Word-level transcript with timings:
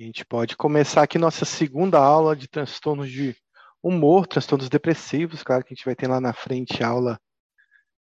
A 0.00 0.02
gente 0.02 0.24
pode 0.24 0.56
começar 0.56 1.02
aqui 1.02 1.18
nossa 1.18 1.44
segunda 1.44 1.98
aula 1.98 2.34
de 2.34 2.48
transtornos 2.48 3.12
de 3.12 3.36
humor, 3.82 4.26
transtornos 4.26 4.70
depressivos. 4.70 5.42
Claro 5.42 5.62
que 5.62 5.74
a 5.74 5.76
gente 5.76 5.84
vai 5.84 5.94
ter 5.94 6.08
lá 6.08 6.18
na 6.18 6.32
frente 6.32 6.82
aula 6.82 7.20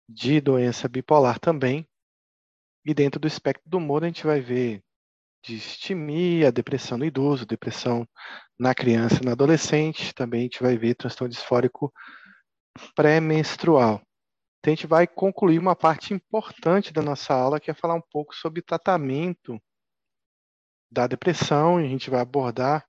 de 0.07 0.39
doença 0.39 0.88
bipolar 0.88 1.39
também. 1.39 1.85
E 2.85 2.93
dentro 2.93 3.19
do 3.19 3.27
espectro 3.27 3.69
do 3.69 3.79
humor, 3.79 4.01
a 4.01 4.07
gente 4.07 4.25
vai 4.25 4.39
ver 4.39 4.81
distimia, 5.43 6.54
depressão 6.54 6.97
no 6.97 7.04
idoso, 7.04 7.46
depressão 7.46 8.08
na 8.58 8.74
criança 8.74 9.20
e 9.22 9.26
no 9.26 9.34
adolescente. 9.34 10.15
Também 10.15 10.40
a 10.40 10.44
gente 10.44 10.63
vai 10.63 10.78
ver 10.78 10.96
transtorno 10.96 11.34
disfórico 11.34 11.92
pré-menstrual. 12.96 14.02
Então, 14.60 14.72
a 14.72 14.76
gente 14.76 14.88
vai 14.88 15.06
concluir 15.06 15.60
uma 15.60 15.76
parte 15.76 16.13
importante 16.13 16.94
da 16.94 17.02
nossa 17.02 17.34
aula, 17.34 17.59
que 17.59 17.70
é 17.70 17.73
falar 17.73 17.95
um 17.95 18.04
pouco 18.09 18.34
sobre 18.34 18.62
tratamento 18.62 19.62
da 20.94 21.07
depressão, 21.07 21.81
e 21.81 21.85
a 21.85 21.89
gente 21.89 22.09
vai 22.09 22.21
abordar 22.21 22.86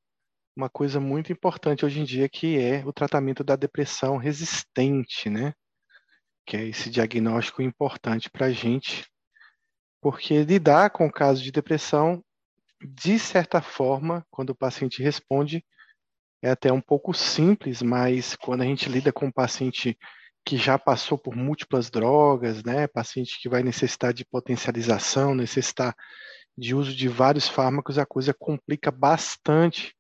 uma 0.55 0.69
coisa 0.69 1.01
muito 1.01 1.33
importante 1.33 1.85
hoje 1.85 2.01
em 2.01 2.05
dia, 2.05 2.29
que 2.29 2.59
é 2.59 2.85
o 2.87 2.93
tratamento 2.93 3.43
da 3.43 3.57
depressão 3.57 4.19
resistente, 4.19 5.31
né? 5.31 5.55
Que 6.47 6.57
é 6.57 6.69
esse 6.69 6.91
diagnóstico 6.91 7.63
importante 7.63 8.31
para 8.31 8.47
a 8.47 8.53
gente, 8.53 9.05
porque 10.03 10.45
lidar 10.45 10.91
com 10.91 11.07
o 11.07 11.13
caso 11.13 11.43
de 11.43 11.51
depressão, 11.51 12.23
de 12.81 13.19
certa 13.19 13.63
forma, 13.63 14.25
quando 14.31 14.51
o 14.51 14.55
paciente 14.55 15.03
responde, 15.03 15.65
é 16.43 16.51
até 16.51 16.71
um 16.71 16.83
pouco 16.83 17.15
simples, 17.15 17.81
mas 17.81 18.37
quando 18.37 18.61
a 18.61 18.67
gente 18.67 18.87
lida 18.89 19.11
com 19.11 19.27
um 19.27 19.33
paciente 19.33 19.99
que 20.45 20.59
já 20.59 20.79
passou 20.79 21.17
por 21.17 21.35
múltiplas 21.35 21.89
drogas, 21.91 22.63
né, 22.63 22.87
paciente 22.87 23.41
que 23.41 23.49
vai 23.49 23.63
necessitar 23.63 24.13
de 24.13 24.27
potencialização, 24.27 25.35
necessitar 25.35 25.97
de 26.57 26.75
uso 26.75 26.95
de 26.95 27.09
vários 27.09 27.49
fármacos, 27.49 27.99
a 27.99 28.07
coisa 28.07 28.33
complica 28.33 28.91
bastante. 28.91 29.95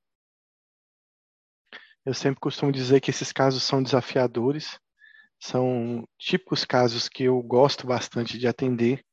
Eu 2.04 2.14
sempre 2.14 2.40
costumo 2.40 2.70
dizer 2.70 3.00
que 3.00 3.10
esses 3.10 3.32
casos 3.32 3.62
são 3.62 3.82
desafiadores, 3.82 4.78
são 5.40 6.06
típicos 6.18 6.64
casos 6.64 7.08
que 7.08 7.24
eu 7.24 7.42
gosto 7.42 7.86
bastante 7.86 8.38
de 8.38 8.46
atender, 8.46 9.04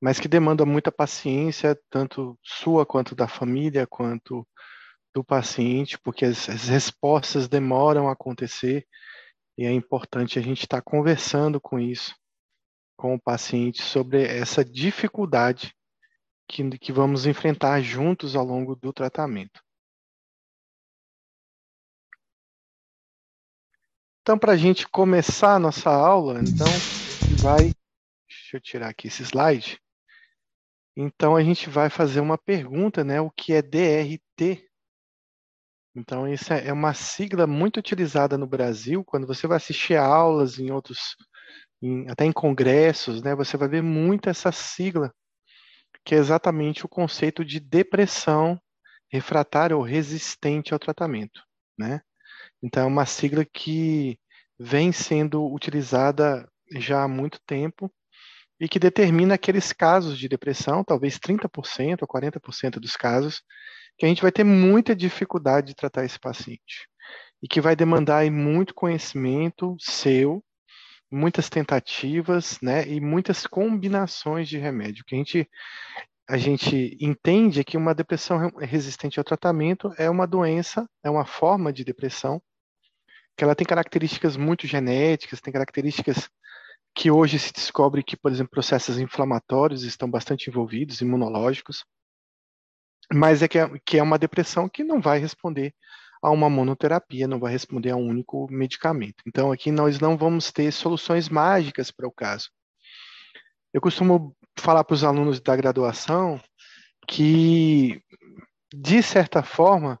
mas 0.00 0.18
que 0.18 0.28
demandam 0.28 0.66
muita 0.66 0.92
paciência, 0.92 1.78
tanto 1.88 2.38
sua 2.42 2.84
quanto 2.84 3.14
da 3.14 3.28
família, 3.28 3.86
quanto 3.86 4.46
do 5.14 5.24
paciente, 5.24 5.98
porque 5.98 6.24
as, 6.24 6.48
as 6.48 6.68
respostas 6.68 7.48
demoram 7.48 8.08
a 8.08 8.12
acontecer 8.12 8.86
e 9.58 9.64
é 9.64 9.72
importante 9.72 10.38
a 10.38 10.42
gente 10.42 10.60
estar 10.60 10.78
tá 10.78 10.82
conversando 10.82 11.60
com 11.60 11.78
isso, 11.78 12.14
com 12.96 13.14
o 13.14 13.20
paciente, 13.20 13.82
sobre 13.82 14.24
essa 14.24 14.64
dificuldade 14.64 15.74
que, 16.50 16.78
que 16.78 16.92
vamos 16.92 17.26
enfrentar 17.26 17.80
juntos 17.80 18.34
ao 18.34 18.44
longo 18.44 18.74
do 18.74 18.92
tratamento. 18.92 19.62
Então, 24.22 24.38
para 24.38 24.52
a 24.52 24.56
gente 24.56 24.86
começar 24.88 25.54
a 25.54 25.58
nossa 25.58 25.90
aula, 25.90 26.40
então, 26.40 26.66
vai. 27.40 27.72
Deixa 28.28 28.56
eu 28.56 28.60
tirar 28.60 28.88
aqui 28.88 29.08
esse 29.08 29.22
slide. 29.22 29.80
Então, 30.96 31.36
a 31.36 31.42
gente 31.42 31.70
vai 31.70 31.88
fazer 31.88 32.20
uma 32.20 32.36
pergunta, 32.36 33.02
né? 33.02 33.20
O 33.20 33.30
que 33.30 33.52
é 33.52 33.62
DRT? 33.62 34.68
Então, 35.94 36.28
isso 36.28 36.52
é, 36.52 36.68
é 36.68 36.72
uma 36.72 36.94
sigla 36.94 37.46
muito 37.46 37.78
utilizada 37.78 38.36
no 38.36 38.46
Brasil. 38.46 39.04
Quando 39.04 39.26
você 39.26 39.46
vai 39.46 39.56
assistir 39.56 39.96
a 39.96 40.04
aulas 40.04 40.58
em 40.58 40.70
outros, 40.70 41.16
em, 41.82 42.08
até 42.08 42.24
em 42.24 42.32
congressos, 42.32 43.22
né? 43.22 43.34
Você 43.34 43.56
vai 43.56 43.68
ver 43.68 43.82
muito 43.82 44.28
essa 44.28 44.52
sigla 44.52 45.12
que 46.04 46.14
é 46.14 46.18
exatamente 46.18 46.84
o 46.84 46.88
conceito 46.88 47.44
de 47.44 47.60
depressão 47.60 48.60
refratária 49.10 49.76
ou 49.76 49.82
resistente 49.82 50.72
ao 50.72 50.78
tratamento, 50.78 51.42
né? 51.78 52.00
Então, 52.62 52.84
é 52.84 52.86
uma 52.86 53.06
sigla 53.06 53.44
que 53.44 54.18
vem 54.58 54.92
sendo 54.92 55.52
utilizada 55.52 56.48
já 56.76 57.02
há 57.02 57.08
muito 57.08 57.40
tempo 57.46 57.90
e 58.60 58.68
que 58.68 58.78
determina 58.78 59.34
aqueles 59.34 59.72
casos 59.72 60.18
de 60.18 60.28
depressão, 60.28 60.84
talvez 60.84 61.18
30% 61.18 62.02
ou 62.02 62.08
40% 62.08 62.78
dos 62.78 62.94
casos, 62.94 63.42
que 63.98 64.04
a 64.04 64.08
gente 64.08 64.22
vai 64.22 64.30
ter 64.30 64.44
muita 64.44 64.94
dificuldade 64.94 65.68
de 65.68 65.74
tratar 65.74 66.04
esse 66.04 66.18
paciente 66.18 66.86
e 67.42 67.48
que 67.48 67.60
vai 67.60 67.74
demandar 67.74 68.30
muito 68.30 68.74
conhecimento 68.74 69.76
seu 69.80 70.44
muitas 71.10 71.48
tentativas, 71.48 72.58
né, 72.62 72.86
e 72.86 73.00
muitas 73.00 73.46
combinações 73.46 74.48
de 74.48 74.58
remédio. 74.58 75.04
Que 75.04 75.14
a 75.14 75.18
gente 75.18 75.48
a 76.28 76.36
gente 76.36 76.96
entende 77.00 77.64
que 77.64 77.76
uma 77.76 77.92
depressão 77.92 78.52
resistente 78.60 79.18
ao 79.18 79.24
tratamento 79.24 79.92
é 79.98 80.08
uma 80.08 80.28
doença, 80.28 80.88
é 81.02 81.10
uma 81.10 81.26
forma 81.26 81.72
de 81.72 81.82
depressão 81.82 82.40
que 83.36 83.42
ela 83.42 83.54
tem 83.54 83.66
características 83.66 84.36
muito 84.36 84.64
genéticas, 84.64 85.40
tem 85.40 85.52
características 85.52 86.30
que 86.94 87.10
hoje 87.10 87.38
se 87.38 87.52
descobre 87.52 88.04
que, 88.04 88.16
por 88.16 88.30
exemplo, 88.30 88.50
processos 88.50 88.98
inflamatórios 88.98 89.82
estão 89.82 90.08
bastante 90.08 90.48
envolvidos, 90.48 91.00
imunológicos, 91.00 91.84
mas 93.12 93.42
é 93.42 93.48
que, 93.48 93.58
é 93.58 93.68
que 93.84 93.98
é 93.98 94.02
uma 94.02 94.18
depressão 94.18 94.68
que 94.68 94.84
não 94.84 95.00
vai 95.00 95.18
responder 95.18 95.74
a 96.22 96.30
uma 96.30 96.50
monoterapia, 96.50 97.26
não 97.26 97.40
vai 97.40 97.52
responder 97.52 97.90
a 97.90 97.96
um 97.96 98.06
único 98.06 98.46
medicamento. 98.50 99.22
Então, 99.26 99.50
aqui 99.50 99.70
nós 99.70 99.98
não 99.98 100.16
vamos 100.16 100.52
ter 100.52 100.70
soluções 100.72 101.28
mágicas 101.28 101.90
para 101.90 102.06
o 102.06 102.12
caso. 102.12 102.50
Eu 103.72 103.80
costumo 103.80 104.36
falar 104.58 104.84
para 104.84 104.94
os 104.94 105.04
alunos 105.04 105.40
da 105.40 105.56
graduação 105.56 106.40
que, 107.08 108.02
de 108.72 109.02
certa 109.02 109.42
forma, 109.42 109.98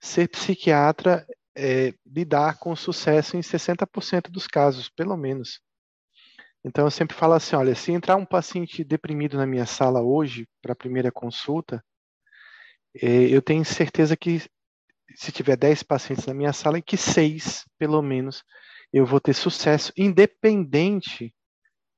ser 0.00 0.28
psiquiatra 0.28 1.26
é 1.56 1.94
lidar 2.04 2.58
com 2.58 2.74
sucesso 2.74 3.36
em 3.36 3.40
60% 3.40 4.30
dos 4.30 4.46
casos, 4.46 4.88
pelo 4.88 5.16
menos. 5.16 5.60
Então, 6.64 6.86
eu 6.86 6.90
sempre 6.90 7.16
falo 7.16 7.34
assim: 7.34 7.54
olha, 7.54 7.74
se 7.74 7.92
entrar 7.92 8.16
um 8.16 8.26
paciente 8.26 8.82
deprimido 8.82 9.36
na 9.36 9.46
minha 9.46 9.66
sala 9.66 10.02
hoje, 10.02 10.48
para 10.60 10.72
a 10.72 10.76
primeira 10.76 11.12
consulta, 11.12 11.84
é, 13.00 13.06
eu 13.28 13.42
tenho 13.42 13.64
certeza 13.64 14.16
que 14.16 14.42
se 15.14 15.32
tiver 15.32 15.56
10 15.56 15.82
pacientes 15.82 16.26
na 16.26 16.34
minha 16.34 16.52
sala, 16.52 16.80
que 16.80 16.96
seis, 16.96 17.64
pelo 17.78 18.00
menos, 18.02 18.42
eu 18.92 19.04
vou 19.04 19.20
ter 19.20 19.34
sucesso, 19.34 19.92
independente 19.96 21.34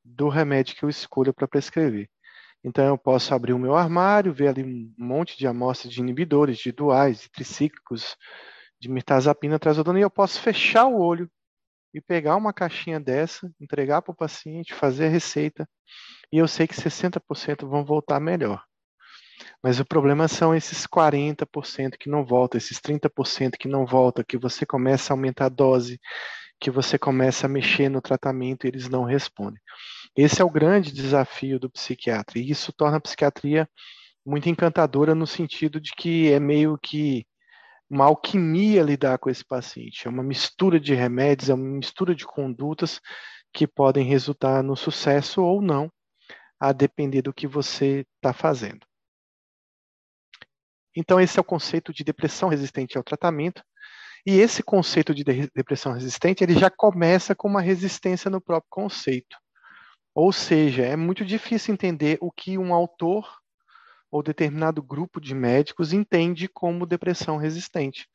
do 0.04 0.28
remédio 0.28 0.76
que 0.76 0.84
eu 0.84 0.88
escolho 0.88 1.34
para 1.34 1.48
prescrever. 1.48 2.08
Então, 2.64 2.84
eu 2.84 2.98
posso 2.98 3.34
abrir 3.34 3.52
o 3.52 3.58
meu 3.58 3.76
armário, 3.76 4.32
ver 4.32 4.48
ali 4.48 4.64
um 4.64 4.92
monte 4.98 5.38
de 5.38 5.46
amostras 5.46 5.92
de 5.92 6.00
inibidores, 6.00 6.58
de 6.58 6.72
duais, 6.72 7.20
de 7.20 7.30
tricíclicos, 7.30 8.16
de 8.80 8.88
mirtazapina, 8.88 9.58
trazodona, 9.58 9.98
e 9.98 10.02
eu 10.02 10.10
posso 10.10 10.40
fechar 10.40 10.86
o 10.86 10.98
olho 10.98 11.30
e 11.94 12.00
pegar 12.00 12.36
uma 12.36 12.52
caixinha 12.52 13.00
dessa, 13.00 13.50
entregar 13.60 14.02
para 14.02 14.12
o 14.12 14.16
paciente, 14.16 14.74
fazer 14.74 15.06
a 15.06 15.10
receita, 15.10 15.68
e 16.32 16.38
eu 16.38 16.48
sei 16.48 16.66
que 16.66 16.74
60% 16.74 17.68
vão 17.68 17.84
voltar 17.84 18.20
melhor. 18.20 18.62
Mas 19.62 19.80
o 19.80 19.84
problema 19.84 20.28
são 20.28 20.54
esses 20.54 20.86
40% 20.86 21.96
que 21.98 22.08
não 22.08 22.24
voltam, 22.24 22.58
esses 22.58 22.80
30% 22.80 23.56
que 23.58 23.68
não 23.68 23.84
voltam, 23.86 24.24
que 24.26 24.36
você 24.36 24.64
começa 24.64 25.12
a 25.12 25.14
aumentar 25.14 25.46
a 25.46 25.48
dose, 25.48 26.00
que 26.60 26.70
você 26.70 26.98
começa 26.98 27.46
a 27.46 27.48
mexer 27.48 27.88
no 27.88 28.00
tratamento 28.00 28.64
e 28.64 28.68
eles 28.68 28.88
não 28.88 29.04
respondem. 29.04 29.60
Esse 30.16 30.40
é 30.40 30.44
o 30.44 30.50
grande 30.50 30.92
desafio 30.92 31.58
do 31.58 31.70
psiquiatra, 31.70 32.38
e 32.38 32.50
isso 32.50 32.72
torna 32.72 32.96
a 32.96 33.00
psiquiatria 33.00 33.68
muito 34.24 34.48
encantadora 34.48 35.14
no 35.14 35.26
sentido 35.26 35.80
de 35.80 35.92
que 35.92 36.32
é 36.32 36.40
meio 36.40 36.78
que 36.78 37.26
uma 37.88 38.06
alquimia 38.06 38.82
lidar 38.82 39.18
com 39.18 39.30
esse 39.30 39.44
paciente, 39.44 40.06
é 40.06 40.10
uma 40.10 40.22
mistura 40.22 40.80
de 40.80 40.94
remédios, 40.94 41.50
é 41.50 41.54
uma 41.54 41.76
mistura 41.76 42.14
de 42.14 42.26
condutas 42.26 43.00
que 43.52 43.66
podem 43.66 44.04
resultar 44.04 44.62
no 44.62 44.76
sucesso 44.76 45.42
ou 45.42 45.62
não, 45.62 45.90
a 46.58 46.72
depender 46.72 47.22
do 47.22 47.32
que 47.32 47.46
você 47.46 48.04
está 48.16 48.32
fazendo. 48.32 48.85
Então, 50.96 51.20
esse 51.20 51.38
é 51.38 51.40
o 51.40 51.44
conceito 51.44 51.92
de 51.92 52.02
depressão 52.02 52.48
resistente 52.48 52.96
ao 52.96 53.04
tratamento. 53.04 53.62
E 54.24 54.38
esse 54.40 54.62
conceito 54.62 55.14
de 55.14 55.22
depressão 55.54 55.92
resistente, 55.92 56.42
ele 56.42 56.58
já 56.58 56.70
começa 56.70 57.34
com 57.34 57.46
uma 57.46 57.60
resistência 57.60 58.30
no 58.30 58.40
próprio 58.40 58.70
conceito. 58.70 59.36
Ou 60.14 60.32
seja, 60.32 60.82
é 60.82 60.96
muito 60.96 61.24
difícil 61.24 61.74
entender 61.74 62.16
o 62.20 62.32
que 62.32 62.56
um 62.56 62.72
autor 62.72 63.28
ou 64.10 64.22
determinado 64.22 64.82
grupo 64.82 65.20
de 65.20 65.34
médicos 65.34 65.92
entende 65.92 66.48
como 66.48 66.86
depressão 66.86 67.36
resistente. 67.36 68.08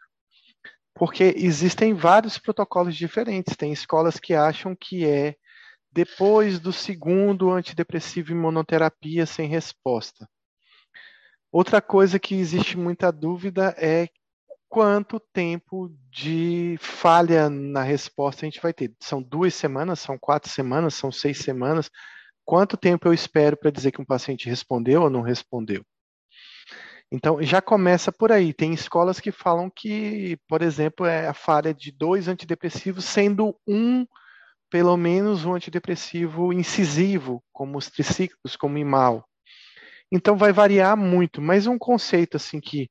Porque 0.96 1.34
existem 1.38 1.94
vários 1.94 2.38
protocolos 2.38 2.96
diferentes. 2.96 3.56
Tem 3.56 3.72
escolas 3.72 4.20
que 4.20 4.34
acham 4.34 4.76
que 4.76 5.06
é 5.06 5.36
depois 5.92 6.60
do 6.60 6.74
segundo 6.74 7.52
antidepressivo 7.52 8.32
imunoterapia 8.32 9.26
sem 9.26 9.48
resposta. 9.48 10.28
Outra 11.52 11.82
coisa 11.82 12.18
que 12.18 12.36
existe 12.36 12.78
muita 12.78 13.12
dúvida 13.12 13.76
é 13.78 14.08
quanto 14.70 15.20
tempo 15.20 15.94
de 16.10 16.78
falha 16.80 17.50
na 17.50 17.84
resposta 17.84 18.46
a 18.46 18.48
gente 18.50 18.62
vai 18.62 18.72
ter. 18.72 18.94
São 19.02 19.22
duas 19.22 19.54
semanas, 19.54 20.00
são 20.00 20.18
quatro 20.18 20.50
semanas, 20.50 20.94
são 20.94 21.12
seis 21.12 21.40
semanas. 21.40 21.92
Quanto 22.46 22.78
tempo 22.78 23.08
eu 23.08 23.14
espero 23.14 23.58
para 23.58 23.70
dizer 23.70 23.92
que 23.92 24.02
um 24.02 24.06
paciente 24.06 24.48
respondeu 24.50 25.02
ou 25.02 25.10
não 25.10 25.22
respondeu? 25.22 25.84
Então, 27.12 27.44
já 27.44 27.62
começa 27.62 28.14
por 28.14 28.32
aí. 28.32 28.54
Tem 28.54 28.74
escolas 28.74 29.20
que 29.20 29.32
falam 29.32 29.70
que, 29.70 30.38
por 30.48 30.62
exemplo, 30.62 31.06
é 31.06 31.28
a 31.28 31.34
falha 31.34 31.74
de 31.74 31.92
dois 31.92 32.30
antidepressivos, 32.30 33.04
sendo 33.04 33.54
um, 33.68 34.08
pelo 34.70 34.96
menos, 34.96 35.44
um 35.44 35.54
antidepressivo 35.54 36.54
incisivo, 36.54 37.44
como 37.52 37.78
os 37.78 37.90
triciclos, 37.90 38.56
como 38.56 38.76
o 38.76 38.78
Imal. 38.78 39.28
Então, 40.12 40.38
vai 40.38 40.52
variar 40.52 40.98
muito, 40.98 41.42
mas 41.42 41.68
um 41.68 41.78
conceito 41.78 42.38
assim 42.38 42.60
que 42.60 42.90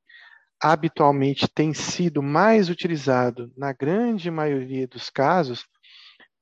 habitualmente 0.60 1.48
tem 1.48 1.72
sido 1.72 2.22
mais 2.22 2.68
utilizado 2.68 3.52
na 3.56 3.72
grande 3.72 4.30
maioria 4.30 4.86
dos 4.86 5.08
casos 5.10 5.66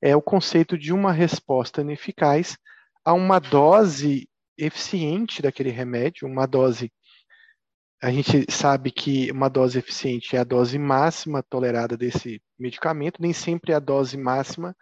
é 0.01 0.15
o 0.15 0.21
conceito 0.21 0.77
de 0.77 0.93
uma 0.93 1.11
resposta 1.11 1.81
ineficaz 1.81 2.57
a 3.03 3.13
uma 3.13 3.39
dose 3.39 4.27
eficiente 4.57 5.41
daquele 5.41 5.69
remédio, 5.69 6.27
uma 6.27 6.45
dose 6.45 6.91
a 8.01 8.11
gente 8.11 8.49
sabe 8.49 8.91
que 8.91 9.29
uma 9.29 9.49
dose 9.49 9.77
eficiente 9.77 10.35
é 10.35 10.39
a 10.39 10.45
dose 10.45 10.79
máxima 10.79 11.43
tolerada 11.43 11.97
desse 11.97 12.41
medicamento, 12.57 13.21
nem 13.21 13.33
sempre 13.33 13.73
é 13.73 13.75
a 13.75 13.79
dose 13.79 14.17
máxima 14.17 14.73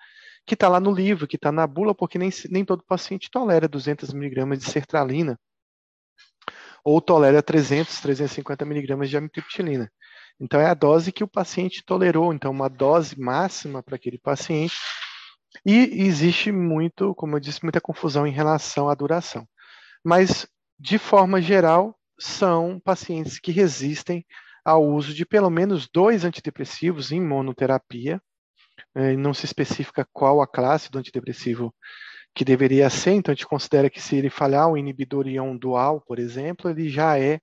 que 0.46 0.54
está 0.54 0.70
lá 0.70 0.80
no 0.80 0.92
livro, 0.92 1.28
que 1.28 1.36
está 1.36 1.52
na 1.52 1.66
bula, 1.66 1.96
porque 1.96 2.20
nem, 2.20 2.30
nem 2.50 2.64
todo 2.64 2.84
paciente 2.84 3.30
tolera 3.32 3.68
200 3.68 4.14
miligramas 4.14 4.60
de 4.60 4.66
sertralina 4.66 5.38
ou 6.90 7.02
tolera 7.02 7.44
300, 7.44 8.00
350 8.00 8.64
miligramas 8.64 9.10
de 9.10 9.18
amitriptilina. 9.18 9.92
Então, 10.40 10.58
é 10.58 10.68
a 10.68 10.74
dose 10.74 11.12
que 11.12 11.22
o 11.22 11.28
paciente 11.28 11.84
tolerou, 11.86 12.34
então, 12.34 12.50
uma 12.50 12.70
dose 12.70 13.20
máxima 13.20 13.84
para 13.84 13.98
aquele 13.98 14.18
paciente. 14.18 14.74
E 15.66 16.06
existe 16.06 16.50
muito, 16.50 17.14
como 17.16 17.36
eu 17.36 17.42
disse, 17.42 17.62
muita 17.62 17.82
confusão 17.82 18.26
em 18.26 18.32
relação 18.32 18.88
à 18.88 18.96
duração. 18.96 19.46
Mas, 20.02 20.48
de 20.80 20.98
forma 20.98 21.42
geral, 21.42 21.94
são 22.18 22.80
pacientes 22.80 23.38
que 23.38 23.52
resistem 23.52 24.26
ao 24.64 24.82
uso 24.88 25.14
de 25.14 25.26
pelo 25.26 25.50
menos 25.50 25.90
dois 25.94 26.24
antidepressivos 26.24 27.12
em 27.12 27.20
monoterapia. 27.20 28.22
É, 28.96 29.18
não 29.18 29.34
se 29.34 29.46
especifica 29.46 30.08
qual 30.14 30.42
a 30.42 30.48
classe 30.48 30.90
do 30.90 31.00
antidepressivo 31.00 31.76
que 32.38 32.46
deveria 32.46 32.88
ser, 32.88 33.14
então 33.14 33.32
a 33.32 33.36
gente 33.36 33.48
considera 33.48 33.90
que 33.90 34.00
se 34.00 34.16
ele 34.16 34.30
falhar 34.30 34.70
um 34.70 34.78
inibidor 34.78 35.28
ion 35.28 35.58
dual, 35.58 36.00
por 36.02 36.20
exemplo, 36.20 36.70
ele 36.70 36.88
já 36.88 37.18
é 37.18 37.40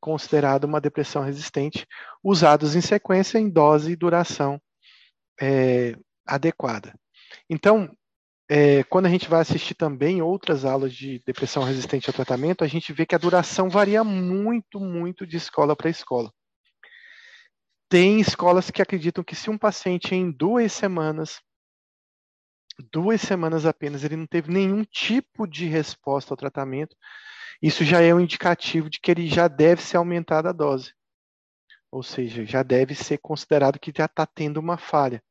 considerado 0.00 0.64
uma 0.64 0.80
depressão 0.80 1.22
resistente, 1.22 1.86
usados 2.24 2.74
em 2.74 2.80
sequência 2.80 3.38
em 3.38 3.48
dose 3.48 3.92
e 3.92 3.96
duração 3.96 4.60
é, 5.40 5.96
adequada. 6.26 6.92
Então, 7.48 7.88
é, 8.50 8.82
quando 8.82 9.06
a 9.06 9.08
gente 9.08 9.28
vai 9.28 9.40
assistir 9.40 9.76
também 9.76 10.20
outras 10.20 10.64
aulas 10.64 10.92
de 10.92 11.22
depressão 11.24 11.62
resistente 11.62 12.10
ao 12.10 12.14
tratamento, 12.14 12.64
a 12.64 12.66
gente 12.66 12.92
vê 12.92 13.06
que 13.06 13.14
a 13.14 13.18
duração 13.18 13.70
varia 13.70 14.02
muito, 14.02 14.80
muito 14.80 15.24
de 15.24 15.36
escola 15.36 15.76
para 15.76 15.88
escola. 15.88 16.32
Tem 17.88 18.18
escolas 18.18 18.72
que 18.72 18.82
acreditam 18.82 19.22
que 19.22 19.36
se 19.36 19.48
um 19.48 19.56
paciente 19.56 20.16
em 20.16 20.32
duas 20.32 20.72
semanas, 20.72 21.40
duas 22.92 23.20
semanas 23.20 23.66
apenas, 23.66 24.04
ele 24.04 24.16
não 24.16 24.26
teve 24.26 24.52
nenhum 24.52 24.84
tipo 24.84 25.46
de 25.46 25.66
resposta 25.66 26.32
ao 26.32 26.36
tratamento, 26.36 26.96
isso 27.60 27.84
já 27.84 28.00
é 28.00 28.12
um 28.12 28.20
indicativo 28.20 28.90
de 28.90 29.00
que 29.00 29.10
ele 29.10 29.28
já 29.28 29.46
deve 29.46 29.82
ser 29.82 29.96
aumentada 29.96 30.50
a 30.50 30.52
dose. 30.52 30.92
Ou 31.90 32.02
seja, 32.02 32.44
já 32.44 32.62
deve 32.62 32.94
ser 32.94 33.18
considerado 33.18 33.78
que 33.78 33.92
já 33.96 34.06
está 34.06 34.26
tendo 34.26 34.58
uma 34.58 34.76
falha. 34.76 35.22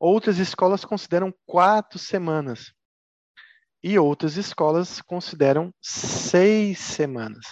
Outras 0.00 0.38
escolas 0.38 0.84
consideram 0.84 1.32
quatro 1.46 1.98
semanas. 1.98 2.72
E 3.82 3.98
outras 3.98 4.36
escolas 4.36 5.00
consideram 5.02 5.72
seis 5.80 6.78
semanas. 6.78 7.46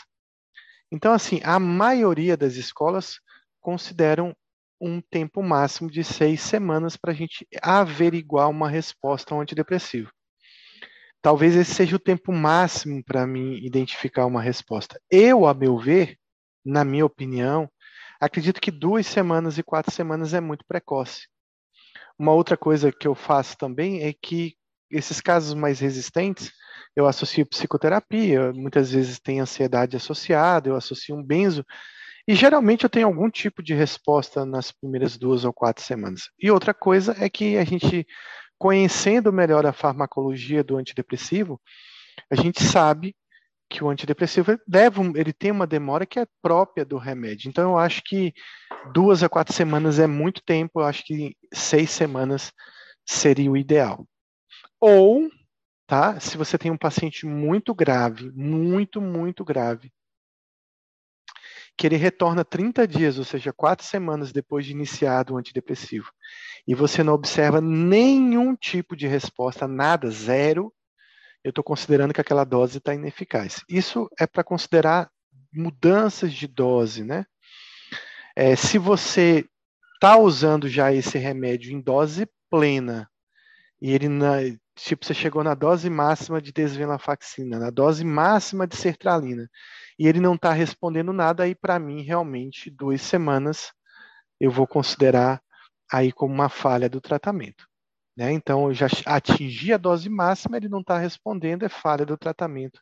Então, 0.90 1.12
assim, 1.12 1.40
a 1.44 1.58
maioria 1.58 2.36
das 2.36 2.54
escolas 2.54 3.20
consideram 3.60 4.34
um 4.80 5.00
tempo 5.00 5.42
máximo 5.42 5.90
de 5.90 6.02
seis 6.04 6.40
semanas 6.40 6.96
para 6.96 7.12
a 7.12 7.14
gente 7.14 7.46
averiguar 7.62 8.50
uma 8.50 8.68
resposta 8.68 9.34
ao 9.34 9.40
antidepressivo. 9.40 10.10
Talvez 11.22 11.56
esse 11.56 11.74
seja 11.74 11.96
o 11.96 11.98
tempo 11.98 12.32
máximo 12.32 13.02
para 13.02 13.26
mim 13.26 13.54
identificar 13.64 14.26
uma 14.26 14.42
resposta. 14.42 15.00
Eu, 15.10 15.46
a 15.46 15.54
meu 15.54 15.78
ver, 15.78 16.18
na 16.64 16.84
minha 16.84 17.06
opinião, 17.06 17.68
acredito 18.20 18.60
que 18.60 18.70
duas 18.70 19.06
semanas 19.06 19.56
e 19.56 19.62
quatro 19.62 19.90
semanas 19.90 20.34
é 20.34 20.40
muito 20.40 20.64
precoce. 20.66 21.26
Uma 22.18 22.32
outra 22.32 22.56
coisa 22.56 22.92
que 22.92 23.08
eu 23.08 23.14
faço 23.14 23.56
também 23.56 24.02
é 24.02 24.12
que 24.12 24.54
esses 24.90 25.20
casos 25.20 25.54
mais 25.54 25.80
resistentes, 25.80 26.52
eu 26.94 27.06
associo 27.06 27.46
psicoterapia, 27.46 28.52
muitas 28.52 28.92
vezes 28.92 29.18
tem 29.18 29.40
ansiedade 29.40 29.96
associada, 29.96 30.68
eu 30.68 30.76
associo 30.76 31.16
um 31.16 31.22
benzo, 31.22 31.64
e 32.26 32.34
geralmente 32.34 32.84
eu 32.84 32.90
tenho 32.90 33.06
algum 33.06 33.30
tipo 33.30 33.62
de 33.62 33.74
resposta 33.74 34.46
nas 34.46 34.72
primeiras 34.72 35.16
duas 35.16 35.44
ou 35.44 35.52
quatro 35.52 35.84
semanas. 35.84 36.30
E 36.38 36.50
outra 36.50 36.72
coisa 36.72 37.14
é 37.18 37.28
que 37.28 37.58
a 37.58 37.64
gente, 37.64 38.06
conhecendo 38.58 39.32
melhor 39.32 39.66
a 39.66 39.72
farmacologia 39.72 40.64
do 40.64 40.76
antidepressivo, 40.76 41.60
a 42.30 42.34
gente 42.34 42.62
sabe 42.62 43.14
que 43.68 43.82
o 43.82 43.88
antidepressivo 43.88 44.58
leva, 44.68 45.02
ele 45.16 45.32
tem 45.32 45.50
uma 45.50 45.66
demora 45.66 46.06
que 46.06 46.18
é 46.18 46.26
própria 46.40 46.84
do 46.84 46.96
remédio. 46.96 47.48
Então 47.48 47.72
eu 47.72 47.78
acho 47.78 48.02
que 48.04 48.32
duas 48.92 49.22
a 49.22 49.28
quatro 49.28 49.52
semanas 49.52 49.98
é 49.98 50.06
muito 50.06 50.42
tempo. 50.44 50.80
Eu 50.80 50.84
acho 50.84 51.04
que 51.04 51.36
seis 51.52 51.90
semanas 51.90 52.52
seria 53.06 53.50
o 53.50 53.56
ideal. 53.56 54.06
Ou, 54.80 55.28
tá? 55.86 56.18
Se 56.20 56.36
você 56.36 56.56
tem 56.56 56.70
um 56.70 56.76
paciente 56.76 57.26
muito 57.26 57.74
grave, 57.74 58.30
muito, 58.32 59.00
muito 59.00 59.44
grave, 59.44 59.92
que 61.76 61.86
ele 61.86 61.96
retorna 61.96 62.44
30 62.44 62.86
dias, 62.86 63.18
ou 63.18 63.24
seja, 63.24 63.52
quatro 63.52 63.84
semanas 63.84 64.32
depois 64.32 64.64
de 64.64 64.72
iniciado 64.72 65.34
o 65.34 65.36
antidepressivo, 65.36 66.10
e 66.66 66.74
você 66.74 67.02
não 67.02 67.12
observa 67.12 67.60
nenhum 67.60 68.54
tipo 68.54 68.96
de 68.96 69.06
resposta, 69.06 69.66
nada, 69.66 70.10
zero, 70.10 70.72
eu 71.42 71.50
estou 71.50 71.62
considerando 71.62 72.14
que 72.14 72.20
aquela 72.20 72.44
dose 72.44 72.78
está 72.78 72.94
ineficaz. 72.94 73.62
Isso 73.68 74.08
é 74.18 74.26
para 74.26 74.42
considerar 74.42 75.10
mudanças 75.52 76.32
de 76.32 76.46
dose, 76.46 77.04
né? 77.04 77.26
É, 78.34 78.56
se 78.56 78.78
você 78.78 79.44
está 79.94 80.16
usando 80.16 80.68
já 80.68 80.92
esse 80.92 81.18
remédio 81.18 81.72
em 81.72 81.80
dose 81.80 82.26
plena 82.50 83.08
e 83.80 83.92
ele 83.92 84.08
tipo 84.76 85.04
você 85.04 85.14
chegou 85.14 85.44
na 85.44 85.54
dose 85.54 85.88
máxima 85.88 86.40
de 86.40 86.52
desvenlafaxina, 86.52 87.58
na 87.58 87.70
dose 87.70 88.04
máxima 88.04 88.66
de 88.66 88.76
sertralina 88.76 89.48
e 89.98 90.06
ele 90.08 90.20
não 90.20 90.34
está 90.34 90.52
respondendo 90.52 91.12
nada, 91.12 91.44
aí 91.44 91.54
para 91.54 91.78
mim 91.78 92.02
realmente 92.02 92.70
duas 92.70 93.00
semanas 93.00 93.72
eu 94.40 94.50
vou 94.50 94.66
considerar 94.66 95.40
aí 95.92 96.12
como 96.12 96.34
uma 96.34 96.48
falha 96.48 96.88
do 96.88 97.00
tratamento. 97.00 97.66
Né? 98.16 98.32
Então, 98.32 98.68
eu 98.68 98.74
já 98.74 98.86
atingi 99.06 99.72
a 99.72 99.76
dose 99.76 100.08
máxima, 100.08 100.56
ele 100.56 100.68
não 100.68 100.80
está 100.80 100.98
respondendo, 100.98 101.64
é 101.64 101.68
falha 101.68 102.06
do 102.06 102.16
tratamento. 102.16 102.80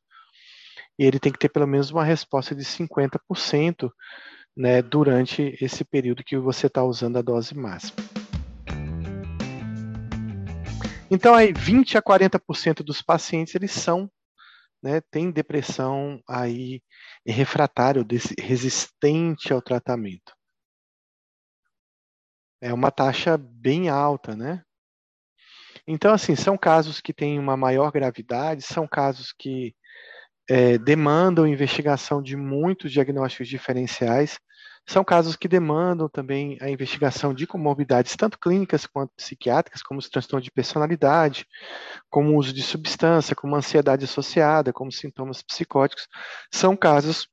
E 0.99 1.05
ele 1.05 1.19
tem 1.19 1.33
que 1.33 1.39
ter 1.39 1.49
pelo 1.49 1.67
menos 1.67 1.91
uma 1.91 2.05
resposta 2.05 2.55
de 2.55 2.63
50% 2.65 3.91
né, 4.57 4.83
durante 4.83 5.57
esse 5.61 5.85
período 5.85 6.25
que 6.25 6.37
você 6.37 6.67
está 6.67 6.85
usando 6.85 7.17
a 7.17 7.23
dose 7.23 7.55
máxima. 7.57 8.22
Então, 11.15 11.35
aí, 11.35 11.53
20 11.53 11.99
a 11.99 12.03
40% 12.03 12.83
dos 12.83 13.03
pacientes 13.03 13.55
eles 13.55 13.71
são, 13.71 14.11
né, 14.83 15.03
têm 15.11 15.31
depressão 15.31 16.19
aí 16.27 16.83
refratário, 17.27 18.03
resistente 18.41 19.53
ao 19.53 19.61
tratamento. 19.61 20.33
É 22.63 22.73
uma 22.73 22.91
taxa 22.91 23.37
bem 23.37 23.91
alta, 23.91 24.35
né? 24.35 24.63
Então, 25.87 26.15
assim, 26.15 26.35
são 26.35 26.57
casos 26.57 26.99
que 26.99 27.13
têm 27.13 27.39
uma 27.39 27.59
maior 27.59 27.93
gravidade, 27.93 28.63
são 28.63 28.89
casos 28.89 29.35
que 29.39 29.77
é, 30.49 30.79
demandam 30.79 31.47
investigação 31.47 32.23
de 32.23 32.37
muitos 32.37 32.91
diagnósticos 32.91 33.49
diferenciais, 33.49 34.39
são 34.87 35.05
casos 35.05 35.37
que 35.37 35.49
demandam 35.49 36.09
também 36.09 36.59
a 36.61 36.69
investigação 36.69 37.33
de 37.33 37.47
comorbidades, 37.47 38.17
tanto 38.17 38.39
clínicas 38.39 38.85
quanto 38.87 39.13
psiquiátricas, 39.17 39.83
como 39.83 40.01
os 40.01 40.09
transtornos 40.09 40.45
de 40.45 40.51
personalidade, 40.51 41.47
como 42.11 42.33
o 42.33 42.37
uso 42.37 42.53
de 42.53 42.63
substância, 42.63 43.37
como 43.37 43.57
ansiedade 43.57 44.05
associada, 44.05 44.73
como 44.73 44.91
sintomas 44.91 45.41
psicóticos. 45.43 46.09
São 46.53 46.77
casos 46.77 47.29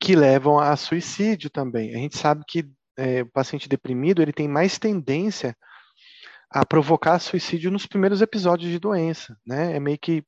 que 0.00 0.14
levam 0.14 0.58
a 0.58 0.76
suicídio 0.76 1.50
também. 1.50 1.94
A 1.94 1.98
gente 1.98 2.16
sabe 2.16 2.44
que 2.46 2.70
é, 2.96 3.22
o 3.22 3.30
paciente 3.30 3.68
deprimido 3.68 4.22
ele 4.22 4.32
tem 4.32 4.48
mais 4.48 4.78
tendência 4.78 5.56
a 6.50 6.64
provocar 6.64 7.18
suicídio 7.18 7.70
nos 7.70 7.86
primeiros 7.86 8.22
episódios 8.22 8.70
de 8.70 8.78
doença, 8.78 9.36
né? 9.46 9.76
É 9.76 9.80
meio 9.80 9.98
que 9.98 10.24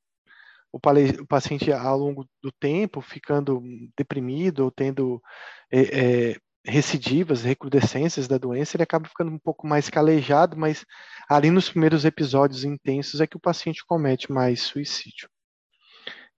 o, 0.71 0.77
o 0.77 1.27
paciente 1.27 1.71
ao 1.71 1.97
longo 1.97 2.27
do 2.41 2.51
tempo 2.51 3.01
ficando 3.01 3.61
deprimido 3.97 4.61
ou 4.61 4.71
tendo 4.71 5.21
é, 5.71 6.31
é, 6.31 6.37
recidivas, 6.65 7.43
recrudescências 7.43 8.27
da 8.27 8.37
doença, 8.37 8.75
ele 8.75 8.83
acaba 8.83 9.07
ficando 9.07 9.31
um 9.31 9.39
pouco 9.39 9.67
mais 9.67 9.89
calejado, 9.89 10.57
mas 10.57 10.85
ali 11.29 11.49
nos 11.49 11.69
primeiros 11.69 12.05
episódios 12.05 12.63
intensos 12.63 13.19
é 13.19 13.27
que 13.27 13.37
o 13.37 13.41
paciente 13.41 13.85
comete 13.85 14.31
mais 14.31 14.61
suicídio. 14.61 15.29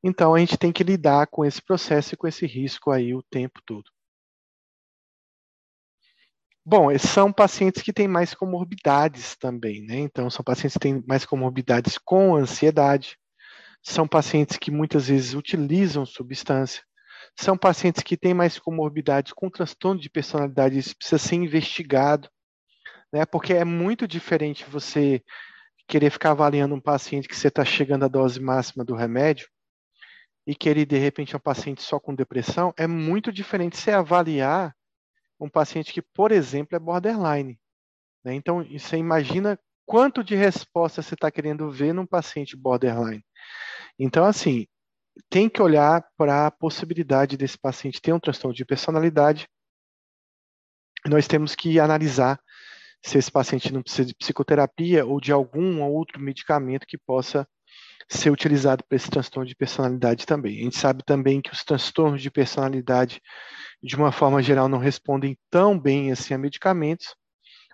Então 0.03 0.35
a 0.35 0.39
gente 0.39 0.57
tem 0.57 0.71
que 0.71 0.83
lidar 0.83 1.27
com 1.27 1.45
esse 1.45 1.61
processo 1.61 2.13
e 2.13 2.17
com 2.17 2.27
esse 2.27 2.45
risco 2.45 2.91
aí 2.91 3.13
o 3.13 3.23
tempo 3.23 3.61
todo. 3.65 3.89
Bom, 6.65 6.97
são 6.97 7.31
pacientes 7.31 7.81
que 7.81 7.91
têm 7.91 8.07
mais 8.07 8.33
comorbidades 8.33 9.35
também, 9.35 9.81
né? 9.81 9.97
Então, 9.97 10.29
são 10.29 10.41
pacientes 10.45 10.73
que 10.75 10.79
têm 10.79 11.03
mais 11.05 11.25
comorbidades 11.25 11.97
com 11.97 12.37
ansiedade, 12.37 13.17
são 13.83 14.07
pacientes 14.07 14.57
que 14.57 14.71
muitas 14.71 15.07
vezes 15.07 15.33
utilizam 15.33 16.05
substância, 16.05 16.81
são 17.37 17.57
pacientes 17.57 18.01
que 18.01 18.15
têm 18.15 18.33
mais 18.33 18.57
comorbidades 18.57 19.33
com 19.33 19.49
transtorno 19.49 19.99
de 19.99 20.09
personalidade, 20.09 20.77
isso 20.77 20.95
precisa 20.95 21.17
ser 21.17 21.35
investigado, 21.35 22.29
né? 23.11 23.25
Porque 23.25 23.53
é 23.53 23.65
muito 23.65 24.07
diferente 24.07 24.65
você 24.65 25.21
querer 25.87 26.09
ficar 26.09 26.31
avaliando 26.31 26.73
um 26.73 26.81
paciente 26.81 27.27
que 27.27 27.35
você 27.35 27.49
está 27.49 27.65
chegando 27.65 28.05
à 28.05 28.07
dose 28.07 28.39
máxima 28.39 28.85
do 28.85 28.95
remédio 28.95 29.47
e 30.47 30.55
querer, 30.55 30.85
de 30.85 30.97
repente, 30.97 31.35
um 31.35 31.39
paciente 31.39 31.81
só 31.81 31.99
com 31.99 32.15
depressão, 32.15 32.73
é 32.77 32.87
muito 32.87 33.31
diferente 33.31 33.77
você 33.77 33.91
avaliar 33.91 34.75
um 35.39 35.49
paciente 35.49 35.93
que, 35.93 36.01
por 36.01 36.31
exemplo, 36.31 36.75
é 36.75 36.79
borderline. 36.79 37.59
Né? 38.23 38.33
Então, 38.33 38.63
você 38.63 38.97
imagina 38.97 39.59
quanto 39.85 40.23
de 40.23 40.35
resposta 40.35 41.01
você 41.01 41.13
está 41.13 41.29
querendo 41.29 41.69
ver 41.69 41.93
num 41.93 42.05
paciente 42.05 42.55
borderline. 42.55 43.23
Então, 43.99 44.25
assim, 44.25 44.65
tem 45.29 45.49
que 45.49 45.61
olhar 45.61 46.03
para 46.17 46.47
a 46.47 46.51
possibilidade 46.51 47.37
desse 47.37 47.57
paciente 47.57 48.01
ter 48.01 48.13
um 48.13 48.19
transtorno 48.19 48.55
de 48.55 48.65
personalidade. 48.65 49.47
Nós 51.05 51.27
temos 51.27 51.55
que 51.55 51.79
analisar 51.79 52.39
se 53.03 53.17
esse 53.17 53.31
paciente 53.31 53.71
não 53.71 53.83
precisa 53.83 54.05
de 54.05 54.15
psicoterapia 54.15 55.05
ou 55.05 55.19
de 55.19 55.31
algum 55.31 55.81
outro 55.83 56.19
medicamento 56.19 56.87
que 56.87 56.97
possa 56.97 57.47
ser 58.09 58.29
utilizado 58.29 58.83
para 58.83 58.95
esse 58.95 59.09
transtorno 59.09 59.47
de 59.47 59.55
personalidade 59.55 60.25
também. 60.25 60.59
A 60.59 60.63
gente 60.63 60.77
sabe 60.77 61.03
também 61.05 61.41
que 61.41 61.51
os 61.51 61.63
transtornos 61.63 62.21
de 62.21 62.31
personalidade, 62.31 63.21
de 63.81 63.95
uma 63.95 64.11
forma 64.11 64.41
geral, 64.41 64.69
não 64.69 64.77
respondem 64.77 65.37
tão 65.49 65.77
bem 65.77 66.11
assim 66.11 66.33
a 66.33 66.37
medicamentos, 66.37 67.15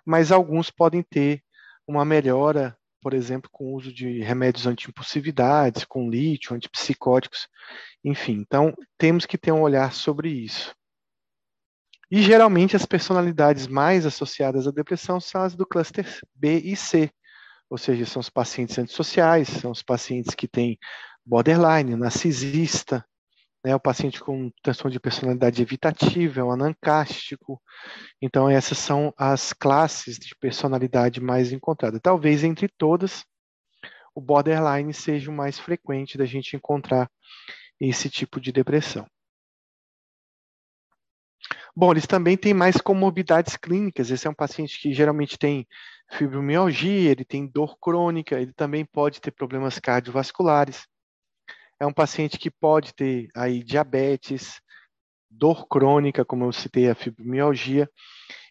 mas 0.04 0.32
alguns 0.32 0.70
podem 0.70 1.02
ter 1.02 1.42
uma 1.86 2.04
melhora, 2.04 2.76
por 3.00 3.14
exemplo, 3.14 3.48
com 3.52 3.64
o 3.64 3.74
uso 3.74 3.92
de 3.92 4.20
remédios 4.20 4.66
anti-impulsividades, 4.66 5.84
com 5.84 6.10
lítio, 6.10 6.54
antipsicóticos, 6.54 7.48
enfim. 8.04 8.34
Então, 8.34 8.74
temos 8.98 9.26
que 9.26 9.38
ter 9.38 9.52
um 9.52 9.62
olhar 9.62 9.92
sobre 9.92 10.28
isso. 10.28 10.74
E 12.10 12.22
geralmente 12.22 12.74
as 12.74 12.84
personalidades 12.84 13.66
mais 13.68 14.04
associadas 14.04 14.66
à 14.66 14.70
depressão 14.70 15.20
são 15.20 15.42
as 15.42 15.54
do 15.54 15.64
cluster 15.64 16.06
B 16.34 16.58
e 16.58 16.74
C, 16.74 17.10
ou 17.68 17.78
seja, 17.78 18.04
são 18.04 18.18
os 18.18 18.28
pacientes 18.28 18.76
antissociais, 18.78 19.48
são 19.48 19.70
os 19.70 19.82
pacientes 19.82 20.34
que 20.34 20.48
têm 20.48 20.76
borderline, 21.24 21.94
narcisista, 21.94 23.04
né, 23.64 23.74
o 23.74 23.80
paciente 23.80 24.20
com 24.20 24.50
transtorno 24.62 24.92
de 24.92 25.00
personalidade 25.00 25.60
evitativa, 25.60 26.40
é 26.40 26.44
o 26.44 26.50
anancástico. 26.50 27.60
Então, 28.20 28.48
essas 28.48 28.78
são 28.78 29.12
as 29.16 29.52
classes 29.52 30.18
de 30.18 30.34
personalidade 30.36 31.20
mais 31.20 31.52
encontradas. 31.52 32.00
Talvez 32.02 32.42
entre 32.42 32.68
todas, 32.68 33.24
o 34.14 34.20
borderline 34.20 34.92
seja 34.92 35.30
o 35.30 35.34
mais 35.34 35.58
frequente 35.58 36.16
da 36.16 36.24
gente 36.24 36.56
encontrar 36.56 37.10
esse 37.80 38.08
tipo 38.08 38.40
de 38.40 38.52
depressão. 38.52 39.06
Bom, 41.74 41.92
eles 41.92 42.06
também 42.06 42.36
têm 42.36 42.52
mais 42.52 42.76
comorbidades 42.78 43.56
clínicas. 43.56 44.10
Esse 44.10 44.26
é 44.26 44.30
um 44.30 44.34
paciente 44.34 44.78
que 44.80 44.92
geralmente 44.92 45.38
tem 45.38 45.66
fibromialgia, 46.10 47.10
ele 47.10 47.24
tem 47.24 47.46
dor 47.46 47.78
crônica, 47.80 48.38
ele 48.38 48.52
também 48.52 48.84
pode 48.84 49.20
ter 49.20 49.30
problemas 49.30 49.78
cardiovasculares. 49.78 50.86
É 51.80 51.86
um 51.86 51.92
paciente 51.92 52.38
que 52.38 52.50
pode 52.50 52.92
ter 52.94 53.28
aí 53.34 53.64
diabetes, 53.64 54.60
dor 55.30 55.66
crônica, 55.66 56.24
como 56.24 56.44
eu 56.44 56.52
citei, 56.52 56.90
a 56.90 56.94
fibromialgia. 56.94 57.88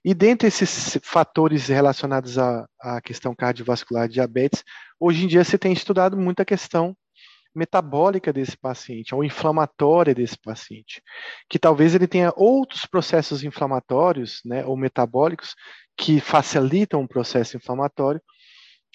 E 0.04 0.14
dentre 0.14 0.48
esses 0.48 0.98
fatores 1.04 1.68
relacionados 1.68 2.40
à, 2.40 2.68
à 2.82 3.00
questão 3.02 3.36
cardiovascular 3.36 4.06
e 4.06 4.14
diabetes, 4.14 4.64
hoje 5.00 5.26
em 5.26 5.28
dia 5.28 5.44
se 5.44 5.58
tem 5.58 5.74
estudado 5.74 6.18
muito 6.18 6.42
a 6.42 6.46
questão 6.46 6.96
metabólica 7.54 8.32
desse 8.32 8.58
paciente, 8.58 9.14
ou 9.14 9.24
inflamatória 9.24 10.16
desse 10.16 10.38
paciente, 10.38 11.02
que 11.50 11.60
talvez 11.60 11.94
ele 11.94 12.08
tenha 12.08 12.32
outros 12.36 12.86
processos 12.86 13.44
inflamatórios, 13.44 14.42
né, 14.46 14.66
ou 14.66 14.78
metabólicos, 14.78 15.56
que 15.98 16.20
facilitam 16.20 17.04
o 17.04 17.08
processo 17.08 17.58
inflamatório 17.58 18.22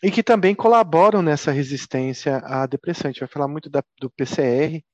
e 0.04 0.10
que 0.10 0.22
também 0.22 0.54
colaboram 0.54 1.22
nessa 1.22 1.50
resistência 1.50 2.36
à 2.44 2.66
depressão. 2.66 3.08
A 3.08 3.12
gente 3.12 3.20
vai 3.20 3.28
falar 3.28 3.48
muito 3.48 3.70
da, 3.70 3.82
do 3.98 4.10
PCR, 4.10 4.84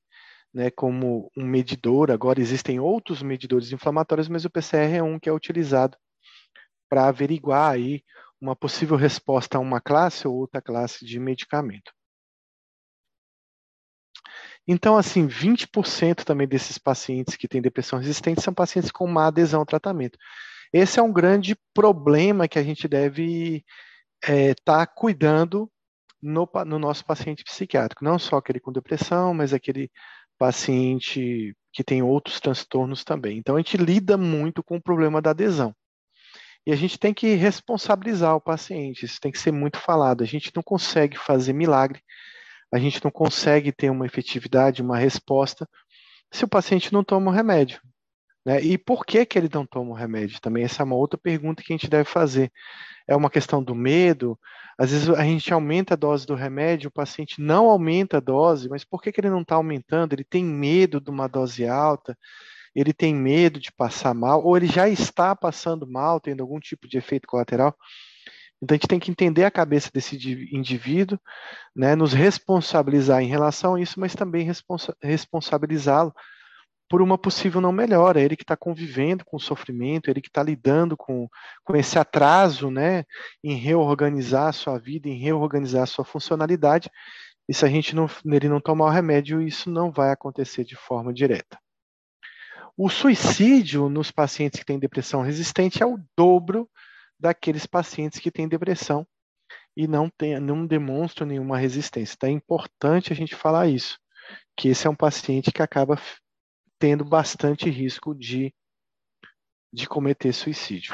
né, 0.53 0.71
como 0.71 1.29
um 1.35 1.45
medidor. 1.45 2.09
Agora 2.09 2.39
existem 2.39 2.79
outros 2.79 3.21
medidores 3.21 3.73
inflamatórios, 3.73 4.29
mas 4.29 4.45
o 4.45 4.49
PCR 4.49 4.95
é 4.95 5.03
um 5.03 5.19
que 5.19 5.27
é 5.27 5.33
utilizado 5.33 5.97
para 6.89 7.09
averiguar 7.09 7.73
aí 7.73 8.05
uma 8.39 8.55
possível 8.55 8.95
resposta 8.95 9.57
a 9.57 9.61
uma 9.61 9.81
classe 9.81 10.25
ou 10.25 10.33
outra 10.33 10.61
classe 10.61 11.05
de 11.05 11.19
medicamento. 11.19 11.91
Então, 14.65 14.95
assim, 14.95 15.27
20% 15.27 16.23
também 16.23 16.47
desses 16.47 16.77
pacientes 16.77 17.35
que 17.35 17.49
têm 17.49 17.61
depressão 17.61 17.99
resistente 17.99 18.41
são 18.41 18.53
pacientes 18.53 18.91
com 18.91 19.07
má 19.07 19.27
adesão 19.27 19.59
ao 19.59 19.65
tratamento. 19.65 20.17
Esse 20.71 21.01
é 21.01 21.03
um 21.03 21.11
grande 21.11 21.57
problema 21.73 22.47
que 22.47 22.57
a 22.57 22.63
gente 22.63 22.87
deve 22.87 23.65
estar 24.21 24.33
é, 24.33 24.53
tá 24.63 24.85
cuidando 24.85 25.69
no, 26.21 26.47
no, 26.65 26.79
nosso 26.79 27.03
paciente 27.03 27.43
psiquiátrico, 27.43 28.03
não 28.03 28.19
só 28.19 28.37
aquele 28.37 28.59
com 28.59 28.71
depressão, 28.71 29.33
mas 29.33 29.53
aquele 29.53 29.89
paciente 30.37 31.55
que 31.73 31.83
tem 31.83 32.01
outros 32.01 32.39
transtornos 32.39 33.03
também. 33.03 33.37
Então, 33.37 33.55
a 33.55 33.59
gente 33.59 33.77
lida 33.77 34.17
muito 34.17 34.63
com 34.63 34.77
o 34.77 34.81
problema 34.81 35.21
da 35.21 35.31
adesão. 35.31 35.73
E 36.65 36.71
a 36.71 36.75
gente 36.75 36.99
tem 36.99 37.13
que 37.13 37.33
responsabilizar 37.33 38.35
o 38.35 38.41
paciente, 38.41 39.05
isso 39.05 39.19
tem 39.19 39.31
que 39.31 39.39
ser 39.39 39.51
muito 39.51 39.79
falado. 39.79 40.23
A 40.23 40.27
gente 40.27 40.51
não 40.55 40.61
consegue 40.61 41.17
fazer 41.17 41.53
milagre, 41.53 42.01
a 42.71 42.77
gente 42.77 43.03
não 43.03 43.09
consegue 43.09 43.71
ter 43.71 43.89
uma 43.89 44.05
efetividade, 44.05 44.81
uma 44.81 44.97
resposta, 44.97 45.67
se 46.31 46.45
o 46.45 46.47
paciente 46.47 46.93
não 46.93 47.03
toma 47.03 47.31
o 47.31 47.33
remédio. 47.33 47.81
Né? 48.45 48.61
E 48.61 48.77
por 48.77 49.05
que, 49.05 49.25
que 49.25 49.37
ele 49.37 49.49
não 49.53 49.65
toma 49.65 49.91
o 49.91 49.95
remédio? 49.95 50.41
Também 50.41 50.63
essa 50.63 50.81
é 50.81 50.85
uma 50.85 50.95
outra 50.95 51.17
pergunta 51.17 51.63
que 51.63 51.73
a 51.73 51.77
gente 51.77 51.89
deve 51.89 52.05
fazer. 52.05 52.51
É 53.07 53.15
uma 53.15 53.29
questão 53.29 53.63
do 53.63 53.75
medo? 53.75 54.37
Às 54.77 54.91
vezes 54.91 55.09
a 55.09 55.23
gente 55.23 55.53
aumenta 55.53 55.93
a 55.93 55.97
dose 55.97 56.25
do 56.25 56.33
remédio, 56.33 56.87
o 56.89 56.91
paciente 56.91 57.41
não 57.41 57.69
aumenta 57.69 58.17
a 58.17 58.21
dose, 58.21 58.67
mas 58.69 58.83
por 58.83 59.01
que, 59.01 59.11
que 59.11 59.21
ele 59.21 59.29
não 59.29 59.41
está 59.41 59.55
aumentando? 59.55 60.13
Ele 60.13 60.23
tem 60.23 60.43
medo 60.43 60.99
de 60.99 61.09
uma 61.09 61.27
dose 61.27 61.67
alta, 61.67 62.17
ele 62.73 62.93
tem 62.93 63.13
medo 63.13 63.59
de 63.59 63.71
passar 63.71 64.13
mal, 64.13 64.43
ou 64.43 64.55
ele 64.57 64.67
já 64.67 64.89
está 64.89 65.35
passando 65.35 65.85
mal, 65.85 66.19
tendo 66.19 66.41
algum 66.41 66.59
tipo 66.59 66.87
de 66.87 66.97
efeito 66.97 67.27
colateral. 67.27 67.75
Então 68.61 68.75
a 68.75 68.77
gente 68.77 68.87
tem 68.87 68.99
que 68.99 69.11
entender 69.11 69.43
a 69.43 69.51
cabeça 69.51 69.89
desse 69.93 70.15
indivíduo, 70.51 71.19
né, 71.75 71.95
nos 71.95 72.13
responsabilizar 72.13 73.21
em 73.21 73.27
relação 73.27 73.75
a 73.75 73.81
isso, 73.81 73.99
mas 73.99 74.15
também 74.15 74.45
responsa 74.45 74.95
responsabilizá-lo 75.01 76.13
por 76.91 77.01
uma 77.01 77.17
possível 77.17 77.61
não 77.61 77.71
melhora. 77.71 78.19
Ele 78.19 78.35
que 78.35 78.43
está 78.43 78.57
convivendo 78.57 79.23
com 79.23 79.37
o 79.37 79.39
sofrimento, 79.39 80.09
ele 80.09 80.19
que 80.19 80.27
está 80.27 80.43
lidando 80.43 80.97
com, 80.97 81.29
com 81.63 81.73
esse 81.73 81.97
atraso 81.97 82.69
né, 82.69 83.05
em 83.41 83.55
reorganizar 83.55 84.49
a 84.49 84.51
sua 84.51 84.77
vida, 84.77 85.07
em 85.07 85.17
reorganizar 85.17 85.83
a 85.83 85.85
sua 85.85 86.03
funcionalidade. 86.03 86.91
E 87.47 87.53
se 87.53 87.63
a 87.63 87.69
gente 87.69 87.95
não, 87.95 88.09
ele 88.25 88.49
não 88.49 88.59
tomar 88.59 88.87
o 88.87 88.89
remédio, 88.89 89.41
isso 89.41 89.71
não 89.71 89.89
vai 89.89 90.11
acontecer 90.11 90.65
de 90.65 90.75
forma 90.75 91.13
direta. 91.13 91.57
O 92.75 92.89
suicídio 92.89 93.87
nos 93.87 94.11
pacientes 94.11 94.59
que 94.59 94.65
têm 94.65 94.77
depressão 94.77 95.21
resistente 95.21 95.81
é 95.81 95.85
o 95.85 95.97
dobro 96.17 96.69
daqueles 97.17 97.65
pacientes 97.65 98.19
que 98.19 98.29
têm 98.29 98.49
depressão 98.49 99.07
e 99.77 99.87
não, 99.87 100.09
tem, 100.09 100.41
não 100.41 100.67
demonstram 100.67 101.25
nenhuma 101.25 101.57
resistência. 101.57 102.15
Então 102.17 102.27
é 102.27 102.33
importante 102.33 103.13
a 103.13 103.15
gente 103.15 103.33
falar 103.33 103.67
isso, 103.67 103.97
que 104.57 104.67
esse 104.67 104.87
é 104.87 104.89
um 104.89 104.95
paciente 104.95 105.53
que 105.53 105.61
acaba 105.61 105.97
tendo 106.81 107.05
bastante 107.05 107.69
risco 107.69 108.15
de, 108.15 108.51
de 109.71 109.87
cometer 109.87 110.33
suicídio. 110.33 110.91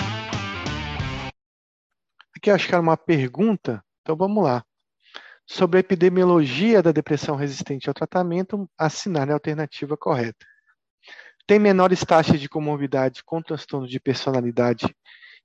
Aqui 2.36 2.52
acho 2.52 2.68
que 2.68 2.74
era 2.74 2.82
uma 2.82 2.98
pergunta, 2.98 3.82
então 4.02 4.14
vamos 4.14 4.44
lá. 4.44 4.66
Sobre 5.48 5.78
a 5.78 5.80
epidemiologia 5.80 6.84
da 6.84 6.92
depressão 6.92 7.38
resistente 7.38 7.88
ao 7.88 7.94
tratamento, 7.94 8.70
assinar 8.78 9.30
a 9.30 9.34
alternativa 9.34 9.96
correta. 9.96 10.46
Tem 11.48 11.58
menores 11.58 12.02
taxas 12.02 12.42
de 12.42 12.50
comorbidade 12.50 13.24
com 13.24 13.42
transtorno 13.42 13.88
de 13.88 13.98
personalidade 13.98 14.94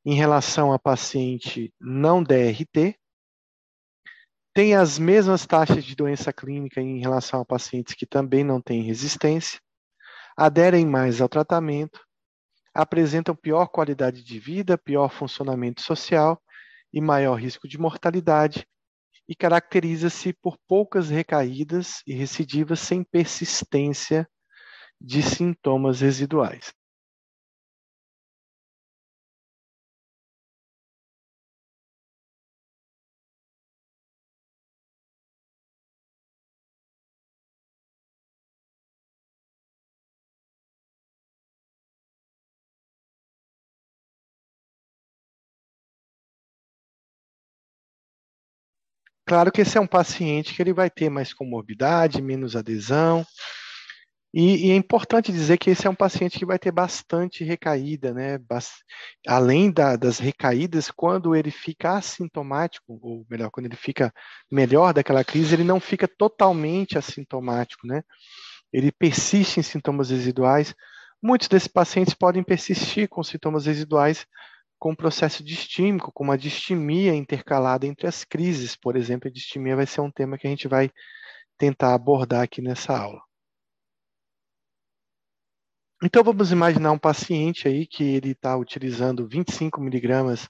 em 0.04 0.14
relação 0.14 0.72
a 0.72 0.78
paciente 0.78 1.72
não 1.80 2.20
DRT, 2.20 2.98
tem 4.52 4.74
as 4.74 4.98
mesmas 4.98 5.46
taxas 5.46 5.84
de 5.84 5.94
doença 5.94 6.32
clínica 6.32 6.80
em 6.80 6.98
relação 6.98 7.40
a 7.40 7.44
pacientes 7.44 7.94
que 7.94 8.04
também 8.04 8.42
não 8.42 8.60
têm 8.60 8.82
resistência, 8.82 9.60
aderem 10.36 10.86
mais 10.86 11.20
ao 11.20 11.28
tratamento, 11.28 12.00
apresentam 12.74 13.34
pior 13.34 13.66
qualidade 13.66 14.24
de 14.24 14.38
vida, 14.38 14.78
pior 14.78 15.10
funcionamento 15.10 15.82
social 15.82 16.40
e 16.92 17.00
maior 17.00 17.34
risco 17.34 17.68
de 17.68 17.78
mortalidade, 17.78 18.66
e 19.28 19.34
caracteriza-se 19.34 20.32
por 20.32 20.58
poucas 20.66 21.08
recaídas 21.08 22.02
e 22.06 22.14
recidivas 22.14 22.80
sem 22.80 23.04
persistência 23.04 24.28
de 25.00 25.22
sintomas 25.22 26.00
residuais. 26.00 26.72
Claro 49.32 49.50
que 49.50 49.62
esse 49.62 49.78
é 49.78 49.80
um 49.80 49.86
paciente 49.86 50.52
que 50.52 50.60
ele 50.60 50.74
vai 50.74 50.90
ter 50.90 51.08
mais 51.08 51.32
comorbidade, 51.32 52.20
menos 52.20 52.54
adesão, 52.54 53.24
e, 54.34 54.66
e, 54.66 54.70
é 54.70 54.76
importante 54.76 55.32
dizer 55.32 55.56
que 55.56 55.70
esse 55.70 55.86
é 55.86 55.90
um 55.90 55.94
paciente 55.94 56.38
que 56.38 56.44
vai 56.44 56.58
ter 56.58 56.70
bastante 56.70 57.42
recaída, 57.42 58.12
né? 58.12 58.38
além 59.26 59.72
da, 59.72 59.96
das 59.96 60.18
recaídas, 60.18 60.90
quando 60.90 61.34
ele 61.34 61.50
fica 61.50 61.96
assintomático, 61.96 62.98
ou 63.00 63.24
melhor, 63.30 63.50
quando 63.50 63.64
ele 63.64 63.76
fica 63.76 64.12
melhor 64.50 64.92
daquela 64.92 65.24
crise, 65.24 65.54
ele 65.54 65.64
não 65.64 65.80
fica 65.80 66.06
totalmente 66.06 66.98
assintomático, 66.98 67.86
né? 67.86 68.02
Ele 68.70 68.92
persiste 68.92 69.60
em 69.60 69.62
sintomas 69.62 70.10
residuais. 70.10 70.74
Muitos 71.22 71.48
desses 71.48 71.68
pacientes 71.68 72.12
podem 72.12 72.42
persistir 72.42 73.08
com 73.08 73.22
sintomas 73.22 73.64
residuais 73.64 74.26
com 74.82 74.90
um 74.90 74.96
processo 74.96 75.44
distímico, 75.44 76.10
com 76.10 76.24
uma 76.24 76.36
distimia 76.36 77.14
intercalada 77.14 77.86
entre 77.86 78.08
as 78.08 78.24
crises, 78.24 78.74
por 78.74 78.96
exemplo. 78.96 79.28
A 79.28 79.32
distimia 79.32 79.76
vai 79.76 79.86
ser 79.86 80.00
um 80.00 80.10
tema 80.10 80.36
que 80.36 80.44
a 80.44 80.50
gente 80.50 80.66
vai 80.66 80.90
tentar 81.56 81.94
abordar 81.94 82.42
aqui 82.42 82.60
nessa 82.60 82.98
aula. 82.98 83.22
Então 86.02 86.24
vamos 86.24 86.50
imaginar 86.50 86.90
um 86.90 86.98
paciente 86.98 87.68
aí 87.68 87.86
que 87.86 88.02
ele 88.02 88.32
está 88.32 88.56
utilizando 88.56 89.28
25 89.28 89.80
miligramas 89.80 90.48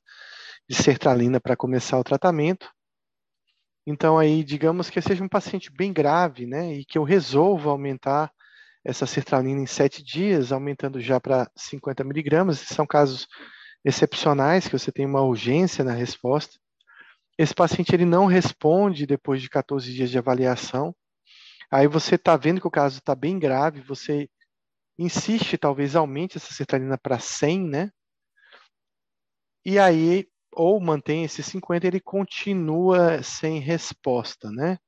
de 0.66 0.76
sertralina 0.76 1.38
para 1.38 1.54
começar 1.54 1.98
o 1.98 2.04
tratamento. 2.04 2.72
Então 3.86 4.18
aí, 4.18 4.42
digamos 4.42 4.88
que 4.88 5.02
seja 5.02 5.22
um 5.22 5.28
paciente 5.28 5.70
bem 5.70 5.92
grave, 5.92 6.46
né, 6.46 6.72
e 6.72 6.86
que 6.86 6.96
eu 6.96 7.04
resolva 7.04 7.68
aumentar 7.68 8.32
essa 8.82 9.04
sertralina 9.04 9.60
em 9.60 9.66
sete 9.66 10.02
dias, 10.02 10.52
aumentando 10.52 11.02
já 11.02 11.20
para 11.20 11.50
50 11.54 12.02
miligramas. 12.02 12.60
São 12.60 12.86
casos 12.86 13.28
excepcionais 13.84 14.66
que 14.66 14.78
você 14.78 14.92
tem 14.92 15.06
uma 15.06 15.22
urgência 15.22 15.84
na 15.84 15.92
resposta. 15.92 16.58
Esse 17.38 17.54
paciente 17.54 17.94
ele 17.94 18.04
não 18.04 18.26
responde 18.26 19.06
depois 19.06 19.40
de 19.40 19.48
14 19.48 19.92
dias 19.92 20.10
de 20.10 20.18
avaliação. 20.18 20.94
Aí 21.70 21.86
você 21.86 22.16
está 22.16 22.36
vendo 22.36 22.60
que 22.60 22.66
o 22.66 22.70
caso 22.70 22.98
está 22.98 23.14
bem 23.14 23.38
grave, 23.38 23.80
você 23.80 24.28
insiste, 24.98 25.56
talvez 25.56 25.96
aumente 25.96 26.36
essa 26.36 26.52
sertralina 26.52 26.98
para 26.98 27.18
100, 27.18 27.66
né? 27.66 27.90
E 29.64 29.78
aí, 29.78 30.28
ou 30.52 30.80
mantém 30.80 31.24
esse 31.24 31.42
50, 31.42 31.86
ele 31.86 32.00
continua 32.00 33.22
sem 33.22 33.58
resposta, 33.58 34.50
né? 34.50 34.78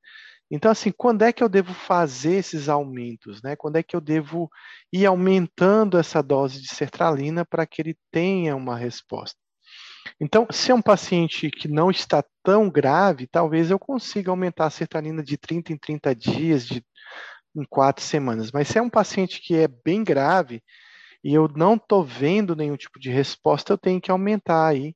Então, 0.49 0.71
assim, 0.71 0.91
quando 0.91 1.23
é 1.23 1.33
que 1.33 1.43
eu 1.43 1.49
devo 1.49 1.73
fazer 1.73 2.35
esses 2.35 2.69
aumentos, 2.69 3.41
né? 3.41 3.55
Quando 3.55 3.77
é 3.77 3.83
que 3.83 3.95
eu 3.95 4.01
devo 4.01 4.49
ir 4.93 5.05
aumentando 5.05 5.97
essa 5.97 6.21
dose 6.21 6.61
de 6.61 6.67
sertralina 6.67 7.43
para 7.43 7.65
que 7.65 7.81
ele 7.81 7.97
tenha 8.11 8.55
uma 8.55 8.77
resposta? 8.77 9.37
Então, 10.19 10.47
se 10.51 10.71
é 10.71 10.75
um 10.75 10.81
paciente 10.81 11.49
que 11.49 11.67
não 11.67 11.89
está 11.89 12.23
tão 12.43 12.69
grave, 12.69 13.27
talvez 13.27 13.71
eu 13.71 13.79
consiga 13.79 14.29
aumentar 14.31 14.67
a 14.67 14.69
sertralina 14.69 15.23
de 15.23 15.37
30 15.37 15.73
em 15.73 15.77
30 15.77 16.15
dias, 16.15 16.65
de 16.67 16.83
em 17.55 17.63
quatro 17.63 18.03
semanas. 18.03 18.51
Mas 18.51 18.67
se 18.67 18.77
é 18.77 18.81
um 18.81 18.89
paciente 18.89 19.41
que 19.41 19.55
é 19.55 19.67
bem 19.67 20.03
grave 20.03 20.61
e 21.23 21.33
eu 21.33 21.47
não 21.47 21.75
estou 21.75 22.03
vendo 22.03 22.55
nenhum 22.55 22.77
tipo 22.77 22.99
de 22.99 23.09
resposta, 23.09 23.73
eu 23.73 23.77
tenho 23.77 24.01
que 24.01 24.11
aumentar 24.11 24.67
aí, 24.67 24.95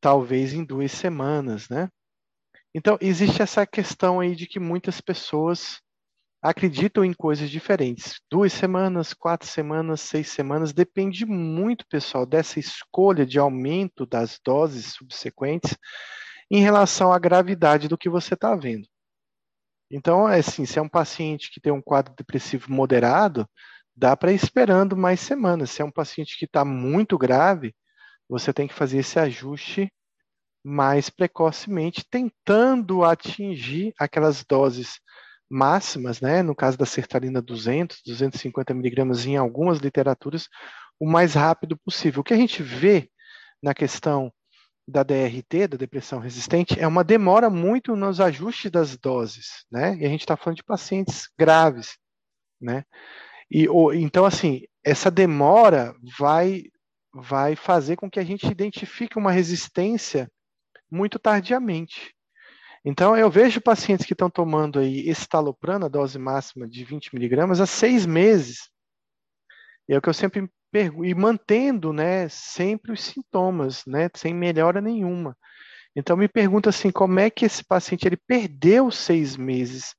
talvez 0.00 0.52
em 0.54 0.64
duas 0.64 0.92
semanas, 0.92 1.68
né? 1.68 1.88
Então, 2.74 2.98
existe 3.00 3.42
essa 3.42 3.66
questão 3.66 4.20
aí 4.20 4.36
de 4.36 4.46
que 4.46 4.60
muitas 4.60 5.00
pessoas 5.00 5.80
acreditam 6.40 7.04
em 7.04 7.12
coisas 7.12 7.50
diferentes. 7.50 8.20
Duas 8.30 8.52
semanas, 8.52 9.12
quatro 9.12 9.48
semanas, 9.48 10.00
seis 10.00 10.28
semanas, 10.28 10.72
depende 10.72 11.26
muito, 11.26 11.86
pessoal, 11.88 12.24
dessa 12.24 12.60
escolha 12.60 13.26
de 13.26 13.38
aumento 13.38 14.06
das 14.06 14.38
doses 14.44 14.94
subsequentes 14.94 15.76
em 16.50 16.60
relação 16.60 17.12
à 17.12 17.18
gravidade 17.18 17.88
do 17.88 17.98
que 17.98 18.08
você 18.08 18.34
está 18.34 18.54
vendo. 18.54 18.86
Então, 19.90 20.28
é 20.28 20.38
assim, 20.38 20.66
se 20.66 20.78
é 20.78 20.82
um 20.82 20.88
paciente 20.88 21.50
que 21.50 21.60
tem 21.60 21.72
um 21.72 21.82
quadro 21.82 22.14
depressivo 22.14 22.70
moderado, 22.70 23.48
dá 23.96 24.16
para 24.16 24.30
ir 24.30 24.36
esperando 24.36 24.96
mais 24.96 25.18
semanas. 25.20 25.70
Se 25.70 25.82
é 25.82 25.84
um 25.84 25.90
paciente 25.90 26.38
que 26.38 26.44
está 26.44 26.64
muito 26.64 27.18
grave, 27.18 27.74
você 28.28 28.52
tem 28.52 28.68
que 28.68 28.74
fazer 28.74 28.98
esse 28.98 29.18
ajuste 29.18 29.90
mais 30.64 31.08
precocemente, 31.10 32.04
tentando 32.08 33.04
atingir 33.04 33.92
aquelas 33.98 34.44
doses 34.44 35.00
máximas, 35.48 36.20
né? 36.20 36.42
No 36.42 36.54
caso 36.54 36.76
da 36.76 36.86
sertralina 36.86 37.40
200, 37.40 38.02
250 38.04 38.74
miligramas 38.74 39.24
em 39.24 39.36
algumas 39.36 39.78
literaturas, 39.78 40.48
o 41.00 41.08
mais 41.08 41.34
rápido 41.34 41.76
possível. 41.76 42.20
O 42.20 42.24
que 42.24 42.34
a 42.34 42.36
gente 42.36 42.62
vê 42.62 43.10
na 43.62 43.72
questão 43.74 44.32
da 44.86 45.02
DRT, 45.02 45.68
da 45.68 45.76
depressão 45.76 46.18
resistente, 46.18 46.78
é 46.80 46.86
uma 46.86 47.04
demora 47.04 47.50
muito 47.50 47.94
nos 47.94 48.20
ajustes 48.20 48.70
das 48.70 48.96
doses, 48.96 49.64
né? 49.70 49.96
E 49.96 50.06
a 50.06 50.08
gente 50.08 50.20
está 50.20 50.36
falando 50.36 50.56
de 50.56 50.64
pacientes 50.64 51.28
graves, 51.38 51.98
né? 52.60 52.84
E 53.50 53.68
ou, 53.68 53.94
então 53.94 54.24
assim, 54.24 54.62
essa 54.84 55.10
demora 55.10 55.94
vai 56.18 56.64
vai 57.14 57.56
fazer 57.56 57.96
com 57.96 58.10
que 58.10 58.20
a 58.20 58.24
gente 58.24 58.46
identifique 58.46 59.18
uma 59.18 59.32
resistência 59.32 60.30
muito 60.90 61.18
tardiamente. 61.18 62.14
Então, 62.84 63.16
eu 63.16 63.30
vejo 63.30 63.60
pacientes 63.60 64.06
que 64.06 64.12
estão 64.12 64.30
tomando 64.30 64.78
aí 64.78 65.08
estalopram, 65.08 65.84
a 65.84 65.88
dose 65.88 66.18
máxima 66.18 66.68
de 66.68 66.84
20 66.84 67.14
miligramas, 67.14 67.60
há 67.60 67.66
seis 67.66 68.06
meses. 68.06 68.70
É 69.88 69.96
o 69.98 70.02
que 70.02 70.08
eu 70.08 70.14
sempre 70.14 70.48
e 71.02 71.14
mantendo, 71.14 71.92
né, 71.92 72.28
sempre 72.28 72.92
os 72.92 73.00
sintomas, 73.00 73.84
né, 73.86 74.08
sem 74.14 74.34
melhora 74.34 74.80
nenhuma. 74.80 75.36
Então 75.96 76.16
me 76.16 76.28
pergunta 76.28 76.68
assim, 76.68 76.90
como 76.90 77.18
é 77.18 77.30
que 77.30 77.46
esse 77.46 77.64
paciente 77.64 78.06
ele 78.06 78.16
perdeu 78.16 78.90
seis 78.90 79.36
meses 79.36 79.94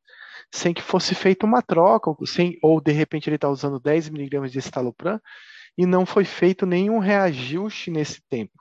sem 0.54 0.74
que 0.74 0.82
fosse 0.82 1.14
feita 1.14 1.46
uma 1.46 1.62
troca, 1.62 2.12
sem, 2.26 2.58
ou 2.62 2.82
de 2.82 2.92
repente 2.92 3.30
ele 3.30 3.36
está 3.36 3.50
usando 3.50 3.80
10 3.80 4.10
miligramas 4.10 4.52
de 4.52 4.60
estalopram 4.60 5.20
e 5.78 5.86
não 5.86 6.06
foi 6.06 6.26
feito 6.26 6.66
nenhum 6.66 7.00
reajuste 7.00 7.92
nesse 7.92 8.22
tempo. 8.30 8.54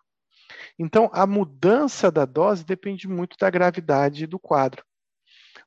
Então 0.79 1.11
a 1.13 1.27
mudança 1.27 2.11
da 2.11 2.25
dose 2.25 2.65
depende 2.65 3.09
muito 3.09 3.37
da 3.39 3.51
gravidade 3.51 4.27
do 4.27 4.39
quadro. 4.39 4.85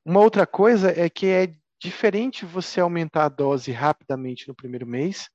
Uma 0.04 0.20
outra 0.20 0.46
coisa 0.46 0.90
é 0.98 1.08
que 1.08 1.26
é 1.26 1.54
diferente 1.80 2.44
você 2.44 2.80
aumentar 2.80 3.24
a 3.24 3.28
dose 3.28 3.72
rapidamente 3.72 4.46
no 4.48 4.54
primeiro 4.54 4.86
mês 4.86 5.28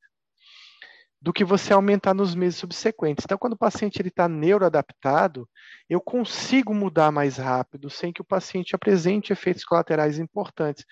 do 1.22 1.34
que 1.34 1.44
você 1.44 1.74
aumentar 1.74 2.14
nos 2.14 2.36
meses 2.36 2.60
subsequentes. 2.60 3.26
Então, 3.26 3.38
quando 3.38 3.54
o 3.54 3.58
paciente 3.58 4.02
está 4.06 4.28
neuroadaptado, 4.30 5.50
eu 5.90 6.00
consigo 6.00 6.74
mudar 6.74 7.12
mais 7.12 7.38
rápido, 7.38 7.90
sem 7.90 8.14
que 8.14 8.22
o 8.22 8.26
paciente 8.26 8.76
apresente 8.76 9.34
efeitos 9.34 9.64
colaterais 9.64 10.20
importantes. 10.20 10.86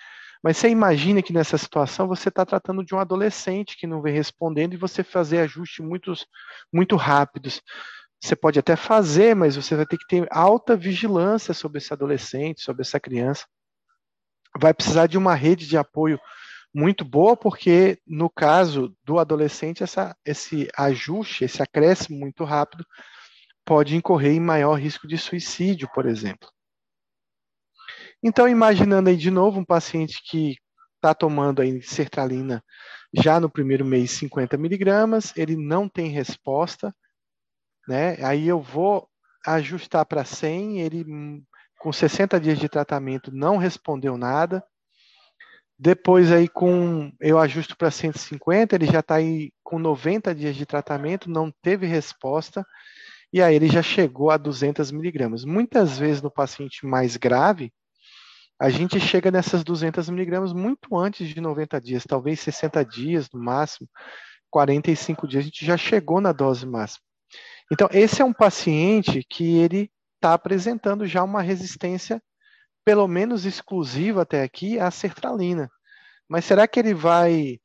Mas 0.44 0.58
você 0.58 0.70
imagina 0.70 1.22
que 1.22 1.34
nessa 1.34 1.58
situação 1.58 2.08
você 2.08 2.30
está 2.30 2.46
tratando 2.46 2.84
de 2.84 2.94
um 2.94 3.00
adolescente 3.00 3.78
que 3.78 3.88
não 3.88 4.02
vem 4.02 4.14
respondendo 4.14 4.74
e 4.74 4.78
você 4.78 5.04
fazer 5.04 5.40
ajustes 5.40 5.86
muito, 5.86 6.14
muito 6.72 6.96
rápidos. 6.96 7.62
Você 8.26 8.36
pode 8.36 8.58
até 8.58 8.76
fazer, 8.76 9.36
mas 9.36 9.56
você 9.56 9.76
vai 9.76 9.86
ter 9.86 10.00
que 10.00 10.08
ter 10.08 10.28
alta 10.32 10.76
vigilância 10.76 11.54
sobre 11.54 11.78
esse 11.78 11.94
adolescente, 11.94 12.64
sobre 12.64 12.82
essa 12.82 13.00
criança. 13.00 13.46
Vai 14.60 14.74
precisar 14.74 15.06
de 15.06 15.16
uma 15.16 15.36
rede 15.36 15.68
de 15.68 15.78
apoio 15.78 16.20
muito 16.74 17.06
boa, 17.06 17.38
porque 17.38 18.00
no 18.08 18.28
caso 18.28 18.98
do 19.04 19.20
adolescente, 19.20 19.84
essa, 19.84 20.18
esse 20.26 20.68
ajuste, 20.76 21.46
esse 21.46 21.62
acréscimo 21.62 22.18
muito 22.18 22.44
rápido, 22.44 22.84
pode 23.64 23.96
incorrer 23.96 24.34
em 24.34 24.40
maior 24.40 24.74
risco 24.74 25.08
de 25.08 25.20
suicídio, 25.20 25.88
por 25.94 26.08
exemplo. 26.08 26.50
Então, 28.24 28.50
imaginando 28.50 29.08
aí 29.08 29.18
de 29.18 29.30
novo 29.30 29.60
um 29.60 29.66
paciente 29.66 30.20
que 30.28 30.56
está 30.96 31.14
tomando 31.14 31.62
aí 31.62 31.80
sertralina 31.84 32.64
já 33.14 33.40
no 33.40 33.52
primeiro 33.52 33.86
mês 33.86 34.10
50 34.10 34.58
miligramas, 34.58 35.32
ele 35.38 35.56
não 35.56 35.88
tem 35.88 36.10
resposta, 36.10 36.92
né? 37.88 38.18
Aí 38.24 38.48
eu 38.48 38.62
vou 38.62 39.08
ajustar 39.46 40.06
para 40.06 40.26
100, 40.26 40.82
ele 40.82 41.06
com 41.80 41.92
60 41.94 42.40
dias 42.40 42.58
de 42.58 42.68
tratamento 42.68 43.32
não 43.32 43.58
respondeu 43.58 44.18
nada, 44.18 44.64
depois 45.78 46.32
aí 46.32 46.48
com 46.48 47.12
eu 47.20 47.38
ajusto 47.38 47.76
para 47.78 47.92
150, 47.92 48.76
ele 48.76 48.86
já 48.86 49.02
está 49.02 49.16
aí 49.16 49.52
com 49.64 49.78
90 49.78 50.34
dias 50.34 50.56
de 50.56 50.66
tratamento, 50.66 51.30
não 51.30 51.52
teve 51.62 51.86
resposta. 51.86 52.66
e 53.34 53.42
aí 53.42 53.56
ele 53.56 53.68
já 53.68 53.84
chegou 53.84 54.32
a 54.32 54.38
200 54.38 54.92
miligramas. 54.92 55.46
Muitas 55.46 55.98
vezes 56.00 56.22
no 56.22 56.32
paciente 56.32 56.86
mais 56.86 57.18
grave, 57.18 57.74
a 58.60 58.70
gente 58.70 59.00
chega 59.00 59.32
nessas 59.32 59.64
200 59.64 60.10
miligramas 60.10 60.54
muito 60.54 60.98
antes 60.98 61.28
de 61.28 61.42
90 61.42 61.82
dias, 61.82 62.06
talvez 62.06 62.40
60 62.40 62.84
dias 62.86 63.30
no 63.34 63.40
máximo, 63.42 63.90
45 64.50 65.28
dias, 65.28 65.44
a 65.44 65.46
gente 65.48 65.66
já 65.66 65.78
chegou 65.78 66.22
na 66.22 66.32
dose 66.32 66.66
máxima. 66.66 67.05
Então, 67.72 67.88
esse 67.92 68.22
é 68.22 68.26
um 68.26 68.34
paciente 68.34 69.24
que 69.30 69.58
ele 69.58 69.92
está 70.16 70.34
apresentando 70.34 71.06
já 71.06 71.24
uma 71.24 71.42
resistência, 71.42 72.22
pelo 72.84 73.08
menos 73.08 73.46
exclusiva 73.46 74.22
até 74.22 74.44
aqui, 74.44 74.80
à 74.80 74.92
sertralina. 74.92 75.70
Mas 76.30 76.46
será 76.46 76.68
que 76.68 76.80
ele 76.80 76.94
vai 76.94 77.60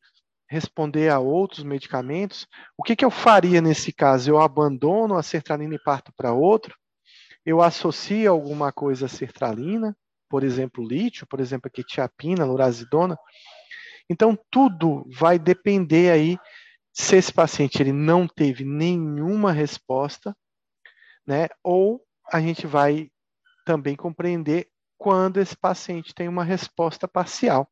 responder 0.49 1.11
a 1.11 1.19
outros 1.19 1.63
medicamentos? 1.63 2.47
O 2.77 2.83
que, 2.83 2.97
que 2.97 3.05
eu 3.05 3.11
faria 3.11 3.61
nesse 3.61 3.93
caso? 3.93 4.31
Eu 4.31 4.41
abandono 4.41 5.17
a 5.17 5.23
sertralina 5.23 5.75
e 5.75 5.83
parto 5.83 6.13
para 6.17 6.33
outro? 6.33 6.75
Eu 7.45 7.63
associo 7.63 8.31
alguma 8.31 8.73
coisa 8.73 9.07
à 9.07 9.09
sertralina? 9.09 9.97
por 10.31 10.45
exemplo, 10.45 10.87
lítio, 10.87 11.27
por 11.27 11.41
exemplo, 11.41 11.67
a 11.67 11.71
quetiapina, 11.71 12.45
lurazidona. 12.45 13.19
Então, 14.09 14.39
tudo 14.49 15.05
vai 15.13 15.39
depender 15.39 16.11
aí 16.13 16.39
se 16.93 17.17
esse 17.17 17.33
paciente 17.33 17.81
ele 17.81 17.93
não 17.93 18.27
teve 18.27 18.65
nenhuma 18.65 19.53
resposta, 19.53 20.37
né? 21.27 21.49
Ou 21.63 22.03
a 22.33 22.41
gente 22.41 22.67
vai 22.67 23.11
também 23.65 23.97
compreender 23.97 24.69
quando 24.99 25.39
esse 25.39 25.57
paciente 25.57 26.15
tem 26.15 26.29
uma 26.29 26.45
resposta 26.45 27.09
parcial, 27.09 27.69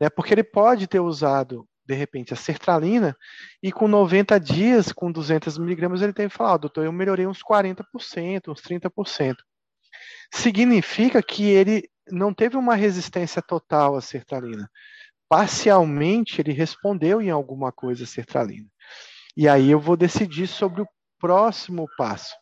né? 0.00 0.08
Porque 0.10 0.34
ele 0.34 0.44
pode 0.44 0.86
ter 0.86 1.00
usado 1.00 1.68
de 1.84 1.94
repente 1.94 2.34
a 2.34 2.36
sertralina 2.36 3.16
e 3.62 3.70
com 3.70 3.86
90 3.86 4.38
dias, 4.40 4.92
com 4.92 5.10
200 5.10 5.56
miligramas, 5.56 6.02
ele 6.02 6.12
tem 6.12 6.28
que 6.28 6.34
falar, 6.34 6.54
oh, 6.54 6.58
doutor, 6.58 6.84
eu 6.84 6.92
melhorei 6.92 7.26
uns 7.26 7.42
40%, 7.42 7.84
uns 8.48 8.60
30% 8.60 9.36
significa 10.34 11.22
que 11.22 11.44
ele 11.44 11.88
não 12.10 12.32
teve 12.32 12.56
uma 12.56 12.74
resistência 12.74 13.42
total 13.42 13.96
à 13.96 14.00
sertralina. 14.00 14.70
Parcialmente, 15.28 16.40
ele 16.40 16.52
respondeu 16.52 17.20
em 17.20 17.30
alguma 17.30 17.72
coisa 17.72 18.06
sertralina. 18.06 18.68
E 19.36 19.48
aí 19.48 19.70
eu 19.70 19.80
vou 19.80 19.96
decidir 19.96 20.46
sobre 20.46 20.82
o 20.82 20.88
próximo 21.18 21.86
passo. 21.96 22.34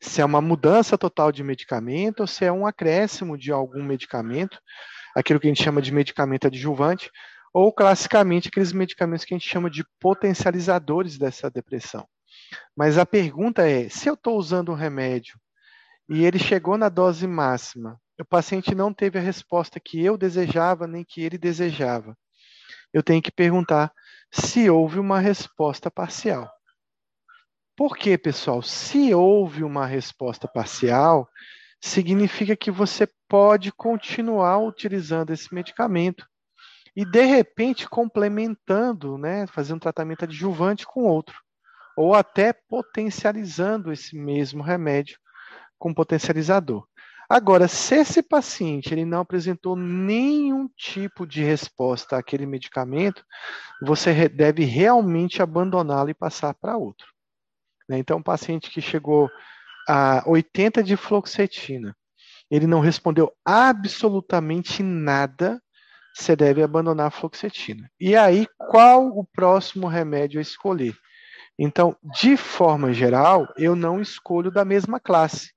Se 0.00 0.20
é 0.20 0.24
uma 0.24 0.40
mudança 0.40 0.98
total 0.98 1.32
de 1.32 1.42
medicamento 1.42 2.20
ou 2.20 2.26
se 2.26 2.44
é 2.44 2.52
um 2.52 2.66
acréscimo 2.66 3.36
de 3.38 3.50
algum 3.52 3.82
medicamento, 3.82 4.60
aquilo 5.14 5.40
que 5.40 5.46
a 5.46 5.50
gente 5.50 5.62
chama 5.62 5.82
de 5.82 5.92
medicamento 5.92 6.46
adjuvante, 6.46 7.10
ou 7.54 7.72
classicamente 7.72 8.48
aqueles 8.48 8.72
medicamentos 8.72 9.24
que 9.24 9.34
a 9.34 9.38
gente 9.38 9.48
chama 9.48 9.70
de 9.70 9.84
potencializadores 10.00 11.18
dessa 11.18 11.50
depressão. 11.50 12.06
Mas 12.76 12.98
a 12.98 13.06
pergunta 13.06 13.68
é: 13.68 13.88
se 13.88 14.08
eu 14.08 14.14
estou 14.14 14.36
usando 14.36 14.72
um 14.72 14.76
remédio 14.76 15.38
e 16.08 16.24
ele 16.24 16.38
chegou 16.38 16.76
na 16.76 16.88
dose 16.88 17.26
máxima. 17.26 17.98
O 18.22 18.24
paciente 18.24 18.72
não 18.72 18.94
teve 18.94 19.18
a 19.18 19.20
resposta 19.20 19.80
que 19.80 20.00
eu 20.00 20.16
desejava 20.16 20.86
nem 20.86 21.04
que 21.04 21.20
ele 21.20 21.36
desejava. 21.36 22.16
Eu 22.92 23.02
tenho 23.02 23.20
que 23.20 23.32
perguntar 23.32 23.92
se 24.30 24.70
houve 24.70 25.00
uma 25.00 25.18
resposta 25.18 25.90
parcial. 25.90 26.48
Por 27.76 27.96
quê, 27.96 28.16
pessoal? 28.16 28.62
Se 28.62 29.12
houve 29.12 29.64
uma 29.64 29.86
resposta 29.86 30.46
parcial, 30.46 31.28
significa 31.80 32.54
que 32.54 32.70
você 32.70 33.08
pode 33.28 33.72
continuar 33.72 34.58
utilizando 34.58 35.32
esse 35.32 35.52
medicamento 35.52 36.24
e 36.94 37.04
de 37.04 37.24
repente 37.24 37.88
complementando, 37.88 39.18
né, 39.18 39.48
fazendo 39.48 39.78
um 39.78 39.80
tratamento 39.80 40.26
adjuvante 40.26 40.86
com 40.86 41.02
outro, 41.02 41.36
ou 41.96 42.14
até 42.14 42.52
potencializando 42.52 43.92
esse 43.92 44.14
mesmo 44.14 44.62
remédio 44.62 45.18
com 45.76 45.92
potencializador. 45.92 46.86
Agora, 47.32 47.66
se 47.66 47.94
esse 47.94 48.22
paciente 48.22 48.92
ele 48.92 49.06
não 49.06 49.20
apresentou 49.20 49.74
nenhum 49.74 50.68
tipo 50.76 51.26
de 51.26 51.42
resposta 51.42 52.18
àquele 52.18 52.44
medicamento, 52.44 53.24
você 53.80 54.28
deve 54.28 54.64
realmente 54.66 55.40
abandoná-lo 55.40 56.10
e 56.10 56.14
passar 56.14 56.52
para 56.52 56.76
outro. 56.76 57.06
Né? 57.88 57.96
Então, 57.96 58.18
um 58.18 58.22
paciente 58.22 58.70
que 58.70 58.82
chegou 58.82 59.30
a 59.88 60.22
80 60.26 60.82
de 60.82 60.94
fluoxetina, 60.94 61.96
ele 62.50 62.66
não 62.66 62.80
respondeu 62.80 63.32
absolutamente 63.42 64.82
nada, 64.82 65.58
você 66.14 66.36
deve 66.36 66.62
abandonar 66.62 67.06
a 67.06 67.10
fluoxetina. 67.10 67.90
E 67.98 68.14
aí, 68.14 68.46
qual 68.58 69.06
o 69.06 69.24
próximo 69.24 69.88
remédio 69.88 70.38
a 70.38 70.42
escolher? 70.42 70.94
Então, 71.58 71.96
de 72.20 72.36
forma 72.36 72.92
geral, 72.92 73.50
eu 73.56 73.74
não 73.74 74.02
escolho 74.02 74.50
da 74.50 74.66
mesma 74.66 75.00
classe 75.00 75.50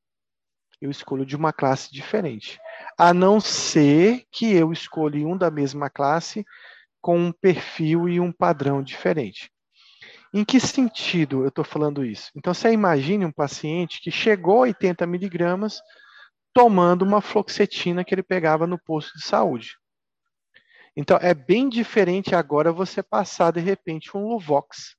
eu 0.81 0.89
escolho 0.91 1.25
de 1.25 1.35
uma 1.35 1.53
classe 1.53 1.91
diferente. 1.91 2.59
A 2.97 3.13
não 3.13 3.39
ser 3.39 4.25
que 4.31 4.53
eu 4.53 4.71
escolha 4.71 5.27
um 5.27 5.37
da 5.37 5.49
mesma 5.49 5.89
classe 5.89 6.45
com 7.01 7.19
um 7.19 7.31
perfil 7.31 8.09
e 8.09 8.19
um 8.19 8.31
padrão 8.31 8.81
diferente. 8.81 9.51
Em 10.33 10.43
que 10.43 10.59
sentido 10.59 11.43
eu 11.43 11.47
estou 11.47 11.63
falando 11.63 12.03
isso? 12.03 12.29
Então, 12.35 12.53
você 12.53 12.71
imagine 12.71 13.25
um 13.25 13.31
paciente 13.31 14.01
que 14.01 14.11
chegou 14.11 14.57
a 14.57 14.61
80 14.61 15.05
miligramas 15.07 15.81
tomando 16.53 17.03
uma 17.03 17.21
fluoxetina 17.21 18.03
que 18.03 18.13
ele 18.13 18.23
pegava 18.23 18.65
no 18.67 18.77
posto 18.77 19.17
de 19.17 19.25
saúde. 19.25 19.77
Então, 20.95 21.17
é 21.21 21.33
bem 21.33 21.69
diferente 21.69 22.33
agora 22.33 22.71
você 22.71 23.03
passar, 23.03 23.51
de 23.51 23.59
repente, 23.59 24.15
um 24.15 24.27
Luvox, 24.27 24.95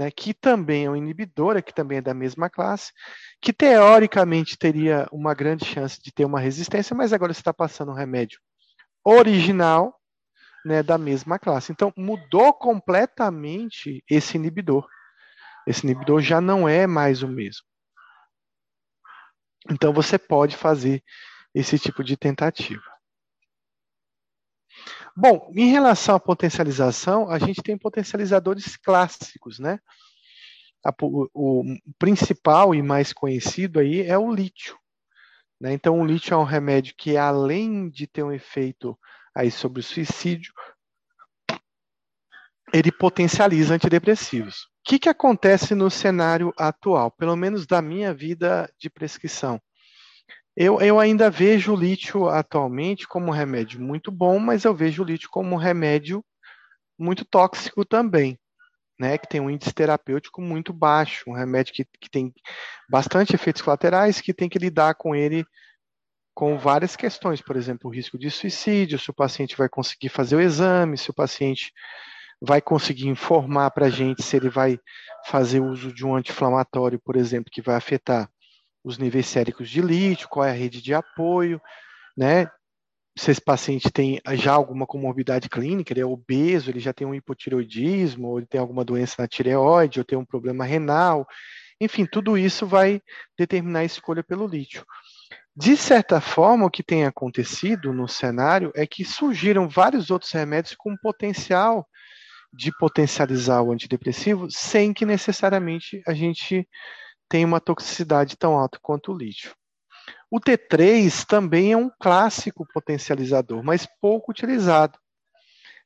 né, 0.00 0.10
que 0.10 0.32
também 0.32 0.86
é 0.86 0.90
um 0.90 0.96
inibidor, 0.96 1.62
que 1.62 1.74
também 1.74 1.98
é 1.98 2.00
da 2.00 2.14
mesma 2.14 2.48
classe, 2.48 2.90
que 3.38 3.52
teoricamente 3.52 4.56
teria 4.56 5.06
uma 5.12 5.34
grande 5.34 5.66
chance 5.66 6.00
de 6.02 6.10
ter 6.10 6.24
uma 6.24 6.40
resistência, 6.40 6.96
mas 6.96 7.12
agora 7.12 7.32
está 7.32 7.52
passando 7.52 7.90
um 7.92 7.94
remédio 7.94 8.40
original 9.04 9.94
né, 10.64 10.82
da 10.82 10.96
mesma 10.96 11.38
classe. 11.38 11.70
Então, 11.70 11.92
mudou 11.94 12.50
completamente 12.54 14.02
esse 14.08 14.38
inibidor. 14.38 14.88
Esse 15.66 15.84
inibidor 15.84 16.22
já 16.22 16.40
não 16.40 16.66
é 16.66 16.86
mais 16.86 17.22
o 17.22 17.28
mesmo. 17.28 17.66
Então, 19.70 19.92
você 19.92 20.18
pode 20.18 20.56
fazer 20.56 21.04
esse 21.54 21.78
tipo 21.78 22.02
de 22.02 22.16
tentativa. 22.16 22.89
Bom, 25.16 25.50
em 25.54 25.70
relação 25.70 26.14
à 26.14 26.20
potencialização, 26.20 27.28
a 27.30 27.38
gente 27.38 27.62
tem 27.62 27.76
potencializadores 27.76 28.76
clássicos, 28.76 29.58
né? 29.58 29.78
o, 31.02 31.64
principal 31.98 32.74
e 32.74 32.82
mais 32.82 33.12
conhecido 33.12 33.80
aí 33.80 34.02
é 34.02 34.16
o 34.18 34.32
lítio. 34.32 34.78
Né? 35.60 35.72
Então, 35.72 36.00
o 36.00 36.04
lítio 36.04 36.34
é 36.34 36.36
um 36.36 36.44
remédio 36.44 36.94
que, 36.96 37.16
além 37.16 37.90
de 37.90 38.06
ter 38.06 38.22
um 38.22 38.32
efeito 38.32 38.98
aí 39.34 39.50
sobre 39.50 39.80
o 39.80 39.84
suicídio, 39.84 40.52
ele 42.72 42.90
potencializa 42.90 43.74
antidepressivos. 43.74 44.62
O 44.62 44.68
que, 44.84 44.98
que 44.98 45.08
acontece 45.08 45.74
no 45.74 45.90
cenário 45.90 46.52
atual, 46.56 47.10
pelo 47.10 47.36
menos 47.36 47.66
da 47.66 47.82
minha 47.82 48.14
vida 48.14 48.72
de 48.78 48.88
prescrição? 48.88 49.60
Eu, 50.62 50.78
eu 50.80 51.00
ainda 51.00 51.30
vejo 51.30 51.72
o 51.72 51.76
lítio 51.76 52.28
atualmente 52.28 53.08
como 53.08 53.28
um 53.28 53.30
remédio 53.30 53.80
muito 53.80 54.10
bom, 54.10 54.38
mas 54.38 54.64
eu 54.64 54.74
vejo 54.74 55.02
o 55.02 55.06
lítio 55.06 55.30
como 55.30 55.54
um 55.54 55.58
remédio 55.58 56.22
muito 56.98 57.24
tóxico 57.24 57.82
também 57.82 58.38
né, 59.00 59.16
que 59.16 59.26
tem 59.26 59.40
um 59.40 59.48
índice 59.48 59.72
terapêutico 59.72 60.42
muito 60.42 60.74
baixo, 60.74 61.24
um 61.26 61.32
remédio 61.32 61.72
que, 61.72 61.86
que 61.98 62.10
tem 62.10 62.34
bastante 62.86 63.34
efeitos 63.34 63.62
colaterais, 63.62 64.20
que 64.20 64.34
tem 64.34 64.46
que 64.46 64.58
lidar 64.58 64.94
com 64.94 65.14
ele 65.14 65.42
com 66.34 66.58
várias 66.58 66.96
questões, 66.96 67.40
por 67.40 67.56
exemplo, 67.56 67.88
o 67.88 67.94
risco 67.94 68.18
de 68.18 68.30
suicídio, 68.30 68.98
se 68.98 69.10
o 69.10 69.14
paciente 69.14 69.56
vai 69.56 69.70
conseguir 69.70 70.10
fazer 70.10 70.36
o 70.36 70.40
exame, 70.40 70.98
se 70.98 71.08
o 71.08 71.14
paciente 71.14 71.72
vai 72.42 72.60
conseguir 72.60 73.08
informar 73.08 73.70
para 73.70 73.86
a 73.86 73.90
gente 73.90 74.22
se 74.22 74.36
ele 74.36 74.50
vai 74.50 74.78
fazer 75.24 75.60
uso 75.60 75.90
de 75.94 76.04
um 76.04 76.14
anti-inflamatório, 76.14 77.00
por 77.02 77.16
exemplo, 77.16 77.50
que 77.50 77.62
vai 77.62 77.76
afetar 77.76 78.28
os 78.84 78.98
níveis 78.98 79.26
séricos 79.26 79.68
de 79.68 79.80
lítio, 79.80 80.28
qual 80.28 80.46
é 80.46 80.50
a 80.50 80.54
rede 80.54 80.80
de 80.82 80.94
apoio, 80.94 81.60
né? 82.16 82.50
se 83.18 83.30
esse 83.30 83.40
paciente 83.40 83.90
tem 83.90 84.20
já 84.34 84.52
alguma 84.52 84.86
comorbidade 84.86 85.48
clínica, 85.48 85.92
ele 85.92 86.00
é 86.00 86.06
obeso, 86.06 86.70
ele 86.70 86.80
já 86.80 86.92
tem 86.92 87.06
um 87.06 87.14
hipotireoidismo, 87.14 88.28
ou 88.28 88.38
ele 88.38 88.46
tem 88.46 88.60
alguma 88.60 88.84
doença 88.84 89.16
na 89.18 89.28
tireoide, 89.28 89.98
ou 89.98 90.04
tem 90.04 90.16
um 90.16 90.24
problema 90.24 90.64
renal, 90.64 91.26
enfim, 91.80 92.06
tudo 92.06 92.36
isso 92.36 92.66
vai 92.66 93.00
determinar 93.38 93.80
a 93.80 93.84
escolha 93.84 94.22
pelo 94.22 94.46
lítio. 94.46 94.84
De 95.56 95.76
certa 95.76 96.20
forma, 96.20 96.66
o 96.66 96.70
que 96.70 96.82
tem 96.82 97.04
acontecido 97.04 97.92
no 97.92 98.06
cenário 98.06 98.70
é 98.74 98.86
que 98.86 99.04
surgiram 99.04 99.68
vários 99.68 100.10
outros 100.10 100.30
remédios 100.30 100.74
com 100.76 100.96
potencial 100.96 101.86
de 102.52 102.70
potencializar 102.78 103.62
o 103.62 103.72
antidepressivo 103.72 104.50
sem 104.50 104.92
que 104.92 105.06
necessariamente 105.06 106.02
a 106.06 106.12
gente 106.12 106.68
tenha 107.30 107.46
uma 107.46 107.60
toxicidade 107.60 108.36
tão 108.36 108.58
alta 108.58 108.78
quanto 108.82 109.12
o 109.12 109.16
lítio. 109.16 109.54
O 110.28 110.40
T3 110.40 111.24
também 111.24 111.72
é 111.72 111.76
um 111.76 111.88
clássico 111.88 112.66
potencializador, 112.74 113.62
mas 113.62 113.86
pouco 114.00 114.32
utilizado. 114.32 114.98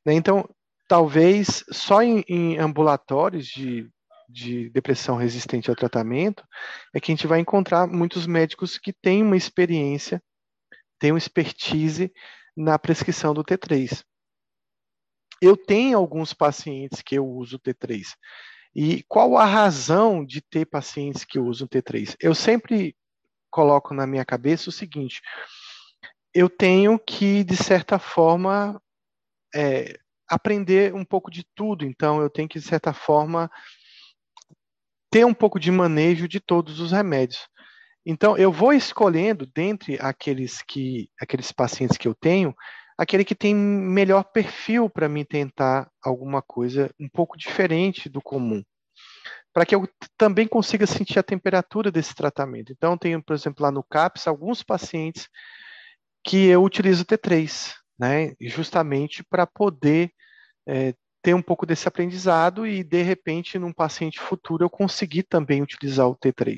Né? 0.03 0.13
Então, 0.13 0.49
talvez 0.87 1.63
só 1.71 2.01
em, 2.01 2.23
em 2.27 2.57
ambulatórios 2.57 3.45
de, 3.45 3.87
de 4.27 4.69
depressão 4.71 5.17
resistente 5.17 5.69
ao 5.69 5.75
tratamento 5.75 6.43
é 6.93 6.99
que 6.99 7.11
a 7.11 7.15
gente 7.15 7.27
vai 7.27 7.39
encontrar 7.39 7.87
muitos 7.87 8.25
médicos 8.25 8.79
que 8.79 8.91
têm 8.91 9.21
uma 9.21 9.37
experiência, 9.37 10.21
têm 10.99 11.11
uma 11.11 11.19
expertise 11.19 12.11
na 12.57 12.79
prescrição 12.79 13.35
do 13.35 13.43
T3. 13.43 14.03
Eu 15.39 15.55
tenho 15.55 15.97
alguns 15.97 16.33
pacientes 16.33 17.03
que 17.03 17.15
eu 17.15 17.27
uso 17.27 17.59
T3. 17.59 18.15
E 18.75 19.03
qual 19.03 19.37
a 19.37 19.45
razão 19.45 20.25
de 20.25 20.41
ter 20.41 20.65
pacientes 20.65 21.23
que 21.23 21.39
usam 21.39 21.67
T3? 21.67 22.15
Eu 22.19 22.35
sempre 22.35 22.95
coloco 23.49 23.93
na 23.93 24.05
minha 24.05 24.25
cabeça 24.25 24.69
o 24.69 24.73
seguinte: 24.73 25.21
eu 26.33 26.49
tenho 26.49 26.99
que, 26.99 27.43
de 27.45 27.55
certa 27.55 27.97
forma, 27.97 28.81
é, 29.55 29.97
aprender 30.27 30.93
um 30.93 31.05
pouco 31.05 31.31
de 31.31 31.45
tudo. 31.55 31.85
Então, 31.85 32.21
eu 32.21 32.29
tenho 32.29 32.49
que, 32.49 32.59
de 32.59 32.65
certa 32.65 32.93
forma, 32.93 33.49
ter 35.09 35.25
um 35.25 35.33
pouco 35.33 35.57
de 35.57 35.71
manejo 35.71 36.27
de 36.27 36.41
todos 36.41 36.81
os 36.81 36.91
remédios. 36.91 37.47
Então, 38.05 38.37
eu 38.37 38.51
vou 38.51 38.73
escolhendo, 38.73 39.47
dentre 39.47 39.97
aqueles, 40.01 40.61
que, 40.61 41.09
aqueles 41.19 41.51
pacientes 41.53 41.97
que 41.97 42.07
eu 42.07 42.13
tenho, 42.13 42.53
aquele 42.97 43.25
que 43.25 43.35
tem 43.35 43.53
melhor 43.53 44.23
perfil 44.23 44.89
para 44.89 45.09
mim 45.09 45.25
tentar 45.25 45.89
alguma 46.01 46.41
coisa 46.41 46.89
um 46.99 47.09
pouco 47.09 47.37
diferente 47.37 48.07
do 48.07 48.21
comum, 48.21 48.63
para 49.53 49.65
que 49.65 49.75
eu 49.75 49.87
também 50.17 50.47
consiga 50.47 50.87
sentir 50.87 51.19
a 51.19 51.23
temperatura 51.23 51.91
desse 51.91 52.15
tratamento. 52.15 52.71
Então, 52.71 52.97
tenho, 52.97 53.21
por 53.21 53.33
exemplo, 53.33 53.63
lá 53.63 53.71
no 53.71 53.83
CAPS, 53.83 54.27
alguns 54.27 54.63
pacientes 54.63 55.27
que 56.23 56.47
eu 56.47 56.63
utilizo 56.63 57.05
T3, 57.05 57.73
né, 57.99 58.33
justamente 58.41 59.23
para 59.23 59.45
poder 59.45 60.11
é, 60.67 60.93
ter 61.21 61.33
um 61.33 61.41
pouco 61.41 61.65
desse 61.65 61.87
aprendizado 61.87 62.65
e, 62.65 62.83
de 62.83 63.01
repente, 63.01 63.59
num 63.59 63.73
paciente 63.73 64.19
futuro, 64.19 64.63
eu 64.63 64.69
conseguir 64.69 65.23
também 65.23 65.61
utilizar 65.61 66.07
o 66.07 66.15
T3. 66.15 66.57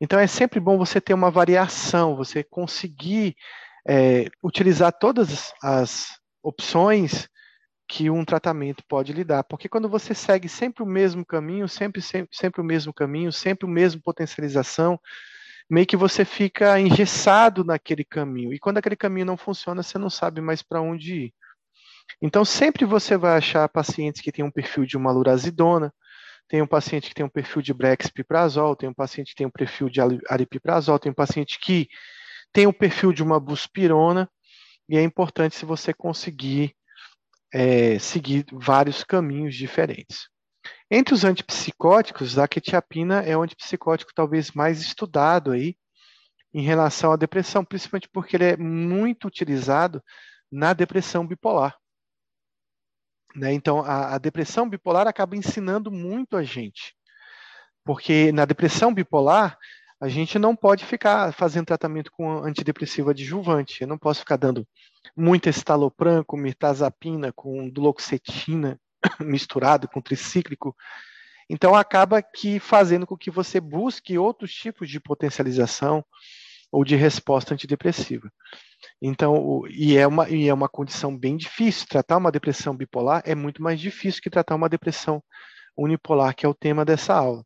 Então, 0.00 0.18
é 0.18 0.26
sempre 0.26 0.58
bom 0.60 0.76
você 0.76 1.00
ter 1.00 1.14
uma 1.14 1.30
variação, 1.30 2.16
você 2.16 2.42
conseguir 2.42 3.36
é, 3.86 4.26
utilizar 4.42 4.92
todas 4.92 5.52
as 5.62 6.08
opções 6.42 7.28
que 7.86 8.08
um 8.08 8.24
tratamento 8.24 8.82
pode 8.88 9.12
lhe 9.12 9.24
dar, 9.24 9.44
porque 9.44 9.68
quando 9.68 9.88
você 9.88 10.14
segue 10.14 10.48
sempre 10.48 10.82
o 10.82 10.86
mesmo 10.86 11.24
caminho, 11.24 11.68
sempre, 11.68 12.00
sempre, 12.00 12.34
sempre 12.34 12.60
o 12.60 12.64
mesmo 12.64 12.94
caminho, 12.94 13.32
sempre 13.32 13.66
o 13.66 13.68
mesmo 13.70 14.00
potencialização, 14.00 14.98
meio 15.68 15.86
que 15.86 15.96
você 15.96 16.24
fica 16.24 16.80
engessado 16.80 17.62
naquele 17.64 18.04
caminho. 18.04 18.52
E 18.52 18.58
quando 18.58 18.78
aquele 18.78 18.96
caminho 18.96 19.26
não 19.26 19.36
funciona, 19.36 19.82
você 19.82 19.98
não 19.98 20.10
sabe 20.10 20.40
mais 20.40 20.62
para 20.62 20.80
onde 20.80 21.26
ir. 21.26 21.34
Então, 22.20 22.44
sempre 22.44 22.84
você 22.84 23.16
vai 23.16 23.36
achar 23.36 23.68
pacientes 23.68 24.20
que 24.20 24.32
têm 24.32 24.44
um 24.44 24.50
perfil 24.50 24.84
de 24.84 24.96
uma 24.96 25.10
lurazidona, 25.10 25.92
tem 26.48 26.60
um 26.60 26.66
paciente 26.66 27.08
que 27.08 27.14
tem 27.14 27.24
um 27.24 27.30
perfil 27.30 27.62
de 27.62 27.72
brexpiprazol, 27.72 28.76
tem 28.76 28.88
um 28.88 28.94
paciente 28.94 29.28
que 29.28 29.36
tem 29.36 29.46
um 29.46 29.50
perfil 29.50 29.88
de 29.88 30.00
aripiprazol, 30.28 30.98
tem 30.98 31.10
um 31.10 31.14
paciente 31.14 31.58
que 31.58 31.88
tem 32.54 32.68
o 32.68 32.72
perfil 32.72 33.12
de 33.12 33.20
uma 33.20 33.40
buspirona, 33.40 34.30
e 34.88 34.96
é 34.96 35.02
importante 35.02 35.56
se 35.56 35.64
você 35.64 35.92
conseguir 35.92 36.74
é, 37.52 37.98
seguir 37.98 38.46
vários 38.52 39.02
caminhos 39.02 39.56
diferentes. 39.56 40.28
Entre 40.88 41.12
os 41.12 41.24
antipsicóticos, 41.24 42.38
a 42.38 42.46
quetiapina 42.46 43.22
é 43.22 43.36
o 43.36 43.42
antipsicótico 43.42 44.12
talvez 44.14 44.52
mais 44.52 44.80
estudado 44.80 45.50
aí 45.50 45.76
em 46.52 46.62
relação 46.62 47.10
à 47.10 47.16
depressão, 47.16 47.64
principalmente 47.64 48.08
porque 48.08 48.36
ele 48.36 48.44
é 48.44 48.56
muito 48.56 49.26
utilizado 49.26 50.00
na 50.50 50.72
depressão 50.72 51.26
bipolar. 51.26 51.76
Né? 53.34 53.52
Então, 53.52 53.80
a, 53.80 54.14
a 54.14 54.18
depressão 54.18 54.70
bipolar 54.70 55.08
acaba 55.08 55.36
ensinando 55.36 55.90
muito 55.90 56.36
a 56.36 56.44
gente, 56.44 56.94
porque 57.84 58.30
na 58.30 58.44
depressão 58.44 58.94
bipolar 58.94 59.58
a 60.00 60.08
gente 60.08 60.38
não 60.38 60.54
pode 60.54 60.84
ficar 60.84 61.32
fazendo 61.32 61.66
tratamento 61.66 62.10
com 62.12 62.38
antidepressivo 62.44 63.10
adjuvante. 63.10 63.82
Eu 63.82 63.88
não 63.88 63.98
posso 63.98 64.20
ficar 64.20 64.36
dando 64.36 64.66
muita 65.16 65.48
estalopram 65.48 66.24
com 66.24 66.36
mirtazapina, 66.36 67.32
com 67.32 67.68
duloxetina 67.70 68.78
misturado 69.20 69.88
com 69.88 70.00
tricíclico. 70.00 70.74
Então 71.48 71.74
acaba 71.74 72.22
que 72.22 72.58
fazendo 72.58 73.06
com 73.06 73.16
que 73.16 73.30
você 73.30 73.60
busque 73.60 74.18
outros 74.18 74.52
tipos 74.52 74.88
de 74.88 74.98
potencialização 74.98 76.04
ou 76.72 76.84
de 76.84 76.96
resposta 76.96 77.54
antidepressiva. 77.54 78.30
Então, 79.00 79.62
e 79.70 79.96
é 79.96 80.06
uma 80.06 80.28
e 80.28 80.48
é 80.48 80.54
uma 80.54 80.68
condição 80.68 81.16
bem 81.16 81.36
difícil. 81.36 81.86
Tratar 81.88 82.16
uma 82.16 82.32
depressão 82.32 82.76
bipolar 82.76 83.22
é 83.24 83.34
muito 83.34 83.62
mais 83.62 83.80
difícil 83.80 84.20
que 84.20 84.30
tratar 84.30 84.54
uma 84.56 84.68
depressão 84.68 85.22
unipolar, 85.76 86.34
que 86.34 86.44
é 86.44 86.48
o 86.48 86.54
tema 86.54 86.84
dessa 86.84 87.14
aula. 87.14 87.44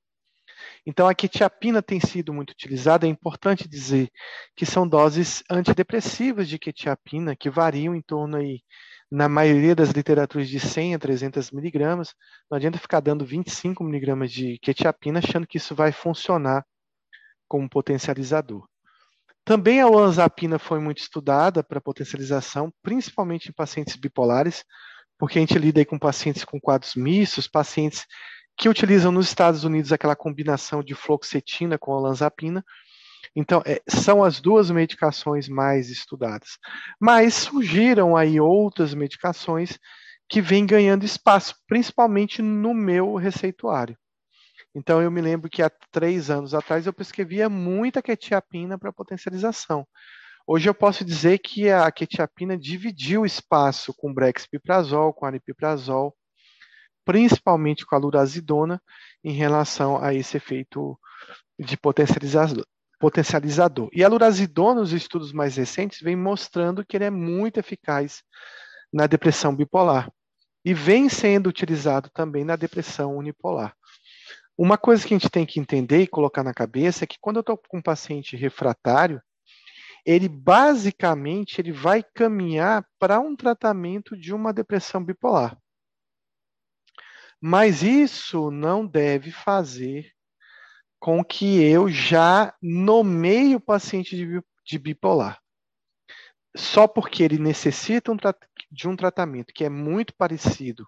Então, 0.87 1.09
a 1.09 1.15
quetiapina 1.15 1.83
tem 1.83 2.01
sido 2.01 2.33
muito 2.33 2.51
utilizada. 2.51 3.07
É 3.07 3.11
importante 3.11 3.69
dizer 3.69 4.11
que 4.57 4.67
são 4.67 4.87
doses 4.87 5.43
antidepressivas 5.51 6.49
de 6.49 6.59
quetiapina 6.59 7.37
que 7.37 7.51
variam 7.51 7.95
em 7.95 8.03
torno 8.03 8.37
aí, 8.37 8.63
na 9.11 9.29
maioria 9.29 9.75
das 9.75 9.91
literaturas, 9.91 10.49
de 10.49 10.61
100 10.61 10.95
a 10.95 10.99
300 10.99 11.51
miligramas. 11.51 12.15
Não 12.51 12.57
adianta 12.57 12.79
ficar 12.79 13.01
dando 13.01 13.25
25 13.25 13.83
miligramas 13.85 14.31
de 14.33 14.59
quetiapina 14.59 15.19
achando 15.19 15.47
que 15.47 15.57
isso 15.57 15.75
vai 15.75 15.93
funcionar 15.93 16.65
como 17.49 17.69
potencializador. 17.69 18.67
Também 19.45 19.81
a 19.81 19.87
olanzapina 19.87 20.59
foi 20.59 20.79
muito 20.79 20.99
estudada 20.99 21.65
para 21.65 21.81
potencialização, 21.81 22.71
principalmente 22.83 23.49
em 23.49 23.53
pacientes 23.53 23.97
bipolares, 23.97 24.63
porque 25.19 25.39
a 25.39 25.41
gente 25.41 25.59
lida 25.59 25.83
com 25.87 25.99
pacientes 25.99 26.45
com 26.45 26.61
quadros 26.61 26.95
mistos, 26.95 27.49
pacientes 27.49 28.05
que 28.59 28.69
utilizam 28.69 29.13
nos 29.13 29.29
Estados 29.29 29.63
Unidos 29.63 29.93
aquela 29.93 30.17
combinação 30.17 30.83
de 30.83 30.95
fluoxetina 30.95 31.79
com 31.79 31.93
olanzapina. 31.93 32.65
Então, 33.35 33.63
é, 33.65 33.81
são 33.89 34.25
as 34.25 34.41
duas 34.41 34.69
medicações 34.69 35.49
mais 35.49 35.91
estudadas. 35.91 36.59
Mas 37.01 37.35
surgiram 37.35 38.17
aí 38.17 38.41
outras 38.41 38.95
medicações 38.95 39.79
que 40.29 40.43
vêm 40.43 40.67
ganhando 40.67 41.05
espaço, 41.05 41.55
principalmente 41.69 42.43
no 42.43 42.75
meu 42.75 43.15
receituário. 43.15 43.97
Então, 44.75 45.01
eu 45.01 45.11
me 45.11 45.21
lembro 45.21 45.49
que 45.49 45.63
há 45.63 45.71
três 45.93 46.29
anos 46.29 46.53
atrás 46.53 46.85
eu 46.87 46.93
prescrevia 46.93 47.49
muita 47.49 48.03
quetiapina 48.03 48.77
para 48.77 48.93
potencialização. 48.93 49.87
Hoje 50.47 50.69
eu 50.69 50.75
posso 50.75 51.05
dizer 51.05 51.39
que 51.39 51.71
a 51.71 51.91
quetiapina 51.93 52.57
dividiu 52.57 53.25
espaço 53.25 53.95
com 53.95 54.13
brexpiprazol, 54.13 55.13
com 55.13 55.27
aripiprazol, 55.27 56.15
principalmente 57.09 57.87
com 57.87 57.95
a 57.95 57.99
lurazidona, 57.99 58.83
em 59.25 59.33
relação 59.33 59.97
a 59.97 60.13
esse 60.13 60.37
efeito 60.37 61.01
de 61.59 61.75
potencializador. 61.75 62.67
potencializador. 63.01 63.89
E 63.95 64.05
a 64.05 64.09
lurazidona, 64.09 64.81
nos 64.81 64.93
estudos 64.93 65.33
mais 65.33 65.57
recentes, 65.57 66.03
vem 66.03 66.15
mostrando 66.15 66.85
que 66.85 66.99
ele 66.99 67.07
é 67.07 67.11
muito 67.11 67.59
eficaz 67.59 68.23
na 68.93 69.07
depressão 69.07 69.57
bipolar 69.57 70.13
e 70.63 70.75
vem 70.75 71.09
sendo 71.09 71.49
utilizado 71.49 72.11
também 72.13 72.45
na 72.45 72.57
depressão 72.57 73.17
unipolar. 73.17 73.75
Uma 74.55 74.77
coisa 74.77 75.07
que 75.07 75.15
a 75.15 75.19
gente 75.19 75.31
tem 75.31 75.47
que 75.47 75.59
entender 75.59 76.03
e 76.03 76.07
colocar 76.07 76.43
na 76.43 76.53
cabeça 76.53 77.05
é 77.05 77.07
que 77.07 77.17
quando 77.19 77.37
eu 77.37 77.41
estou 77.41 77.57
com 77.57 77.79
um 77.79 77.83
paciente 77.83 78.37
refratário, 78.37 79.19
ele 80.05 80.29
basicamente 80.29 81.59
ele 81.59 81.73
vai 81.73 82.03
caminhar 82.03 82.87
para 82.99 83.19
um 83.19 83.35
tratamento 83.35 84.15
de 84.15 84.35
uma 84.35 84.53
depressão 84.53 85.03
bipolar. 85.03 85.57
Mas 87.41 87.83
isso 87.83 88.51
não 88.51 88.87
deve 88.87 89.31
fazer 89.31 90.13
com 90.99 91.25
que 91.25 91.63
eu 91.63 91.89
já 91.89 92.55
nomeie 92.61 93.55
o 93.55 93.61
paciente 93.61 94.17
de, 94.17 94.43
de 94.65 94.79
bipolar. 94.79 95.41
Só 96.57 96.89
porque 96.89 97.23
ele 97.23 97.39
necessita 97.39 98.11
um 98.11 98.17
de 98.71 98.89
um 98.89 98.97
tratamento 98.97 99.53
que 99.55 99.65
é 99.65 99.69
muito 99.69 100.15
parecido 100.15 100.87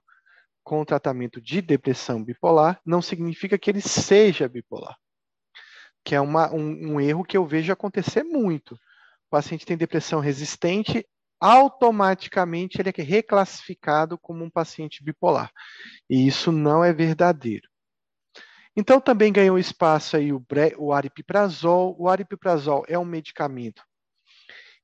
com 0.62 0.80
o 0.80 0.84
tratamento 0.84 1.40
de 1.40 1.62
depressão 1.62 2.22
bipolar, 2.22 2.80
não 2.84 3.00
significa 3.00 3.58
que 3.58 3.70
ele 3.70 3.80
seja 3.80 4.48
bipolar. 4.48 4.96
Que 6.04 6.14
é 6.14 6.20
uma, 6.20 6.52
um, 6.52 6.94
um 6.94 7.00
erro 7.00 7.24
que 7.24 7.36
eu 7.36 7.46
vejo 7.46 7.72
acontecer 7.72 8.22
muito. 8.22 8.74
O 8.74 9.30
paciente 9.30 9.64
tem 9.66 9.76
depressão 9.76 10.20
resistente, 10.20 11.06
automaticamente 11.40 12.81
ele 12.81 12.90
é 12.94 13.03
reclassificado 13.03 14.18
como 14.18 14.44
um 14.44 14.50
paciente 14.50 15.03
bipolar. 15.03 15.50
E 16.09 16.26
isso 16.26 16.53
não 16.53 16.85
é 16.85 16.92
verdadeiro. 16.92 17.68
Então 18.76 19.00
também 19.00 19.33
ganhou 19.33 19.59
espaço 19.59 20.16
aí 20.16 20.33
o, 20.33 20.44
o 20.79 20.92
aripiprazol. 20.92 21.96
O 21.98 22.09
aripiprazol 22.09 22.85
é 22.87 22.98
um 22.98 23.05
medicamento 23.05 23.83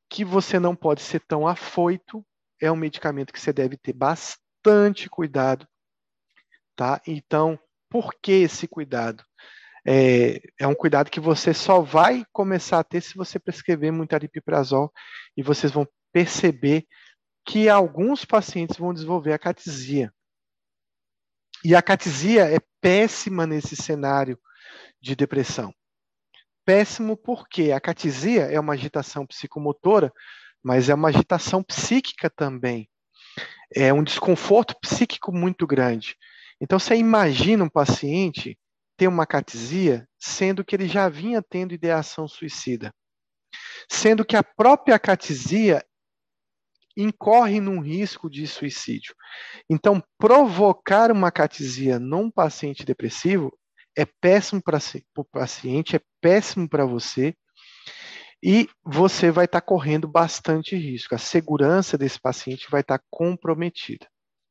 que 0.09 0.25
você 0.25 0.59
não 0.59 0.75
pode 0.75 1.03
ser 1.03 1.21
tão 1.21 1.47
afoito, 1.47 2.25
é 2.61 2.71
um 2.71 2.77
medicamento 2.77 3.33
que 3.33 3.41
você 3.41 3.53
deve 3.53 3.77
ter 3.77 3.93
bastante 3.93 5.09
cuidado, 5.11 5.67
tá? 6.77 7.01
Então, 7.07 7.59
por 7.91 8.15
que 8.15 8.33
esse 8.33 8.69
cuidado? 8.69 9.25
É, 9.89 10.41
é, 10.59 10.67
um 10.67 10.75
cuidado 10.75 11.11
que 11.11 11.21
você 11.21 11.55
só 11.55 11.81
vai 11.81 12.25
começar 12.33 12.81
a 12.81 12.85
ter 12.85 13.01
se 13.01 13.15
você 13.15 13.39
prescrever 13.39 13.93
muito 13.93 14.15
aripiprazol 14.15 14.93
e 15.37 15.43
vocês 15.43 15.73
vão 15.73 15.87
perceber 16.17 16.87
que 17.45 17.69
alguns 17.69 18.25
pacientes 18.25 18.79
vão 18.79 18.95
desenvolver 18.95 19.35
a 19.35 19.39
catisia. 19.39 20.11
E 21.63 21.77
a 21.77 21.83
catisia 21.83 22.51
é 22.51 22.59
péssima 22.81 23.47
nesse 23.47 23.77
cenário 23.77 24.39
de 24.99 25.15
depressão. 25.15 25.75
Péssimo 26.65 27.19
porque 27.19 27.71
a 27.71 27.79
catisia 27.79 28.45
é 28.45 28.59
uma 28.59 28.73
agitação 28.73 29.27
psicomotora, 29.27 30.11
mas 30.63 30.89
é 30.89 30.95
uma 30.95 31.09
agitação 31.09 31.63
psíquica 31.63 32.31
também. 32.31 32.89
É 33.71 33.93
um 33.93 34.03
desconforto 34.03 34.75
psíquico 34.81 35.31
muito 35.31 35.67
grande. 35.67 36.17
Então, 36.59 36.79
você 36.79 36.95
imagina 36.97 37.63
um 37.63 37.69
paciente 37.69 38.59
ter 38.97 39.07
uma 39.07 39.27
catisia, 39.27 40.09
sendo 40.19 40.65
que 40.65 40.75
ele 40.75 40.89
já 40.89 41.11
vinha 41.11 41.43
tendo 41.43 41.75
ideação 41.75 42.27
suicida. 42.27 42.91
Sendo 43.87 44.25
que 44.25 44.35
a 44.35 44.43
própria 44.43 44.99
catisia 44.99 45.85
incorre 46.97 47.61
num 47.61 47.81
risco 47.81 48.31
de 48.31 48.47
suicídio. 48.47 49.15
Então, 49.69 50.03
provocar 50.19 51.13
uma 51.13 51.31
catisia 51.31 51.99
num 51.99 52.31
paciente 52.31 52.85
depressivo 52.85 53.57
é 53.97 54.05
péssimo 54.05 54.63
para 54.63 54.79
o 55.17 55.25
paciente, 55.25 55.97
é 55.97 56.01
péssimo 56.21 56.69
para 56.69 56.85
você, 56.85 57.35
e 58.43 58.69
você 58.85 59.31
vai 59.31 59.47
estar 59.47 59.61
tá 59.61 59.67
correndo 59.67 60.07
bastante 60.07 60.77
risco. 60.77 61.15
A 61.15 61.19
segurança 61.19 61.97
desse 61.97 62.21
paciente 62.21 62.67
vai 62.71 62.83
estar 62.83 62.99
tá 62.99 63.05
comprometida. 63.11 64.07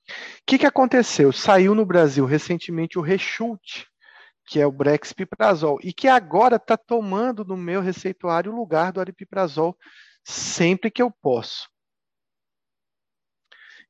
O 0.08 0.12
que, 0.46 0.58
que 0.58 0.66
aconteceu? 0.66 1.32
Saiu 1.32 1.74
no 1.74 1.86
Brasil 1.86 2.26
recentemente 2.26 2.98
o 2.98 3.02
Rechute, 3.02 3.88
que 4.48 4.60
é 4.60 4.66
o 4.66 4.72
Brexpiprazol, 4.72 5.80
e 5.82 5.92
que 5.92 6.08
agora 6.08 6.58
está 6.58 6.78
tomando 6.78 7.44
no 7.44 7.58
meu 7.58 7.82
receituário 7.82 8.52
o 8.52 8.56
lugar 8.56 8.92
do 8.92 9.00
aripiprazol 9.00 9.76
sempre 10.24 10.92
que 10.92 11.02
eu 11.02 11.12
posso. 11.22 11.68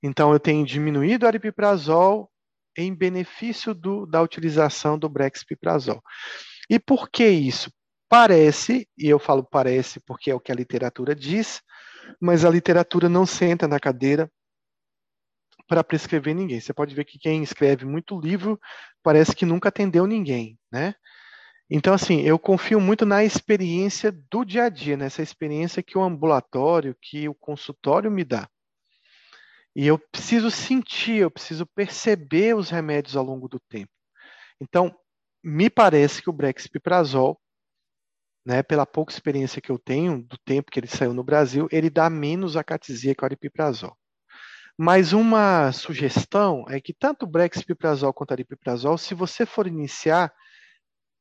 Então, 0.05 0.31
eu 0.31 0.39
tenho 0.39 0.63
diminuído 0.63 1.25
o 1.25 1.27
aripiprazol 1.27 2.31
em 2.77 2.93
benefício 2.93 3.73
do, 3.73 4.05
da 4.05 4.21
utilização 4.21 4.99
do 4.99 5.09
brexpiprazol. 5.09 5.99
E 6.69 6.77
por 6.77 7.09
que 7.09 7.27
isso? 7.27 7.71
Parece, 8.07 8.87
e 8.95 9.09
eu 9.09 9.17
falo 9.17 9.43
parece 9.43 9.99
porque 9.99 10.29
é 10.29 10.35
o 10.35 10.39
que 10.39 10.51
a 10.51 10.55
literatura 10.55 11.15
diz, 11.15 11.59
mas 12.21 12.45
a 12.45 12.51
literatura 12.51 13.09
não 13.09 13.25
senta 13.25 13.67
na 13.67 13.79
cadeira 13.79 14.31
para 15.67 15.83
prescrever 15.83 16.35
ninguém. 16.35 16.59
Você 16.59 16.71
pode 16.71 16.93
ver 16.93 17.05
que 17.05 17.17
quem 17.17 17.41
escreve 17.41 17.83
muito 17.83 18.19
livro 18.19 18.59
parece 19.01 19.35
que 19.35 19.43
nunca 19.43 19.69
atendeu 19.69 20.05
ninguém, 20.05 20.55
né? 20.71 20.93
Então, 21.67 21.95
assim, 21.95 22.21
eu 22.21 22.37
confio 22.37 22.79
muito 22.79 23.07
na 23.07 23.23
experiência 23.23 24.11
do 24.29 24.45
dia 24.45 24.65
a 24.65 24.69
dia, 24.69 24.95
nessa 24.95 25.23
experiência 25.23 25.81
que 25.81 25.97
o 25.97 26.03
ambulatório, 26.03 26.95
que 27.01 27.27
o 27.27 27.33
consultório 27.33 28.11
me 28.11 28.23
dá. 28.23 28.47
E 29.75 29.85
eu 29.85 29.99
preciso 29.99 30.49
sentir, 30.49 31.17
eu 31.17 31.31
preciso 31.31 31.65
perceber 31.65 32.55
os 32.55 32.69
remédios 32.69 33.15
ao 33.15 33.25
longo 33.25 33.47
do 33.49 33.59
tempo. 33.59 33.91
Então, 34.61 34.95
me 35.43 35.69
parece 35.69 36.21
que 36.21 36.29
o 36.29 36.33
Brexpiprazol, 36.33 37.39
né, 38.45 38.63
pela 38.63 38.85
pouca 38.85 39.11
experiência 39.11 39.61
que 39.61 39.71
eu 39.71 39.77
tenho 39.77 40.23
do 40.23 40.37
tempo 40.45 40.71
que 40.71 40.79
ele 40.79 40.87
saiu 40.87 41.13
no 41.13 41.23
Brasil, 41.23 41.67
ele 41.71 41.89
dá 41.89 42.09
menos 42.09 42.55
acatisia 42.55 43.13
que 43.13 43.23
o 43.23 43.25
aripiprazol. 43.25 43.97
Mas 44.77 45.13
uma 45.13 45.71
sugestão 45.71 46.65
é 46.69 46.81
que 46.81 46.93
tanto 46.93 47.23
o 47.23 47.29
Brexpiprazol 47.29 48.13
quanto 48.13 48.31
o 48.31 48.33
aripiprazol, 48.33 48.97
se 48.97 49.13
você 49.13 49.45
for 49.45 49.67
iniciar, 49.67 50.33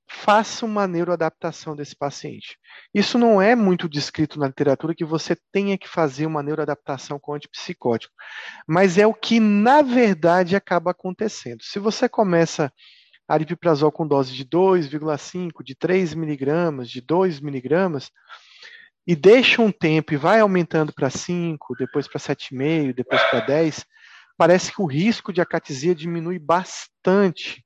faça 0.09 0.65
uma 0.65 0.87
neuroadaptação 0.87 1.75
desse 1.75 1.97
paciente. 1.97 2.59
Isso 2.93 3.19
não 3.19 3.41
é 3.41 3.55
muito 3.55 3.89
descrito 3.89 4.39
na 4.39 4.47
literatura 4.47 4.95
que 4.95 5.05
você 5.05 5.37
tenha 5.53 5.77
que 5.79 5.89
fazer 5.89 6.27
uma 6.27 6.43
neuroadaptação 6.43 7.19
com 7.19 7.35
antipsicótico, 7.35 8.15
mas 8.67 8.99
é 8.99 9.07
o 9.07 9.15
que 9.15 9.41
na 9.41 9.83
verdade 9.83 10.57
acaba 10.57 10.91
acontecendo. 10.91 11.63
Se 11.63 11.79
você 11.79 12.09
começa 12.09 12.73
aripiprazol 13.27 13.91
com 13.91 14.07
dose 14.07 14.35
de 14.35 14.45
2,5, 14.45 15.63
de 15.65 15.75
3 15.75 16.15
miligramas, 16.15 16.91
de 16.91 17.01
2 17.01 17.41
miligramas, 17.41 18.11
e 19.07 19.15
deixa 19.15 19.61
um 19.61 19.73
tempo 19.73 20.15
e 20.15 20.17
vai 20.17 20.41
aumentando 20.41 20.93
para 20.93 21.11
5, 21.11 21.75
depois 21.79 22.09
para 22.09 22.19
7,5, 22.19 22.95
depois 22.95 23.23
para 23.25 23.41
10, 23.41 23.85
parece 24.37 24.73
que 24.73 24.81
o 24.81 24.87
risco 24.87 25.33
de 25.33 25.41
acatisia 25.41 25.95
diminui 25.95 26.39
bastante 26.39 27.64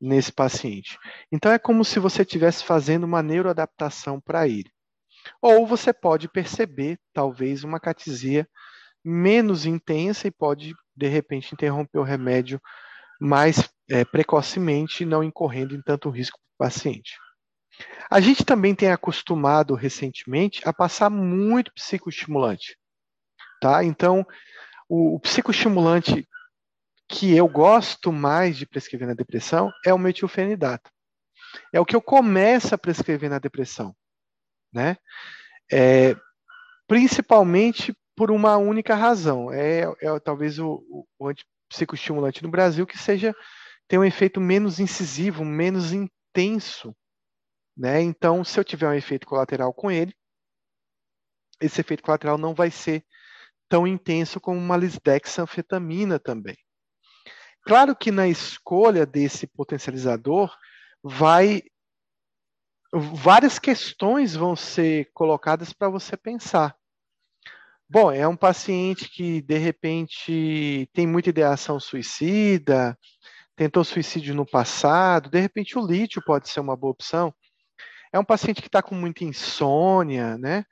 nesse 0.00 0.32
paciente. 0.32 0.98
Então 1.30 1.52
é 1.52 1.58
como 1.58 1.84
se 1.84 1.98
você 1.98 2.22
estivesse 2.22 2.64
fazendo 2.64 3.04
uma 3.04 3.22
neuroadaptação 3.22 4.20
para 4.20 4.48
ele. 4.48 4.70
Ou 5.42 5.66
você 5.66 5.92
pode 5.92 6.28
perceber, 6.28 6.98
talvez, 7.12 7.62
uma 7.62 7.78
catisia 7.78 8.48
menos 9.04 9.66
intensa 9.66 10.26
e 10.26 10.30
pode, 10.30 10.74
de 10.96 11.08
repente, 11.08 11.52
interromper 11.52 11.98
o 11.98 12.04
remédio 12.04 12.60
mais 13.20 13.68
é, 13.90 14.04
precocemente, 14.04 15.04
não 15.04 15.22
incorrendo 15.22 15.74
em 15.74 15.82
tanto 15.82 16.08
risco 16.08 16.38
para 16.38 16.66
o 16.66 16.70
paciente. 16.70 17.18
A 18.10 18.20
gente 18.20 18.44
também 18.44 18.74
tem 18.74 18.90
acostumado 18.90 19.74
recentemente 19.74 20.60
a 20.66 20.72
passar 20.72 21.10
muito 21.10 21.72
psicoestimulante. 21.74 22.76
Tá? 23.60 23.84
Então, 23.84 24.26
o, 24.88 25.16
o 25.16 25.20
psicoestimulante 25.20 26.26
que 27.10 27.34
eu 27.34 27.48
gosto 27.48 28.12
mais 28.12 28.56
de 28.56 28.64
prescrever 28.64 29.08
na 29.08 29.14
depressão 29.14 29.72
é 29.84 29.92
o 29.92 29.98
metilfenidato. 29.98 30.90
É 31.72 31.80
o 31.80 31.84
que 31.84 31.96
eu 31.96 32.00
começo 32.00 32.72
a 32.72 32.78
prescrever 32.78 33.28
na 33.28 33.40
depressão, 33.40 33.94
né? 34.72 34.96
É, 35.70 36.14
principalmente 36.86 37.92
por 38.16 38.30
uma 38.30 38.56
única 38.56 38.94
razão. 38.94 39.52
É, 39.52 39.80
é 40.00 40.20
talvez 40.20 40.60
o, 40.60 41.06
o, 41.18 41.28
antipsicoestimulante 41.28 42.44
no 42.44 42.50
Brasil 42.50 42.86
que 42.86 42.96
seja 42.96 43.34
tem 43.88 43.98
um 43.98 44.04
efeito 44.04 44.40
menos 44.40 44.78
incisivo, 44.78 45.44
menos 45.44 45.92
intenso, 45.92 46.94
né? 47.76 48.00
Então, 48.00 48.44
se 48.44 48.58
eu 48.60 48.62
tiver 48.62 48.88
um 48.88 48.94
efeito 48.94 49.26
colateral 49.26 49.74
com 49.74 49.90
ele, 49.90 50.14
esse 51.60 51.80
efeito 51.80 52.04
colateral 52.04 52.38
não 52.38 52.54
vai 52.54 52.70
ser 52.70 53.04
tão 53.68 53.84
intenso 53.84 54.40
como 54.40 54.58
uma 54.58 54.76
lisdexanfetamina 54.76 56.20
também. 56.20 56.56
Claro 57.62 57.94
que 57.94 58.10
na 58.10 58.26
escolha 58.28 59.04
desse 59.04 59.46
potencializador 59.46 60.54
vai 61.02 61.62
várias 62.92 63.58
questões 63.58 64.34
vão 64.34 64.56
ser 64.56 65.10
colocadas 65.12 65.72
para 65.72 65.88
você 65.88 66.16
pensar. 66.16 66.74
Bom, 67.88 68.10
é 68.10 68.26
um 68.26 68.36
paciente 68.36 69.08
que 69.08 69.42
de 69.42 69.58
repente 69.58 70.88
tem 70.92 71.06
muita 71.06 71.30
ideação 71.30 71.78
suicida, 71.80 72.96
tentou 73.56 73.84
suicídio 73.84 74.34
no 74.34 74.46
passado, 74.46 75.30
de 75.30 75.40
repente 75.40 75.78
o 75.78 75.86
lítio 75.86 76.22
pode 76.24 76.48
ser 76.48 76.60
uma 76.60 76.76
boa 76.76 76.92
opção. 76.92 77.34
É 78.12 78.18
um 78.18 78.24
paciente 78.24 78.60
que 78.60 78.68
está 78.68 78.82
com 78.82 78.94
muita 78.94 79.24
insônia, 79.24 80.36
né? 80.38 80.64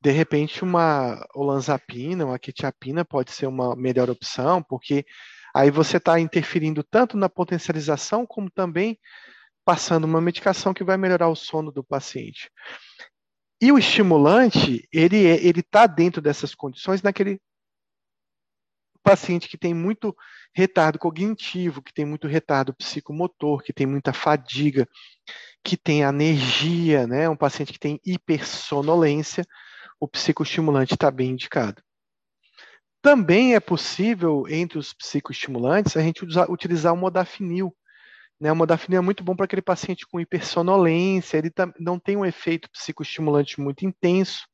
De 0.00 0.10
repente 0.10 0.64
uma 0.64 1.24
olanzapina, 1.34 2.24
uma 2.24 2.38
quetiapina 2.38 3.04
pode 3.04 3.32
ser 3.32 3.46
uma 3.46 3.76
melhor 3.76 4.08
opção, 4.08 4.62
porque 4.62 5.04
Aí 5.54 5.70
você 5.70 5.96
está 5.96 6.18
interferindo 6.20 6.82
tanto 6.82 7.16
na 7.16 7.28
potencialização, 7.28 8.26
como 8.26 8.50
também 8.50 8.98
passando 9.64 10.04
uma 10.04 10.20
medicação 10.20 10.72
que 10.74 10.84
vai 10.84 10.96
melhorar 10.96 11.28
o 11.28 11.36
sono 11.36 11.70
do 11.70 11.84
paciente. 11.84 12.50
E 13.60 13.70
o 13.70 13.78
estimulante, 13.78 14.88
ele 14.92 15.26
é, 15.26 15.44
ele 15.44 15.60
está 15.60 15.86
dentro 15.86 16.22
dessas 16.22 16.54
condições 16.54 17.02
naquele 17.02 17.40
paciente 19.02 19.48
que 19.48 19.58
tem 19.58 19.74
muito 19.74 20.16
retardo 20.54 20.98
cognitivo, 20.98 21.82
que 21.82 21.92
tem 21.92 22.04
muito 22.04 22.26
retardo 22.26 22.74
psicomotor, 22.74 23.62
que 23.62 23.72
tem 23.72 23.86
muita 23.86 24.12
fadiga, 24.12 24.88
que 25.62 25.76
tem 25.76 26.04
anergia, 26.04 27.06
né? 27.06 27.28
Um 27.28 27.36
paciente 27.36 27.72
que 27.72 27.78
tem 27.78 28.00
hipersonolência, 28.04 29.44
o 29.98 30.08
psicoestimulante 30.08 30.94
está 30.94 31.10
bem 31.10 31.30
indicado. 31.30 31.82
Também 33.02 33.54
é 33.54 33.60
possível, 33.60 34.44
entre 34.48 34.78
os 34.78 34.92
psicoestimulantes, 34.92 35.96
a 35.96 36.02
gente 36.02 36.24
usar, 36.24 36.50
utilizar 36.50 36.92
o 36.92 36.96
modafinil. 36.96 37.74
Né? 38.38 38.52
O 38.52 38.56
modafinil 38.56 38.98
é 38.98 39.02
muito 39.02 39.24
bom 39.24 39.34
para 39.34 39.46
aquele 39.46 39.62
paciente 39.62 40.06
com 40.06 40.20
hipersonolência, 40.20 41.38
ele 41.38 41.50
não 41.78 41.98
tem 41.98 42.16
um 42.16 42.26
efeito 42.26 42.70
psicoestimulante 42.70 43.60
muito 43.60 43.86
intenso, 43.86 44.46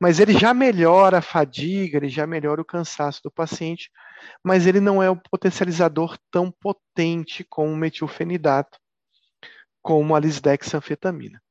mas 0.00 0.18
ele 0.18 0.32
já 0.32 0.54
melhora 0.54 1.18
a 1.18 1.22
fadiga, 1.22 1.98
ele 1.98 2.08
já 2.08 2.26
melhora 2.26 2.62
o 2.62 2.64
cansaço 2.64 3.20
do 3.22 3.30
paciente, 3.30 3.90
mas 4.42 4.66
ele 4.66 4.80
não 4.80 5.02
é 5.02 5.10
um 5.10 5.16
potencializador 5.16 6.16
tão 6.30 6.50
potente 6.50 7.44
como 7.44 7.72
o 7.72 7.76
metilfenidato, 7.76 8.78
como 9.82 10.16
a 10.16 10.20
lisdexanfetamina. 10.20 11.42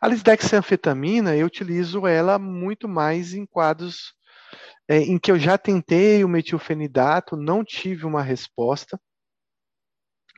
A 0.00 0.06
lisdexanfetamina, 0.06 1.34
eu 1.34 1.46
utilizo 1.46 2.06
ela 2.06 2.38
muito 2.38 2.88
mais 2.88 3.34
em 3.34 3.44
quadros 3.44 4.14
é, 4.88 4.98
em 4.98 5.18
que 5.18 5.30
eu 5.30 5.38
já 5.38 5.58
tentei 5.58 6.24
o 6.24 6.28
metilfenidato, 6.28 7.36
não 7.36 7.64
tive 7.64 8.06
uma 8.06 8.22
resposta. 8.22 8.98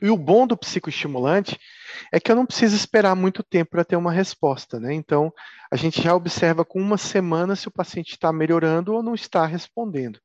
E 0.01 0.09
o 0.09 0.17
bom 0.17 0.47
do 0.47 0.57
psicoestimulante 0.57 1.59
é 2.11 2.19
que 2.19 2.31
eu 2.31 2.35
não 2.35 2.45
preciso 2.45 2.75
esperar 2.75 3.15
muito 3.15 3.43
tempo 3.43 3.71
para 3.71 3.85
ter 3.85 3.95
uma 3.95 4.11
resposta, 4.11 4.79
né? 4.79 4.93
Então, 4.93 5.31
a 5.71 5.75
gente 5.75 6.01
já 6.01 6.15
observa 6.15 6.65
com 6.65 6.81
uma 6.81 6.97
semana 6.97 7.55
se 7.55 7.67
o 7.67 7.71
paciente 7.71 8.11
está 8.11 8.33
melhorando 8.33 8.93
ou 8.93 9.03
não 9.03 9.13
está 9.13 9.45
respondendo. 9.45 10.19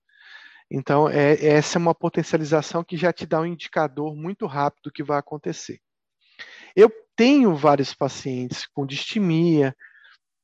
Então, 0.71 1.09
é, 1.09 1.45
essa 1.45 1.79
é 1.79 1.81
uma 1.81 1.95
potencialização 1.95 2.83
que 2.83 2.97
já 2.97 3.13
te 3.13 3.27
dá 3.27 3.41
um 3.41 3.47
indicador 3.47 4.17
muito 4.17 4.47
rápido 4.47 4.85
do 4.85 4.93
que 4.93 5.05
vai 5.05 5.19
acontecer. 5.19 5.79
Eu 6.75 6.91
tenho 7.15 7.55
vários 7.55 7.95
pacientes 7.95 8.67
com 8.67 8.87
distimia, 8.87 9.75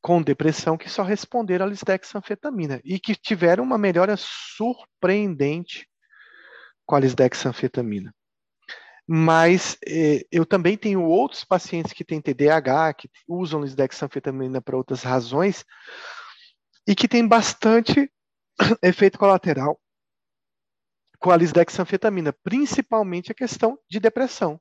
com 0.02 0.20
depressão, 0.20 0.76
que 0.76 0.90
só 0.90 1.02
responderam 1.04 1.64
à 1.64 1.68
lisdexanfetamina 1.68 2.80
e 2.84 2.98
que 2.98 3.14
tiveram 3.14 3.62
uma 3.62 3.78
melhora 3.78 4.16
surpreendente 4.18 5.88
com 6.84 6.96
a 6.96 7.00
lisdexanfetamina. 7.00 8.12
Mas 9.06 9.78
eh, 9.86 10.26
eu 10.30 10.44
também 10.44 10.76
tenho 10.76 11.02
outros 11.04 11.44
pacientes 11.44 11.92
que 11.92 12.04
têm 12.04 12.20
TDAH, 12.20 12.94
que 12.94 13.10
usam 13.28 13.62
lisdexanfetamina 13.62 14.60
para 14.60 14.76
outras 14.76 15.02
razões, 15.02 15.64
e 16.86 16.94
que 16.94 17.06
têm 17.06 17.26
bastante 17.26 18.10
efeito 18.82 19.18
colateral 19.18 19.80
com 21.18 21.30
a 21.30 21.36
lisdexanfetamina, 21.36 22.32
principalmente 22.42 23.30
a 23.30 23.34
questão 23.34 23.78
de 23.88 24.00
depressão. 24.00 24.60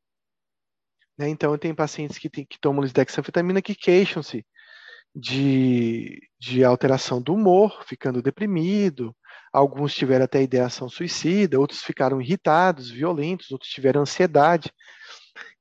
Né? 1.18 1.28
Então, 1.30 1.52
eu 1.52 1.58
tenho 1.58 1.76
pacientes 1.76 2.20
que, 2.20 2.30
tem, 2.30 2.46
que 2.46 2.60
tomam 2.60 2.84
lisdexanfetamina 2.84 3.62
que 3.62 3.74
queixam-se 3.74 4.46
de, 5.16 6.22
de 6.39 6.64
alteração 6.64 7.22
do 7.22 7.34
humor, 7.34 7.84
ficando 7.86 8.22
deprimido. 8.22 9.16
Alguns 9.51 9.93
tiveram 9.93 10.26
até 10.26 10.41
ideação 10.41 10.88
suicida, 10.88 11.59
outros 11.59 11.84
ficaram 11.84 12.22
irritados, 12.22 12.89
violentos, 12.89 13.51
outros 13.51 13.70
tiveram 13.70 14.01
ansiedade. 14.01 14.72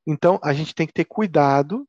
Então, 0.06 0.38
a 0.42 0.52
gente 0.52 0.74
tem 0.74 0.86
que 0.86 0.92
ter 0.92 1.04
cuidado 1.04 1.86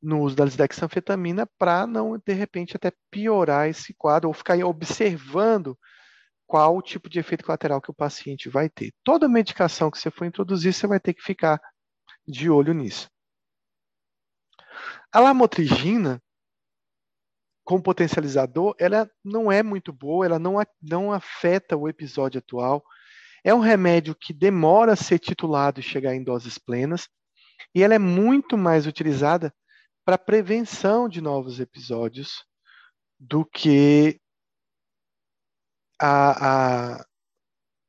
no 0.00 0.20
uso 0.20 0.36
da 0.36 0.44
lisdexanfetamina 0.44 1.48
para 1.58 1.86
não, 1.86 2.16
de 2.18 2.32
repente, 2.32 2.76
até 2.76 2.92
piorar 3.10 3.68
esse 3.68 3.92
quadro 3.94 4.28
ou 4.28 4.34
ficar 4.34 4.56
observando 4.64 5.76
qual 6.46 6.76
o 6.76 6.82
tipo 6.82 7.08
de 7.08 7.18
efeito 7.18 7.44
colateral 7.44 7.80
que 7.80 7.90
o 7.90 7.94
paciente 7.94 8.48
vai 8.48 8.68
ter. 8.68 8.92
Toda 9.02 9.28
medicação 9.28 9.90
que 9.90 9.98
você 9.98 10.10
for 10.10 10.24
introduzir, 10.24 10.72
você 10.72 10.86
vai 10.86 11.00
ter 11.00 11.12
que 11.12 11.22
ficar 11.22 11.60
de 12.26 12.48
olho 12.48 12.72
nisso. 12.72 13.10
A 15.12 15.20
lamotrigina, 15.20 16.22
como 17.66 17.82
potencializador, 17.82 18.76
ela 18.78 19.10
não 19.24 19.50
é 19.50 19.60
muito 19.60 19.92
boa, 19.92 20.24
ela 20.24 20.38
não, 20.38 20.54
não 20.80 21.12
afeta 21.12 21.76
o 21.76 21.88
episódio 21.88 22.38
atual. 22.38 22.82
É 23.42 23.52
um 23.52 23.58
remédio 23.58 24.14
que 24.14 24.32
demora 24.32 24.92
a 24.92 24.96
ser 24.96 25.18
titulado 25.18 25.80
e 25.80 25.82
chegar 25.82 26.14
em 26.14 26.22
doses 26.22 26.58
plenas, 26.58 27.08
e 27.74 27.82
ela 27.82 27.92
é 27.92 27.98
muito 27.98 28.56
mais 28.56 28.86
utilizada 28.86 29.52
para 30.04 30.16
prevenção 30.16 31.08
de 31.08 31.20
novos 31.20 31.58
episódios 31.58 32.44
do 33.18 33.44
que 33.44 34.20
a, 36.00 36.98
a, 36.98 37.06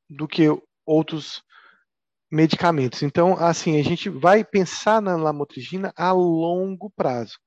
do 0.09 0.27
que 0.27 0.45
outros 0.87 1.43
medicamentos. 2.31 3.03
Então, 3.03 3.37
assim, 3.37 3.79
a 3.79 3.83
gente 3.83 4.09
vai 4.09 4.43
pensar 4.43 4.99
na 5.03 5.15
lamotrigina 5.15 5.93
a 5.95 6.11
longo 6.11 6.89
prazo. 6.89 7.37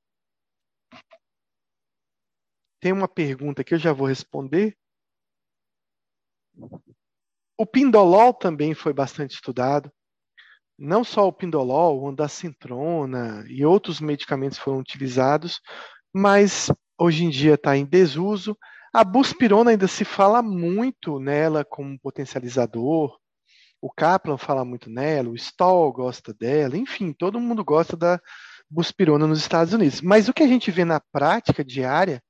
Tem 2.80 2.92
uma 2.92 3.06
pergunta 3.06 3.62
que 3.62 3.74
eu 3.74 3.78
já 3.78 3.92
vou 3.92 4.06
responder. 4.06 4.74
O 7.58 7.66
pindolol 7.66 8.32
também 8.32 8.72
foi 8.72 8.92
bastante 8.92 9.34
estudado. 9.34 9.92
Não 10.78 11.04
só 11.04 11.28
o 11.28 11.32
pindolol, 11.32 12.00
o 12.00 12.08
andacentrona 12.08 13.44
e 13.46 13.66
outros 13.66 14.00
medicamentos 14.00 14.56
foram 14.56 14.78
utilizados, 14.78 15.60
mas 16.10 16.72
hoje 16.98 17.24
em 17.24 17.28
dia 17.28 17.54
está 17.54 17.76
em 17.76 17.84
desuso. 17.84 18.56
A 18.94 19.04
buspirona 19.04 19.72
ainda 19.72 19.86
se 19.86 20.06
fala 20.06 20.42
muito 20.42 21.20
nela 21.20 21.66
como 21.66 22.00
potencializador. 22.00 23.14
O 23.78 23.92
Kaplan 23.92 24.38
fala 24.38 24.64
muito 24.64 24.88
nela, 24.88 25.28
o 25.28 25.36
Stoll 25.36 25.92
gosta 25.92 26.32
dela, 26.32 26.78
enfim, 26.78 27.12
todo 27.12 27.40
mundo 27.40 27.62
gosta 27.62 27.94
da 27.96 28.18
buspirona 28.70 29.26
nos 29.26 29.38
Estados 29.38 29.74
Unidos. 29.74 30.00
Mas 30.00 30.28
o 30.28 30.32
que 30.32 30.42
a 30.42 30.48
gente 30.48 30.70
vê 30.70 30.84
na 30.84 30.98
prática 30.98 31.62
diária 31.62 32.22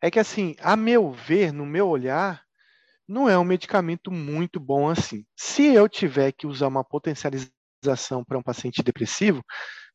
é 0.00 0.10
que, 0.10 0.18
assim, 0.18 0.54
a 0.60 0.76
meu 0.76 1.12
ver, 1.12 1.52
no 1.52 1.66
meu 1.66 1.88
olhar, 1.88 2.42
não 3.06 3.28
é 3.28 3.38
um 3.38 3.44
medicamento 3.44 4.10
muito 4.10 4.60
bom 4.60 4.88
assim. 4.88 5.24
Se 5.36 5.66
eu 5.66 5.88
tiver 5.88 6.32
que 6.32 6.46
usar 6.46 6.68
uma 6.68 6.84
potencialização 6.84 8.24
para 8.24 8.38
um 8.38 8.42
paciente 8.42 8.82
depressivo, 8.82 9.44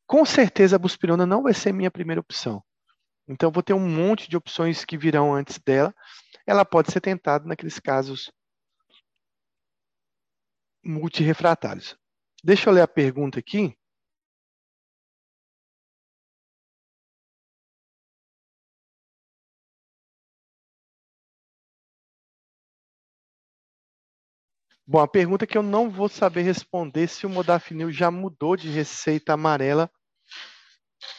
com 0.06 0.26
certeza 0.26 0.76
a 0.76 0.80
buspirona 0.80 1.26
não 1.26 1.44
vai 1.44 1.54
ser 1.54 1.74
minha 1.74 1.90
primeira 1.90 2.22
opção. 2.22 2.64
Então, 3.28 3.52
vou 3.52 3.64
ter 3.64 3.74
um 3.74 3.80
monte 3.80 4.30
de 4.30 4.38
opções 4.38 4.86
que 4.86 4.98
virão 4.98 5.34
antes 5.34 5.58
dela. 5.60 5.94
Ela 6.46 6.64
pode 6.64 6.92
ser 6.92 7.02
tentada 7.02 7.48
naqueles 7.48 7.80
casos 7.80 8.32
multirefratários. 10.84 11.98
Deixa 12.44 12.70
eu 12.70 12.74
ler 12.74 12.82
a 12.82 12.88
pergunta 12.88 13.40
aqui. 13.40 13.76
Bom, 24.88 25.00
a 25.00 25.08
pergunta 25.08 25.48
que 25.48 25.58
eu 25.58 25.64
não 25.64 25.90
vou 25.90 26.08
saber 26.08 26.44
responder 26.44 27.08
se 27.08 27.26
o 27.26 27.30
modafinil 27.30 27.92
já 27.92 28.12
mudou 28.12 28.56
de 28.56 28.70
receita 28.70 29.34
amarela 29.34 29.90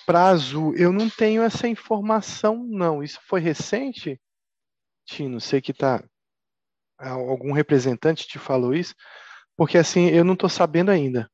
para 0.07 0.29
azul. 0.29 0.75
Eu 0.77 0.93
não 0.93 1.11
tenho 1.11 1.43
essa 1.43 1.67
informação, 1.67 2.65
não. 2.65 3.03
Isso 3.03 3.21
foi 3.23 3.41
recente, 3.41 4.21
Tino? 5.05 5.41
Sei 5.41 5.61
que 5.61 5.73
tá 5.73 6.03
algum 6.99 7.53
representante 7.53 8.27
te 8.27 8.39
falou 8.39 8.73
isso, 8.73 8.95
porque 9.57 9.77
assim 9.77 10.09
eu 10.09 10.25
não 10.25 10.35
estou 10.35 10.49
sabendo 10.49 10.91
ainda. 10.91 11.31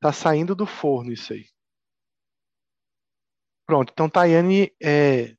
Tá 0.00 0.12
saindo 0.12 0.54
do 0.54 0.66
forno 0.66 1.12
isso 1.12 1.32
aí. 1.34 1.46
Pronto. 3.66 3.92
Então 3.92 4.08
Tayane 4.08 4.74
é, 4.82 5.36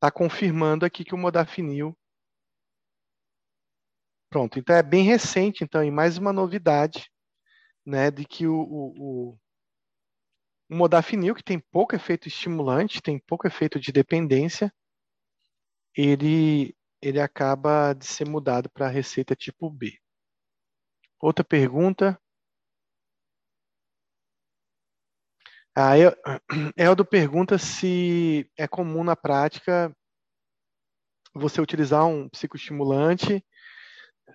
tá 0.00 0.10
confirmando 0.10 0.86
aqui 0.86 1.04
que 1.04 1.14
o 1.14 1.18
modafinil 1.18 1.96
Pronto, 4.30 4.58
então 4.58 4.76
é 4.76 4.82
bem 4.82 5.04
recente, 5.04 5.64
então, 5.64 5.82
e 5.82 5.90
mais 5.90 6.18
uma 6.18 6.32
novidade, 6.32 7.10
né, 7.84 8.10
de 8.10 8.26
que 8.26 8.46
o, 8.46 8.54
o, 8.60 9.30
o, 9.30 9.38
o 10.70 10.74
modafinil, 10.76 11.34
que 11.34 11.42
tem 11.42 11.58
pouco 11.58 11.94
efeito 11.94 12.28
estimulante, 12.28 13.00
tem 13.00 13.18
pouco 13.18 13.46
efeito 13.46 13.80
de 13.80 13.90
dependência, 13.90 14.70
ele, 15.96 16.76
ele 17.00 17.20
acaba 17.20 17.94
de 17.94 18.06
ser 18.06 18.28
mudado 18.28 18.68
para 18.70 18.86
a 18.86 18.90
receita 18.90 19.34
tipo 19.34 19.70
B. 19.70 19.98
Outra 21.20 21.42
pergunta. 21.42 22.20
A 25.74 25.94
Eldo 26.76 27.04
pergunta 27.04 27.56
se 27.56 28.48
é 28.56 28.68
comum 28.68 29.02
na 29.02 29.16
prática 29.16 29.94
você 31.34 31.60
utilizar 31.60 32.06
um 32.06 32.28
psicoestimulante 32.28 33.44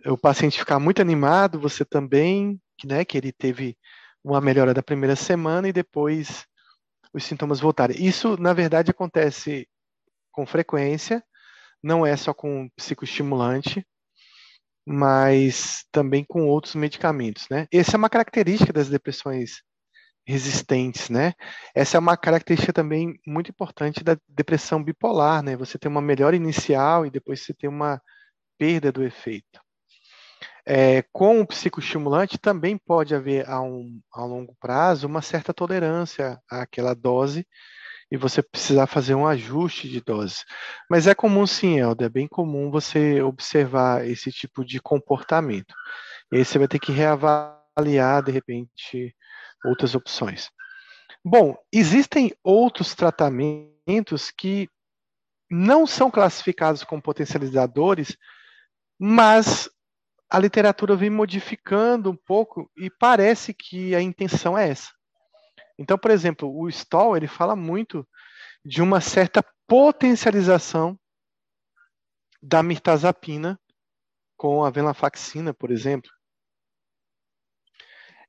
o 0.05 0.17
paciente 0.17 0.59
ficar 0.59 0.79
muito 0.79 1.01
animado, 1.01 1.59
você 1.59 1.85
também, 1.85 2.59
né, 2.85 3.05
que 3.05 3.17
ele 3.17 3.31
teve 3.31 3.77
uma 4.23 4.41
melhora 4.41 4.73
da 4.73 4.83
primeira 4.83 5.15
semana 5.15 5.67
e 5.67 5.73
depois 5.73 6.45
os 7.13 7.23
sintomas 7.23 7.59
voltarem. 7.59 8.03
Isso, 8.03 8.37
na 8.37 8.53
verdade, 8.53 8.91
acontece 8.91 9.67
com 10.31 10.45
frequência, 10.45 11.23
não 11.83 12.05
é 12.05 12.15
só 12.17 12.33
com 12.33 12.69
psicoestimulante, 12.75 13.85
mas 14.85 15.85
também 15.91 16.25
com 16.25 16.47
outros 16.47 16.75
medicamentos, 16.75 17.47
né? 17.49 17.67
Essa 17.71 17.95
é 17.95 17.97
uma 17.97 18.09
característica 18.09 18.73
das 18.73 18.89
depressões 18.89 19.61
resistentes, 20.27 21.09
né? 21.09 21.33
Essa 21.75 21.97
é 21.97 21.99
uma 21.99 22.17
característica 22.17 22.73
também 22.73 23.15
muito 23.27 23.51
importante 23.51 24.03
da 24.03 24.17
depressão 24.27 24.83
bipolar, 24.83 25.43
né? 25.43 25.55
Você 25.57 25.77
tem 25.79 25.89
uma 25.91 26.01
melhora 26.01 26.35
inicial 26.35 27.05
e 27.05 27.11
depois 27.11 27.43
você 27.43 27.53
tem 27.53 27.69
uma 27.69 28.01
perda 28.57 28.91
do 28.91 29.03
efeito. 29.03 29.62
É, 30.65 31.01
com 31.11 31.41
o 31.41 31.47
psicoestimulante 31.47 32.37
também 32.37 32.77
pode 32.77 33.13
haver 33.13 33.49
a, 33.49 33.61
um, 33.61 33.99
a 34.13 34.23
longo 34.23 34.55
prazo 34.59 35.07
uma 35.07 35.21
certa 35.21 35.53
tolerância 35.53 36.39
àquela 36.49 36.93
dose 36.93 37.45
e 38.09 38.15
você 38.15 38.41
precisar 38.41 38.87
fazer 38.87 39.15
um 39.15 39.27
ajuste 39.27 39.89
de 39.89 39.99
dose. 39.99 40.43
Mas 40.89 41.07
é 41.07 41.15
comum 41.15 41.45
sim, 41.47 41.79
Helder, 41.79 42.05
é 42.05 42.09
bem 42.09 42.27
comum 42.27 42.69
você 42.69 43.21
observar 43.21 44.07
esse 44.07 44.31
tipo 44.31 44.63
de 44.63 44.79
comportamento. 44.79 45.73
E 46.31 46.37
aí 46.37 46.45
você 46.45 46.59
vai 46.59 46.67
ter 46.67 46.79
que 46.79 46.91
reavaliar, 46.91 48.23
de 48.23 48.31
repente, 48.31 49.15
outras 49.65 49.95
opções. 49.95 50.49
Bom, 51.25 51.57
existem 51.71 52.31
outros 52.43 52.93
tratamentos 52.93 54.29
que 54.29 54.69
não 55.49 55.87
são 55.87 56.11
classificados 56.11 56.83
como 56.83 57.01
potencializadores, 57.01 58.15
mas 58.99 59.69
a 60.33 60.39
literatura 60.39 60.95
vem 60.95 61.11
modificando 61.11 62.09
um 62.09 62.15
pouco 62.15 62.67
e 62.75 62.89
parece 62.89 63.53
que 63.53 63.93
a 63.93 64.01
intenção 64.01 64.57
é 64.57 64.67
essa. 64.67 64.91
Então, 65.77 65.95
por 65.95 66.09
exemplo, 66.09 66.51
o 66.51 66.67
Stoll 66.69 67.15
ele 67.15 67.27
fala 67.27 67.55
muito 67.55 68.07
de 68.65 68.81
uma 68.81 68.99
certa 68.99 69.45
potencialização 69.67 70.99
da 72.41 72.63
mirtazapina 72.63 73.59
com 74.35 74.65
a 74.65 74.71
venlafaxina, 74.71 75.53
por 75.53 75.69
exemplo. 75.69 76.09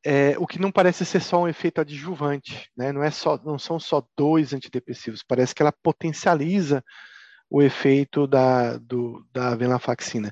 é, 0.05 0.37
o 0.39 0.47
que 0.47 0.61
não 0.61 0.71
parece 0.71 1.07
ser 1.07 1.21
só 1.21 1.41
um 1.41 1.49
efeito 1.49 1.81
adjuvante, 1.81 2.71
né? 2.77 2.93
não, 2.93 3.03
é 3.03 3.11
só, 3.11 3.39
não 3.43 3.59
são 3.59 3.81
só 3.81 4.07
dois 4.15 4.53
antidepressivos, 4.53 5.23
parece 5.23 5.55
que 5.55 5.63
ela 5.63 5.73
potencializa 5.73 6.85
o 7.49 7.63
efeito 7.63 8.27
da, 8.27 8.77
do, 8.77 9.27
da 9.33 9.55
venlafaxina. 9.55 10.31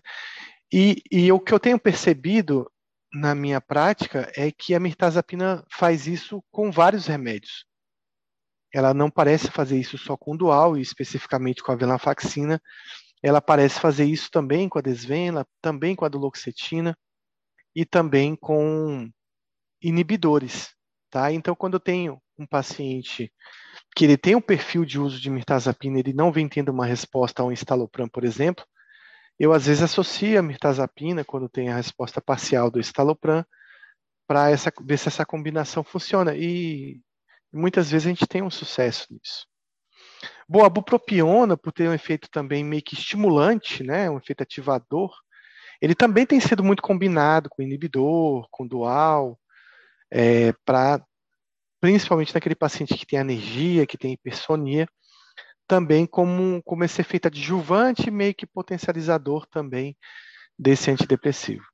E, 0.72 1.02
e 1.10 1.30
o 1.30 1.38
que 1.38 1.52
eu 1.52 1.60
tenho 1.60 1.78
percebido 1.78 2.70
na 3.12 3.34
minha 3.34 3.60
prática 3.60 4.32
é 4.34 4.50
que 4.50 4.74
a 4.74 4.80
mirtazapina 4.80 5.62
faz 5.70 6.06
isso 6.06 6.42
com 6.50 6.70
vários 6.70 7.06
remédios. 7.06 7.66
Ela 8.72 8.94
não 8.94 9.10
parece 9.10 9.50
fazer 9.50 9.78
isso 9.78 9.98
só 9.98 10.16
com 10.16 10.34
dual, 10.34 10.78
e 10.78 10.80
especificamente 10.80 11.62
com 11.62 11.72
a 11.72 11.76
venlafaxina. 11.76 12.60
Ela 13.22 13.42
parece 13.42 13.78
fazer 13.78 14.06
isso 14.06 14.30
também 14.30 14.66
com 14.68 14.78
a 14.78 14.82
desvenla, 14.82 15.46
também 15.60 15.94
com 15.94 16.06
a 16.06 16.08
duloxetina 16.08 16.96
e 17.74 17.84
também 17.84 18.34
com 18.34 19.10
inibidores, 19.82 20.74
tá? 21.10 21.30
Então, 21.32 21.54
quando 21.54 21.74
eu 21.74 21.80
tenho 21.80 22.20
um 22.38 22.46
paciente 22.46 23.30
que 23.94 24.04
ele 24.04 24.16
tem 24.16 24.34
um 24.34 24.40
perfil 24.40 24.84
de 24.86 24.98
uso 24.98 25.20
de 25.20 25.28
mirtazapina, 25.28 25.98
ele 25.98 26.14
não 26.14 26.32
vem 26.32 26.48
tendo 26.48 26.70
uma 26.70 26.86
resposta 26.86 27.42
ao 27.42 27.52
estalopram, 27.52 28.08
por 28.08 28.24
exemplo, 28.24 28.64
eu 29.42 29.52
às 29.52 29.66
vezes 29.66 29.82
associo 29.82 30.38
a 30.38 30.42
mirtazapina 30.42 31.24
quando 31.24 31.48
tem 31.48 31.68
a 31.68 31.74
resposta 31.74 32.20
parcial 32.20 32.70
do 32.70 32.78
estalopram 32.78 33.44
para 34.24 34.50
ver 34.84 34.96
se 34.96 35.08
essa 35.08 35.26
combinação 35.26 35.82
funciona 35.82 36.32
e 36.36 37.00
muitas 37.52 37.90
vezes 37.90 38.06
a 38.06 38.10
gente 38.10 38.24
tem 38.24 38.40
um 38.40 38.50
sucesso 38.50 39.08
nisso. 39.10 39.44
Bom, 40.48 40.64
a 40.64 40.68
bupropiona, 40.68 41.56
por 41.56 41.72
ter 41.72 41.88
um 41.88 41.92
efeito 41.92 42.30
também 42.30 42.62
meio 42.62 42.84
que 42.84 42.94
estimulante, 42.94 43.82
né, 43.82 44.08
um 44.08 44.18
efeito 44.18 44.44
ativador, 44.44 45.12
ele 45.80 45.96
também 45.96 46.24
tem 46.24 46.38
sido 46.38 46.62
muito 46.62 46.80
combinado 46.80 47.50
com 47.50 47.62
inibidor, 47.62 48.46
com 48.48 48.64
dual, 48.64 49.36
é, 50.08 50.52
para 50.64 51.04
principalmente 51.80 52.32
naquele 52.32 52.54
paciente 52.54 52.96
que 52.96 53.04
tem 53.04 53.18
alergia, 53.18 53.88
que 53.88 53.98
tem 53.98 54.12
hipersonia, 54.12 54.86
também 55.66 56.06
como, 56.06 56.62
como 56.64 56.84
esse 56.84 57.00
efeito 57.00 57.28
adjuvante, 57.28 58.10
meio 58.10 58.34
que 58.34 58.46
potencializador 58.46 59.46
também 59.46 59.96
desse 60.58 60.90
antidepressivo. 60.90 61.64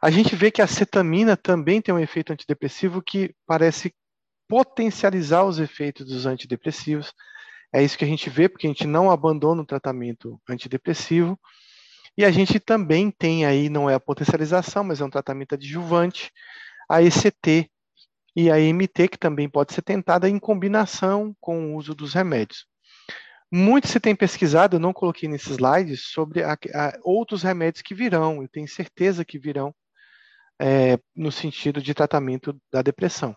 A 0.00 0.10
gente 0.10 0.34
vê 0.34 0.50
que 0.50 0.62
a 0.62 0.66
cetamina 0.66 1.36
também 1.36 1.80
tem 1.80 1.94
um 1.94 1.98
efeito 1.98 2.32
antidepressivo 2.32 3.02
que 3.02 3.34
parece 3.46 3.92
potencializar 4.48 5.44
os 5.44 5.58
efeitos 5.58 6.06
dos 6.06 6.26
antidepressivos. 6.26 7.12
É 7.72 7.82
isso 7.82 7.98
que 7.98 8.04
a 8.04 8.08
gente 8.08 8.30
vê, 8.30 8.48
porque 8.48 8.66
a 8.66 8.70
gente 8.70 8.86
não 8.86 9.10
abandona 9.10 9.62
o 9.62 9.66
tratamento 9.66 10.40
antidepressivo. 10.48 11.38
E 12.16 12.24
a 12.24 12.30
gente 12.30 12.58
também 12.58 13.10
tem 13.10 13.44
aí, 13.44 13.68
não 13.68 13.88
é 13.88 13.94
a 13.94 14.00
potencialização, 14.00 14.82
mas 14.82 15.00
é 15.00 15.04
um 15.04 15.10
tratamento 15.10 15.54
adjuvante, 15.54 16.32
a 16.88 17.02
ECT 17.02 17.70
e 18.34 18.50
a 18.50 18.58
EMT, 18.58 19.08
que 19.08 19.18
também 19.18 19.48
pode 19.48 19.72
ser 19.72 19.82
tentada 19.82 20.28
em 20.28 20.38
combinação 20.38 21.36
com 21.40 21.72
o 21.72 21.76
uso 21.76 21.94
dos 21.94 22.14
remédios. 22.14 22.66
Muito 23.50 23.88
se 23.88 23.98
tem 23.98 24.14
pesquisado, 24.14 24.76
eu 24.76 24.80
não 24.80 24.92
coloquei 24.92 25.28
nesses 25.28 25.52
slides, 25.52 26.02
sobre 26.02 26.42
a, 26.42 26.52
a, 26.52 26.98
outros 27.02 27.42
remédios 27.42 27.82
que 27.82 27.94
virão, 27.94 28.42
eu 28.42 28.48
tenho 28.48 28.68
certeza 28.68 29.24
que 29.24 29.38
virão 29.38 29.74
é, 30.60 30.98
no 31.16 31.32
sentido 31.32 31.80
de 31.80 31.94
tratamento 31.94 32.60
da 32.70 32.82
depressão, 32.82 33.34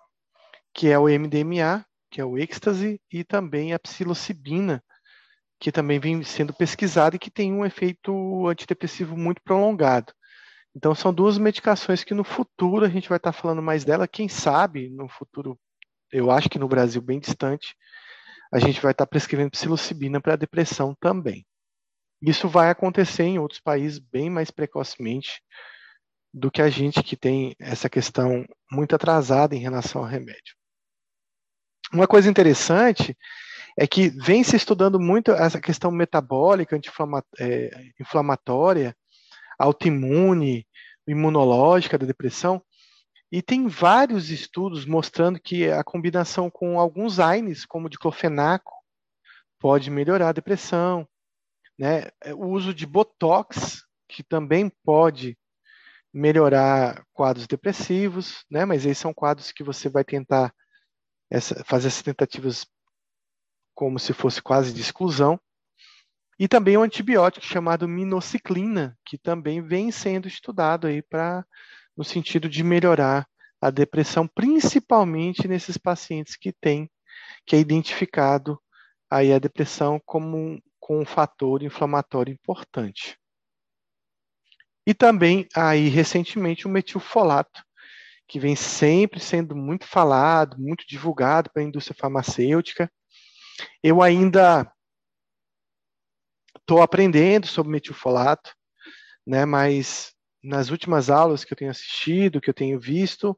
que 0.74 0.89
é 0.89 0.99
o 0.99 1.07
MDMA, 1.07 1.86
que 2.09 2.20
é 2.20 2.26
o 2.26 2.38
êxtase, 2.38 2.99
e 3.09 3.24
também 3.24 3.74
a 3.74 3.80
psilocibina, 3.80 4.84
que 5.59 5.72
também 5.72 5.99
vem 5.99 6.22
sendo 6.24 6.53
pesquisada 6.53 7.16
e 7.16 7.20
que 7.20 7.32
tem 7.32 7.53
um 7.53 7.66
efeito 7.66 8.47
antidepressivo 8.47 9.16
muito 9.16 9.41
prolongado. 9.41 10.12
Então, 10.76 10.95
são 10.95 11.14
duas 11.14 11.38
medicações 11.38 12.03
que 12.03 12.14
no 12.14 12.24
futuro 12.24 12.86
a 12.86 12.89
gente 12.89 13.07
vai 13.07 13.18
estar 13.18 13.32
falando 13.32 13.62
mais 13.62 13.86
dela. 13.86 14.07
Quem 14.07 14.28
sabe, 14.28 14.89
no 14.89 15.07
futuro, 15.07 15.59
eu 16.12 16.32
acho 16.32 16.49
que 16.49 16.59
no 16.59 16.68
Brasil 16.68 17.01
bem 17.01 17.20
distante, 17.20 17.76
a 18.52 18.60
gente 18.60 18.82
vai 18.82 18.91
estar 18.91 19.08
prescrevendo 19.08 19.52
psilocibina 19.52 20.20
para 20.20 20.36
depressão 20.36 20.93
também. 20.99 21.45
Isso 22.22 22.49
vai 22.49 22.70
acontecer 22.70 23.24
em 23.24 23.39
outros 23.39 23.60
países 23.60 23.97
bem 23.97 24.30
mais 24.30 24.52
precocemente 24.52 25.41
do 26.34 26.52
que 26.52 26.62
a 26.62 26.70
gente 26.70 27.02
que 27.02 27.18
tem 27.18 27.56
essa 27.60 27.89
questão 27.89 28.45
muito 28.72 28.95
atrasada 28.95 29.56
em 29.56 29.60
relação 29.60 30.02
ao 30.02 30.08
remédio. 30.08 30.56
Uma 31.91 32.08
coisa 32.08 32.30
interessante 32.30 33.18
é 33.78 33.88
que 33.88 34.10
vem 34.10 34.43
se 34.43 34.56
estudando 34.56 34.99
muito 34.99 35.32
essa 35.32 35.60
questão 35.60 35.89
metabólica, 35.91 36.76
anti-inflamatória, 36.76 38.95
autoimune, 39.58 40.68
imunológica 41.08 41.97
da 41.97 42.06
depressão, 42.06 42.62
e 43.32 43.41
tem 43.41 43.67
vários 43.67 44.29
estudos 44.29 44.86
mostrando 44.86 45.39
que 45.39 45.71
a 45.71 45.84
combinação 45.84 46.49
com 46.49 46.77
alguns 46.77 47.17
AINES, 47.17 47.65
como 47.65 47.89
diclofenaco, 47.89 48.73
pode 49.57 49.89
melhorar 49.89 50.29
a 50.29 50.34
depressão. 50.34 51.07
Né? 51.79 52.09
O 52.36 52.47
uso 52.47 52.73
de 52.73 52.86
Botox, 52.86 53.86
que 54.09 54.21
também 54.21 54.69
pode 54.84 55.38
melhorar 56.13 57.05
quadros 57.13 57.47
depressivos, 57.47 58.43
né? 58.51 58.65
mas 58.65 58.86
esses 58.86 58.97
são 58.97 59.13
quadros 59.13 59.53
que 59.53 59.63
você 59.63 59.88
vai 59.88 60.03
tentar 60.03 60.53
essa, 61.29 61.63
fazer 61.63 61.88
essas 61.88 62.01
tentativas 62.01 62.65
como 63.73 63.97
se 63.97 64.11
fosse 64.11 64.41
quase 64.41 64.73
de 64.73 64.82
exclusão. 64.82 65.39
E 66.38 66.49
também 66.49 66.77
um 66.77 66.84
antibiótico 66.84 67.45
chamado 67.45 67.88
minociclina, 67.88 68.97
que 69.05 69.17
também 69.17 69.61
vem 69.61 69.89
sendo 69.89 70.27
estudado 70.27 70.88
aí 70.88 71.01
para 71.01 71.45
no 71.95 72.03
sentido 72.03 72.49
de 72.49 72.63
melhorar 72.63 73.27
a 73.61 73.69
depressão, 73.69 74.27
principalmente 74.27 75.47
nesses 75.47 75.77
pacientes 75.77 76.35
que 76.35 76.51
têm 76.51 76.89
que 77.45 77.55
é 77.55 77.59
identificado 77.59 78.61
aí 79.09 79.33
a 79.33 79.39
depressão 79.39 79.99
como 80.05 80.37
um, 80.37 80.61
com 80.79 81.01
um 81.01 81.05
fator 81.05 81.63
inflamatório 81.63 82.31
importante. 82.31 83.17
E 84.85 84.93
também 84.93 85.47
aí 85.55 85.89
recentemente 85.89 86.65
o 86.65 86.69
metilfolato, 86.69 87.63
que 88.27 88.39
vem 88.39 88.55
sempre 88.55 89.19
sendo 89.19 89.55
muito 89.55 89.85
falado, 89.85 90.57
muito 90.57 90.85
divulgado 90.87 91.49
para 91.51 91.61
a 91.61 91.65
indústria 91.65 91.95
farmacêutica. 91.99 92.91
Eu 93.83 94.01
ainda 94.01 94.71
estou 96.57 96.81
aprendendo 96.81 97.45
sobre 97.45 97.71
metilfolato, 97.71 98.55
né, 99.27 99.45
mas 99.45 100.11
nas 100.43 100.69
últimas 100.69 101.09
aulas 101.09 101.43
que 101.43 101.53
eu 101.53 101.57
tenho 101.57 101.71
assistido, 101.71 102.41
que 102.41 102.49
eu 102.49 102.53
tenho 102.53 102.79
visto, 102.79 103.37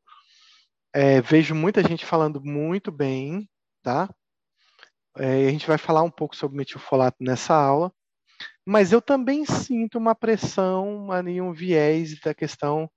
é, 0.94 1.22
vejo 1.22 1.56
muita 1.56 1.84
gente 1.84 2.06
falando 2.06 2.42
muito 2.42 2.92
bem, 2.92 3.50
tá? 3.82 4.10
É, 5.18 5.48
a 5.48 5.52
gente 5.52 5.68
vai 5.68 5.78
falar 5.78 6.04
um 6.04 6.12
pouco 6.12 6.36
sobre 6.36 6.58
metilfolato 6.58 7.18
nessa 7.20 7.54
aula, 7.54 7.92
mas 8.66 8.92
eu 8.92 9.02
também 9.02 9.46
sinto 9.46 9.98
uma 9.98 10.16
pressão, 10.16 11.12
ali, 11.12 11.42
um 11.42 11.54
viés 11.54 12.20
da 12.20 12.34
questão 12.34 12.90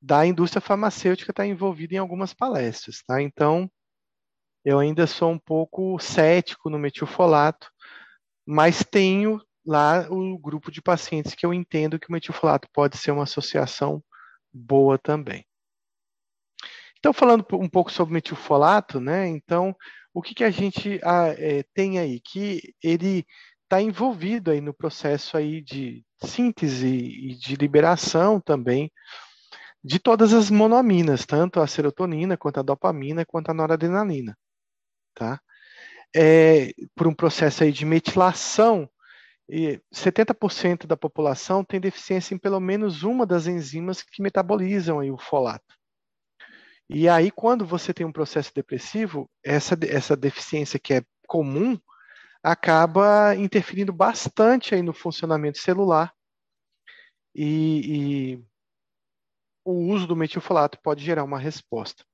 da 0.00 0.24
indústria 0.24 0.60
farmacêutica 0.60 1.32
estar 1.32 1.42
tá 1.42 1.46
envolvida 1.46 1.94
em 1.94 1.98
algumas 1.98 2.32
palestras, 2.32 3.02
tá? 3.06 3.20
Então, 3.20 3.70
eu 4.64 4.78
ainda 4.78 5.06
sou 5.06 5.30
um 5.30 5.38
pouco 5.38 5.98
cético 5.98 6.70
no 6.70 6.78
metilfolato, 6.78 7.70
mas 8.46 8.84
tenho 8.84 9.40
lá 9.70 10.04
o 10.10 10.36
grupo 10.36 10.68
de 10.68 10.82
pacientes 10.82 11.32
que 11.32 11.46
eu 11.46 11.54
entendo 11.54 11.98
que 11.98 12.08
o 12.08 12.12
metilfolato 12.12 12.68
pode 12.72 12.98
ser 12.98 13.12
uma 13.12 13.22
associação 13.22 14.02
boa 14.52 14.98
também. 14.98 15.46
Então, 16.98 17.12
falando 17.12 17.46
um 17.52 17.68
pouco 17.68 17.90
sobre 17.92 18.12
metilfolato, 18.12 18.98
né? 18.98 19.28
Então, 19.28 19.74
o 20.12 20.20
que, 20.20 20.34
que 20.34 20.42
a 20.42 20.50
gente 20.50 21.00
ah, 21.04 21.28
é, 21.28 21.62
tem 21.72 22.00
aí? 22.00 22.20
Que 22.20 22.74
ele 22.82 23.24
está 23.62 23.80
envolvido 23.80 24.50
aí 24.50 24.60
no 24.60 24.74
processo 24.74 25.36
aí 25.36 25.62
de 25.62 26.04
síntese 26.24 26.88
e 26.88 27.36
de 27.36 27.54
liberação 27.54 28.40
também 28.40 28.90
de 29.82 30.00
todas 30.00 30.34
as 30.34 30.50
monoaminas, 30.50 31.24
tanto 31.24 31.60
a 31.60 31.66
serotonina, 31.66 32.36
quanto 32.36 32.58
a 32.58 32.62
dopamina, 32.62 33.24
quanto 33.24 33.50
a 33.50 33.54
noradrenalina, 33.54 34.36
tá? 35.14 35.40
É, 36.14 36.72
por 36.96 37.06
um 37.06 37.14
processo 37.14 37.62
aí 37.62 37.70
de 37.70 37.86
metilação 37.86 38.90
e 39.50 39.80
70% 39.92 40.86
da 40.86 40.96
população 40.96 41.64
tem 41.64 41.80
deficiência 41.80 42.34
em 42.34 42.38
pelo 42.38 42.60
menos 42.60 43.02
uma 43.02 43.26
das 43.26 43.48
enzimas 43.48 44.00
que 44.00 44.22
metabolizam 44.22 45.00
aí 45.00 45.10
o 45.10 45.18
folato. 45.18 45.76
E 46.88 47.08
aí, 47.08 47.30
quando 47.30 47.66
você 47.66 47.92
tem 47.92 48.06
um 48.06 48.12
processo 48.12 48.52
depressivo, 48.54 49.28
essa, 49.44 49.76
essa 49.88 50.16
deficiência 50.16 50.78
que 50.78 50.94
é 50.94 51.04
comum 51.26 51.78
acaba 52.42 53.34
interferindo 53.36 53.92
bastante 53.92 54.74
aí 54.74 54.82
no 54.82 54.92
funcionamento 54.92 55.58
celular 55.58 56.12
e, 57.34 58.34
e 58.34 58.44
o 59.64 59.72
uso 59.92 60.06
do 60.06 60.16
metilfolato 60.16 60.78
pode 60.80 61.04
gerar 61.04 61.24
uma 61.24 61.38
resposta. 61.38 62.04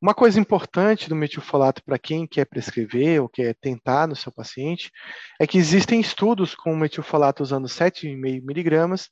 Uma 0.00 0.14
coisa 0.14 0.40
importante 0.40 1.10
do 1.10 1.14
metilfolato 1.14 1.84
para 1.84 1.98
quem 1.98 2.26
quer 2.26 2.46
prescrever 2.46 3.20
ou 3.20 3.28
quer 3.28 3.54
tentar 3.60 4.06
no 4.08 4.16
seu 4.16 4.32
paciente 4.32 4.90
é 5.38 5.46
que 5.46 5.58
existem 5.58 6.00
estudos 6.00 6.54
com 6.54 6.74
metilfolato 6.74 7.42
usando 7.42 7.68
7,5 7.68 8.16
miligramas 8.42 9.10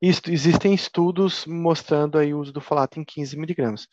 e 0.00 0.08
existem 0.28 0.74
estudos 0.74 1.44
mostrando 1.46 2.18
aí 2.18 2.32
o 2.32 2.38
uso 2.38 2.52
do 2.52 2.60
folato 2.60 3.00
em 3.00 3.04
15 3.04 3.36
miligramas. 3.36 3.88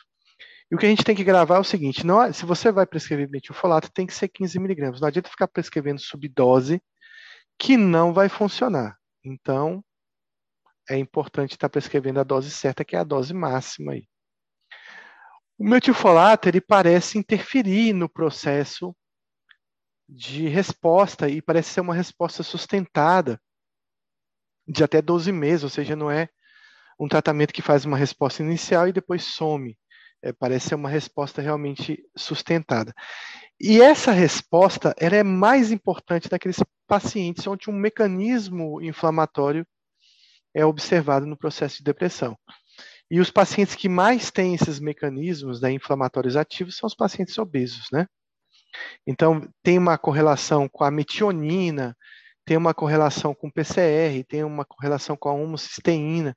E 0.72 0.76
o 0.76 0.78
que 0.78 0.86
a 0.86 0.90
gente 0.90 1.04
tem 1.04 1.16
que 1.16 1.24
gravar 1.24 1.56
é 1.58 1.60
o 1.60 1.64
seguinte: 1.64 2.06
não, 2.06 2.32
se 2.32 2.46
você 2.46 2.72
vai 2.72 2.86
prescrever 2.86 3.30
metilfolato, 3.30 3.92
tem 3.92 4.06
que 4.06 4.14
ser 4.14 4.28
15 4.28 4.60
miligramas. 4.60 5.02
Não 5.02 5.08
adianta 5.08 5.30
ficar 5.30 5.48
prescrevendo 5.48 6.00
subdose, 6.00 6.82
que 7.58 7.78
não 7.78 8.14
vai 8.14 8.30
funcionar. 8.30 8.98
Então, 9.24 9.84
é 10.90 10.98
importante 10.98 11.52
estar 11.52 11.70
prescrevendo 11.70 12.20
a 12.20 12.24
dose 12.24 12.52
certa, 12.52 12.86
que 12.86 12.96
é 12.96 13.00
a 13.00 13.04
dose 13.04 13.34
máxima 13.34 13.94
aí. 13.94 14.09
O 15.60 15.64
metilfolato 15.66 16.48
ele 16.48 16.62
parece 16.62 17.18
interferir 17.18 17.92
no 17.92 18.08
processo 18.08 18.96
de 20.08 20.48
resposta 20.48 21.28
e 21.28 21.42
parece 21.42 21.72
ser 21.72 21.82
uma 21.82 21.94
resposta 21.94 22.42
sustentada 22.44 23.38
de 24.66 24.86
até 24.86 25.02
12 25.02 25.34
meses, 25.34 25.66
ou 25.66 25.70
seja, 25.70 25.98
não 25.98 26.10
é 26.10 26.30
um 26.98 27.10
tratamento 27.10 27.54
que 27.54 27.62
faz 27.62 27.84
uma 27.84 27.98
resposta 27.98 28.42
inicial 28.42 28.88
e 28.88 28.94
depois 28.94 29.22
some. 29.24 29.78
É, 30.22 30.32
parece 30.32 30.70
ser 30.70 30.76
uma 30.76 30.90
resposta 30.90 31.42
realmente 31.42 32.06
sustentada. 32.16 32.94
E 33.60 33.82
essa 33.82 34.14
resposta 34.14 34.96
ela 34.98 35.18
é 35.18 35.24
mais 35.24 35.74
importante 35.74 36.32
naqueles 36.32 36.64
pacientes 36.88 37.46
onde 37.46 37.70
um 37.70 37.74
mecanismo 37.74 38.82
inflamatório 38.82 39.68
é 40.54 40.66
observado 40.66 41.26
no 41.26 41.38
processo 41.38 41.80
de 41.80 41.84
depressão. 41.84 42.38
E 43.12 43.20
os 43.20 43.32
pacientes 43.32 43.76
que 43.76 43.90
mais 43.90 44.30
têm 44.30 44.54
esses 44.54 44.80
mecanismos 44.80 45.62
né, 45.62 45.72
inflamatórios 45.72 46.36
ativos 46.36 46.78
são 46.78 46.88
os 46.88 46.96
pacientes 46.96 47.38
obesos, 47.38 47.88
né? 47.92 48.08
Então, 49.06 49.42
tem 49.64 49.78
uma 49.78 49.98
correlação 49.98 50.70
com 50.70 50.84
a 50.84 50.92
metionina, 50.92 51.98
tem 52.46 52.56
uma 52.56 52.74
correlação 52.74 53.34
com 53.34 53.50
PCR, 53.50 54.24
tem 54.28 54.44
uma 54.44 54.64
correlação 54.64 55.18
com 55.18 55.30
a 55.30 55.34
homocisteína, 55.34 56.36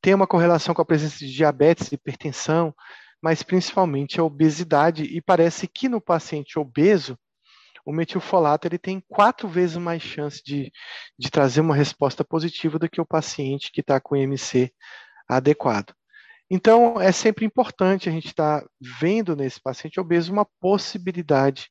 tem 0.00 0.14
uma 0.14 0.26
correlação 0.26 0.74
com 0.74 0.82
a 0.82 0.84
presença 0.84 1.18
de 1.18 1.32
diabetes 1.32 1.90
e 1.90 1.94
hipertensão, 1.96 2.74
mas 3.22 3.42
principalmente 3.42 4.18
a 4.18 4.24
obesidade, 4.24 5.04
e 5.04 5.20
parece 5.20 5.68
que 5.68 5.88
no 5.88 6.00
paciente 6.00 6.58
obeso, 6.58 7.16
o 7.84 7.92
metilfolato 7.92 8.66
ele 8.68 8.78
tem 8.78 9.02
quatro 9.08 9.48
vezes 9.48 9.76
mais 9.76 10.02
chance 10.02 10.42
de, 10.44 10.70
de 11.18 11.30
trazer 11.30 11.60
uma 11.60 11.74
resposta 11.74 12.24
positiva 12.24 12.78
do 12.78 12.88
que 12.88 13.00
o 13.00 13.06
paciente 13.06 13.70
que 13.72 13.80
está 13.80 14.00
com 14.00 14.16
IMC 14.16 14.72
adequado. 15.28 15.92
Então, 16.50 17.00
é 17.00 17.12
sempre 17.12 17.44
importante 17.46 18.08
a 18.08 18.12
gente 18.12 18.26
estar 18.26 18.60
tá 18.60 18.68
vendo 19.00 19.34
nesse 19.34 19.60
paciente 19.60 19.98
obeso 19.98 20.32
uma 20.32 20.46
possibilidade 20.60 21.70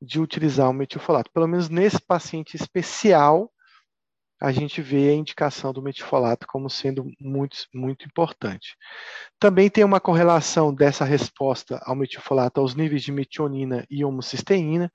de 0.00 0.20
utilizar 0.20 0.70
o 0.70 0.72
metilfolato. 0.72 1.30
Pelo 1.32 1.46
menos 1.46 1.68
nesse 1.68 2.00
paciente 2.00 2.54
especial, 2.54 3.52
a 4.40 4.52
gente 4.52 4.80
vê 4.80 5.10
a 5.10 5.14
indicação 5.14 5.72
do 5.72 5.82
metilfolato 5.82 6.46
como 6.46 6.70
sendo 6.70 7.10
muito, 7.20 7.56
muito 7.74 8.06
importante. 8.06 8.76
Também 9.38 9.68
tem 9.68 9.82
uma 9.82 10.00
correlação 10.00 10.72
dessa 10.72 11.04
resposta 11.04 11.80
ao 11.84 11.96
metilfolato 11.96 12.60
aos 12.60 12.74
níveis 12.74 13.02
de 13.02 13.10
metionina 13.10 13.84
e 13.90 14.04
homocisteína. 14.04 14.92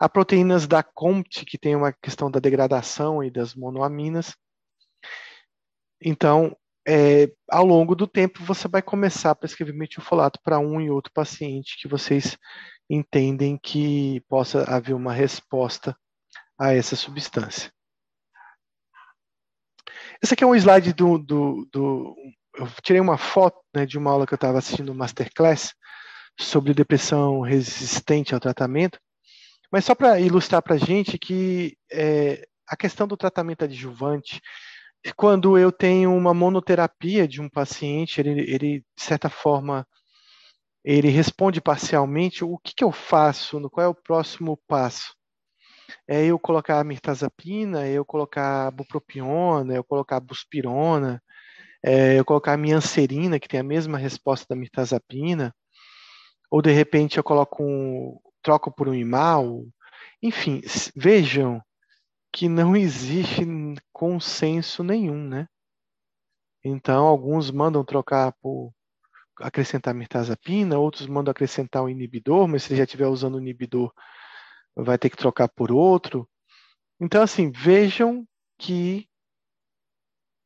Há 0.00 0.08
proteínas 0.08 0.66
da 0.66 0.82
COMT, 0.82 1.44
que 1.44 1.58
tem 1.58 1.76
uma 1.76 1.92
questão 1.92 2.30
da 2.30 2.40
degradação 2.40 3.22
e 3.22 3.30
das 3.30 3.54
monoaminas. 3.54 4.34
Então, 6.00 6.56
é, 6.90 7.30
ao 7.50 7.66
longo 7.66 7.94
do 7.94 8.06
tempo, 8.06 8.42
você 8.42 8.66
vai 8.66 8.80
começar 8.80 9.32
a 9.32 9.34
prescrever 9.34 9.74
metilfolato 9.74 10.40
para 10.42 10.58
um 10.58 10.80
e 10.80 10.88
outro 10.88 11.12
paciente 11.12 11.76
que 11.78 11.86
vocês 11.86 12.38
entendem 12.88 13.58
que 13.62 14.22
possa 14.26 14.62
haver 14.64 14.94
uma 14.94 15.12
resposta 15.12 15.94
a 16.58 16.72
essa 16.72 16.96
substância. 16.96 17.70
Esse 20.22 20.32
aqui 20.32 20.42
é 20.42 20.46
um 20.46 20.54
slide 20.54 20.94
do. 20.94 21.18
do, 21.18 21.68
do 21.70 22.16
eu 22.56 22.66
tirei 22.82 23.00
uma 23.00 23.18
foto 23.18 23.60
né, 23.74 23.84
de 23.84 23.98
uma 23.98 24.10
aula 24.10 24.26
que 24.26 24.32
eu 24.32 24.36
estava 24.36 24.56
assistindo 24.56 24.94
Masterclass 24.94 25.74
sobre 26.40 26.72
depressão 26.72 27.42
resistente 27.42 28.32
ao 28.32 28.40
tratamento, 28.40 28.98
mas 29.70 29.84
só 29.84 29.94
para 29.94 30.18
ilustrar 30.18 30.62
para 30.62 30.76
a 30.76 30.78
gente 30.78 31.18
que 31.18 31.76
é, 31.92 32.48
a 32.66 32.76
questão 32.76 33.06
do 33.06 33.16
tratamento 33.16 33.64
adjuvante, 33.64 34.40
quando 35.16 35.58
eu 35.58 35.72
tenho 35.72 36.14
uma 36.14 36.34
monoterapia 36.34 37.26
de 37.26 37.40
um 37.40 37.48
paciente, 37.48 38.20
ele, 38.20 38.40
ele 38.50 38.80
de 38.80 39.02
certa 39.02 39.28
forma, 39.30 39.86
ele 40.84 41.08
responde 41.08 41.60
parcialmente, 41.60 42.44
o 42.44 42.58
que, 42.58 42.74
que 42.74 42.84
eu 42.84 42.92
faço? 42.92 43.60
Qual 43.70 43.84
é 43.84 43.88
o 43.88 43.94
próximo 43.94 44.58
passo? 44.66 45.18
é 46.06 46.24
eu 46.26 46.38
colocar 46.38 46.80
a 46.80 46.84
mirtazapina, 46.84 47.86
é 47.86 47.92
eu 47.92 48.04
colocar 48.04 48.66
a 48.66 48.70
bupropiona, 48.70 49.74
é 49.74 49.78
eu 49.78 49.84
colocar 49.84 50.16
a 50.16 50.20
buspirona, 50.20 51.22
é 51.84 52.18
eu 52.18 52.24
colocar 52.24 52.54
a 52.54 52.56
mianserina, 52.56 53.38
que 53.38 53.48
tem 53.48 53.60
a 53.60 53.64
mesma 53.64 53.98
resposta 53.98 54.46
da 54.48 54.56
mirtazapina, 54.56 55.54
ou 56.50 56.62
de 56.62 56.72
repente 56.72 57.18
eu 57.18 57.24
coloco 57.24 57.62
um, 57.62 58.18
troco 58.42 58.72
por 58.74 58.88
um 58.88 58.94
imal. 58.94 59.64
Enfim, 60.22 60.62
vejam 60.96 61.62
que 62.32 62.48
não 62.48 62.76
existe 62.76 63.44
consenso 63.92 64.82
nenhum, 64.82 65.22
né? 65.26 65.48
Então, 66.64 67.06
alguns 67.06 67.50
mandam 67.50 67.84
trocar 67.84 68.32
por 68.40 68.72
acrescentar 69.40 69.94
mirtazapina, 69.94 70.78
outros 70.78 71.06
mandam 71.06 71.30
acrescentar 71.30 71.82
um 71.82 71.88
inibidor, 71.88 72.48
mas 72.48 72.64
se 72.64 72.76
já 72.76 72.84
estiver 72.84 73.06
usando 73.06 73.36
o 73.36 73.40
inibidor, 73.40 73.92
vai 74.76 74.98
ter 74.98 75.10
que 75.10 75.16
trocar 75.16 75.48
por 75.48 75.70
outro. 75.70 76.28
Então, 77.00 77.22
assim, 77.22 77.50
vejam 77.50 78.26
que 78.58 79.08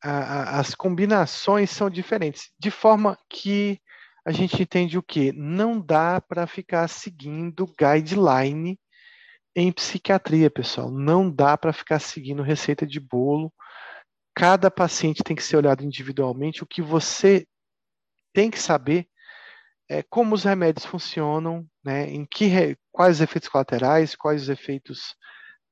a, 0.03 0.11
a, 0.11 0.61
as 0.61 0.75
combinações 0.75 1.71
são 1.71 1.89
diferentes, 1.89 2.51
de 2.59 2.71
forma 2.71 3.19
que 3.29 3.81
a 4.25 4.31
gente 4.31 4.63
entende 4.63 4.99
o 4.99 5.03
que? 5.03 5.33
Não 5.33 5.81
dá 5.81 6.21
para 6.21 6.47
ficar 6.47 6.87
seguindo 6.89 7.67
guideline 7.79 8.79
em 9.55 9.73
psiquiatria, 9.73 10.51
pessoal. 10.51 10.91
Não 10.91 11.31
dá 11.31 11.57
para 11.57 11.73
ficar 11.73 11.99
seguindo 11.99 12.43
receita 12.43 12.87
de 12.87 12.99
bolo. 12.99 13.53
Cada 14.35 14.71
paciente 14.71 15.23
tem 15.23 15.37
que 15.37 15.43
ser 15.43 15.57
olhado 15.57 15.85
individualmente. 15.85 16.63
O 16.63 16.67
que 16.67 16.81
você 16.81 17.47
tem 18.33 18.51
que 18.51 18.59
saber 18.59 19.07
é, 19.91 20.03
como 20.03 20.35
os 20.35 20.45
remédios 20.45 20.87
funcionam, 20.87 21.67
né, 21.85 22.09
em 22.09 22.25
que, 22.25 22.77
quais 22.91 23.17
os 23.17 23.21
efeitos 23.21 23.49
colaterais, 23.49 24.15
quais 24.17 24.43
os 24.43 24.49
efeitos 24.49 25.15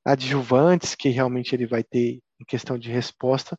adjuvantes 0.04 0.94
que 0.94 1.08
realmente 1.08 1.54
ele 1.54 1.66
vai 1.66 1.82
ter 1.82 2.20
em 2.40 2.44
questão 2.46 2.78
de 2.78 2.90
resposta, 2.90 3.58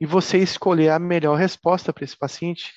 e 0.00 0.06
você 0.06 0.38
escolher 0.38 0.90
a 0.90 0.98
melhor 0.98 1.36
resposta 1.36 1.92
para 1.92 2.04
esse 2.04 2.16
paciente, 2.16 2.72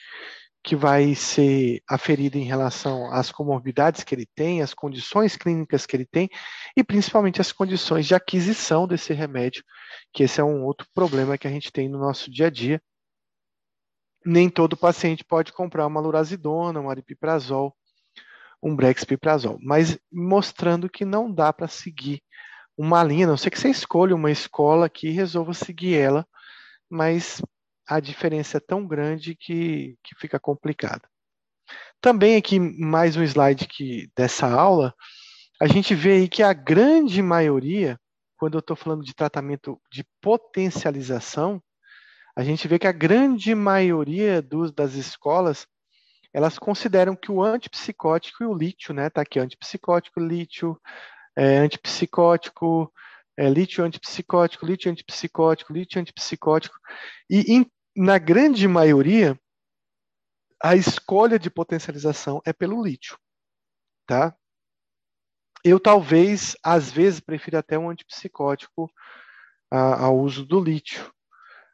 que 0.64 0.76
vai 0.76 1.16
ser 1.16 1.82
aferida 1.90 2.38
em 2.38 2.44
relação 2.44 3.12
às 3.12 3.32
comorbidades 3.32 4.04
que 4.04 4.14
ele 4.14 4.28
tem, 4.36 4.62
às 4.62 4.74
condições 4.74 5.36
clínicas 5.36 5.86
que 5.86 5.96
ele 5.96 6.06
tem, 6.06 6.30
e 6.78 6.84
principalmente 6.84 7.42
as 7.42 7.52
condições 7.52 8.06
de 8.06 8.14
aquisição 8.14 8.88
desse 8.88 9.12
remédio, 9.14 9.64
que 10.14 10.24
esse 10.24 10.40
é 10.40 10.44
um 10.44 10.64
outro 10.64 10.88
problema 10.94 11.38
que 11.38 11.48
a 11.48 11.52
gente 11.52 11.72
tem 11.72 11.90
no 11.90 11.98
nosso 11.98 12.30
dia 12.30 12.48
a 12.48 12.50
dia, 12.50 12.82
nem 14.24 14.50
todo 14.50 14.78
paciente 14.78 15.24
pode 15.24 15.52
comprar 15.52 15.88
uma 15.88 16.00
lurazidona, 16.00 16.80
um 16.80 16.90
aripiprazol, 16.90 17.76
um 18.62 18.76
brexpiprazol, 18.76 19.58
mas 19.60 19.98
mostrando 20.12 20.88
que 20.88 21.04
não 21.04 21.32
dá 21.32 21.52
para 21.52 21.68
seguir 21.68 22.22
uma 22.78 23.04
linha, 23.04 23.26
não 23.26 23.38
sei 23.38 23.50
que 23.50 23.60
você 23.60 23.70
escolha 23.70 24.16
uma 24.16 24.32
escola 24.32 24.88
que 24.88 25.10
resolva 25.10 25.54
seguir 25.56 25.96
ela, 25.96 26.26
mas 26.88 27.42
a 27.92 28.00
diferença 28.00 28.56
é 28.56 28.62
tão 28.62 28.88
grande 28.88 29.36
que, 29.36 29.98
que 30.02 30.16
fica 30.16 30.40
complicado. 30.40 31.02
Também 32.00 32.38
aqui 32.38 32.58
mais 32.58 33.18
um 33.18 33.24
slide 33.24 33.68
que, 33.68 34.10
dessa 34.16 34.48
aula, 34.48 34.96
a 35.62 35.68
gente 35.68 35.94
vê 35.94 36.14
aí 36.14 36.30
que 36.30 36.42
a 36.42 36.54
grande 36.54 37.22
maioria, 37.22 38.00
quando 38.38 38.54
eu 38.54 38.60
estou 38.60 38.78
falando 38.78 39.04
de 39.04 39.14
tratamento 39.14 39.78
de 39.92 40.06
potencialização, 40.22 41.62
a 42.34 42.46
gente 42.46 42.66
vê 42.66 42.80
que 42.80 42.88
a 42.88 42.94
grande 42.94 43.54
maioria 43.54 44.42
dos, 44.42 44.72
das 44.72 44.94
escolas 44.94 45.68
elas 46.34 46.58
consideram 46.58 47.14
que 47.14 47.30
o 47.30 47.44
antipsicótico 47.44 48.42
e 48.42 48.48
o 48.48 48.54
lítio, 48.54 48.94
né? 48.94 49.10
Tá 49.10 49.22
aqui, 49.22 49.38
antipsicótico, 49.38 50.22
lítio, 50.22 50.80
é, 51.36 51.58
antipsicótico, 51.58 52.90
é, 53.38 53.50
lítio 53.50 53.84
antipsicótico, 53.84 54.66
lítio 54.66 54.90
antipsicótico, 54.90 55.74
lítio 55.74 56.00
antipsicótico. 56.00 56.76
E 57.30 57.54
em, 57.54 57.66
na 57.96 58.18
grande 58.18 58.68
maioria, 58.68 59.40
a 60.64 60.76
escolha 60.76 61.40
de 61.40 61.50
potencialização 61.50 62.42
é 62.46 62.54
pelo 62.54 62.84
lítio, 62.84 63.18
tá? 64.06 64.36
Eu 65.64 65.80
talvez, 65.80 66.56
às 66.64 66.92
vezes, 66.92 67.20
prefira 67.20 67.60
até 67.60 67.78
um 67.78 67.90
antipsicótico 67.90 68.92
ao 69.70 70.18
uso 70.18 70.46
do 70.46 70.60
lítio, 70.60 71.14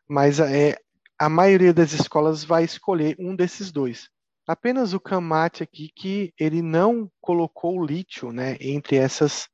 mas 0.07 0.39
é, 0.39 0.77
a 1.19 1.29
maioria 1.29 1.73
das 1.73 1.93
escolas 1.93 2.43
vai 2.43 2.63
escolher 2.63 3.15
um 3.19 3.35
desses 3.35 3.71
dois. 3.71 4.09
Apenas 4.47 4.93
o 4.93 4.99
Kamate 4.99 5.63
aqui 5.63 5.89
que 5.93 6.33
ele 6.39 6.61
não 6.61 7.11
colocou 7.19 7.77
o 7.77 7.85
lítio 7.85 8.31
né, 8.31 8.55
entre 8.61 8.95
essas 8.95 9.49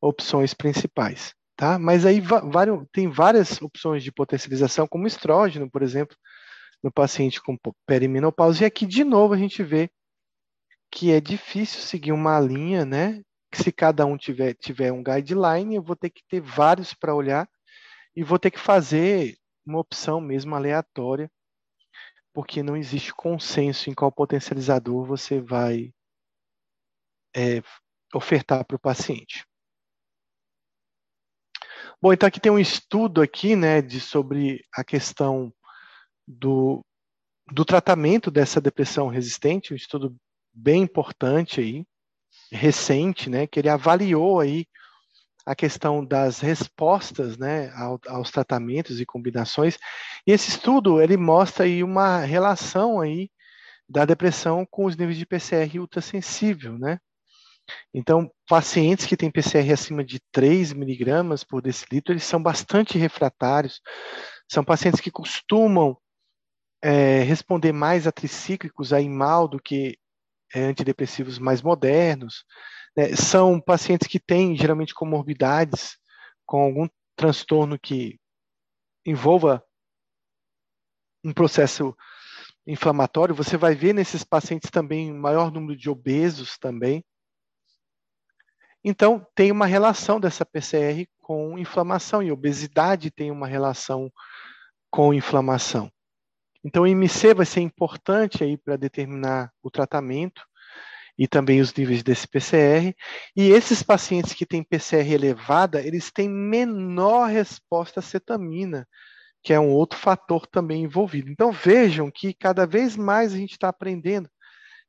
opções 0.00 0.52
principais. 0.52 1.34
Tá? 1.58 1.76
Mas 1.76 2.06
aí 2.06 2.22
tem 2.92 3.10
várias 3.10 3.60
opções 3.60 4.04
de 4.04 4.12
potencialização, 4.12 4.86
como 4.86 5.08
estrógeno, 5.08 5.68
por 5.68 5.82
exemplo, 5.82 6.16
no 6.80 6.92
paciente 6.92 7.42
com 7.42 7.58
perimenopausa. 7.84 8.62
E 8.62 8.64
aqui, 8.64 8.86
de 8.86 9.02
novo, 9.02 9.34
a 9.34 9.36
gente 9.36 9.64
vê 9.64 9.90
que 10.88 11.10
é 11.10 11.20
difícil 11.20 11.80
seguir 11.80 12.12
uma 12.12 12.38
linha, 12.38 12.84
né? 12.84 13.20
Que 13.50 13.60
se 13.60 13.72
cada 13.72 14.06
um 14.06 14.16
tiver, 14.16 14.54
tiver 14.54 14.92
um 14.92 15.02
guideline, 15.02 15.74
eu 15.74 15.82
vou 15.82 15.96
ter 15.96 16.10
que 16.10 16.22
ter 16.28 16.40
vários 16.40 16.94
para 16.94 17.12
olhar 17.12 17.48
e 18.14 18.22
vou 18.22 18.38
ter 18.38 18.52
que 18.52 18.60
fazer 18.60 19.36
uma 19.66 19.80
opção 19.80 20.20
mesmo 20.20 20.54
aleatória, 20.54 21.28
porque 22.32 22.62
não 22.62 22.76
existe 22.76 23.12
consenso 23.12 23.90
em 23.90 23.94
qual 23.94 24.12
potencializador 24.12 25.04
você 25.04 25.40
vai 25.40 25.92
é, 27.34 27.60
ofertar 28.14 28.64
para 28.64 28.76
o 28.76 28.80
paciente. 28.80 29.47
Bom, 32.00 32.12
então 32.12 32.28
aqui 32.28 32.38
tem 32.38 32.52
um 32.52 32.60
estudo 32.60 33.20
aqui, 33.20 33.56
né, 33.56 33.82
de 33.82 34.00
sobre 34.00 34.64
a 34.72 34.84
questão 34.84 35.52
do, 36.26 36.84
do 37.50 37.64
tratamento 37.64 38.30
dessa 38.30 38.60
depressão 38.60 39.08
resistente, 39.08 39.72
um 39.72 39.76
estudo 39.76 40.16
bem 40.54 40.82
importante 40.82 41.60
aí, 41.60 41.84
recente, 42.52 43.28
né, 43.28 43.48
que 43.48 43.58
ele 43.58 43.68
avaliou 43.68 44.38
aí 44.38 44.64
a 45.44 45.56
questão 45.56 46.04
das 46.04 46.38
respostas, 46.38 47.36
né, 47.36 47.70
ao, 47.74 47.98
aos 48.06 48.30
tratamentos 48.30 49.00
e 49.00 49.06
combinações. 49.06 49.76
E 50.24 50.30
esse 50.30 50.50
estudo 50.50 51.00
ele 51.02 51.16
mostra 51.16 51.64
aí 51.64 51.82
uma 51.82 52.20
relação 52.20 53.00
aí 53.00 53.28
da 53.88 54.04
depressão 54.04 54.64
com 54.70 54.84
os 54.84 54.96
níveis 54.96 55.18
de 55.18 55.26
PCR 55.26 55.80
ultrassensível, 55.80 56.78
né? 56.78 57.00
Então, 57.92 58.30
pacientes 58.48 59.06
que 59.06 59.16
têm 59.16 59.30
PCR 59.30 59.72
acima 59.72 60.04
de 60.04 60.20
3 60.32 60.72
miligramas 60.72 61.44
por 61.44 61.62
decilitro, 61.62 62.12
eles 62.12 62.24
são 62.24 62.42
bastante 62.42 62.98
refratários, 62.98 63.80
são 64.50 64.64
pacientes 64.64 65.00
que 65.00 65.10
costumam 65.10 65.96
é, 66.82 67.22
responder 67.22 67.72
mais 67.72 68.06
a 68.06 68.12
tricíclicos, 68.12 68.92
a 68.92 69.00
imal, 69.00 69.48
do 69.48 69.60
que 69.60 69.98
é, 70.54 70.60
antidepressivos 70.60 71.38
mais 71.38 71.62
modernos. 71.62 72.44
Né? 72.96 73.14
São 73.16 73.60
pacientes 73.60 74.08
que 74.08 74.20
têm, 74.20 74.56
geralmente, 74.56 74.94
comorbidades 74.94 75.98
com 76.46 76.62
algum 76.62 76.88
transtorno 77.16 77.78
que 77.78 78.18
envolva 79.04 79.62
um 81.24 81.32
processo 81.32 81.94
inflamatório. 82.66 83.34
Você 83.34 83.56
vai 83.56 83.74
ver 83.74 83.92
nesses 83.92 84.24
pacientes 84.24 84.70
também 84.70 85.12
maior 85.12 85.50
número 85.50 85.76
de 85.76 85.90
obesos 85.90 86.56
também, 86.58 87.04
então, 88.84 89.26
tem 89.34 89.50
uma 89.50 89.66
relação 89.66 90.20
dessa 90.20 90.46
PCR 90.46 91.06
com 91.18 91.58
inflamação, 91.58 92.22
e 92.22 92.32
obesidade 92.32 93.10
tem 93.10 93.30
uma 93.30 93.46
relação 93.46 94.10
com 94.90 95.12
inflamação. 95.12 95.90
Então, 96.64 96.82
o 96.82 96.86
IMC 96.86 97.34
vai 97.34 97.46
ser 97.46 97.60
importante 97.60 98.42
aí 98.42 98.56
para 98.56 98.76
determinar 98.76 99.52
o 99.62 99.70
tratamento 99.70 100.42
e 101.16 101.26
também 101.26 101.60
os 101.60 101.74
níveis 101.74 102.02
desse 102.02 102.26
PCR. 102.26 102.94
E 103.36 103.50
esses 103.50 103.82
pacientes 103.82 104.32
que 104.32 104.46
têm 104.46 104.62
PCR 104.62 105.12
elevada, 105.12 105.80
eles 105.80 106.10
têm 106.10 106.28
menor 106.28 107.28
resposta 107.28 108.00
à 108.00 108.02
cetamina, 108.02 108.86
que 109.42 109.52
é 109.52 109.60
um 109.60 109.70
outro 109.70 109.98
fator 109.98 110.46
também 110.46 110.84
envolvido. 110.84 111.30
Então, 111.30 111.50
vejam 111.50 112.10
que 112.10 112.32
cada 112.32 112.66
vez 112.66 112.96
mais 112.96 113.32
a 113.32 113.36
gente 113.36 113.52
está 113.52 113.68
aprendendo 113.68 114.28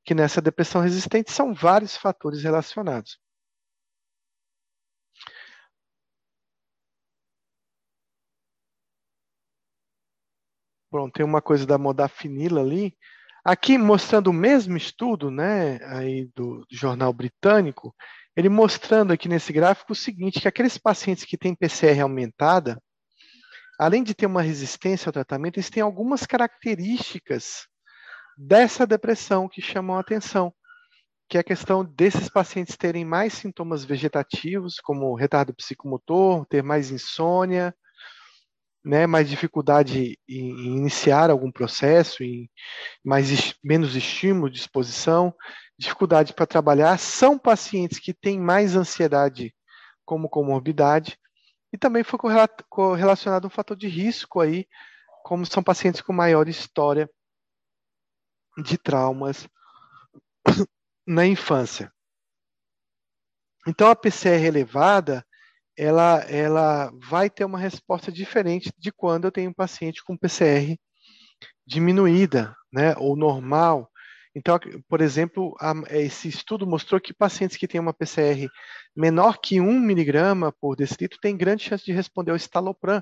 que 0.05 0.13
nessa 0.13 0.41
depressão 0.41 0.81
resistente 0.81 1.31
são 1.31 1.53
vários 1.53 1.97
fatores 1.97 2.43
relacionados. 2.43 3.19
Pronto, 10.89 11.13
tem 11.13 11.25
uma 11.25 11.41
coisa 11.41 11.65
da 11.65 11.77
modafinila 11.77 12.61
ali. 12.61 12.95
Aqui 13.45 13.77
mostrando 13.77 14.27
o 14.27 14.33
mesmo 14.33 14.75
estudo, 14.75 15.29
né, 15.31 15.79
aí 15.85 16.29
do, 16.35 16.65
do, 16.69 16.75
jornal 16.75 17.13
britânico, 17.13 17.95
ele 18.35 18.49
mostrando 18.49 19.13
aqui 19.13 19.29
nesse 19.29 19.53
gráfico 19.53 19.93
o 19.93 19.95
seguinte, 19.95 20.41
que 20.41 20.47
aqueles 20.47 20.77
pacientes 20.77 21.23
que 21.23 21.37
têm 21.37 21.55
PCR 21.55 22.01
aumentada, 22.01 22.81
além 23.79 24.03
de 24.03 24.13
ter 24.13 24.25
uma 24.25 24.41
resistência 24.41 25.09
ao 25.09 25.13
tratamento, 25.13 25.57
eles 25.57 25.69
têm 25.69 25.81
algumas 25.81 26.25
características 26.25 27.67
dessa 28.37 28.85
depressão 28.85 29.47
que 29.47 29.61
chamam 29.61 29.95
a 29.95 30.01
atenção, 30.01 30.53
que 31.29 31.37
é 31.37 31.41
a 31.41 31.43
questão 31.43 31.85
desses 31.85 32.29
pacientes 32.29 32.75
terem 32.75 33.05
mais 33.05 33.33
sintomas 33.33 33.85
vegetativos, 33.85 34.79
como 34.79 35.15
retardo 35.15 35.53
psicomotor, 35.53 36.45
ter 36.45 36.63
mais 36.63 36.91
insônia, 36.91 37.73
né, 38.84 39.05
mais 39.05 39.30
dificuldade 39.30 40.17
em, 40.27 40.51
em 40.51 40.77
iniciar 40.77 41.30
algum 41.30 41.51
processo, 41.51 42.23
em 42.23 42.49
mais 43.03 43.53
menos 43.63 43.95
estímulo 43.95 44.49
de 44.49 44.59
exposição, 44.59 45.34
dificuldade 45.77 46.34
para 46.34 46.45
trabalhar, 46.45 46.97
são 46.97 47.38
pacientes 47.38 47.99
que 47.99 48.13
têm 48.13 48.39
mais 48.39 48.75
ansiedade 48.75 49.53
como 50.05 50.30
comorbidade 50.30 51.17
e 51.71 51.77
também 51.77 52.03
foi 52.03 52.19
correlacionado 52.67 53.47
um 53.47 53.51
fator 53.51 53.77
de 53.77 53.88
risco 53.88 54.41
aí, 54.41 54.67
como 55.23 55.45
são 55.45 55.61
pacientes 55.61 56.01
com 56.01 56.11
maior 56.11 56.47
história 56.47 57.09
de 58.63 58.77
traumas 58.77 59.47
na 61.05 61.25
infância. 61.25 61.93
Então 63.67 63.89
a 63.89 63.95
PCR 63.95 64.45
elevada 64.45 65.25
ela, 65.80 66.19
ela 66.27 66.91
vai 67.09 67.30
ter 67.30 67.45
uma 67.45 67.57
resposta 67.57 68.11
diferente 68.11 68.69
de 68.77 68.91
quando 68.91 69.23
eu 69.23 69.32
tenho 69.32 69.49
um 69.49 69.53
paciente 69.53 70.03
com 70.03 70.17
PCR 70.17 70.77
diminuída, 71.65 72.53
né, 72.71 72.93
ou 72.97 73.15
normal. 73.15 73.89
Então, 74.36 74.59
por 74.89 74.99
exemplo, 74.99 75.55
a, 75.57 75.73
esse 75.91 76.27
estudo 76.27 76.67
mostrou 76.67 76.99
que 76.99 77.13
pacientes 77.13 77.55
que 77.55 77.67
têm 77.67 77.80
uma 77.80 77.93
PCR 77.93 78.49
menor 78.93 79.39
que 79.39 79.61
1 79.61 79.80
miligrama 79.80 80.51
por 80.51 80.75
decilitro 80.75 81.17
têm 81.21 81.38
grande 81.38 81.63
chance 81.63 81.86
de 81.86 81.93
responder 81.93 82.32
ao 82.32 82.38
estalopram. 82.38 83.01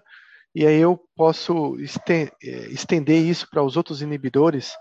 E 0.53 0.65
aí 0.65 0.79
eu 0.79 1.03
posso 1.15 1.75
eh, 1.79 2.31
estender 2.69 3.23
isso 3.23 3.49
para 3.49 3.63
os 3.63 3.75
outros 3.75 4.03
inibidores 4.03 4.71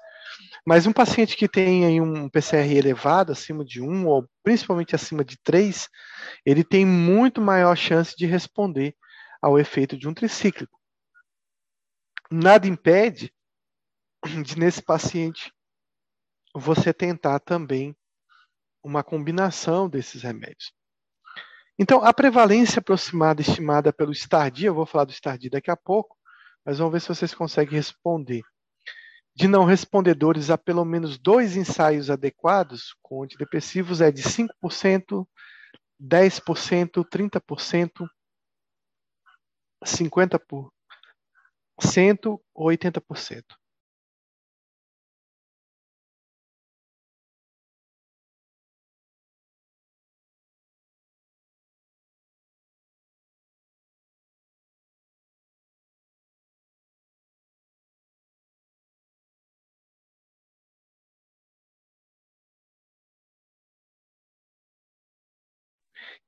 mas 0.67 0.85
um 0.85 0.93
paciente 0.93 1.37
que 1.37 1.49
tem 1.49 2.01
um 2.01 2.29
PCR 2.29 2.77
elevado, 2.77 3.31
acima 3.31 3.65
de 3.65 3.81
1, 3.81 4.05
ou 4.09 4.29
principalmente 4.43 4.97
acima 4.97 5.25
de 5.25 5.39
3, 5.39 5.89
ele 6.45 6.65
tem 6.65 6.85
muito 6.85 7.41
maior 7.41 7.77
chance 7.77 8.17
de 8.17 8.27
responder 8.27 8.97
ao 9.41 9.61
efeito 9.61 9.97
de 9.97 10.09
um 10.09 10.13
tricíclico. 10.13 10.77
Nada 12.29 12.67
impede 12.67 13.33
de, 14.45 14.59
nesse 14.59 14.83
paciente, 14.83 15.53
você 16.53 16.93
tentar 16.93 17.39
também 17.39 17.97
uma 18.83 19.05
combinação 19.05 19.89
desses 19.89 20.23
remédios. 20.23 20.73
Então, 21.79 22.03
a 22.03 22.13
prevalência 22.13 22.81
aproximada 22.81 23.41
estimada 23.41 23.93
pelo 23.93 24.13
STARDI, 24.13 24.65
eu 24.65 24.75
vou 24.75 24.87
falar 24.87 25.05
do 25.05 25.13
STARDI 25.13 25.49
daqui 25.49 25.71
a 25.71 25.77
pouco, 25.77 26.17
mas 26.65 26.79
vamos 26.79 26.93
ver 26.93 27.01
se 27.01 27.09
vocês 27.09 27.33
conseguem 27.33 27.77
responder 27.77 28.43
de 29.37 29.47
não 29.47 29.67
respondedores 29.67 30.49
a 30.49 30.57
pelo 30.57 30.83
menos 30.83 31.19
dois 31.19 31.57
ensaios 31.57 32.09
adequados 32.09 32.97
com 33.03 33.23
antidepressivos 33.23 34.01
é 34.01 34.11
de 34.11 34.23
5%, 34.23 35.29
10%, 36.01 37.05
30%, 37.05 38.09
50% 39.85 42.41
ou 42.55 42.69
80%. 42.69 43.45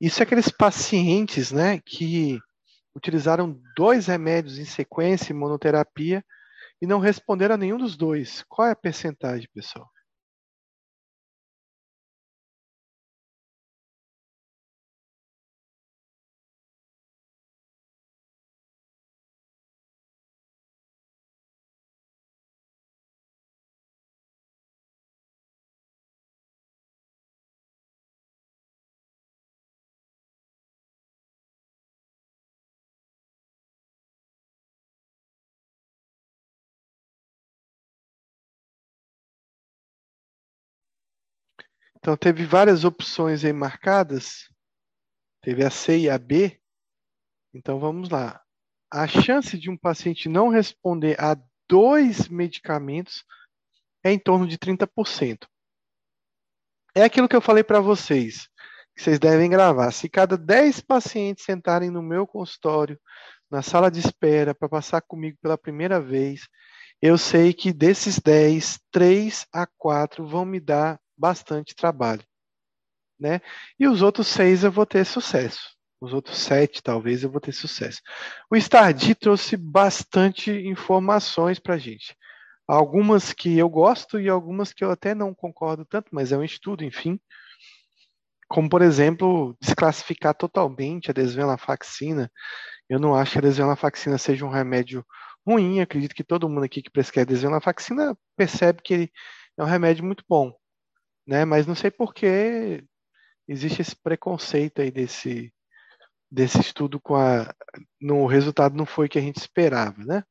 Isso 0.00 0.20
é 0.20 0.24
aqueles 0.24 0.50
pacientes, 0.50 1.52
né, 1.52 1.80
que 1.84 2.38
utilizaram 2.94 3.60
dois 3.76 4.06
remédios 4.06 4.58
em 4.58 4.64
sequência, 4.64 5.34
monoterapia, 5.34 6.24
e 6.80 6.86
não 6.86 6.98
responderam 6.98 7.54
a 7.54 7.58
nenhum 7.58 7.78
dos 7.78 7.96
dois. 7.96 8.44
Qual 8.48 8.68
é 8.68 8.72
a 8.72 8.76
percentagem, 8.76 9.48
pessoal? 9.54 9.88
Então, 42.08 42.16
teve 42.16 42.46
várias 42.46 42.84
opções 42.84 43.44
aí 43.44 43.52
marcadas. 43.52 44.50
Teve 45.42 45.62
a 45.62 45.68
C 45.68 45.98
e 45.98 46.08
a 46.08 46.16
B. 46.16 46.58
Então, 47.52 47.78
vamos 47.78 48.08
lá. 48.08 48.40
A 48.90 49.06
chance 49.06 49.58
de 49.58 49.68
um 49.68 49.76
paciente 49.76 50.26
não 50.26 50.48
responder 50.48 51.22
a 51.22 51.36
dois 51.68 52.26
medicamentos 52.26 53.26
é 54.02 54.10
em 54.10 54.18
torno 54.18 54.48
de 54.48 54.56
30%. 54.56 55.46
É 56.94 57.02
aquilo 57.02 57.28
que 57.28 57.36
eu 57.36 57.42
falei 57.42 57.62
para 57.62 57.78
vocês, 57.78 58.48
que 58.96 59.02
vocês 59.02 59.18
devem 59.18 59.50
gravar. 59.50 59.90
Se 59.90 60.08
cada 60.08 60.38
10 60.38 60.80
pacientes 60.80 61.44
sentarem 61.44 61.90
no 61.90 62.02
meu 62.02 62.26
consultório, 62.26 62.98
na 63.50 63.60
sala 63.60 63.90
de 63.90 64.00
espera, 64.00 64.54
para 64.54 64.66
passar 64.66 65.02
comigo 65.02 65.36
pela 65.42 65.58
primeira 65.58 66.00
vez, 66.00 66.48
eu 67.02 67.18
sei 67.18 67.52
que 67.52 67.70
desses 67.70 68.18
10, 68.18 68.80
3 68.90 69.46
a 69.52 69.66
4 69.66 70.26
vão 70.26 70.46
me 70.46 70.58
dar 70.58 70.98
bastante 71.18 71.74
trabalho. 71.74 72.22
Né? 73.18 73.40
E 73.78 73.86
os 73.88 74.00
outros 74.00 74.28
seis 74.28 74.62
eu 74.62 74.70
vou 74.70 74.86
ter 74.86 75.04
sucesso. 75.04 75.76
Os 76.00 76.12
outros 76.12 76.38
sete, 76.38 76.80
talvez, 76.80 77.24
eu 77.24 77.30
vou 77.30 77.40
ter 77.40 77.52
sucesso. 77.52 78.00
O 78.48 78.56
Stardi 78.56 79.16
trouxe 79.16 79.56
bastante 79.56 80.52
informações 80.52 81.58
para 81.58 81.74
a 81.74 81.78
gente. 81.78 82.16
Algumas 82.68 83.32
que 83.32 83.58
eu 83.58 83.68
gosto 83.68 84.20
e 84.20 84.28
algumas 84.28 84.72
que 84.72 84.84
eu 84.84 84.90
até 84.92 85.14
não 85.14 85.34
concordo 85.34 85.84
tanto, 85.84 86.08
mas 86.12 86.30
é 86.30 86.36
um 86.36 86.44
estudo, 86.44 86.84
enfim. 86.84 87.18
Como, 88.48 88.68
por 88.68 88.80
exemplo, 88.80 89.56
desclassificar 89.60 90.34
totalmente 90.34 91.10
a 91.10 91.14
desvenlafaxina. 91.14 92.30
Eu 92.88 93.00
não 93.00 93.14
acho 93.14 93.32
que 93.32 93.38
a 93.38 93.42
desvenlafaxina 93.42 94.18
seja 94.18 94.46
um 94.46 94.50
remédio 94.50 95.04
ruim. 95.46 95.80
Acredito 95.80 96.14
que 96.14 96.24
todo 96.24 96.48
mundo 96.48 96.64
aqui 96.64 96.80
que 96.80 96.90
prescreve 96.90 97.32
desvenlafaxina 97.32 98.16
percebe 98.36 98.82
que 98.82 98.94
ele 98.94 99.12
é 99.58 99.62
um 99.64 99.66
remédio 99.66 100.04
muito 100.04 100.24
bom 100.28 100.57
né? 101.28 101.44
Mas 101.44 101.66
não 101.66 101.74
sei 101.74 101.90
por 101.90 102.14
que 102.14 102.82
existe 103.46 103.82
esse 103.82 103.94
preconceito 103.94 104.80
aí 104.80 104.90
desse 104.90 105.52
desse 106.30 106.60
estudo 106.60 107.00
com 107.00 107.16
a 107.16 107.54
no 108.00 108.26
resultado 108.26 108.76
não 108.76 108.84
foi 108.86 109.06
o 109.06 109.08
que 109.08 109.18
a 109.18 109.22
gente 109.22 109.36
esperava, 109.36 110.04
né? 110.04 110.24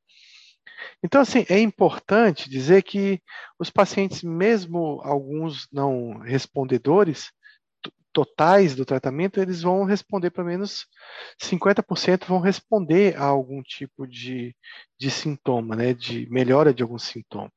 Então 1.04 1.22
assim, 1.22 1.46
é 1.50 1.60
importante 1.60 2.50
dizer 2.50 2.84
que 2.84 3.22
os 3.60 3.70
pacientes, 3.70 4.24
mesmo 4.24 5.02
alguns 5.04 5.68
não 5.72 6.20
respondedores 6.20 7.32
totais 8.14 8.76
do 8.76 8.86
tratamento, 8.86 9.40
eles 9.40 9.62
vão 9.62 9.84
responder 9.84 10.32
pelo 10.32 10.48
menos 10.48 10.88
50% 11.40 12.26
vão 12.28 12.40
responder 12.40 13.16
a 13.16 13.26
algum 13.26 13.62
tipo 13.62 14.08
de, 14.08 14.56
de 15.00 15.12
sintoma, 15.12 15.76
né, 15.76 15.94
de 15.94 16.28
melhora 16.30 16.74
de 16.74 16.82
algum 16.82 16.98
sintoma. 16.98 17.52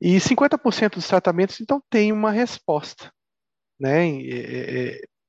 E 0.00 0.20
50% 0.20 0.94
dos 0.94 1.08
tratamentos, 1.08 1.60
então, 1.60 1.82
tem 1.88 2.12
uma 2.12 2.30
resposta, 2.30 3.10
né, 3.80 4.04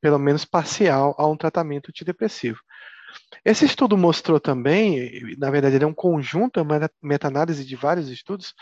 pelo 0.01 0.19
menos 0.19 0.45
parcial, 0.45 1.15
a 1.17 1.25
um 1.27 1.37
tratamento 1.37 1.89
antidepressivo. 1.89 2.59
Esse 3.43 3.65
estudo 3.65 3.97
mostrou 3.97 4.39
também, 4.39 5.35
na 5.37 5.49
verdade, 5.49 5.75
ele 5.75 5.85
é 5.85 5.87
um 5.87 5.93
conjunto, 5.93 6.59
é 6.59 6.63
uma 6.63 6.89
meta-análise 7.01 7.65
de 7.65 7.75
vários 7.75 8.09
estudos, 8.09 8.53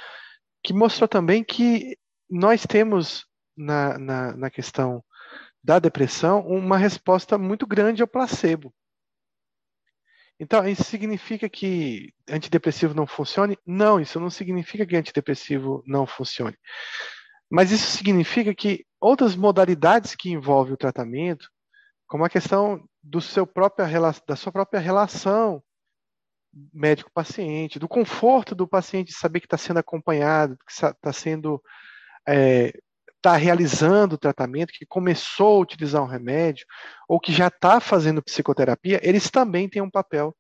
que 0.64 0.74
mostrou 0.74 1.08
também 1.08 1.43
que 1.43 1.97
nós 2.30 2.66
temos 2.66 3.26
na, 3.58 3.97
na, 3.97 4.38
na 4.38 4.49
questão 4.49 5.03
da 5.64 5.80
depressão 5.80 6.45
uma 6.47 6.78
resposta 6.78 7.38
muito 7.38 7.66
grande 7.66 8.01
ao 8.01 8.08
placebo. 8.08 8.74
Então, 10.40 10.68
isso 10.68 10.84
significa 10.84 11.48
que 11.48 12.14
antidepressivo 12.30 12.94
não 12.94 13.08
funcione? 13.08 13.58
Não, 13.66 14.00
isso 14.00 14.20
não 14.20 14.30
significa 14.30 14.86
que 14.86 14.96
antidepressivo 14.96 15.82
não 15.88 16.06
funcione. 16.06 16.58
Mas 17.50 17.72
isso 17.72 17.92
significa 17.92 18.54
que 18.54 18.86
outras 19.00 19.36
modalidades 19.36 20.16
que 20.16 20.30
envolvem 20.32 20.74
o 20.74 20.78
tratamento, 20.78 21.50
como 22.08 22.26
a 22.26 22.30
questão 22.30 22.84
do 23.02 23.22
seu 23.22 23.48
própria, 23.48 23.88
da 24.28 24.36
sua 24.36 24.52
própria 24.52 24.80
relação 24.80 25.64
médico-paciente, 26.74 27.80
do 27.80 27.88
conforto 27.88 28.56
do 28.56 28.68
paciente 28.68 29.12
saber 29.14 29.42
que 29.42 29.46
está 29.46 29.58
sendo 29.58 29.78
acompanhado, 29.78 30.58
que 30.58 30.72
está 30.72 31.14
sendo 31.14 31.62
é, 32.28 32.74
está 33.26 33.36
realizando 33.36 34.13
o 34.13 34.19
tratamento, 34.19 34.71
que 34.71 34.86
começou 34.86 35.57
a 35.57 35.61
utilizar 35.61 36.03
um 36.03 36.07
remédio, 36.07 36.65
ou 37.09 37.19
que 37.19 37.34
já 37.34 37.47
está 37.47 37.80
fazendo 37.80 38.21
psicoterapia, 38.21 38.99
eles 39.01 39.32
também 39.32 39.67
têm 39.67 39.82
um 39.82 39.89
papel 39.89 40.36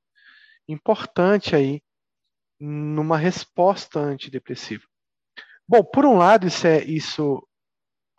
importante 0.67 1.55
aí 1.55 1.81
numa 2.59 3.17
resposta 3.17 3.99
antidepressiva. 3.99 4.83
Bom, 5.67 5.83
por 5.83 6.05
um 6.05 6.15
lado, 6.15 6.45
isso 6.45 6.67
é, 6.67 6.83
isso 6.83 7.45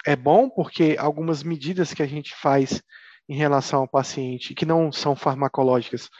é 0.04 0.16
bom, 0.16 0.50
porque 0.50 0.96
algumas 0.98 1.44
medidas 1.44 1.94
que 1.94 2.02
a 2.02 2.06
gente 2.06 2.34
faz 2.34 2.82
em 3.28 3.36
relação 3.36 3.80
ao 3.80 3.88
paciente 3.88 4.54
que 4.54 4.66
não 4.66 4.90
são 4.90 5.14
farmacológicas 5.14 6.10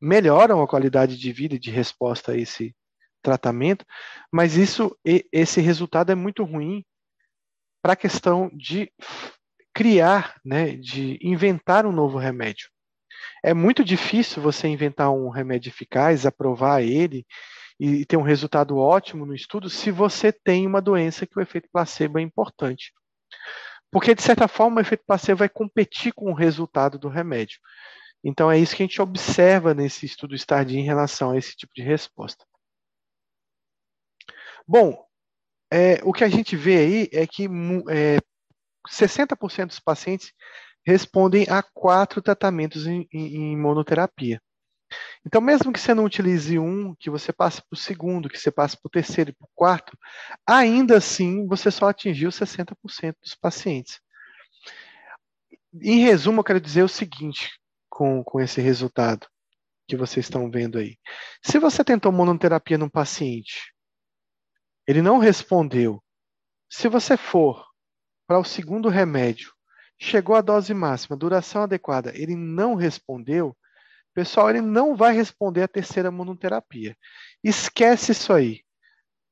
melhoram 0.00 0.62
a 0.62 0.68
qualidade 0.68 1.18
de 1.18 1.32
vida 1.32 1.54
e 1.54 1.58
de 1.58 1.70
resposta 1.70 2.32
a 2.32 2.36
esse 2.36 2.74
tratamento, 3.22 3.84
mas 4.32 4.56
isso, 4.56 4.96
esse 5.04 5.60
resultado 5.60 6.10
é 6.10 6.14
muito 6.14 6.42
ruim 6.42 6.82
para 7.82 7.94
a 7.94 7.96
questão 7.96 8.50
de 8.52 8.92
criar, 9.74 10.40
né, 10.44 10.76
de 10.76 11.18
inventar 11.22 11.86
um 11.86 11.92
novo 11.92 12.18
remédio. 12.18 12.68
É 13.42 13.54
muito 13.54 13.84
difícil 13.84 14.42
você 14.42 14.68
inventar 14.68 15.10
um 15.10 15.28
remédio 15.28 15.70
eficaz, 15.70 16.26
aprovar 16.26 16.82
ele 16.82 17.26
e 17.78 18.04
ter 18.04 18.16
um 18.16 18.22
resultado 18.22 18.76
ótimo 18.76 19.24
no 19.24 19.34
estudo 19.34 19.70
se 19.70 19.90
você 19.90 20.30
tem 20.30 20.66
uma 20.66 20.82
doença 20.82 21.26
que 21.26 21.38
o 21.38 21.42
efeito 21.42 21.68
placebo 21.72 22.18
é 22.18 22.22
importante. 22.22 22.92
Porque, 23.90 24.14
de 24.14 24.22
certa 24.22 24.46
forma, 24.46 24.78
o 24.78 24.80
efeito 24.80 25.04
placebo 25.06 25.38
vai 25.38 25.48
competir 25.48 26.12
com 26.12 26.30
o 26.30 26.34
resultado 26.34 26.98
do 26.98 27.08
remédio. 27.08 27.58
Então, 28.22 28.50
é 28.50 28.58
isso 28.58 28.76
que 28.76 28.82
a 28.82 28.86
gente 28.86 29.00
observa 29.00 29.72
nesse 29.72 30.04
estudo 30.04 30.36
STARDI 30.36 30.78
em 30.78 30.84
relação 30.84 31.30
a 31.30 31.38
esse 31.38 31.56
tipo 31.56 31.72
de 31.74 31.82
resposta. 31.82 32.44
Bom, 34.68 35.04
é, 35.70 36.00
o 36.02 36.12
que 36.12 36.24
a 36.24 36.28
gente 36.28 36.56
vê 36.56 36.78
aí 36.78 37.08
é 37.12 37.26
que 37.26 37.44
é, 37.88 38.18
60% 38.88 39.66
dos 39.66 39.80
pacientes 39.80 40.32
respondem 40.84 41.46
a 41.48 41.62
quatro 41.62 42.20
tratamentos 42.20 42.86
em, 42.86 43.06
em, 43.12 43.56
monoterapia. 43.56 44.40
Então, 45.24 45.40
mesmo 45.40 45.72
que 45.72 45.78
você 45.78 45.94
não 45.94 46.04
utilize 46.04 46.58
um, 46.58 46.94
que 46.96 47.10
você 47.10 47.32
passe 47.32 47.60
para 47.62 47.76
o 47.76 47.76
segundo, 47.76 48.28
que 48.28 48.38
você 48.38 48.50
passe 48.50 48.76
para 48.76 48.88
o 48.88 48.90
terceiro 48.90 49.30
e 49.30 49.32
para 49.32 49.44
o 49.44 49.50
quarto, 49.54 49.96
ainda 50.44 50.96
assim 50.96 51.46
você 51.46 51.70
só 51.70 51.88
atingiu 51.88 52.30
60% 52.30 52.74
dos 53.22 53.34
pacientes. 53.34 54.00
Em 55.80 56.00
resumo, 56.00 56.40
eu 56.40 56.44
quero 56.44 56.60
dizer 56.60 56.82
o 56.82 56.88
seguinte 56.88 57.50
com, 57.88 58.24
com 58.24 58.40
esse 58.40 58.60
resultado 58.60 59.28
que 59.86 59.96
vocês 59.96 60.26
estão 60.26 60.50
vendo 60.50 60.78
aí. 60.78 60.96
Se 61.44 61.58
você 61.58 61.84
tentou 61.84 62.10
monoterapia 62.10 62.78
num 62.78 62.88
paciente 62.88 63.72
ele 64.90 65.02
não 65.02 65.18
respondeu. 65.18 66.02
Se 66.68 66.88
você 66.88 67.16
for 67.16 67.66
para 68.26 68.38
o 68.38 68.44
segundo 68.44 68.88
remédio, 68.88 69.52
chegou 69.98 70.34
a 70.36 70.40
dose 70.40 70.72
máxima, 70.74 71.16
duração 71.16 71.62
adequada, 71.62 72.12
ele 72.14 72.34
não 72.36 72.74
respondeu, 72.74 73.56
pessoal, 74.14 74.50
ele 74.50 74.60
não 74.60 74.96
vai 74.96 75.14
responder 75.14 75.62
a 75.62 75.68
terceira 75.68 76.10
monoterapia. 76.10 76.96
Esquece 77.42 78.12
isso 78.12 78.32
aí. 78.32 78.62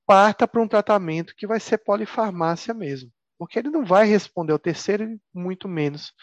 Parta 0.06 0.48
para 0.48 0.62
um 0.62 0.68
tratamento 0.68 1.34
que 1.36 1.46
vai 1.46 1.60
ser 1.60 1.78
polifarmácia 1.78 2.72
mesmo, 2.72 3.10
porque 3.38 3.58
ele 3.58 3.70
não 3.70 3.84
vai 3.84 4.06
responder 4.06 4.52
ao 4.52 4.58
terceiro 4.58 5.20
muito 5.34 5.68
menos 5.68 6.14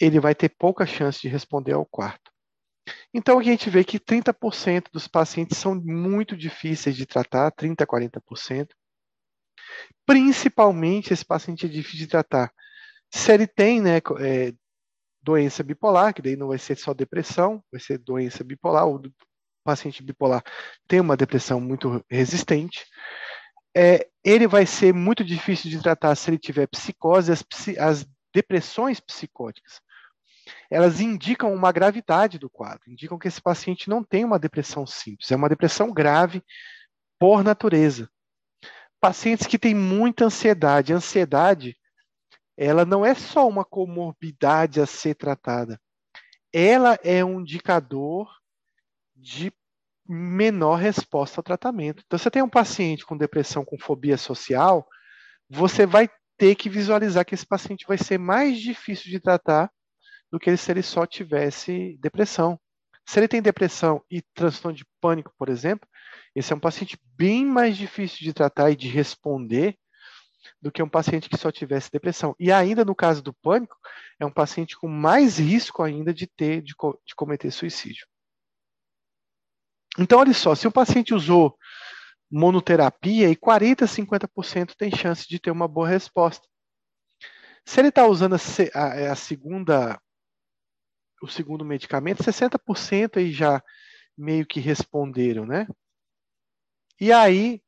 ele 0.00 0.20
vai 0.20 0.34
ter 0.34 0.48
pouca 0.48 0.86
chance 0.86 1.20
de 1.20 1.28
responder 1.28 1.72
ao 1.72 1.86
quarto. 1.86 2.32
Então, 3.12 3.38
a 3.38 3.42
gente 3.42 3.70
vê 3.70 3.84
que 3.84 3.98
30% 3.98 4.90
dos 4.92 5.08
pacientes 5.08 5.58
são 5.58 5.74
muito 5.74 6.36
difíceis 6.36 6.96
de 6.96 7.06
tratar, 7.06 7.50
30% 7.52 7.82
a 7.82 7.86
40%. 7.86 8.68
Principalmente 10.06 11.12
esse 11.12 11.24
paciente 11.24 11.66
é 11.66 11.68
difícil 11.68 12.00
de 12.00 12.06
tratar. 12.08 12.52
Se 13.12 13.32
ele 13.32 13.46
tem 13.46 13.80
né, 13.80 13.98
é, 14.20 14.52
doença 15.22 15.62
bipolar, 15.62 16.12
que 16.12 16.20
daí 16.20 16.36
não 16.36 16.48
vai 16.48 16.58
ser 16.58 16.76
só 16.76 16.92
depressão, 16.92 17.62
vai 17.72 17.80
ser 17.80 17.98
doença 17.98 18.44
bipolar, 18.44 18.86
o 18.86 19.00
paciente 19.64 20.02
bipolar 20.02 20.42
tem 20.86 21.00
uma 21.00 21.16
depressão 21.16 21.60
muito 21.60 22.04
resistente, 22.10 22.84
é, 23.76 24.06
ele 24.22 24.46
vai 24.46 24.66
ser 24.66 24.92
muito 24.92 25.24
difícil 25.24 25.70
de 25.70 25.82
tratar 25.82 26.14
se 26.14 26.30
ele 26.30 26.38
tiver 26.38 26.66
psicose, 26.68 27.32
as, 27.32 27.44
as 27.78 28.06
depressões 28.32 29.00
psicóticas 29.00 29.80
elas 30.74 31.00
indicam 31.00 31.54
uma 31.54 31.70
gravidade 31.70 32.36
do 32.36 32.50
quadro, 32.50 32.90
indicam 32.90 33.16
que 33.16 33.28
esse 33.28 33.40
paciente 33.40 33.88
não 33.88 34.02
tem 34.02 34.24
uma 34.24 34.40
depressão 34.40 34.84
simples, 34.84 35.30
é 35.30 35.36
uma 35.36 35.48
depressão 35.48 35.92
grave 35.92 36.42
por 37.16 37.44
natureza. 37.44 38.10
Pacientes 39.00 39.46
que 39.46 39.56
têm 39.56 39.72
muita 39.72 40.24
ansiedade, 40.24 40.92
ansiedade, 40.92 41.76
ela 42.56 42.84
não 42.84 43.06
é 43.06 43.14
só 43.14 43.46
uma 43.46 43.64
comorbidade 43.64 44.80
a 44.80 44.86
ser 44.86 45.14
tratada, 45.14 45.80
ela 46.52 46.98
é 47.04 47.24
um 47.24 47.42
indicador 47.42 48.28
de 49.14 49.52
menor 50.04 50.74
resposta 50.74 51.38
ao 51.38 51.44
tratamento. 51.44 52.02
Então, 52.04 52.18
você 52.18 52.28
tem 52.32 52.42
um 52.42 52.50
paciente 52.50 53.06
com 53.06 53.16
depressão 53.16 53.64
com 53.64 53.78
fobia 53.78 54.16
social, 54.16 54.84
você 55.48 55.86
vai 55.86 56.10
ter 56.36 56.56
que 56.56 56.68
visualizar 56.68 57.24
que 57.24 57.36
esse 57.36 57.46
paciente 57.46 57.86
vai 57.86 57.96
ser 57.96 58.18
mais 58.18 58.58
difícil 58.58 59.08
de 59.08 59.20
tratar 59.20 59.70
do 60.34 60.40
que 60.40 60.56
se 60.56 60.72
ele 60.72 60.82
só 60.82 61.06
tivesse 61.06 61.96
depressão. 62.00 62.58
Se 63.06 63.20
ele 63.20 63.28
tem 63.28 63.40
depressão 63.40 64.02
e 64.10 64.20
transtorno 64.34 64.76
de 64.76 64.84
pânico, 65.00 65.32
por 65.38 65.48
exemplo, 65.48 65.88
esse 66.34 66.52
é 66.52 66.56
um 66.56 66.60
paciente 66.60 66.98
bem 67.16 67.46
mais 67.46 67.76
difícil 67.76 68.18
de 68.18 68.32
tratar 68.32 68.72
e 68.72 68.74
de 68.74 68.88
responder 68.88 69.78
do 70.60 70.72
que 70.72 70.82
um 70.82 70.88
paciente 70.88 71.28
que 71.28 71.36
só 71.36 71.52
tivesse 71.52 71.88
depressão. 71.88 72.34
E 72.36 72.50
ainda 72.50 72.84
no 72.84 72.96
caso 72.96 73.22
do 73.22 73.32
pânico, 73.32 73.76
é 74.18 74.26
um 74.26 74.30
paciente 74.30 74.76
com 74.76 74.88
mais 74.88 75.38
risco 75.38 75.84
ainda 75.84 76.12
de 76.12 76.26
ter 76.26 76.60
de, 76.62 76.74
de 77.06 77.14
cometer 77.14 77.52
suicídio. 77.52 78.04
Então, 79.96 80.18
olha 80.18 80.34
só, 80.34 80.56
se 80.56 80.66
o 80.66 80.72
paciente 80.72 81.14
usou 81.14 81.56
monoterapia 82.28 83.30
e 83.30 83.36
40, 83.36 83.84
50% 83.86 84.74
tem 84.76 84.90
chance 84.90 85.28
de 85.28 85.38
ter 85.38 85.52
uma 85.52 85.68
boa 85.68 85.86
resposta. 85.86 86.44
Se 87.64 87.80
ele 87.80 87.88
está 87.88 88.06
usando 88.06 88.34
a, 88.34 88.38
a, 88.74 88.94
é, 88.96 89.08
a, 89.08 89.14
segunda, 89.14 89.98
o 91.24 91.28
segundo 91.28 91.64
medicamento, 91.64 92.22
60% 92.22 93.18
aí 93.18 93.32
já 93.32 93.62
meio 94.16 94.46
que 94.46 94.60
responderam, 94.60 95.46
né? 95.46 95.66
E 97.00 97.12
aí, 97.12 97.62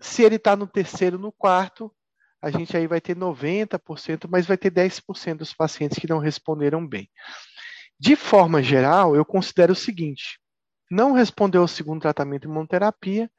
se 0.00 0.22
ele 0.22 0.36
está 0.36 0.56
no 0.56 0.66
terceiro, 0.66 1.18
no 1.18 1.32
quarto, 1.32 1.94
a 2.40 2.50
gente 2.50 2.76
aí 2.76 2.86
vai 2.86 3.00
ter 3.00 3.16
90%, 3.16 4.28
mas 4.30 4.46
vai 4.46 4.56
ter 4.56 4.70
10% 4.70 5.38
dos 5.38 5.52
pacientes 5.52 5.98
que 5.98 6.08
não 6.08 6.18
responderam 6.18 6.86
bem. 6.86 7.08
De 7.98 8.16
forma 8.16 8.62
geral, 8.62 9.14
eu 9.14 9.24
considero 9.24 9.72
o 9.72 9.76
seguinte: 9.76 10.40
não 10.90 11.12
respondeu 11.12 11.62
ao 11.62 11.68
segundo 11.68 12.00
tratamento 12.00 12.42
de 12.42 12.48
imunoterapia, 12.48 13.30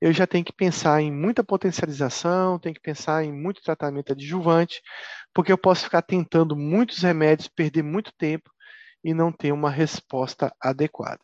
eu 0.00 0.12
já 0.12 0.26
tenho 0.26 0.44
que 0.44 0.52
pensar 0.52 1.00
em 1.00 1.10
muita 1.10 1.42
potencialização, 1.42 2.58
tenho 2.58 2.74
que 2.74 2.80
pensar 2.80 3.24
em 3.24 3.32
muito 3.32 3.62
tratamento 3.62 4.12
adjuvante, 4.12 4.80
porque 5.34 5.50
eu 5.50 5.58
posso 5.58 5.84
ficar 5.84 6.02
tentando 6.02 6.54
muitos 6.54 6.98
remédios, 7.02 7.48
perder 7.48 7.82
muito 7.82 8.12
tempo 8.16 8.50
e 9.02 9.14
não 9.14 9.32
ter 9.32 9.52
uma 9.52 9.70
resposta 9.70 10.54
adequada. 10.60 11.20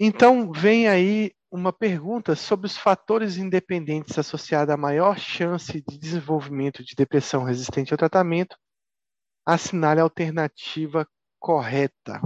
Então, 0.00 0.52
vem 0.52 0.88
aí 0.88 1.32
uma 1.50 1.72
pergunta 1.72 2.36
sobre 2.36 2.66
os 2.66 2.76
fatores 2.76 3.36
independentes 3.36 4.18
associados 4.18 4.72
à 4.72 4.76
maior 4.76 5.18
chance 5.18 5.82
de 5.82 5.98
desenvolvimento 5.98 6.84
de 6.84 6.94
depressão 6.94 7.42
resistente 7.42 7.92
ao 7.92 7.98
tratamento. 7.98 8.56
Assinale 9.44 10.00
a 10.00 10.04
alternativa 10.04 11.08
correta. 11.38 12.20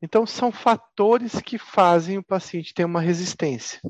Então, 0.00 0.26
são 0.26 0.50
fatores 0.50 1.40
que 1.40 1.58
fazem 1.58 2.18
o 2.18 2.24
paciente 2.24 2.74
ter 2.74 2.84
uma 2.84 3.00
resistência, 3.00 3.80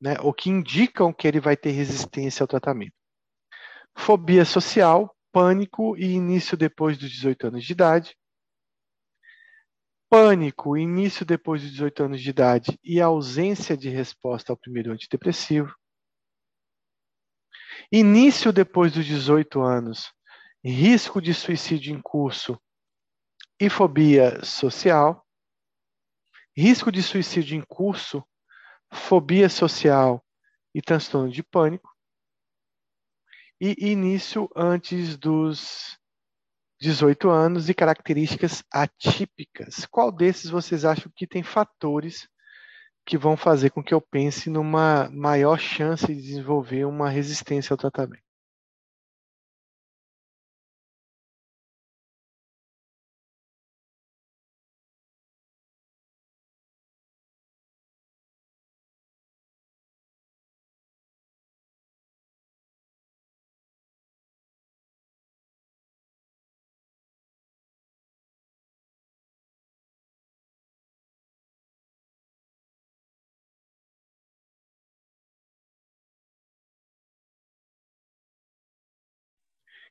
né, 0.00 0.16
ou 0.20 0.32
que 0.32 0.50
indicam 0.50 1.12
que 1.12 1.28
ele 1.28 1.40
vai 1.40 1.56
ter 1.56 1.70
resistência 1.70 2.42
ao 2.42 2.48
tratamento. 2.48 2.94
Fobia 3.96 4.44
social, 4.44 5.14
pânico 5.38 5.96
e 5.96 6.04
início 6.14 6.56
depois 6.56 6.98
dos 6.98 7.08
18 7.08 7.46
anos 7.46 7.64
de 7.64 7.72
idade. 7.72 8.18
Pânico, 10.10 10.76
início 10.76 11.24
depois 11.24 11.62
dos 11.62 11.70
18 11.70 12.02
anos 12.02 12.20
de 12.20 12.30
idade 12.30 12.80
e 12.82 13.00
ausência 13.00 13.76
de 13.76 13.88
resposta 13.88 14.52
ao 14.52 14.56
primeiro 14.56 14.90
antidepressivo. 14.90 15.72
Início 17.92 18.52
depois 18.52 18.92
dos 18.92 19.06
18 19.06 19.60
anos, 19.60 20.12
risco 20.64 21.22
de 21.22 21.32
suicídio 21.32 21.94
em 21.94 22.02
curso 22.02 22.60
e 23.60 23.70
fobia 23.70 24.44
social 24.44 25.24
risco 26.56 26.90
de 26.90 27.00
suicídio 27.04 27.56
em 27.56 27.62
curso, 27.62 28.24
fobia 28.92 29.48
social 29.48 30.20
e 30.74 30.82
transtorno 30.82 31.30
de 31.30 31.40
pânico, 31.40 31.88
e 33.60 33.90
início 33.90 34.48
antes 34.54 35.16
dos 35.16 35.98
18 36.80 37.28
anos 37.28 37.68
e 37.68 37.74
características 37.74 38.62
atípicas. 38.72 39.84
Qual 39.86 40.12
desses 40.12 40.50
vocês 40.50 40.84
acham 40.84 41.10
que 41.14 41.26
tem 41.26 41.42
fatores 41.42 42.28
que 43.04 43.18
vão 43.18 43.36
fazer 43.36 43.70
com 43.70 43.82
que 43.82 43.94
eu 43.94 44.00
pense 44.00 44.48
numa 44.50 45.10
maior 45.10 45.58
chance 45.58 46.06
de 46.06 46.20
desenvolver 46.20 46.84
uma 46.84 47.08
resistência 47.08 47.72
ao 47.74 47.78
tratamento? 47.78 48.27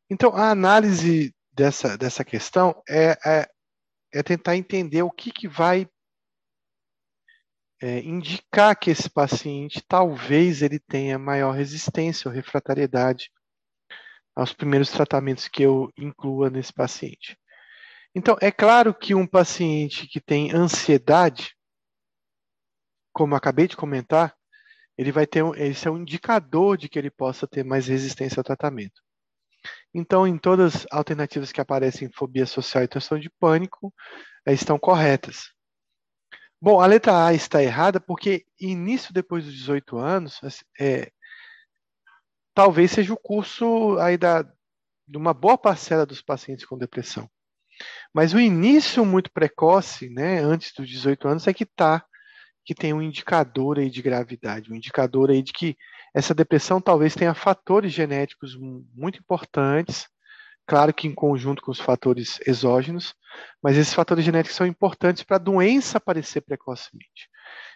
Então, 0.10 0.36
a 0.36 0.50
análise 0.50 1.36
dessa, 1.52 1.98
dessa 1.98 2.24
questão 2.24 2.82
é, 2.88 3.18
é, 3.26 3.50
é 4.14 4.24
tentar 4.24 4.56
entender 4.56 5.02
o 5.02 5.12
que, 5.12 5.32
que 5.32 5.48
vai 5.48 5.88
é, 7.82 8.00
indicar 8.00 8.78
que 8.78 8.90
esse 8.90 9.10
paciente 9.10 9.84
talvez 9.88 10.62
ele 10.62 10.80
tenha 10.80 11.20
maior 11.20 11.52
resistência 11.52 12.28
ou 12.28 12.34
refratariedade 12.34 13.32
aos 14.36 14.54
primeiros 14.54 14.92
tratamentos 14.92 15.48
que 15.48 15.64
eu 15.64 15.92
inclua 15.98 16.50
nesse 16.50 16.72
paciente. 16.72 17.38
Então, 18.16 18.38
é 18.42 18.52
claro 18.52 18.94
que 18.94 19.14
um 19.14 19.28
paciente 19.28 20.08
que 20.08 20.22
tem 20.22 20.52
ansiedade, 20.52 21.56
como 23.14 23.36
acabei 23.36 23.68
de 23.68 23.76
comentar, 23.76 24.36
ele 24.98 25.12
vai 25.12 25.28
ter 25.28 25.44
esse 25.58 25.88
é 25.88 25.92
um 25.92 25.98
indicador 25.98 26.78
de 26.78 26.90
que 26.90 26.98
ele 26.98 27.12
possa 27.12 27.48
ter 27.48 27.64
mais 27.64 27.88
resistência 27.88 28.40
ao 28.40 28.44
tratamento. 28.44 29.07
Então, 29.98 30.28
em 30.28 30.38
todas 30.38 30.76
as 30.76 30.86
alternativas 30.92 31.52
que 31.52 31.60
aparecem 31.60 32.08
fobia 32.14 32.46
social 32.46 32.84
e 32.84 32.88
transtorno 32.88 33.20
de 33.20 33.32
pânico, 33.32 33.92
eh, 34.46 34.54
estão 34.54 34.78
corretas. 34.78 35.52
Bom, 36.62 36.80
a 36.80 36.86
letra 36.86 37.26
A 37.26 37.34
está 37.34 37.64
errada 37.64 38.00
porque 38.00 38.46
início 38.62 39.12
depois 39.12 39.44
dos 39.46 39.56
18 39.56 39.98
anos, 39.98 40.40
é, 40.80 41.12
talvez 42.54 42.92
seja 42.92 43.12
o 43.12 43.18
curso 43.18 43.98
aí 43.98 44.20
da, 44.20 44.44
de 44.44 45.18
uma 45.18 45.34
boa 45.34 45.58
parcela 45.58 46.06
dos 46.06 46.22
pacientes 46.22 46.64
com 46.64 46.78
depressão. 46.78 47.28
Mas 48.14 48.36
o 48.36 48.40
início 48.40 49.04
muito 49.04 49.32
precoce, 49.32 50.10
né, 50.12 50.38
antes 50.38 50.74
dos 50.76 50.88
18 50.88 51.28
anos, 51.28 51.48
é 51.48 51.54
que 51.54 51.66
tá, 51.66 52.06
que 52.68 52.76
tem 52.76 52.94
um 52.94 53.02
indicador 53.02 53.80
aí 53.80 53.90
de 53.90 54.02
gravidade, 54.02 54.70
um 54.70 54.76
indicador 54.76 55.30
aí 55.30 55.42
de 55.42 55.54
que 55.54 55.78
essa 56.14 56.36
depressão 56.36 56.82
talvez 56.82 57.16
tenha 57.16 57.34
fatores 57.34 57.94
genéticos 57.94 58.58
muito 58.94 59.20
importantes, 59.20 60.06
claro 60.68 60.94
que 60.94 61.08
em 61.08 61.16
conjunto 61.16 61.62
com 61.62 61.72
os 61.72 61.80
fatores 61.80 62.42
exógenos, 62.46 63.16
mas 63.64 63.78
esses 63.78 63.94
fatores 63.94 64.26
genéticos 64.26 64.58
são 64.58 64.68
importantes 64.68 65.24
para 65.24 65.38
a 65.38 65.40
doença 65.40 65.98
aparecer 65.98 66.42
precocemente. 66.42 67.30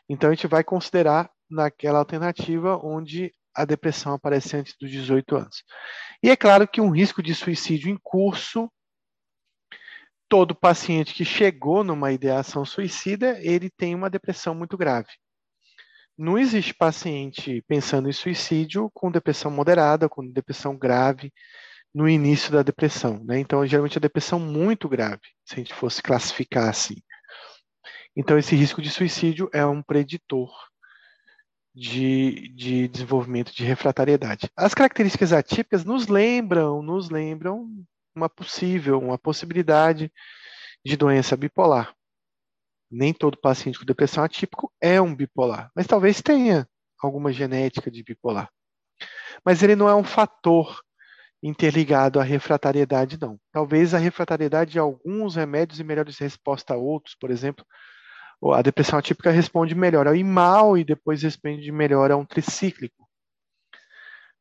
Então 0.10 0.30
a 0.30 0.34
gente 0.34 0.46
vai 0.46 0.62
considerar 0.62 1.32
naquela 1.50 2.00
alternativa 2.00 2.78
onde 2.84 3.32
a 3.56 3.64
depressão 3.64 4.14
aparece 4.14 4.58
antes 4.58 4.76
dos 4.78 4.92
18 4.92 5.38
anos. 5.38 5.64
E 6.22 6.30
é 6.30 6.36
claro 6.36 6.68
que 6.68 6.82
um 6.82 6.90
risco 6.90 7.24
de 7.24 7.34
suicídio 7.34 7.90
em 7.90 7.98
curso, 8.04 8.70
todo 10.32 10.56
paciente 10.56 11.14
que 11.14 11.26
chegou 11.26 11.84
numa 11.84 12.14
ideação 12.14 12.64
suicida, 12.64 13.38
ele 13.42 13.70
tem 13.70 13.94
uma 13.94 14.10
depressão 14.10 14.56
muito 14.56 14.78
grave. 14.78 15.10
Não 16.18 16.40
existe 16.40 16.74
paciente 16.74 17.62
pensando 17.68 18.08
em 18.08 18.14
suicídio 18.14 18.90
com 18.94 19.12
depressão 19.12 19.52
moderada, 19.52 20.08
com 20.08 20.26
depressão 20.26 20.78
grave 20.78 21.34
no 21.94 22.08
início 22.08 22.50
da 22.50 22.64
depressão, 22.64 23.22
né? 23.26 23.40
Então, 23.40 23.68
geralmente 23.68 23.98
a 23.98 24.00
depressão 24.00 24.40
muito 24.40 24.88
grave, 24.88 25.20
se 25.44 25.56
a 25.56 25.58
gente 25.58 25.74
fosse 25.74 26.02
classificar 26.02 26.70
assim. 26.70 26.96
Então, 28.16 28.38
esse 28.38 28.56
risco 28.56 28.82
de 28.82 28.90
suicídio 28.90 29.50
é 29.52 29.66
um 29.66 29.84
preditor 29.84 30.50
de, 31.76 32.48
de 32.56 32.88
desenvolvimento 32.88 33.54
de 33.54 33.66
refratariedade. 33.66 34.50
As 34.56 34.74
características 34.74 35.34
atípicas 35.34 35.84
nos 35.84 36.08
lembram, 36.08 36.82
nos 36.82 37.10
lembram 37.10 37.68
uma 38.16 38.30
possível, 38.30 39.00
uma 39.00 39.18
possibilidade 39.18 40.12
de 40.86 40.98
doença 40.98 41.38
bipolar 41.38 41.96
nem 42.92 43.14
todo 43.14 43.38
paciente 43.38 43.80
com 43.80 43.86
depressão 43.86 44.24
atípico 44.24 44.72
é 44.82 45.00
um 45.00 45.16
bipolar, 45.16 45.72
mas 45.74 45.88
talvez 45.88 46.22
tenha 46.22 46.68
alguma 47.02 47.32
genética 47.32 47.90
de 47.90 48.04
bipolar. 48.04 48.50
Mas 49.46 49.64
ele 49.64 49.76
não 49.76 49.88
é 49.88 49.96
um 49.96 50.04
fator 50.04 50.82
interligado 51.42 52.20
à 52.20 52.24
refratariedade, 52.24 53.18
não. 53.20 53.40
Talvez 53.52 53.94
a 53.94 53.98
refratariedade 53.98 54.74
de 54.74 54.80
alguns 54.80 55.36
remédios 55.36 55.80
e 55.80 55.84
melhores 55.84 56.20
resposta 56.20 56.74
a 56.74 56.78
outros, 56.78 57.16
por 57.16 57.32
exemplo, 57.32 57.66
a 58.54 58.62
depressão 58.62 59.00
atípica 59.00 59.32
responde 59.32 59.74
melhor 59.74 60.08
ao 60.08 60.16
imal 60.16 60.78
e 60.78 60.84
depois 60.84 61.24
responde 61.24 61.72
melhor 61.72 62.12
a 62.12 62.18
um 62.18 62.26
tricíclico. 62.26 63.01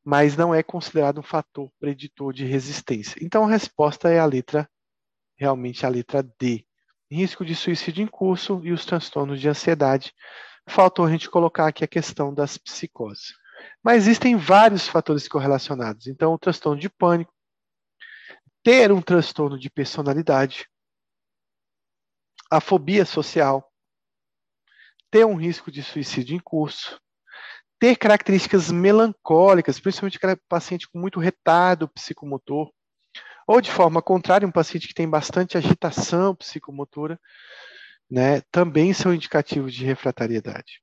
Mas 0.05 0.37
não 0.37 0.55
é 0.55 0.63
considerado 0.63 1.19
um 1.19 1.23
fator 1.23 1.71
preditor 1.79 2.33
de 2.33 2.45
resistência. 2.45 3.19
Então 3.23 3.45
a 3.45 3.51
resposta 3.51 4.09
é 4.09 4.19
a 4.19 4.25
letra, 4.25 4.69
realmente 5.37 5.85
a 5.85 5.89
letra 5.89 6.23
D. 6.23 6.67
Risco 7.11 7.45
de 7.45 7.55
suicídio 7.55 8.03
em 8.03 8.07
curso 8.07 8.61
e 8.65 8.73
os 8.73 8.85
transtornos 8.85 9.41
de 9.41 9.49
ansiedade. 9.49 10.15
Faltou 10.69 11.05
a 11.05 11.11
gente 11.11 11.29
colocar 11.29 11.67
aqui 11.67 11.83
a 11.83 11.89
questão 11.89 12.33
das 12.33 12.57
psicoses. 12.57 13.35
Mas 13.83 14.05
existem 14.05 14.37
vários 14.37 14.87
fatores 14.87 15.27
correlacionados. 15.27 16.07
Então, 16.07 16.33
o 16.33 16.39
transtorno 16.39 16.81
de 16.81 16.89
pânico, 16.89 17.33
ter 18.63 18.93
um 18.93 19.03
transtorno 19.03 19.59
de 19.59 19.69
personalidade, 19.69 20.69
a 22.51 22.61
fobia 22.61 23.05
social, 23.05 23.71
ter 25.11 25.25
um 25.25 25.35
risco 25.35 25.71
de 25.71 25.83
suicídio 25.83 26.37
em 26.37 26.41
curso, 26.41 27.01
ter 27.81 27.97
características 27.97 28.71
melancólicas, 28.71 29.81
principalmente 29.81 30.21
paciente 30.47 30.87
com 30.87 30.99
muito 30.99 31.19
retardo 31.19 31.89
psicomotor, 31.89 32.71
ou 33.49 33.61
de 33.61 33.71
forma 33.71 34.03
contrária, 34.03 34.47
um 34.47 34.53
paciente 34.53 34.87
que 34.87 34.95
tem 34.95 35.09
bastante 35.09 35.57
agitação 35.57 36.37
psicomotora, 36.37 37.19
né, 38.09 38.43
também 38.53 38.93
são 38.93 39.15
indicativos 39.15 39.75
de 39.75 39.85
refratariedade. 39.85 40.83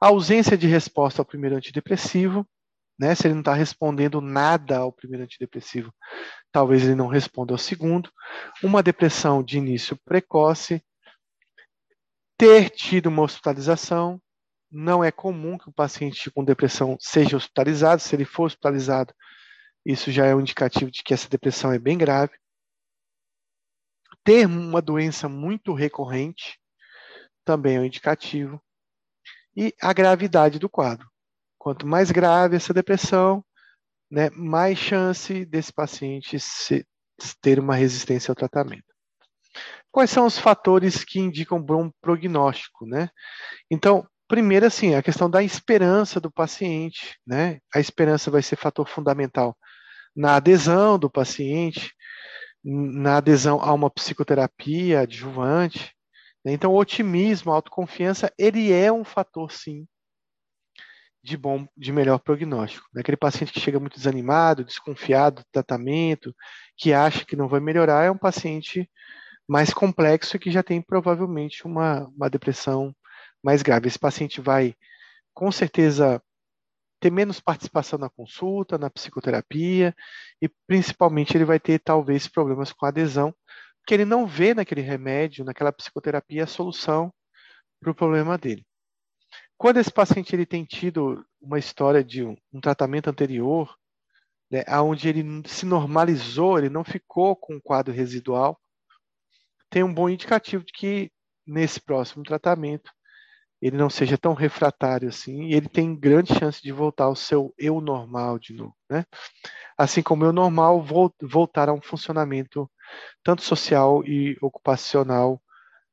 A 0.00 0.08
ausência 0.08 0.56
de 0.56 0.66
resposta 0.66 1.20
ao 1.20 1.26
primeiro 1.26 1.54
antidepressivo, 1.54 2.48
né, 2.98 3.14
se 3.14 3.26
ele 3.26 3.34
não 3.34 3.42
está 3.42 3.52
respondendo 3.52 4.20
nada 4.22 4.78
ao 4.78 4.90
primeiro 4.90 5.24
antidepressivo, 5.24 5.92
talvez 6.50 6.82
ele 6.84 6.94
não 6.94 7.08
responda 7.08 7.52
ao 7.52 7.58
segundo. 7.58 8.10
Uma 8.62 8.82
depressão 8.82 9.42
de 9.42 9.58
início 9.58 9.98
precoce, 10.04 10.82
ter 12.38 12.70
tido 12.70 13.06
uma 13.06 13.22
hospitalização, 13.22 14.20
não 14.74 15.04
é 15.04 15.12
comum 15.12 15.56
que 15.56 15.68
o 15.68 15.72
paciente 15.72 16.30
com 16.30 16.44
depressão 16.44 16.96
seja 17.00 17.36
hospitalizado. 17.36 18.02
Se 18.02 18.14
ele 18.16 18.24
for 18.24 18.46
hospitalizado, 18.46 19.14
isso 19.86 20.10
já 20.10 20.26
é 20.26 20.34
um 20.34 20.40
indicativo 20.40 20.90
de 20.90 21.02
que 21.02 21.14
essa 21.14 21.28
depressão 21.28 21.72
é 21.72 21.78
bem 21.78 21.96
grave. 21.96 22.32
Ter 24.24 24.46
uma 24.46 24.82
doença 24.82 25.28
muito 25.28 25.72
recorrente 25.72 26.58
também 27.44 27.76
é 27.76 27.80
um 27.80 27.84
indicativo. 27.84 28.60
E 29.56 29.72
a 29.80 29.92
gravidade 29.92 30.58
do 30.58 30.68
quadro. 30.68 31.08
Quanto 31.56 31.86
mais 31.86 32.10
grave 32.10 32.56
essa 32.56 32.74
depressão, 32.74 33.44
né, 34.10 34.28
mais 34.30 34.78
chance 34.78 35.44
desse 35.44 35.72
paciente 35.72 36.40
se, 36.40 36.84
ter 37.40 37.60
uma 37.60 37.76
resistência 37.76 38.32
ao 38.32 38.36
tratamento. 38.36 38.92
Quais 39.92 40.10
são 40.10 40.26
os 40.26 40.36
fatores 40.36 41.04
que 41.04 41.20
indicam 41.20 41.62
bom 41.62 41.90
prognóstico, 42.00 42.84
né? 42.84 43.08
Então, 43.70 44.04
primeiro, 44.28 44.66
assim, 44.66 44.94
a 44.94 45.02
questão 45.02 45.28
da 45.28 45.42
esperança 45.42 46.20
do 46.20 46.30
paciente, 46.30 47.18
né? 47.26 47.58
A 47.74 47.80
esperança 47.80 48.30
vai 48.30 48.42
ser 48.42 48.56
fator 48.56 48.88
fundamental 48.88 49.56
na 50.14 50.36
adesão 50.36 50.98
do 50.98 51.10
paciente, 51.10 51.92
na 52.64 53.18
adesão 53.18 53.60
a 53.60 53.72
uma 53.72 53.90
psicoterapia 53.90 55.00
adjuvante. 55.00 55.92
Né? 56.44 56.52
Então, 56.52 56.72
o 56.72 56.78
otimismo, 56.78 57.52
a 57.52 57.56
autoconfiança, 57.56 58.32
ele 58.38 58.72
é 58.72 58.92
um 58.92 59.04
fator, 59.04 59.50
sim, 59.52 59.86
de 61.22 61.36
bom, 61.36 61.66
de 61.76 61.92
melhor 61.92 62.18
prognóstico. 62.18 62.86
Né? 62.94 63.00
Aquele 63.00 63.16
paciente 63.16 63.52
que 63.52 63.60
chega 63.60 63.80
muito 63.80 63.96
desanimado, 63.96 64.64
desconfiado 64.64 65.42
do 65.42 65.46
tratamento, 65.50 66.34
que 66.76 66.92
acha 66.92 67.24
que 67.24 67.36
não 67.36 67.48
vai 67.48 67.60
melhorar, 67.60 68.04
é 68.04 68.10
um 68.10 68.18
paciente 68.18 68.88
mais 69.48 69.74
complexo 69.74 70.36
e 70.36 70.38
que 70.38 70.50
já 70.50 70.62
tem 70.62 70.80
provavelmente 70.80 71.66
uma, 71.66 72.06
uma 72.08 72.30
depressão 72.30 72.94
mais 73.44 73.62
grave. 73.62 73.86
Esse 73.86 73.98
paciente 73.98 74.40
vai, 74.40 74.74
com 75.34 75.52
certeza, 75.52 76.20
ter 76.98 77.10
menos 77.10 77.38
participação 77.38 77.98
na 77.98 78.08
consulta, 78.08 78.78
na 78.78 78.88
psicoterapia, 78.88 79.94
e 80.40 80.48
principalmente 80.66 81.36
ele 81.36 81.44
vai 81.44 81.60
ter, 81.60 81.78
talvez, 81.78 82.26
problemas 82.26 82.72
com 82.72 82.86
adesão, 82.86 83.34
porque 83.80 83.92
ele 83.92 84.06
não 84.06 84.26
vê 84.26 84.54
naquele 84.54 84.80
remédio, 84.80 85.44
naquela 85.44 85.70
psicoterapia, 85.70 86.44
a 86.44 86.46
solução 86.46 87.12
para 87.78 87.90
o 87.90 87.94
problema 87.94 88.38
dele. 88.38 88.64
Quando 89.58 89.76
esse 89.76 89.92
paciente 89.92 90.34
ele 90.34 90.46
tem 90.46 90.64
tido 90.64 91.22
uma 91.40 91.58
história 91.58 92.02
de 92.02 92.24
um, 92.24 92.34
um 92.50 92.60
tratamento 92.60 93.10
anterior, 93.10 93.76
né, 94.50 94.64
onde 94.80 95.08
ele 95.08 95.22
se 95.46 95.66
normalizou, 95.66 96.58
ele 96.58 96.70
não 96.70 96.82
ficou 96.82 97.36
com 97.36 97.56
um 97.56 97.60
quadro 97.60 97.92
residual, 97.92 98.58
tem 99.68 99.82
um 99.82 99.92
bom 99.92 100.08
indicativo 100.08 100.64
de 100.64 100.72
que 100.72 101.12
nesse 101.46 101.80
próximo 101.80 102.22
tratamento 102.22 102.90
ele 103.66 103.78
não 103.78 103.88
seja 103.88 104.18
tão 104.18 104.34
refratário 104.34 105.08
assim, 105.08 105.44
e 105.44 105.54
ele 105.54 105.70
tem 105.70 105.98
grande 105.98 106.34
chance 106.34 106.60
de 106.62 106.70
voltar 106.70 107.04
ao 107.04 107.16
seu 107.16 107.54
eu 107.56 107.80
normal 107.80 108.38
de 108.38 108.52
novo, 108.52 108.76
né? 108.90 109.06
Assim 109.78 110.02
como 110.02 110.22
eu 110.22 110.34
normal 110.34 110.84
voltar 111.22 111.70
a 111.70 111.72
um 111.72 111.80
funcionamento 111.80 112.70
tanto 113.22 113.40
social 113.40 114.04
e 114.04 114.36
ocupacional 114.42 115.42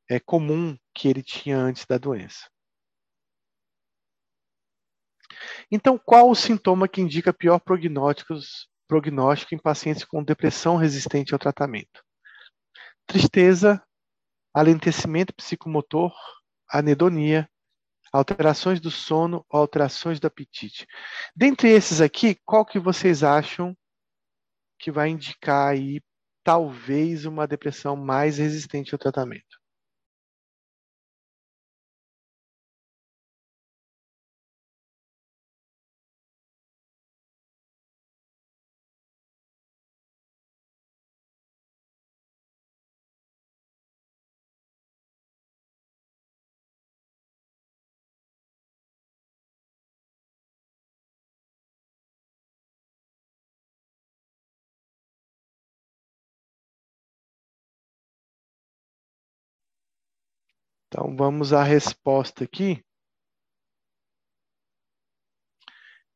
é, 0.10 0.20
comum 0.20 0.78
que 0.94 1.08
ele 1.08 1.24
tinha 1.24 1.58
antes 1.58 1.86
da 1.86 1.98
doença. 1.98 2.50
Então, 5.72 5.98
qual 5.98 6.30
o 6.30 6.36
sintoma 6.36 6.90
que 6.90 7.00
indica 7.00 7.32
pior 7.32 7.58
prognóstico 7.58 8.36
em 9.56 9.58
pacientes 9.58 10.04
com 10.04 10.22
depressão 10.22 10.76
resistente 10.76 11.34
ao 11.34 11.40
tratamento? 11.40 12.04
Tristeza, 13.08 13.82
alentecimento 14.54 15.34
psicomotor, 15.34 16.14
anedonia, 16.70 17.50
alterações 18.12 18.80
do 18.80 18.91
sono, 18.91 19.45
alterações 19.49 20.20
do 20.20 20.28
apetite. 20.28 20.86
Dentre 21.36 21.70
esses 21.70 22.01
aqui, 22.01 22.36
qual 22.45 22.66
que 22.66 22.80
vocês 22.80 23.24
acham 23.24 23.76
que 24.80 24.91
vai 24.91 25.09
indicar 25.09 25.70
aí 25.70 26.01
talvez 26.43 27.26
uma 27.26 27.47
depressão 27.47 27.95
mais 27.95 28.38
resistente 28.38 28.93
ao 28.93 28.99
tratamento? 28.99 29.51
Então 60.92 61.16
vamos 61.16 61.54
à 61.54 61.63
resposta 61.63 62.43
aqui. 62.43 62.84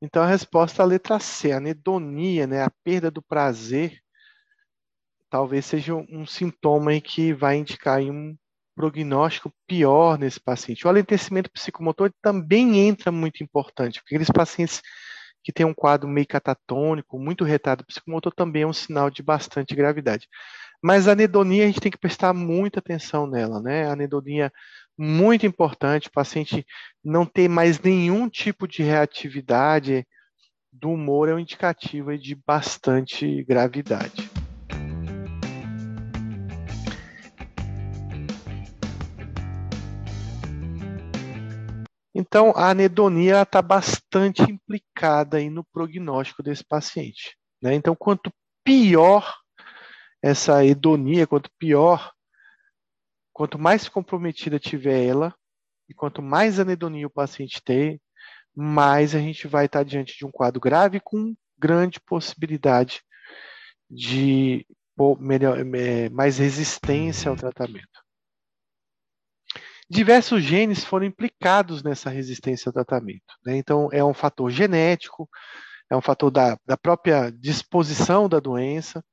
Então 0.02 0.22
a 0.22 0.28
resposta 0.28 0.82
é 0.82 0.84
a 0.84 0.86
letra 0.86 1.18
C, 1.18 1.54
a 1.54 1.58
anedonia, 1.58 2.46
né, 2.46 2.62
a 2.62 2.70
perda 2.84 3.10
do 3.10 3.22
prazer, 3.22 4.02
talvez 5.30 5.66
seja 5.66 5.96
um 5.96 6.26
sintoma 6.26 6.92
aí 6.92 7.00
que 7.00 7.34
vai 7.34 7.56
indicar 7.56 8.02
um 8.02 8.36
prognóstico 8.76 9.50
pior 9.66 10.20
nesse 10.20 10.42
paciente. 10.42 10.86
O 10.86 10.90
alentecimento 10.90 11.50
psicomotor 11.50 12.12
também 12.22 12.78
entra 12.80 13.14
muito 13.14 13.42
importante, 13.42 14.02
porque 14.02 14.16
aqueles 14.16 14.30
pacientes 14.30 14.82
que 15.42 15.54
têm 15.54 15.66
um 15.66 15.74
quadro 15.74 16.10
meio 16.10 16.28
catatônico, 16.28 17.18
muito 17.18 17.46
retardo 17.46 17.86
psicomotor, 17.86 18.34
também 18.34 18.64
é 18.64 18.68
um 18.68 18.74
sinal 18.74 19.10
de 19.10 19.24
bastante 19.24 19.74
gravidade. 19.74 20.28
Mas 20.86 21.08
a 21.08 21.14
anedonia 21.14 21.64
a 21.64 21.66
gente 21.66 21.80
tem 21.80 21.92
que 21.92 21.98
prestar 21.98 22.32
muita 22.32 22.78
atenção 22.78 23.26
nela, 23.26 23.60
né? 23.60 23.88
A 23.88 23.94
anedonia 23.94 24.54
muito 24.96 25.44
importante, 25.44 26.10
o 26.10 26.12
paciente 26.12 26.64
não 27.04 27.26
ter 27.26 27.50
mais 27.50 27.80
nenhum 27.80 28.30
tipo 28.30 28.68
de 28.68 28.84
reatividade 28.84 30.06
do 30.72 30.92
humor 30.92 31.28
é 31.28 31.34
um 31.34 31.40
indicativo 31.40 32.16
de 32.16 32.36
bastante 32.36 33.44
gravidade. 33.46 34.30
Então, 42.14 42.54
a 42.56 42.70
anedonia 42.70 43.42
está 43.42 43.60
bastante 43.60 44.44
implicada 44.44 45.38
aí 45.38 45.50
no 45.50 45.64
prognóstico 45.64 46.44
desse 46.44 46.64
paciente. 46.64 47.36
Né? 47.60 47.74
Então, 47.74 47.96
quanto 47.96 48.32
pior 48.64 49.45
essa 50.26 50.66
hedonia, 50.66 51.28
quanto 51.28 51.52
pior, 51.60 52.12
quanto 53.32 53.60
mais 53.60 53.88
comprometida 53.88 54.58
tiver 54.58 55.06
ela, 55.06 55.36
e 55.88 55.94
quanto 55.94 56.20
mais 56.20 56.60
anedonia 56.60 57.06
o 57.06 57.12
paciente 57.12 57.62
ter, 57.64 58.02
mais 58.56 59.14
a 59.14 59.20
gente 59.20 59.48
vai 59.48 59.68
estar 59.68 59.84
diante 59.84 60.18
de 60.18 60.26
um 60.26 60.32
quadro 60.32 60.60
grave 60.60 61.00
com 61.00 61.36
grande 61.56 62.00
possibilidade 62.00 63.04
de 63.88 64.66
melhor, 65.20 65.60
é, 65.60 66.10
mais 66.10 66.40
resistência 66.40 67.30
ao 67.30 67.36
tratamento. 67.38 68.04
Diversos 69.88 70.42
genes 70.42 70.84
foram 70.84 71.06
implicados 71.06 71.84
nessa 71.84 72.10
resistência 72.10 72.70
ao 72.70 72.74
tratamento. 72.74 73.36
Né? 73.46 73.58
Então, 73.58 73.90
é 73.92 74.04
um 74.04 74.14
fator 74.14 74.50
genético, 74.50 75.30
é 75.88 75.96
um 75.96 76.02
fator 76.02 76.32
da, 76.32 76.58
da 76.66 76.76
própria 76.76 77.30
disposição 77.30 78.28
da 78.28 78.40
doença. 78.40 79.06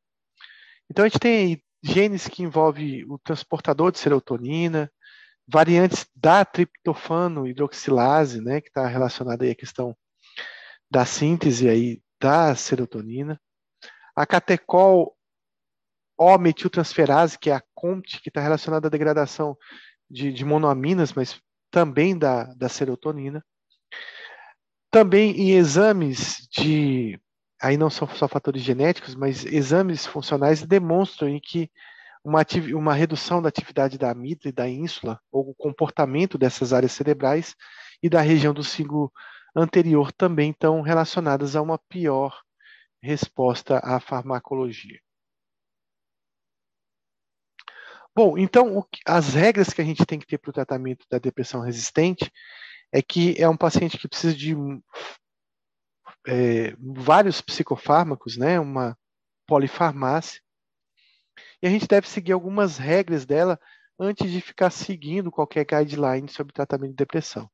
Então 0.93 1.06
a 1.06 1.09
gente 1.09 1.20
tem 1.20 1.62
genes 1.82 2.28
que 2.28 2.43
envolvem 2.43 3.02
o 3.10 3.19
transportador 3.19 3.90
de 3.90 3.98
serotonina, 3.98 4.93
variantes 5.48 6.06
da 6.14 6.44
triptofano 6.44 7.47
hidroxilase, 7.47 8.43
né, 8.43 8.60
que 8.60 8.69
está 8.69 8.86
relacionada 8.86 9.43
aí 9.43 9.52
à 9.52 9.55
questão 9.55 9.97
da 10.90 11.06
síntese 11.06 11.66
aí 11.66 12.02
da 12.20 12.55
serotonina. 12.55 13.40
A 14.14 14.27
catecol 14.27 15.16
O-metiltransferase, 16.19 17.39
que 17.39 17.48
é 17.48 17.55
a 17.55 17.64
COMT, 17.74 18.20
que 18.20 18.28
está 18.28 18.43
relacionada 18.43 18.89
à 18.89 18.90
degradação 18.90 19.56
de, 20.10 20.31
de 20.31 20.44
monoaminas, 20.44 21.14
mas 21.14 21.40
também 21.70 22.19
da, 22.19 22.52
da 22.52 22.69
serotonina. 22.69 23.43
Também 24.90 25.31
em 25.40 25.52
exames 25.52 26.47
de, 26.52 27.19
aí 27.62 27.76
não 27.76 27.89
são 27.89 28.09
só 28.09 28.26
fatores 28.26 28.62
genéticos, 28.62 29.14
mas 29.14 29.44
exames 29.44 30.05
funcionais 30.05 30.62
demonstram 30.66 31.28
em 31.28 31.40
que 31.40 31.70
uma, 32.24 32.44
uma 32.74 32.94
redução 32.94 33.40
da 33.40 33.48
atividade 33.48 33.97
da 33.97 34.10
amígdala 34.10 34.51
e 34.51 34.52
da 34.52 34.68
ínsula, 34.68 35.20
ou 35.30 35.51
o 35.51 35.55
comportamento 35.55 36.36
dessas 36.36 36.72
áreas 36.72 36.93
cerebrais 36.93 37.55
e 38.02 38.09
da 38.09 38.20
região 38.20 38.52
do 38.52 38.64
cíngulo 38.64 39.12
anterior 39.55 40.12
também 40.12 40.51
estão 40.51 40.80
relacionadas 40.82 41.55
a 41.55 41.62
uma 41.62 41.78
pior 41.78 42.43
resposta 43.01 43.78
à 43.78 44.01
farmacologia. 44.01 45.01
Bom, 48.14 48.36
então 48.36 48.86
as 49.06 49.34
regras 49.34 49.70
que 49.70 49.80
a 49.80 49.84
gente 49.84 50.05
tem 50.05 50.18
que 50.18 50.26
ter 50.26 50.39
para 50.39 50.51
o 50.51 50.52
tratamento 50.52 51.06
da 51.10 51.18
depressão 51.18 51.60
resistente 51.60 52.30
é 52.93 53.01
que 53.01 53.34
é 53.40 53.48
um 53.48 53.56
paciente 53.56 53.97
que 53.97 54.06
precisa 54.06 54.34
de 54.34 54.55
é, 56.27 56.74
vários 56.78 57.40
psicofármacos, 57.40 58.36
né, 58.36 58.59
uma 58.61 58.97
polifarmácia, 59.47 60.40
e 61.62 61.66
a 61.66 61.70
gente 61.70 61.86
deve 61.86 62.09
seguir 62.09 62.32
algumas 62.32 62.78
regras 62.78 63.24
dela 63.24 63.59
antes 63.99 64.31
de 64.31 64.40
ficar 64.40 64.70
seguindo 64.70 65.31
qualquer 65.31 65.65
guideline 65.65 66.28
sobre 66.28 66.53
tratamento 66.53 66.90
de 66.90 66.97
depressão. 66.97 67.49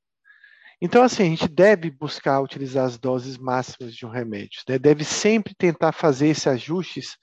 Então, 0.81 1.03
assim, 1.03 1.25
a 1.25 1.27
gente 1.27 1.49
deve 1.49 1.91
buscar 1.91 2.41
utilizar 2.41 2.87
as 2.87 2.97
doses 2.97 3.37
máximas 3.37 3.95
de 3.95 4.07
um 4.07 4.11
remédio, 4.11 4.63
né? 4.69 4.79
deve 4.79 5.05
sempre 5.05 5.55
tentar 5.55 5.93
fazer 5.93 6.29
esses 6.29 6.47
ajustes 6.47 7.17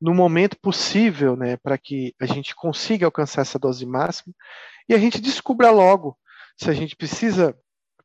no 0.00 0.12
momento 0.12 0.58
possível, 0.60 1.36
né, 1.36 1.56
para 1.56 1.78
que 1.78 2.14
a 2.20 2.26
gente 2.26 2.54
consiga 2.54 3.06
alcançar 3.06 3.42
essa 3.42 3.58
dose 3.58 3.86
máxima 3.86 4.34
e 4.88 4.94
a 4.94 4.98
gente 4.98 5.20
descubra 5.20 5.70
logo 5.70 6.18
se 6.56 6.68
a 6.68 6.74
gente 6.74 6.94
precisa 6.94 7.56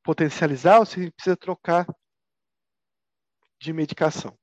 potencializar 0.04 0.80
ou 0.80 0.86
se 0.86 1.00
a 1.00 1.04
gente 1.04 1.14
precisa 1.14 1.36
trocar 1.36 1.86
de 3.62 3.72
medicação. 3.72 4.38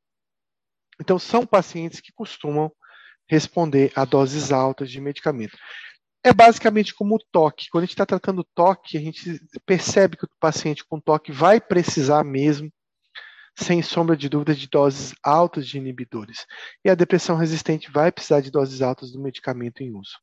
Então, 1.01 1.19
são 1.19 1.45
pacientes 1.45 2.01
que 2.01 2.13
costumam 2.13 2.73
responder 3.29 3.93
a 3.95 4.05
doses 4.05 4.53
altas 4.53 4.91
de 4.91 5.01
medicamento. 5.01 5.57
É 6.25 6.33
basicamente 6.33 6.95
como 6.95 7.17
o 7.17 7.25
toque. 7.31 7.69
Quando 7.71 7.83
a 7.83 7.87
gente 7.87 7.95
está 7.95 8.07
tratando 8.07 8.47
toque, 8.55 8.97
a 8.97 9.01
gente 9.01 9.41
percebe 9.65 10.17
que 10.17 10.25
o 10.25 10.31
paciente 10.41 10.85
com 10.85 11.01
toque 11.01 11.31
vai 11.31 11.61
precisar 11.61 12.25
mesmo, 12.25 12.73
sem 13.57 13.83
sombra 13.83 14.17
de 14.17 14.29
dúvida, 14.29 14.55
de 14.55 14.69
doses 14.69 15.15
altas 15.23 15.67
de 15.67 15.79
inibidores. 15.79 16.47
E 16.85 16.91
a 16.91 16.95
depressão 16.95 17.37
resistente 17.37 17.91
vai 17.91 18.11
precisar 18.11 18.41
de 18.41 18.51
doses 18.51 18.83
altas 18.83 19.13
do 19.13 19.21
medicamento 19.21 19.83
em 19.83 19.95
uso. 19.95 20.19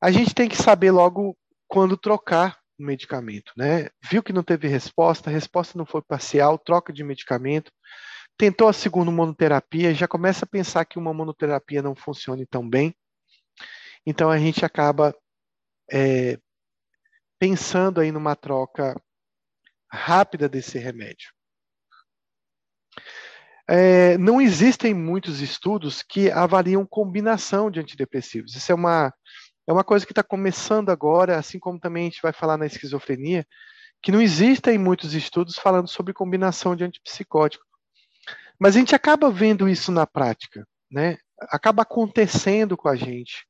A 0.00 0.10
gente 0.10 0.34
tem 0.34 0.48
que 0.48 0.56
saber 0.56 0.90
logo 0.90 1.36
quando 1.66 1.96
trocar 1.96 2.58
medicamento, 2.78 3.52
né? 3.56 3.88
Viu 4.02 4.22
que 4.22 4.32
não 4.32 4.42
teve 4.42 4.68
resposta, 4.68 5.30
a 5.30 5.32
resposta 5.32 5.78
não 5.78 5.86
foi 5.86 6.02
parcial, 6.02 6.58
troca 6.58 6.92
de 6.92 7.04
medicamento. 7.04 7.72
Tentou 8.36 8.68
a 8.68 8.72
segunda 8.72 9.10
monoterapia, 9.10 9.94
já 9.94 10.08
começa 10.08 10.44
a 10.44 10.48
pensar 10.48 10.84
que 10.84 10.98
uma 10.98 11.14
monoterapia 11.14 11.82
não 11.82 11.94
funcione 11.94 12.46
tão 12.46 12.68
bem. 12.68 12.94
Então 14.06 14.30
a 14.30 14.38
gente 14.38 14.64
acaba 14.64 15.14
é, 15.90 16.38
pensando 17.38 18.00
aí 18.00 18.10
numa 18.10 18.34
troca 18.34 19.00
rápida 19.90 20.48
desse 20.48 20.78
remédio. 20.78 21.32
É, 23.66 24.18
não 24.18 24.40
existem 24.40 24.92
muitos 24.92 25.40
estudos 25.40 26.02
que 26.02 26.30
avaliam 26.30 26.84
combinação 26.84 27.70
de 27.70 27.80
antidepressivos. 27.80 28.54
Isso 28.54 28.70
é 28.70 28.74
uma 28.74 29.12
é 29.66 29.72
uma 29.72 29.84
coisa 29.84 30.04
que 30.04 30.12
está 30.12 30.22
começando 30.22 30.90
agora, 30.90 31.38
assim 31.38 31.58
como 31.58 31.78
também 31.78 32.02
a 32.06 32.10
gente 32.10 32.22
vai 32.22 32.32
falar 32.32 32.56
na 32.56 32.66
esquizofrenia, 32.66 33.46
que 34.02 34.12
não 34.12 34.20
existem 34.20 34.76
muitos 34.76 35.14
estudos 35.14 35.56
falando 35.56 35.88
sobre 35.88 36.12
combinação 36.12 36.76
de 36.76 36.84
antipsicótico. 36.84 37.64
Mas 38.58 38.76
a 38.76 38.78
gente 38.78 38.94
acaba 38.94 39.30
vendo 39.30 39.68
isso 39.68 39.90
na 39.90 40.06
prática, 40.06 40.66
né? 40.90 41.16
Acaba 41.50 41.82
acontecendo 41.82 42.76
com 42.76 42.88
a 42.88 42.94
gente 42.94 43.46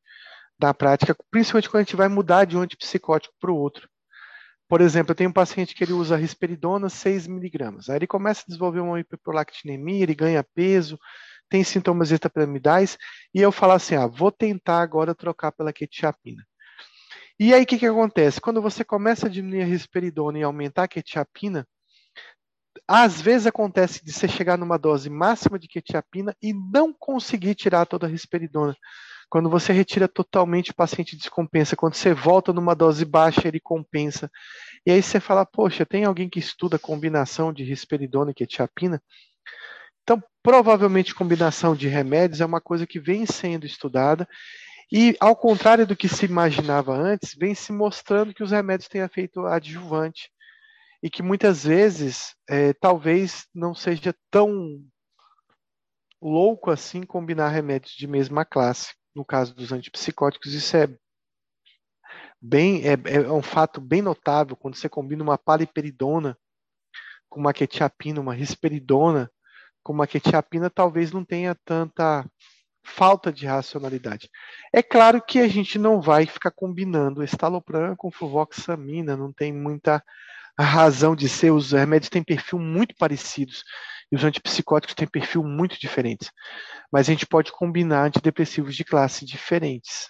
na 0.59 0.73
prática, 0.73 1.17
principalmente 1.31 1.69
quando 1.69 1.81
a 1.81 1.85
gente 1.85 1.97
vai 1.97 2.09
mudar 2.09 2.45
de 2.45 2.57
um 2.57 2.61
antipsicótico 2.61 3.35
para 3.41 3.51
o 3.51 3.57
outro. 3.57 3.89
Por 4.69 4.81
exemplo, 4.81 5.11
eu 5.11 5.17
tenho 5.17 5.31
um 5.31 5.33
paciente 5.33 5.75
que 5.75 5.85
ele 5.85 5.93
usa 5.93 6.17
risperidona 6.17 6.89
6 6.89 7.27
miligramas. 7.27 7.91
Aí 7.91 7.97
ele 7.97 8.07
começa 8.07 8.43
a 8.43 8.47
desenvolver 8.47 8.81
uma 8.81 8.99
hiperprolactinemia, 8.99 10.03
ele 10.03 10.15
ganha 10.15 10.43
peso, 10.55 10.99
tem 11.49 11.63
sintomas 11.65 12.11
extrapiramidais, 12.11 12.97
e 13.35 13.41
eu 13.41 13.53
falo 13.53 13.73
assim, 13.73 13.95
ah, 13.95 14.07
vou 14.07 14.33
tentar 14.33 14.81
agora 14.81 15.15
trocar 15.15 15.53
pela 15.53 15.73
quetiapina. 15.73 16.45
E 17.39 17.53
aí 17.53 17.63
o 17.63 17.67
que, 17.67 17.79
que 17.79 17.87
acontece? 17.87 18.41
Quando 18.41 18.63
você 18.63 18.85
começa 18.85 19.27
a 19.27 19.31
diminuir 19.31 19.63
a 19.63 19.67
risperidona 19.67 20.39
e 20.39 20.43
aumentar 20.43 20.85
a 20.85 20.89
quetiapina, 20.89 21.67
às 22.87 23.21
vezes 23.21 23.47
acontece 23.47 24.05
de 24.05 24.13
você 24.13 24.29
chegar 24.29 24.59
numa 24.59 24.79
dose 24.79 25.09
máxima 25.09 25.59
de 25.59 25.67
quetiapina 25.67 26.37
e 26.43 26.53
não 26.53 26.93
conseguir 26.93 27.55
tirar 27.55 27.87
toda 27.87 28.07
a 28.07 28.11
risperidona. 28.11 28.77
Quando 29.31 29.51
você 29.51 29.73
retira 29.73 30.07
totalmente, 30.07 30.71
o 30.71 30.75
paciente 30.75 31.17
descompensa. 31.17 31.75
Quando 31.75 31.95
você 31.95 32.13
volta 32.15 32.53
numa 32.53 32.75
dose 32.75 33.05
baixa, 33.05 33.49
ele 33.49 33.59
compensa. 33.59 34.31
E 34.87 34.93
aí 34.93 35.03
você 35.03 35.19
fala, 35.19 35.45
poxa, 35.47 35.87
tem 35.87 36.05
alguém 36.05 36.29
que 36.29 36.39
estuda 36.39 36.77
a 36.77 36.79
combinação 36.79 37.53
de 37.53 37.65
risperidona 37.65 38.31
e 38.31 38.35
quetiapina? 38.35 39.03
Então, 40.05 40.23
provavelmente 40.43 41.15
combinação 41.15 41.75
de 41.75 41.89
remédios 41.89 42.41
é 42.41 42.47
uma 42.47 42.61
coisa 42.61 42.87
que 42.87 43.01
vem 43.01 43.25
sendo 43.25 43.65
estudada 43.65 44.29
e, 44.93 45.17
ao 45.19 45.35
contrário 45.35 45.87
do 45.87 45.97
que 45.97 46.09
se 46.09 46.27
imaginava 46.27 46.95
antes, 46.95 47.35
vem 47.35 47.55
se 47.55 47.73
mostrando 47.73 48.35
que 48.35 48.43
os 48.43 48.51
remédios 48.51 48.89
têm 48.89 49.01
efeito 49.01 49.47
adjuvante 49.47 50.31
e 51.03 51.09
que 51.09 51.23
muitas 51.23 51.65
vezes 51.65 52.35
é, 52.49 52.75
talvez 52.75 53.47
não 53.55 53.75
seja 53.75 54.15
tão 54.31 54.85
louco 56.21 56.71
assim 56.71 57.03
combinar 57.03 57.49
remédios 57.49 57.95
de 57.95 58.07
mesma 58.07 58.45
classe. 58.45 58.95
No 59.15 59.25
caso 59.25 59.55
dos 59.55 59.73
antipsicóticos, 59.73 60.53
isso 60.53 60.77
é 60.77 60.89
bem 62.41 62.83
é, 62.87 62.93
é 62.93 63.33
um 63.33 63.43
fato 63.43 63.81
bem 63.81 64.03
notável 64.03 64.55
quando 64.55 64.77
você 64.77 64.89
combina 64.89 65.23
uma 65.23 65.39
paliperidona 65.39 66.37
com 67.29 67.41
uma 67.41 67.55
quetiapina, 67.55 68.21
uma 68.21 68.35
risperidona 68.35 69.31
como 69.85 70.03
a 70.03 70.07
quetiapina 70.07 70.71
talvez 70.71 71.13
não 71.13 71.25
tenha 71.25 71.55
tanta 71.65 72.27
falta 72.83 73.33
de 73.33 73.47
racionalidade. 73.47 74.29
É 74.73 74.83
claro 74.83 75.23
que 75.23 75.39
a 75.39 75.49
gente 75.49 75.79
não 75.79 76.01
vai 76.01 76.27
ficar 76.27 76.51
combinando 76.51 77.23
estalopram 77.23 77.95
com 77.95 78.11
fluvoxamina, 78.11 79.17
não 79.17 79.33
tem 79.33 79.53
muita 79.53 80.03
razão 80.59 81.15
de 81.15 81.29
ser. 81.29 81.51
Os 81.51 81.73
remédios 81.73 82.11
têm 82.11 82.23
perfil 82.23 82.59
muito 82.59 82.95
parecidos 82.99 83.63
e 84.11 84.17
os 84.17 84.25
antipsicóticos 84.25 84.95
têm 84.95 85.07
perfil 85.07 85.43
muito 85.45 85.79
diferentes. 85.79 86.31
Mas 86.93 87.09
a 87.09 87.13
gente 87.13 87.27
pode 87.27 87.53
combinar 87.53 88.07
antidepressivos 88.07 88.75
de 88.75 88.85
classe 88.85 89.25
diferentes. 89.25 90.09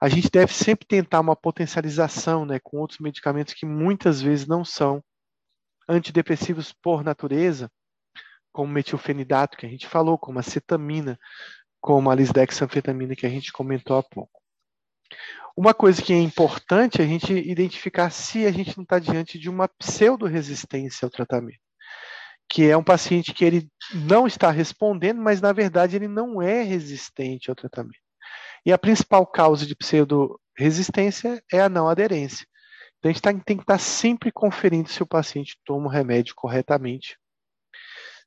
A 0.00 0.08
gente 0.08 0.30
deve 0.30 0.52
sempre 0.52 0.86
tentar 0.86 1.20
uma 1.20 1.34
potencialização 1.34 2.44
né, 2.44 2.58
com 2.62 2.78
outros 2.78 2.98
medicamentos 2.98 3.54
que 3.54 3.64
muitas 3.64 4.20
vezes 4.20 4.46
não 4.46 4.64
são 4.64 5.02
antidepressivos 5.88 6.72
por 6.82 7.02
natureza, 7.02 7.70
como 8.56 8.72
metilfenidato, 8.72 9.54
que 9.54 9.66
a 9.66 9.68
gente 9.68 9.86
falou, 9.86 10.16
como 10.16 10.38
a 10.38 10.42
cetamina, 10.42 11.18
como 11.78 12.10
a 12.10 12.14
lisdexanfetamina, 12.14 13.14
que 13.14 13.26
a 13.26 13.28
gente 13.28 13.52
comentou 13.52 13.98
há 13.98 14.02
pouco. 14.02 14.40
Uma 15.54 15.74
coisa 15.74 16.00
que 16.00 16.14
é 16.14 16.18
importante 16.18 17.02
é 17.02 17.04
a 17.04 17.06
gente 17.06 17.34
identificar 17.34 18.08
se 18.08 18.46
a 18.46 18.50
gente 18.50 18.74
não 18.74 18.84
está 18.84 18.98
diante 18.98 19.38
de 19.38 19.50
uma 19.50 19.68
pseudo-resistência 19.68 21.04
ao 21.04 21.10
tratamento, 21.10 21.60
que 22.50 22.64
é 22.64 22.74
um 22.74 22.82
paciente 22.82 23.34
que 23.34 23.44
ele 23.44 23.68
não 23.92 24.26
está 24.26 24.50
respondendo, 24.50 25.20
mas 25.20 25.42
na 25.42 25.52
verdade 25.52 25.94
ele 25.94 26.08
não 26.08 26.40
é 26.40 26.62
resistente 26.62 27.50
ao 27.50 27.56
tratamento. 27.56 28.00
E 28.64 28.72
a 28.72 28.78
principal 28.78 29.26
causa 29.26 29.66
de 29.66 29.76
pseudo-resistência 29.76 31.42
é 31.52 31.60
a 31.60 31.68
não 31.68 31.90
aderência. 31.90 32.46
Então 32.98 33.10
a 33.10 33.12
gente 33.12 33.22
tá, 33.22 33.34
tem 33.34 33.58
que 33.58 33.64
estar 33.64 33.74
tá 33.74 33.78
sempre 33.78 34.32
conferindo 34.32 34.88
se 34.88 35.02
o 35.02 35.06
paciente 35.06 35.58
toma 35.62 35.88
o 35.88 35.90
remédio 35.90 36.34
corretamente 36.34 37.18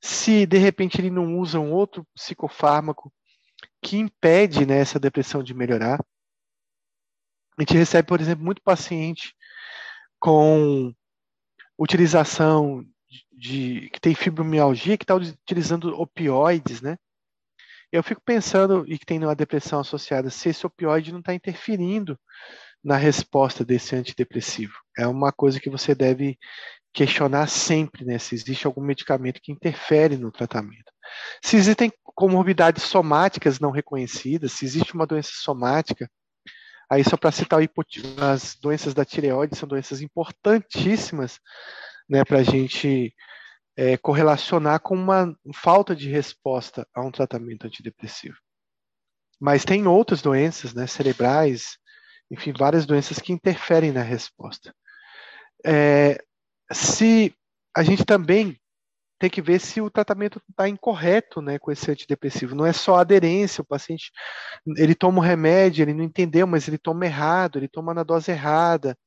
se 0.01 0.45
de 0.45 0.57
repente 0.57 0.99
ele 0.99 1.09
não 1.09 1.37
usa 1.37 1.59
um 1.59 1.71
outro 1.71 2.05
psicofármaco 2.15 3.11
que 3.81 3.97
impede 3.97 4.65
né, 4.65 4.79
essa 4.79 4.99
depressão 4.99 5.43
de 5.43 5.53
melhorar. 5.53 6.03
A 7.57 7.61
gente 7.61 7.73
recebe, 7.73 8.07
por 8.07 8.21
exemplo, 8.21 8.43
muito 8.43 8.61
paciente 8.61 9.33
com 10.19 10.93
utilização 11.77 12.85
de, 13.31 13.89
que 13.91 13.99
tem 13.99 14.13
fibromialgia, 14.13 14.97
que 14.97 15.03
está 15.03 15.15
utilizando 15.15 15.89
opioides, 15.99 16.81
né? 16.81 16.97
Eu 17.91 18.03
fico 18.03 18.21
pensando, 18.21 18.85
e 18.87 18.99
que 18.99 19.05
tem 19.05 19.17
uma 19.17 19.35
depressão 19.35 19.79
associada, 19.79 20.29
se 20.29 20.49
esse 20.49 20.65
opioide 20.65 21.11
não 21.11 21.19
está 21.19 21.33
interferindo 21.33 22.19
na 22.83 22.95
resposta 22.95 23.65
desse 23.65 23.95
antidepressivo. 23.95 24.73
É 24.97 25.07
uma 25.07 25.31
coisa 25.31 25.59
que 25.59 25.69
você 25.69 25.95
deve 25.95 26.37
questionar 26.93 27.47
sempre, 27.47 28.05
né? 28.05 28.17
Se 28.17 28.35
existe 28.35 28.65
algum 28.65 28.81
medicamento 28.81 29.41
que 29.41 29.51
interfere 29.51 30.17
no 30.17 30.31
tratamento. 30.31 30.91
Se 31.43 31.55
existem 31.55 31.91
comorbidades 32.03 32.83
somáticas 32.83 33.59
não 33.59 33.71
reconhecidas, 33.71 34.51
se 34.51 34.65
existe 34.65 34.93
uma 34.93 35.07
doença 35.07 35.31
somática, 35.33 36.09
aí 36.89 37.03
só 37.03 37.15
para 37.15 37.31
citar 37.31 37.59
as 38.19 38.55
doenças 38.55 38.93
da 38.93 39.05
tireoide 39.05 39.55
são 39.55 39.69
doenças 39.69 40.01
importantíssimas 40.01 41.39
né, 42.09 42.25
para 42.25 42.39
a 42.39 42.43
gente 42.43 43.13
é, 43.77 43.95
correlacionar 43.97 44.79
com 44.81 44.95
uma 44.95 45.33
falta 45.53 45.95
de 45.95 46.09
resposta 46.09 46.87
a 46.93 47.01
um 47.01 47.11
tratamento 47.11 47.65
antidepressivo. 47.65 48.35
Mas 49.39 49.63
tem 49.63 49.87
outras 49.87 50.21
doenças, 50.21 50.73
né, 50.73 50.85
cerebrais, 50.85 51.77
enfim, 52.29 52.51
várias 52.51 52.85
doenças 52.85 53.19
que 53.19 53.31
interferem 53.31 53.91
na 53.91 54.01
resposta. 54.01 54.73
É, 55.65 56.21
se 56.71 57.33
a 57.75 57.83
gente 57.83 58.05
também 58.05 58.59
tem 59.19 59.29
que 59.29 59.41
ver 59.41 59.59
se 59.59 59.81
o 59.81 59.89
tratamento 59.89 60.41
está 60.49 60.69
incorreto, 60.69 61.41
né, 61.41 61.59
com 61.59 61.71
esse 61.71 61.91
antidepressivo. 61.91 62.55
Não 62.55 62.65
é 62.65 62.71
só 62.71 62.95
aderência, 62.95 63.61
o 63.61 63.65
paciente 63.65 64.11
ele 64.77 64.95
toma 64.95 65.19
o 65.19 65.23
remédio, 65.23 65.83
ele 65.83 65.93
não 65.93 66.03
entendeu, 66.03 66.47
mas 66.47 66.67
ele 66.67 66.77
toma 66.77 67.05
errado, 67.05 67.59
ele 67.59 67.67
toma 67.67 67.93
na 67.93 68.03
dose 68.03 68.31
errada, 68.31 68.97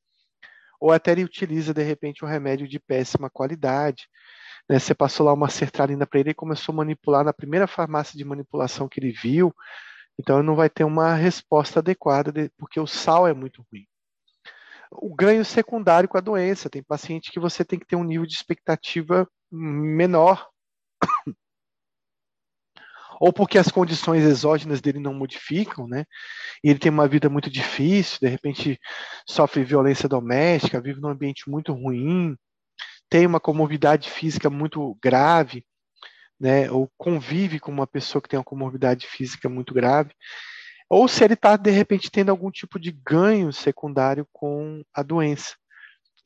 ou 0.78 0.92
até 0.92 1.12
ele 1.12 1.24
utiliza 1.24 1.72
de 1.72 1.82
repente 1.82 2.24
um 2.24 2.28
remédio 2.28 2.68
de 2.68 2.78
péssima 2.78 3.30
qualidade. 3.30 4.06
Né? 4.68 4.78
Você 4.78 4.94
passou 4.94 5.24
lá 5.24 5.32
uma 5.32 5.48
sertralina 5.48 6.06
para 6.06 6.20
ele 6.20 6.30
e 6.30 6.34
começou 6.34 6.74
a 6.74 6.76
manipular 6.76 7.24
na 7.24 7.32
primeira 7.32 7.66
farmácia 7.66 8.18
de 8.18 8.24
manipulação 8.24 8.88
que 8.88 9.00
ele 9.00 9.12
viu, 9.12 9.54
então 10.20 10.38
ele 10.38 10.46
não 10.46 10.54
vai 10.54 10.68
ter 10.68 10.84
uma 10.84 11.14
resposta 11.14 11.80
adequada, 11.80 12.30
de, 12.30 12.50
porque 12.58 12.78
o 12.78 12.86
sal 12.86 13.26
é 13.26 13.32
muito 13.32 13.64
ruim 13.72 13.86
o 14.94 15.14
ganho 15.14 15.44
secundário 15.44 16.08
com 16.08 16.18
a 16.18 16.20
doença. 16.20 16.70
Tem 16.70 16.82
paciente 16.82 17.30
que 17.30 17.40
você 17.40 17.64
tem 17.64 17.78
que 17.78 17.86
ter 17.86 17.96
um 17.96 18.04
nível 18.04 18.26
de 18.26 18.34
expectativa 18.34 19.28
menor. 19.50 20.48
Ou 23.20 23.32
porque 23.32 23.56
as 23.56 23.68
condições 23.68 24.24
exógenas 24.24 24.80
dele 24.80 24.98
não 24.98 25.14
modificam, 25.14 25.86
né? 25.86 26.04
E 26.62 26.70
ele 26.70 26.78
tem 26.78 26.90
uma 26.90 27.06
vida 27.06 27.28
muito 27.28 27.48
difícil, 27.48 28.18
de 28.20 28.28
repente 28.28 28.80
sofre 29.28 29.62
violência 29.62 30.08
doméstica, 30.08 30.80
vive 30.80 31.00
num 31.00 31.10
ambiente 31.10 31.48
muito 31.48 31.72
ruim, 31.72 32.36
tem 33.08 33.24
uma 33.24 33.38
comorbidade 33.38 34.10
física 34.10 34.50
muito 34.50 34.98
grave, 35.00 35.64
né? 36.40 36.68
Ou 36.70 36.90
convive 36.98 37.60
com 37.60 37.70
uma 37.70 37.86
pessoa 37.86 38.20
que 38.20 38.28
tem 38.28 38.38
uma 38.38 38.44
comorbidade 38.44 39.06
física 39.06 39.48
muito 39.48 39.72
grave 39.72 40.12
ou 40.92 41.08
se 41.08 41.24
ele 41.24 41.32
está, 41.32 41.56
de 41.56 41.70
repente, 41.70 42.10
tendo 42.10 42.28
algum 42.28 42.50
tipo 42.50 42.78
de 42.78 42.92
ganho 42.92 43.50
secundário 43.50 44.28
com 44.30 44.84
a 44.92 45.02
doença. 45.02 45.56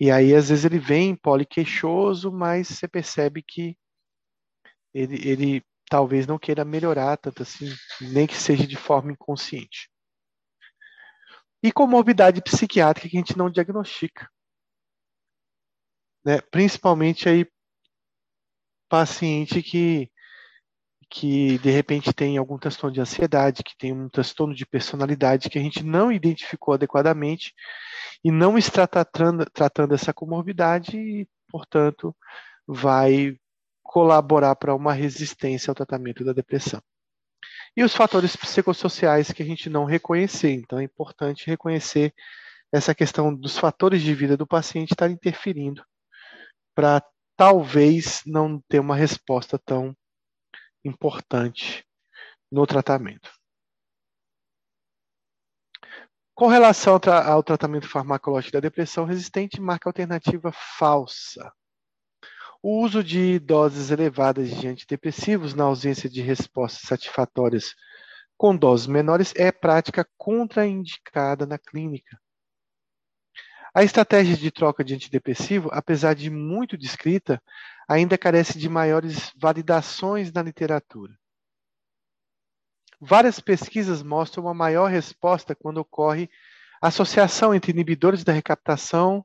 E 0.01 0.11
aí, 0.11 0.35
às 0.35 0.49
vezes, 0.49 0.65
ele 0.65 0.81
vem 0.81 1.15
poliqueixoso, 1.15 2.33
mas 2.33 2.67
você 2.67 2.89
percebe 2.89 3.45
que 3.47 3.79
ele, 4.93 5.25
ele 5.25 5.65
talvez 5.89 6.27
não 6.27 6.37
queira 6.37 6.65
melhorar 6.65 7.17
tanto 7.17 7.45
assim, 7.45 7.73
nem 8.01 8.27
que 8.27 8.35
seja 8.35 8.67
de 8.67 8.75
forma 8.75 9.13
inconsciente. 9.13 9.89
E 11.63 11.71
comorbidade 11.71 12.43
psiquiátrica 12.43 13.09
que 13.09 13.17
a 13.17 13.21
gente 13.21 13.39
não 13.39 13.49
diagnostica. 13.49 14.29
Né? 16.25 16.41
Principalmente 16.51 17.29
aí 17.29 17.49
paciente 18.89 19.63
que 19.63 20.11
que 21.11 21.59
de 21.59 21.71
repente 21.71 22.13
tem 22.13 22.37
algum 22.37 22.59
transtorno 22.59 22.93
de 22.93 23.01
ansiedade, 23.01 23.63
que 23.63 23.77
tem 23.77 23.93
um 23.93 24.09
transtorno 24.09 24.55
de 24.55 24.67
personalidade 24.67 25.49
que 25.49 25.59
a 25.59 25.63
gente 25.63 25.83
não 25.85 26.11
identificou 26.11 26.75
adequadamente 26.75 27.55
e 28.25 28.31
não 28.31 28.59
está 28.59 28.87
tratando, 28.87 29.45
tratando 29.51 29.95
essa 29.95 30.13
comorbidade 30.13 30.97
e, 30.97 31.29
portanto, 31.49 32.15
vai 32.67 33.37
colaborar 33.83 34.57
para 34.57 34.75
uma 34.75 34.93
resistência 34.93 35.71
ao 35.71 35.75
tratamento 35.75 36.25
da 36.25 36.33
depressão. 36.33 36.83
E 37.77 37.85
os 37.85 37.95
fatores 37.95 38.35
psicossociais 38.35 39.31
que 39.31 39.43
a 39.43 39.47
gente 39.47 39.71
não 39.71 39.85
reconhecer. 39.85 40.51
Então, 40.53 40.79
é 40.79 40.85
importante 40.85 41.47
reconhecer 41.47 42.13
essa 42.73 42.95
questão 42.95 43.35
dos 43.35 43.57
fatores 43.59 44.03
de 44.03 44.15
vida 44.15 44.37
do 44.37 44.47
paciente 44.47 44.93
estar 44.93 45.09
interferindo 45.09 45.85
para 46.75 47.03
talvez 47.37 48.23
não 48.27 48.61
ter 48.69 48.81
uma 48.81 48.97
resposta 48.97 49.59
tão 49.59 49.95
importante 50.87 51.85
no 52.51 52.67
tratamento. 52.67 53.31
Com 56.35 56.49
relação 56.49 57.01
ao 57.25 57.43
tratamento 57.43 57.89
farmacológico 57.89 58.53
da 58.53 58.61
depressão 58.61 59.05
resistente, 59.05 59.61
marca 59.61 59.89
alternativa 59.89 60.53
falsa. 60.53 61.51
O 62.63 62.83
uso 62.83 63.03
de 63.03 63.39
doses 63.39 63.91
elevadas 63.91 64.51
de 64.51 64.69
antidepressivos 64.69 65.55
na 65.55 65.65
ausência 65.65 66.11
de 66.11 66.21
respostas 66.21 66.83
satisfatórias 66.83 67.75
com 68.37 68.55
doses 68.55 68.87
menores 68.87 69.33
é 69.35 69.51
prática 69.51 70.07
contraindicada 70.19 71.47
na 71.47 71.59
clínica. 71.59 72.21
A 73.77 73.85
estratégia 73.85 74.35
de 74.35 74.51
troca 74.51 74.83
de 74.83 74.95
antidepressivo, 74.95 75.69
apesar 75.71 76.15
de 76.15 76.31
muito 76.31 76.79
descrita, 76.79 77.43
ainda 77.87 78.17
carece 78.17 78.59
de 78.59 78.71
maiores 78.71 79.31
validações 79.37 80.33
na 80.33 80.41
literatura. 80.41 81.15
Várias 82.99 83.39
pesquisas 83.39 84.03
mostram 84.03 84.45
uma 84.45 84.55
maior 84.55 84.87
resposta 84.91 85.55
quando 85.55 85.77
ocorre 85.77 86.31
associação 86.81 87.55
entre 87.55 87.71
inibidores 87.71 88.25
da 88.25 88.33
recaptação 88.33 89.23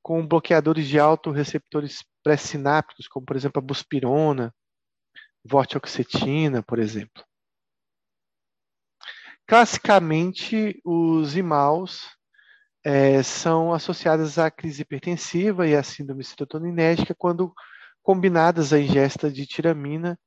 com 0.00 0.26
bloqueadores 0.26 0.88
de 0.88 0.98
autorreceptores 0.98 2.02
pré-sinápticos, 2.22 3.06
como 3.06 3.26
por 3.26 3.36
exemplo 3.36 3.58
a 3.58 3.62
buspirona, 3.62 4.54
vortioxetina, 5.44 6.62
por 6.62 6.78
exemplo. 6.78 7.22
Classicamente, 9.46 10.80
os 10.82 11.36
IMAUs 11.36 12.21
é, 12.84 13.22
são 13.22 13.72
associadas 13.72 14.38
à 14.38 14.50
crise 14.50 14.82
hipertensiva 14.82 15.66
e 15.66 15.76
à 15.76 15.82
síndrome 15.82 16.24
serotoninérgica 16.24 17.14
quando 17.14 17.52
combinadas 18.02 18.72
à 18.72 18.80
ingesta 18.80 19.30
de 19.30 19.46
tiramina 19.46 20.18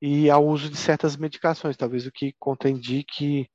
e 0.00 0.30
ao 0.30 0.46
uso 0.46 0.68
de 0.68 0.76
certas 0.76 1.16
medicações, 1.16 1.76
talvez 1.76 2.06
o 2.06 2.12
que 2.12 2.34
contraindique 2.38 3.50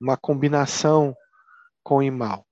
uma 0.00 0.16
combinação 0.16 1.14
com 1.82 2.02
imal. 2.02 2.46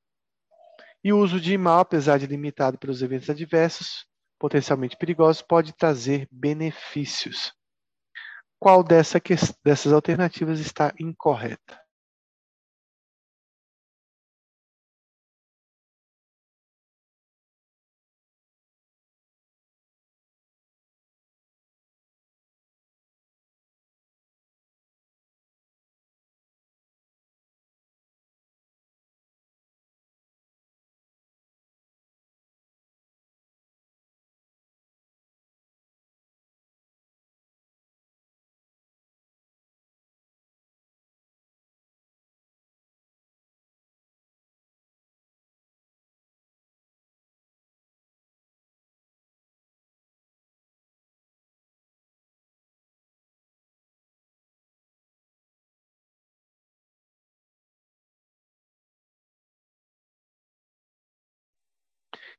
E 1.03 1.13
o 1.13 1.19
uso 1.19 1.41
de 1.41 1.55
imal, 1.55 1.81
apesar 1.81 2.19
de 2.19 2.27
limitado 2.27 2.79
pelos 2.79 3.03
eventos 3.03 3.31
adversos, 3.31 4.07
potencialmente 4.39 4.97
perigosos, 4.97 5.43
pode 5.43 5.73
trazer 5.73 6.29
benefícios. 6.31 7.53
Qual 8.61 8.83
dessa, 8.83 9.21
dessas 9.65 9.93
alternativas 9.93 10.61
está 10.61 10.93
incorreta? 10.99 11.81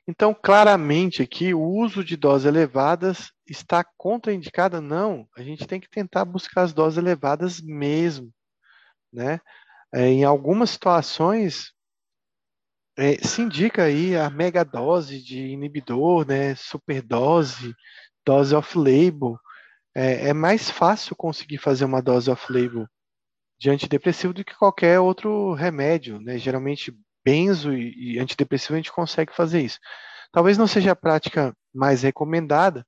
Então, 0.09 0.33
claramente 0.33 1.21
aqui, 1.21 1.53
o 1.53 1.61
uso 1.61 2.03
de 2.03 2.17
doses 2.17 2.47
elevadas 2.47 3.31
está 3.47 3.83
contraindicada? 3.95 4.81
Não, 4.81 5.29
a 5.37 5.43
gente 5.43 5.67
tem 5.67 5.79
que 5.79 5.87
tentar 5.87 6.25
buscar 6.25 6.63
as 6.63 6.73
doses 6.73 6.97
elevadas 6.97 7.61
mesmo, 7.61 8.33
né? 9.13 9.39
É, 9.93 10.07
em 10.07 10.23
algumas 10.23 10.71
situações, 10.71 11.73
é, 12.97 13.19
se 13.23 13.43
indica 13.43 13.83
aí 13.83 14.15
a 14.15 14.31
megadose 14.31 15.21
de 15.21 15.45
inibidor, 15.49 16.25
né, 16.25 16.55
superdose, 16.55 17.75
dose 18.25 18.55
off-label. 18.55 19.37
É, 19.93 20.29
é, 20.29 20.33
mais 20.33 20.71
fácil 20.71 21.15
conseguir 21.15 21.59
fazer 21.59 21.85
uma 21.85 22.01
dose 22.01 22.31
off-label 22.31 22.87
de 23.59 23.69
antidepressivo 23.69 24.33
do 24.33 24.43
que 24.43 24.55
qualquer 24.55 24.99
outro 24.99 25.53
remédio, 25.53 26.19
né? 26.19 26.39
Geralmente 26.39 26.91
benzo 27.23 27.73
e, 27.73 28.15
e 28.15 28.19
antidepressivo 28.19 28.73
a 28.73 28.77
gente 28.77 28.91
consegue 28.91 29.35
fazer 29.35 29.61
isso. 29.61 29.79
Talvez 30.31 30.57
não 30.57 30.67
seja 30.67 30.91
a 30.91 30.95
prática 30.95 31.55
mais 31.73 32.03
recomendada, 32.03 32.85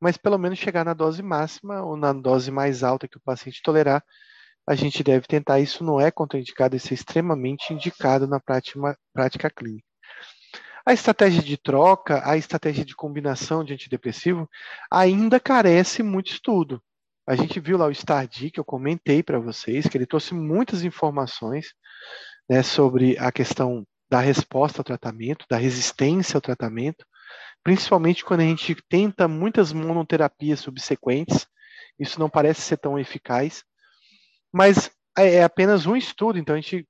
mas 0.00 0.16
pelo 0.16 0.38
menos 0.38 0.58
chegar 0.58 0.84
na 0.84 0.94
dose 0.94 1.22
máxima 1.22 1.82
ou 1.82 1.96
na 1.96 2.12
dose 2.12 2.50
mais 2.50 2.82
alta 2.82 3.06
que 3.06 3.16
o 3.16 3.22
paciente 3.22 3.62
tolerar, 3.62 4.04
a 4.66 4.74
gente 4.74 5.02
deve 5.02 5.26
tentar. 5.26 5.60
Isso 5.60 5.84
não 5.84 6.00
é 6.00 6.10
contraindicado, 6.10 6.76
isso 6.76 6.92
é 6.92 6.94
extremamente 6.94 7.72
indicado 7.72 8.26
na 8.26 8.40
prática, 8.40 8.98
prática 9.12 9.50
clínica. 9.50 9.86
A 10.84 10.92
estratégia 10.92 11.42
de 11.42 11.56
troca, 11.56 12.28
a 12.28 12.36
estratégia 12.36 12.84
de 12.84 12.96
combinação 12.96 13.62
de 13.62 13.72
antidepressivo 13.72 14.50
ainda 14.90 15.38
carece 15.38 16.02
muito 16.02 16.32
estudo. 16.32 16.82
A 17.24 17.36
gente 17.36 17.60
viu 17.60 17.78
lá 17.78 17.86
o 17.86 17.94
STARD, 17.94 18.50
que 18.50 18.58
eu 18.58 18.64
comentei 18.64 19.22
para 19.22 19.38
vocês, 19.38 19.86
que 19.86 19.96
ele 19.96 20.06
trouxe 20.06 20.34
muitas 20.34 20.82
informações 20.82 21.72
né, 22.48 22.62
sobre 22.62 23.16
a 23.18 23.30
questão 23.30 23.86
da 24.10 24.20
resposta 24.20 24.80
ao 24.80 24.84
tratamento, 24.84 25.46
da 25.48 25.56
resistência 25.56 26.36
ao 26.36 26.40
tratamento, 26.40 27.04
principalmente 27.62 28.24
quando 28.24 28.40
a 28.40 28.44
gente 28.44 28.76
tenta 28.88 29.26
muitas 29.26 29.72
monoterapias 29.72 30.60
subsequentes, 30.60 31.46
isso 31.98 32.18
não 32.18 32.28
parece 32.28 32.60
ser 32.60 32.76
tão 32.76 32.98
eficaz, 32.98 33.64
mas 34.52 34.90
é, 35.16 35.36
é 35.36 35.44
apenas 35.44 35.86
um 35.86 35.96
estudo, 35.96 36.38
então 36.38 36.54
a 36.54 36.60
gente 36.60 36.86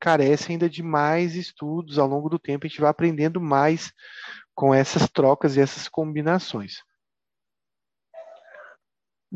carece 0.00 0.52
ainda 0.52 0.68
de 0.68 0.82
mais 0.82 1.34
estudos 1.34 1.98
ao 1.98 2.06
longo 2.06 2.28
do 2.28 2.38
tempo, 2.38 2.66
a 2.66 2.68
gente 2.68 2.80
vai 2.80 2.90
aprendendo 2.90 3.40
mais 3.40 3.92
com 4.54 4.74
essas 4.74 5.08
trocas 5.08 5.56
e 5.56 5.60
essas 5.60 5.88
combinações. 5.88 6.78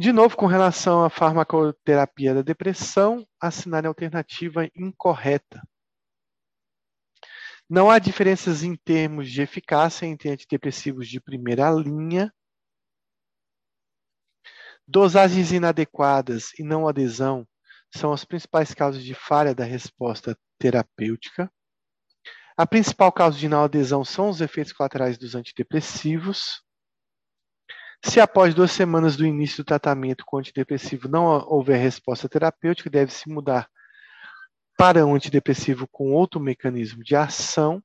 De 0.01 0.14
novo, 0.14 0.35
com 0.35 0.47
relação 0.47 1.05
à 1.05 1.10
farmacoterapia 1.10 2.32
da 2.32 2.40
depressão, 2.40 3.28
assinale 3.39 3.86
a 3.86 3.90
alternativa 3.90 4.66
incorreta. 4.74 5.62
Não 7.68 7.90
há 7.90 7.98
diferenças 7.98 8.62
em 8.62 8.74
termos 8.74 9.31
de 9.31 9.43
eficácia 9.43 10.06
entre 10.06 10.31
antidepressivos 10.31 11.06
de 11.06 11.20
primeira 11.20 11.70
linha. 11.70 12.32
Dosagens 14.89 15.52
inadequadas 15.52 16.59
e 16.59 16.62
não 16.62 16.89
adesão 16.89 17.47
são 17.94 18.10
as 18.10 18.24
principais 18.24 18.72
causas 18.72 19.05
de 19.05 19.12
falha 19.12 19.55
da 19.55 19.64
resposta 19.64 20.35
terapêutica. 20.59 21.52
A 22.56 22.66
principal 22.66 23.12
causa 23.12 23.36
de 23.36 23.51
não 23.51 23.64
adesão 23.64 24.02
são 24.02 24.31
os 24.31 24.40
efeitos 24.40 24.72
colaterais 24.72 25.18
dos 25.18 25.35
antidepressivos. 25.35 26.64
Se 28.05 28.18
após 28.18 28.55
duas 28.55 28.72
semanas 28.72 29.16
do 29.16 29.27
início 29.27 29.59
do 29.59 29.66
tratamento 29.66 30.24
com 30.24 30.39
antidepressivo 30.39 31.09
não 31.09 31.24
houver 31.47 31.78
resposta 31.78 32.28
terapêutica, 32.28 32.89
deve-se 32.89 33.28
mudar 33.28 33.68
para 34.77 35.05
um 35.05 35.14
antidepressivo 35.14 35.86
com 35.89 36.12
outro 36.12 36.40
mecanismo 36.40 37.05
de 37.05 37.14
ação. 37.14 37.82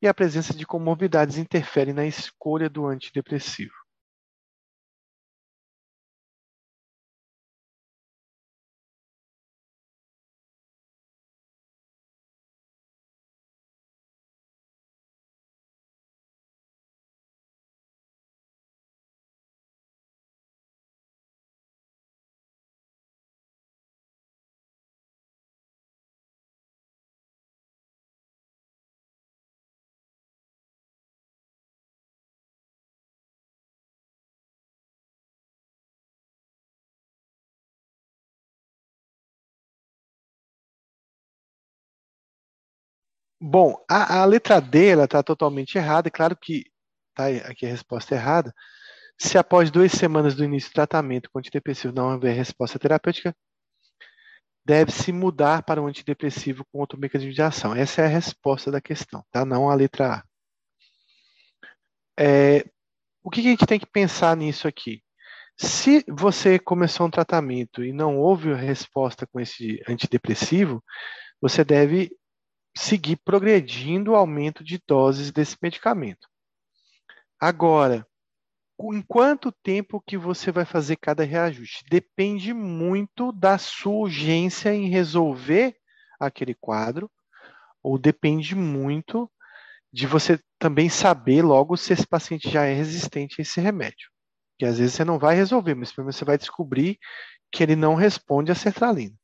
E 0.00 0.08
a 0.08 0.14
presença 0.14 0.54
de 0.54 0.66
comorbidades 0.66 1.36
interfere 1.36 1.92
na 1.92 2.06
escolha 2.06 2.68
do 2.70 2.86
antidepressivo. 2.86 3.74
Bom, 43.40 43.76
a, 43.88 44.20
a 44.22 44.24
letra 44.24 44.60
D 44.60 44.96
está 45.02 45.22
totalmente 45.22 45.78
errada. 45.78 46.08
É 46.08 46.10
claro 46.10 46.36
que 46.36 46.64
tá 47.14 47.28
aqui 47.28 47.66
a 47.66 47.68
resposta 47.68 48.14
errada. 48.14 48.52
Se 49.16 49.38
após 49.38 49.70
duas 49.70 49.92
semanas 49.92 50.34
do 50.34 50.44
início 50.44 50.70
do 50.70 50.74
tratamento 50.74 51.30
com 51.30 51.38
antidepressivo 51.38 51.94
não 51.94 52.12
houver 52.12 52.34
resposta 52.34 52.78
terapêutica, 52.78 53.34
deve-se 54.64 55.12
mudar 55.12 55.62
para 55.62 55.80
um 55.80 55.86
antidepressivo 55.86 56.64
com 56.70 56.78
outro 56.78 56.98
mecanismo 56.98 57.32
de 57.32 57.42
ação. 57.42 57.74
Essa 57.74 58.02
é 58.02 58.04
a 58.04 58.08
resposta 58.08 58.70
da 58.70 58.80
questão, 58.80 59.24
tá? 59.30 59.44
Não 59.44 59.70
a 59.70 59.74
letra 59.74 60.16
A. 60.16 60.24
É, 62.20 62.64
o 63.22 63.30
que 63.30 63.40
a 63.40 63.44
gente 63.44 63.66
tem 63.66 63.78
que 63.78 63.86
pensar 63.86 64.36
nisso 64.36 64.68
aqui? 64.68 65.02
Se 65.56 66.04
você 66.08 66.58
começou 66.58 67.06
um 67.06 67.10
tratamento 67.10 67.82
e 67.82 67.92
não 67.92 68.18
houve 68.18 68.52
resposta 68.54 69.26
com 69.26 69.40
esse 69.40 69.82
antidepressivo, 69.88 70.82
você 71.40 71.64
deve 71.64 72.10
seguir 72.76 73.16
progredindo 73.16 74.12
o 74.12 74.16
aumento 74.16 74.62
de 74.62 74.80
doses 74.86 75.30
desse 75.30 75.56
medicamento. 75.62 76.28
Agora, 77.40 78.06
em 78.80 79.02
quanto 79.02 79.50
tempo 79.50 80.00
que 80.00 80.16
você 80.16 80.52
vai 80.52 80.64
fazer 80.64 80.96
cada 80.96 81.24
reajuste? 81.24 81.84
Depende 81.90 82.54
muito 82.54 83.32
da 83.32 83.58
sua 83.58 83.92
urgência 83.92 84.72
em 84.72 84.88
resolver 84.88 85.76
aquele 86.18 86.54
quadro, 86.54 87.10
ou 87.82 87.98
depende 87.98 88.54
muito 88.54 89.30
de 89.92 90.06
você 90.06 90.38
também 90.58 90.88
saber 90.88 91.42
logo 91.42 91.76
se 91.76 91.92
esse 91.92 92.06
paciente 92.06 92.50
já 92.50 92.64
é 92.64 92.74
resistente 92.74 93.40
a 93.40 93.42
esse 93.42 93.60
remédio. 93.60 94.10
Que 94.58 94.66
às 94.66 94.78
vezes 94.78 94.94
você 94.94 95.04
não 95.04 95.18
vai 95.18 95.34
resolver, 95.34 95.74
mas 95.74 95.92
primeiro 95.92 96.12
você 96.12 96.24
vai 96.24 96.36
descobrir 96.36 96.98
que 97.50 97.62
ele 97.62 97.74
não 97.74 97.94
responde 97.94 98.52
à 98.52 98.54
sertralina. 98.54 99.14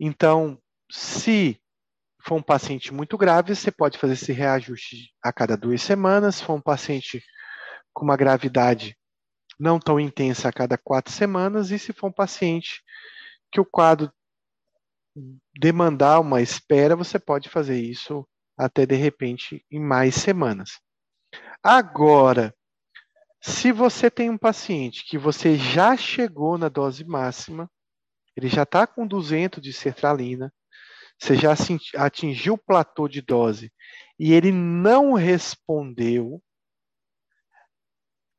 Então, 0.00 0.60
se 0.90 1.61
for 2.24 2.36
um 2.36 2.42
paciente 2.42 2.92
muito 2.92 3.18
grave, 3.18 3.54
você 3.54 3.70
pode 3.70 3.98
fazer 3.98 4.14
esse 4.14 4.32
reajuste 4.32 5.12
a 5.22 5.32
cada 5.32 5.56
duas 5.56 5.82
semanas. 5.82 6.36
Se 6.36 6.44
for 6.44 6.54
um 6.54 6.60
paciente 6.60 7.22
com 7.92 8.04
uma 8.04 8.16
gravidade 8.16 8.96
não 9.58 9.78
tão 9.78 10.00
intensa 10.00 10.48
a 10.48 10.52
cada 10.52 10.78
quatro 10.78 11.12
semanas, 11.12 11.70
e 11.70 11.78
se 11.78 11.92
for 11.92 12.08
um 12.08 12.12
paciente 12.12 12.82
que 13.50 13.60
o 13.60 13.64
quadro 13.64 14.10
demandar 15.58 16.20
uma 16.20 16.40
espera, 16.40 16.96
você 16.96 17.18
pode 17.18 17.48
fazer 17.48 17.78
isso 17.78 18.26
até 18.56 18.86
de 18.86 18.96
repente 18.96 19.64
em 19.70 19.80
mais 19.80 20.14
semanas. 20.14 20.80
Agora, 21.62 22.54
se 23.40 23.72
você 23.72 24.10
tem 24.10 24.30
um 24.30 24.38
paciente 24.38 25.04
que 25.04 25.18
você 25.18 25.56
já 25.56 25.96
chegou 25.96 26.56
na 26.56 26.68
dose 26.68 27.04
máxima, 27.04 27.70
ele 28.36 28.48
já 28.48 28.62
está 28.62 28.86
com 28.86 29.06
200 29.06 29.62
de 29.62 29.72
sertralina, 29.72 30.52
você 31.18 31.36
já 31.36 31.54
atingiu 31.96 32.54
o 32.54 32.58
platô 32.58 33.08
de 33.08 33.22
dose 33.22 33.72
e 34.18 34.32
ele 34.32 34.52
não 34.52 35.14
respondeu, 35.14 36.42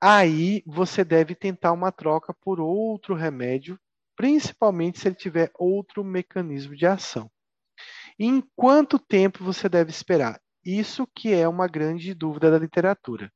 aí 0.02 0.62
você 0.66 1.04
deve 1.04 1.34
tentar 1.36 1.72
uma 1.72 1.92
troca 1.92 2.34
por 2.34 2.60
outro 2.60 3.16
remédio, 3.16 3.80
principalmente 4.16 5.00
se 5.00 5.08
ele 5.08 5.16
tiver 5.16 5.52
outro 5.56 6.04
mecanismo 6.04 6.76
de 6.76 6.86
ação. 6.86 7.30
em 8.20 8.42
quanto 8.56 9.00
tempo 9.00 9.44
você 9.44 9.68
deve 9.70 9.92
esperar? 9.92 10.40
Isso 10.66 11.08
que 11.08 11.34
é 11.34 11.48
uma 11.48 11.68
grande 11.68 12.14
dúvida 12.14 12.50
da 12.52 12.58
literatura. 12.58 13.32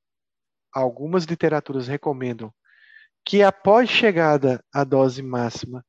Algumas 0.74 1.26
literaturas 1.26 1.88
recomendam 1.88 2.54
que 3.26 3.44
após 3.44 3.90
chegada 3.90 4.64
à 4.74 4.84
dose 4.84 5.22
máxima 5.22 5.86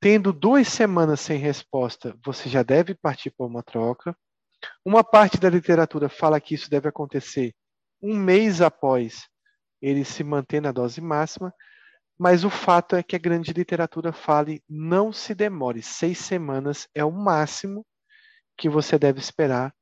Tendo 0.00 0.32
duas 0.32 0.66
semanas 0.68 1.20
sem 1.20 1.38
resposta, 1.38 2.16
você 2.24 2.48
já 2.48 2.62
deve 2.62 2.94
partir 2.94 3.30
para 3.30 3.44
uma 3.44 3.62
troca. 3.62 4.16
Uma 4.82 5.04
parte 5.04 5.38
da 5.38 5.50
literatura 5.50 6.08
fala 6.08 6.40
que 6.40 6.54
isso 6.54 6.70
deve 6.70 6.88
acontecer 6.88 7.54
um 8.02 8.16
mês 8.16 8.62
após 8.62 9.28
ele 9.80 10.04
se 10.04 10.24
manter 10.24 10.62
na 10.62 10.72
dose 10.72 11.02
máxima, 11.02 11.54
mas 12.18 12.44
o 12.44 12.50
fato 12.50 12.96
é 12.96 13.02
que 13.02 13.14
a 13.14 13.18
grande 13.18 13.52
literatura 13.52 14.10
fale 14.10 14.62
não 14.66 15.12
se 15.12 15.34
demore. 15.34 15.82
Seis 15.82 16.18
semanas 16.18 16.88
é 16.94 17.04
o 17.04 17.12
máximo 17.12 17.84
que 18.56 18.70
você 18.70 18.98
deve 18.98 19.20
esperar 19.20 19.74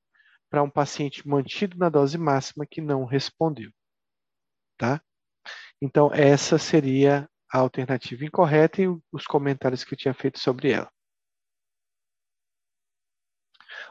para 0.50 0.64
um 0.64 0.70
paciente 0.70 1.26
mantido 1.28 1.78
na 1.78 1.88
dose 1.88 2.18
máxima 2.18 2.66
que 2.68 2.80
não 2.80 3.04
respondeu. 3.04 3.70
Tá? 4.76 5.00
Então, 5.80 6.12
essa 6.12 6.58
seria 6.58 7.28
a 7.52 7.58
alternativa 7.58 8.24
incorreta 8.24 8.82
e 8.82 8.88
os 9.12 9.26
comentários 9.26 9.84
que 9.84 9.94
eu 9.94 9.98
tinha 9.98 10.14
feito 10.14 10.38
sobre 10.38 10.70
ela. 10.70 10.90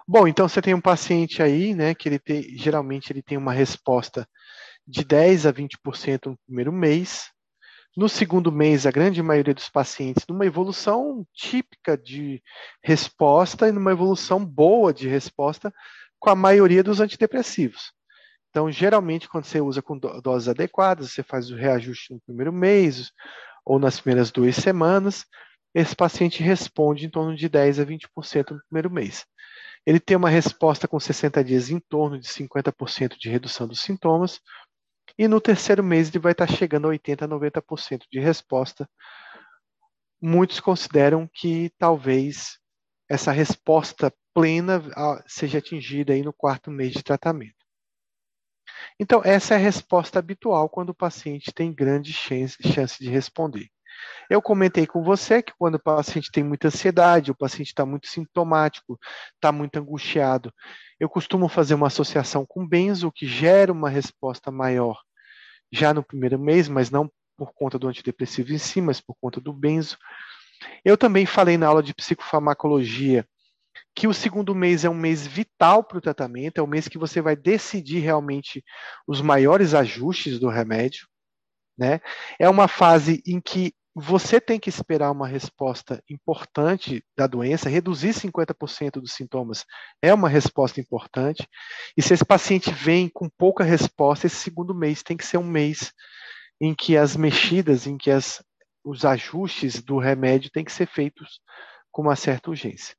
Bom, 0.07 0.27
então 0.27 0.47
você 0.47 0.61
tem 0.61 0.73
um 0.73 0.81
paciente 0.81 1.41
aí, 1.41 1.73
né, 1.75 1.93
que 1.93 2.07
ele 2.07 2.19
tem, 2.19 2.57
geralmente 2.57 3.11
ele 3.11 3.21
tem 3.21 3.38
uma 3.38 3.53
resposta 3.53 4.27
de 4.88 5.03
10 5.03 5.45
a 5.45 5.51
20% 5.51 6.27
no 6.27 6.38
primeiro 6.45 6.71
mês. 6.71 7.29
No 7.95 8.07
segundo 8.07 8.51
mês, 8.51 8.85
a 8.85 8.91
grande 8.91 9.21
maioria 9.23 9.53
dos 9.53 9.69
pacientes 9.69 10.25
numa 10.29 10.45
evolução 10.45 11.25
típica 11.34 11.97
de 11.97 12.41
resposta 12.84 13.67
e 13.67 13.71
numa 13.71 13.91
evolução 13.91 14.45
boa 14.45 14.93
de 14.93 15.07
resposta 15.07 15.73
com 16.19 16.29
a 16.29 16.35
maioria 16.35 16.84
dos 16.84 16.99
antidepressivos. 16.99 17.97
Então, 18.57 18.71
geralmente, 18.71 19.29
quando 19.29 19.45
você 19.45 19.61
usa 19.61 19.84
com 19.84 19.95
doses 19.95 20.47
adequadas, 20.47 21.11
você 21.11 21.21
faz 21.21 21.51
o 21.51 21.55
reajuste 21.55 22.11
no 22.11 22.19
primeiro 22.19 22.51
mês 22.51 23.11
ou 23.63 23.77
nas 23.77 23.99
primeiras 23.99 24.31
duas 24.31 24.55
semanas, 24.55 25.27
esse 25.75 25.95
paciente 25.95 26.41
responde 26.41 27.05
em 27.05 27.09
torno 27.11 27.35
de 27.35 27.47
10 27.47 27.79
a 27.79 27.85
20% 27.85 28.49
no 28.49 28.61
primeiro 28.67 28.89
mês. 28.89 29.27
Ele 29.85 29.99
tem 29.99 30.17
uma 30.17 30.31
resposta 30.31 30.88
com 30.88 30.99
60 30.99 31.43
dias 31.43 31.69
em 31.69 31.79
torno 31.79 32.19
de 32.19 32.27
50% 32.27 33.19
de 33.19 33.29
redução 33.29 33.67
dos 33.67 33.79
sintomas, 33.79 34.41
e 35.19 35.27
no 35.27 35.39
terceiro 35.39 35.84
mês 35.84 36.09
ele 36.09 36.17
vai 36.17 36.31
estar 36.31 36.49
chegando 36.49 36.85
a 36.85 36.89
80 36.89 37.25
a 37.25 37.27
90% 37.27 38.07
de 38.11 38.19
resposta. 38.19 38.89
Muitos 40.19 40.59
consideram 40.59 41.29
que 41.31 41.71
talvez 41.77 42.57
essa 43.07 43.31
resposta 43.31 44.11
plena 44.34 44.81
ah, 44.95 45.23
seja 45.27 45.59
atingida 45.59 46.13
aí 46.13 46.23
no 46.23 46.34
quarto 46.34 46.71
mês 46.71 46.93
de 46.93 47.03
tratamento. 47.03 47.56
Então, 48.99 49.22
essa 49.24 49.54
é 49.54 49.58
a 49.58 49.60
resposta 49.60 50.20
habitual 50.20 50.70
quando 50.70 50.90
o 50.90 50.95
paciente 50.95 51.52
tem 51.54 51.74
grande 51.74 52.14
chance, 52.14 52.58
chance 52.64 52.98
de 52.99 53.10
responder. 53.10 53.68
Eu 54.30 54.41
comentei 54.41 54.86
com 54.86 55.04
você 55.04 55.41
que 55.41 55.54
quando 55.58 55.76
o 55.76 55.80
paciente 55.80 56.32
tem 56.32 56.44
muita 56.44 56.68
ansiedade, 56.68 57.32
o 57.32 57.36
paciente 57.36 57.68
está 57.68 57.86
muito 57.86 58.08
sintomático, 58.08 58.99
está 59.36 59.52
muito 59.52 59.78
angustiado, 59.78 60.54
eu 60.99 61.10
costumo 61.10 61.48
fazer 61.48 61.74
uma 61.74 61.88
associação 61.88 62.45
com 62.45 62.68
benzo, 62.68 63.12
que 63.12 63.26
gera 63.26 63.72
uma 63.72 63.90
resposta 63.90 64.52
maior 64.52 64.99
já 65.72 65.94
no 65.94 66.04
primeiro 66.04 66.40
mês, 66.40 66.68
mas 66.68 66.90
não 66.90 67.12
por 67.38 67.54
conta 67.54 67.78
do 67.78 67.88
antidepressivo 67.88 68.52
em 68.52 68.58
si, 68.58 68.82
mas 68.82 68.99
por 68.99 69.16
conta 69.22 69.40
do 69.40 69.54
benzo. 69.54 69.98
Eu 70.84 70.98
também 70.98 71.26
falei 71.26 71.58
na 71.58 71.68
aula 71.68 71.84
de 71.84 71.94
psicofarmacologia 71.94 73.28
que 73.98 74.07
o 74.07 74.14
segundo 74.14 74.53
mês 74.53 74.86
é 74.86 74.90
um 74.90 74.94
mês 74.94 75.26
vital 75.26 75.84
para 75.84 75.98
o 75.98 76.02
tratamento, 76.02 76.60
é 76.60 76.61
o 76.61 76.68
mês 76.68 76.88
que 76.88 76.99
você 76.99 77.19
vai 77.19 77.36
decidir 77.36 77.98
realmente 77.98 78.64
os 79.07 79.22
maiores 79.22 79.74
ajustes 79.74 80.38
do 80.38 80.48
remédio. 80.49 81.07
Né? 81.76 81.99
É 82.38 82.48
uma 82.48 82.68
fase 82.68 83.24
em 83.26 83.41
que 83.41 83.74
você 83.95 84.40
tem 84.40 84.60
que 84.60 84.69
esperar 84.69 85.10
uma 85.10 85.28
resposta 85.28 85.99
importante 86.07 87.03
da 87.18 87.26
doença, 87.26 87.69
reduzir 87.69 88.10
50% 88.10 89.02
dos 89.02 89.14
sintomas 89.14 89.65
é 89.99 90.14
uma 90.14 90.30
resposta 90.30 90.80
importante. 90.80 91.48
E 91.98 92.02
se 92.03 92.14
esse 92.14 92.24
paciente 92.24 92.69
vem 92.69 93.10
com 93.10 93.28
pouca 93.28 93.64
resposta, 93.64 94.28
esse 94.28 94.36
segundo 94.36 94.76
mês 94.76 95.02
tem 95.02 95.18
que 95.18 95.26
ser 95.26 95.40
um 95.40 95.48
mês 95.48 95.91
em 96.61 96.76
que 96.76 96.95
as 96.95 97.15
mexidas, 97.15 97.88
em 97.88 97.98
que 97.98 98.11
as, 98.11 98.44
os 98.86 99.03
ajustes 99.06 99.82
do 99.82 99.98
remédio 99.98 100.52
têm 100.52 100.64
que 100.64 100.72
ser 100.72 100.86
feitos 100.86 101.40
com 101.91 102.03
uma 102.03 102.15
certa 102.15 102.52
urgência. 102.52 102.95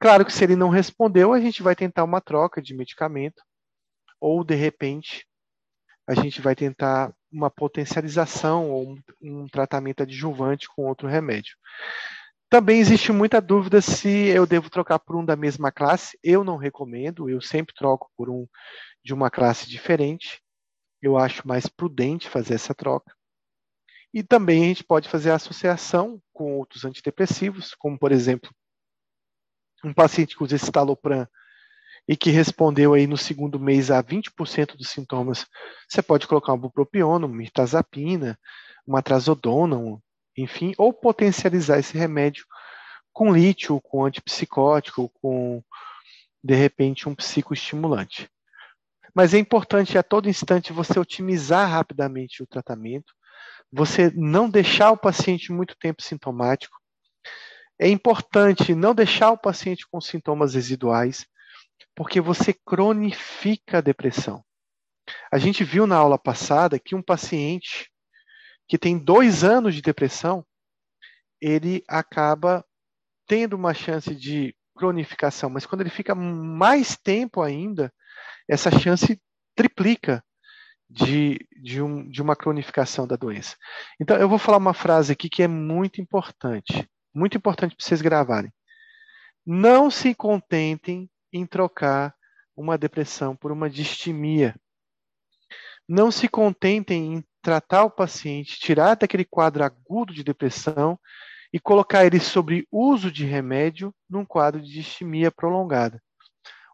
Claro 0.00 0.24
que 0.24 0.32
se 0.32 0.42
ele 0.42 0.56
não 0.56 0.70
respondeu, 0.70 1.34
a 1.34 1.40
gente 1.40 1.62
vai 1.62 1.76
tentar 1.76 2.04
uma 2.04 2.22
troca 2.22 2.62
de 2.62 2.74
medicamento, 2.74 3.42
ou 4.18 4.42
de 4.42 4.54
repente 4.54 5.26
a 6.06 6.14
gente 6.14 6.40
vai 6.40 6.56
tentar 6.56 7.14
uma 7.30 7.50
potencialização 7.50 8.70
ou 8.70 8.92
um, 8.92 9.02
um 9.22 9.46
tratamento 9.46 10.02
adjuvante 10.02 10.66
com 10.74 10.86
outro 10.86 11.06
remédio. 11.06 11.54
Também 12.48 12.80
existe 12.80 13.12
muita 13.12 13.40
dúvida 13.40 13.80
se 13.80 14.08
eu 14.08 14.46
devo 14.46 14.70
trocar 14.70 14.98
por 14.98 15.14
um 15.14 15.24
da 15.24 15.36
mesma 15.36 15.70
classe. 15.70 16.18
Eu 16.22 16.42
não 16.42 16.56
recomendo, 16.56 17.28
eu 17.28 17.40
sempre 17.40 17.74
troco 17.74 18.10
por 18.16 18.28
um 18.28 18.48
de 19.04 19.14
uma 19.14 19.30
classe 19.30 19.68
diferente. 19.68 20.42
Eu 21.00 21.16
acho 21.16 21.46
mais 21.46 21.68
prudente 21.68 22.28
fazer 22.28 22.54
essa 22.54 22.74
troca. 22.74 23.14
E 24.12 24.22
também 24.22 24.64
a 24.64 24.66
gente 24.66 24.82
pode 24.82 25.08
fazer 25.08 25.30
associação 25.30 26.20
com 26.32 26.58
outros 26.58 26.84
antidepressivos, 26.84 27.74
como 27.76 27.96
por 27.96 28.10
exemplo, 28.10 28.50
um 29.84 29.92
paciente 29.92 30.36
que 30.36 30.44
usa 30.44 30.56
estalopram 30.56 31.26
e 32.08 32.16
que 32.16 32.30
respondeu 32.30 32.94
aí 32.94 33.06
no 33.06 33.16
segundo 33.16 33.58
mês 33.60 33.90
a 33.90 34.02
20% 34.02 34.76
dos 34.76 34.88
sintomas, 34.88 35.46
você 35.88 36.02
pode 36.02 36.26
colocar 36.26 36.52
um 36.52 36.58
bupropiona, 36.58 37.26
uma 37.26 37.36
mirtazapina, 37.36 38.38
uma 38.86 39.02
trazodona, 39.02 39.76
um, 39.76 40.00
enfim, 40.36 40.74
ou 40.76 40.92
potencializar 40.92 41.78
esse 41.78 41.96
remédio 41.96 42.44
com 43.12 43.32
lítio, 43.32 43.80
com 43.80 44.04
antipsicótico, 44.04 45.10
com, 45.20 45.62
de 46.42 46.54
repente, 46.54 47.08
um 47.08 47.14
psicoestimulante. 47.14 48.28
Mas 49.14 49.34
é 49.34 49.38
importante 49.38 49.98
a 49.98 50.02
todo 50.02 50.28
instante 50.28 50.72
você 50.72 50.98
otimizar 50.98 51.68
rapidamente 51.68 52.42
o 52.42 52.46
tratamento, 52.46 53.12
você 53.72 54.10
não 54.14 54.48
deixar 54.48 54.90
o 54.90 54.96
paciente 54.96 55.52
muito 55.52 55.76
tempo 55.76 56.02
sintomático. 56.02 56.79
É 57.82 57.88
importante 57.88 58.74
não 58.74 58.94
deixar 58.94 59.30
o 59.30 59.38
paciente 59.38 59.86
com 59.90 60.02
sintomas 60.02 60.52
residuais, 60.52 61.26
porque 61.96 62.20
você 62.20 62.52
cronifica 62.52 63.78
a 63.78 63.80
depressão. 63.80 64.44
A 65.32 65.38
gente 65.38 65.64
viu 65.64 65.86
na 65.86 65.96
aula 65.96 66.18
passada 66.18 66.78
que 66.78 66.94
um 66.94 67.02
paciente 67.02 67.90
que 68.68 68.76
tem 68.76 68.98
dois 68.98 69.42
anos 69.42 69.74
de 69.74 69.80
depressão, 69.80 70.44
ele 71.40 71.82
acaba 71.88 72.62
tendo 73.26 73.54
uma 73.54 73.72
chance 73.72 74.14
de 74.14 74.54
cronificação, 74.76 75.48
mas 75.48 75.64
quando 75.64 75.80
ele 75.80 75.90
fica 75.90 76.14
mais 76.14 76.98
tempo 76.98 77.40
ainda, 77.40 77.90
essa 78.46 78.70
chance 78.70 79.18
triplica 79.56 80.22
de, 80.88 81.38
de, 81.62 81.80
um, 81.80 82.06
de 82.10 82.20
uma 82.20 82.36
cronificação 82.36 83.06
da 83.06 83.16
doença. 83.16 83.56
Então, 83.98 84.18
eu 84.18 84.28
vou 84.28 84.38
falar 84.38 84.58
uma 84.58 84.74
frase 84.74 85.12
aqui 85.12 85.30
que 85.30 85.42
é 85.42 85.48
muito 85.48 86.00
importante, 86.00 86.86
muito 87.14 87.36
importante 87.36 87.74
para 87.74 87.84
vocês 87.84 88.00
gravarem. 88.00 88.52
Não 89.44 89.90
se 89.90 90.14
contentem 90.14 91.10
em 91.32 91.46
trocar 91.46 92.14
uma 92.56 92.76
depressão 92.76 93.34
por 93.34 93.50
uma 93.50 93.70
distimia. 93.70 94.54
Não 95.88 96.10
se 96.10 96.28
contentem 96.28 97.14
em 97.14 97.24
tratar 97.42 97.84
o 97.84 97.90
paciente, 97.90 98.60
tirar 98.60 98.94
daquele 98.94 99.24
quadro 99.24 99.64
agudo 99.64 100.12
de 100.12 100.22
depressão 100.22 100.98
e 101.52 101.58
colocar 101.58 102.04
ele 102.04 102.20
sobre 102.20 102.66
uso 102.70 103.10
de 103.10 103.24
remédio 103.24 103.94
num 104.08 104.24
quadro 104.24 104.60
de 104.60 104.70
distimia 104.70 105.30
prolongada, 105.30 106.00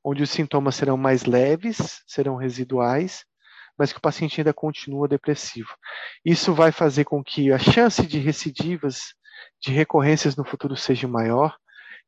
onde 0.04 0.22
os 0.22 0.30
sintomas 0.30 0.74
serão 0.74 0.96
mais 0.96 1.24
leves, 1.24 2.02
serão 2.06 2.36
residuais, 2.36 3.24
mas 3.78 3.92
que 3.92 3.98
o 3.98 4.02
paciente 4.02 4.40
ainda 4.40 4.52
continua 4.52 5.08
depressivo. 5.08 5.68
Isso 6.24 6.52
vai 6.52 6.72
fazer 6.72 7.04
com 7.04 7.22
que 7.22 7.52
a 7.52 7.58
chance 7.58 8.06
de 8.06 8.18
recidivas, 8.18 9.14
de 9.60 9.72
recorrências 9.72 10.36
no 10.36 10.44
futuro 10.44 10.76
seja 10.76 11.08
maior. 11.08 11.56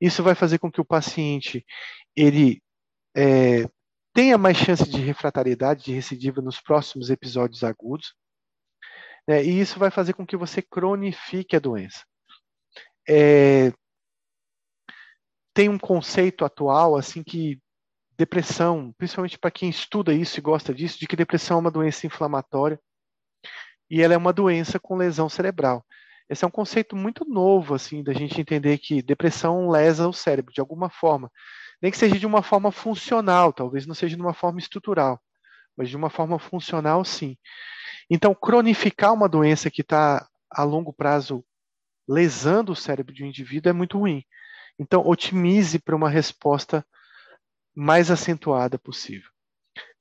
Isso 0.00 0.22
vai 0.22 0.34
fazer 0.34 0.58
com 0.58 0.70
que 0.70 0.80
o 0.80 0.84
paciente 0.84 1.64
ele 2.14 2.62
é, 3.16 3.68
tenha 4.14 4.38
mais 4.38 4.56
chance 4.56 4.88
de 4.88 5.00
refratariedade, 5.00 5.84
de 5.84 5.92
recidiva 5.92 6.40
nos 6.40 6.60
próximos 6.60 7.10
episódios 7.10 7.64
agudos, 7.64 8.14
né, 9.26 9.44
e 9.44 9.60
isso 9.60 9.78
vai 9.78 9.90
fazer 9.90 10.14
com 10.14 10.26
que 10.26 10.36
você 10.36 10.62
cronifique 10.62 11.54
a 11.54 11.60
doença. 11.60 12.04
É, 13.08 13.72
tem 15.54 15.68
um 15.68 15.78
conceito 15.78 16.44
atual 16.44 16.96
assim 16.96 17.22
que 17.22 17.60
depressão, 18.16 18.92
principalmente 18.98 19.38
para 19.38 19.50
quem 19.50 19.68
estuda 19.70 20.12
isso 20.12 20.38
e 20.38 20.42
gosta 20.42 20.74
disso, 20.74 20.98
de 20.98 21.06
que 21.06 21.16
depressão 21.16 21.58
é 21.58 21.60
uma 21.60 21.70
doença 21.70 22.06
inflamatória 22.06 22.80
e 23.90 24.02
ela 24.02 24.14
é 24.14 24.16
uma 24.16 24.32
doença 24.32 24.78
com 24.80 24.96
lesão 24.96 25.28
cerebral. 25.28 25.84
Esse 26.28 26.44
é 26.44 26.48
um 26.48 26.50
conceito 26.50 26.94
muito 26.94 27.24
novo 27.24 27.74
assim 27.74 28.02
da 28.02 28.12
gente 28.12 28.40
entender 28.40 28.78
que 28.78 29.02
depressão 29.02 29.68
lesa 29.68 30.08
o 30.08 30.12
cérebro 30.12 30.52
de 30.52 30.60
alguma 30.60 30.90
forma 30.90 31.30
nem 31.80 31.90
que 31.90 31.98
seja 31.98 32.18
de 32.18 32.26
uma 32.26 32.42
forma 32.42 32.72
funcional, 32.72 33.52
talvez 33.52 33.86
não 33.86 33.94
seja 33.94 34.16
de 34.16 34.22
uma 34.22 34.34
forma 34.34 34.58
estrutural, 34.58 35.20
mas 35.76 35.88
de 35.88 35.96
uma 35.96 36.10
forma 36.10 36.38
funcional, 36.38 37.04
sim. 37.04 37.36
Então, 38.10 38.34
cronificar 38.34 39.12
uma 39.12 39.28
doença 39.28 39.70
que 39.70 39.82
está 39.82 40.26
a 40.50 40.64
longo 40.64 40.92
prazo 40.92 41.44
lesando 42.08 42.72
o 42.72 42.76
cérebro 42.76 43.14
de 43.14 43.22
um 43.22 43.26
indivíduo 43.26 43.70
é 43.70 43.72
muito 43.72 43.98
ruim. 43.98 44.24
Então, 44.78 45.06
otimize 45.06 45.78
para 45.78 45.94
uma 45.94 46.08
resposta 46.08 46.84
mais 47.74 48.10
acentuada 48.10 48.78
possível. 48.78 49.30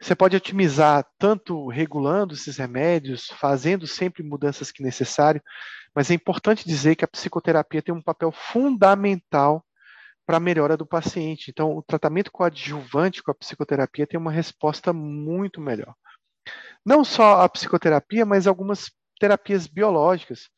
Você 0.01 0.15
pode 0.15 0.35
otimizar 0.35 1.05
tanto 1.19 1.67
regulando 1.67 2.33
esses 2.33 2.57
remédios, 2.57 3.27
fazendo 3.27 3.85
sempre 3.85 4.23
mudanças 4.23 4.71
que 4.71 4.81
necessário, 4.81 5.41
mas 5.97 6.11
é 6.11 6.13
importante 6.13 6.63
dizer 6.63 6.95
que 6.95 7.03
a 7.03 7.07
psicoterapia 7.07 7.81
tem 7.81 7.91
um 7.91 8.03
papel 8.03 8.31
fundamental 8.31 9.65
para 10.27 10.37
a 10.37 10.39
melhora 10.39 10.77
do 10.77 10.85
paciente. 10.85 11.49
Então, 11.49 11.75
o 11.75 11.81
tratamento 11.81 12.31
coadjuvante 12.31 13.23
com 13.23 13.31
a 13.31 13.33
psicoterapia 13.33 14.05
tem 14.05 14.19
uma 14.19 14.31
resposta 14.31 14.93
muito 14.93 15.59
melhor. 15.59 15.95
Não 16.85 17.03
só 17.03 17.41
a 17.41 17.49
psicoterapia, 17.49 18.27
mas 18.27 18.45
algumas 18.45 18.91
terapias 19.19 19.65
biológicas. 19.65 20.49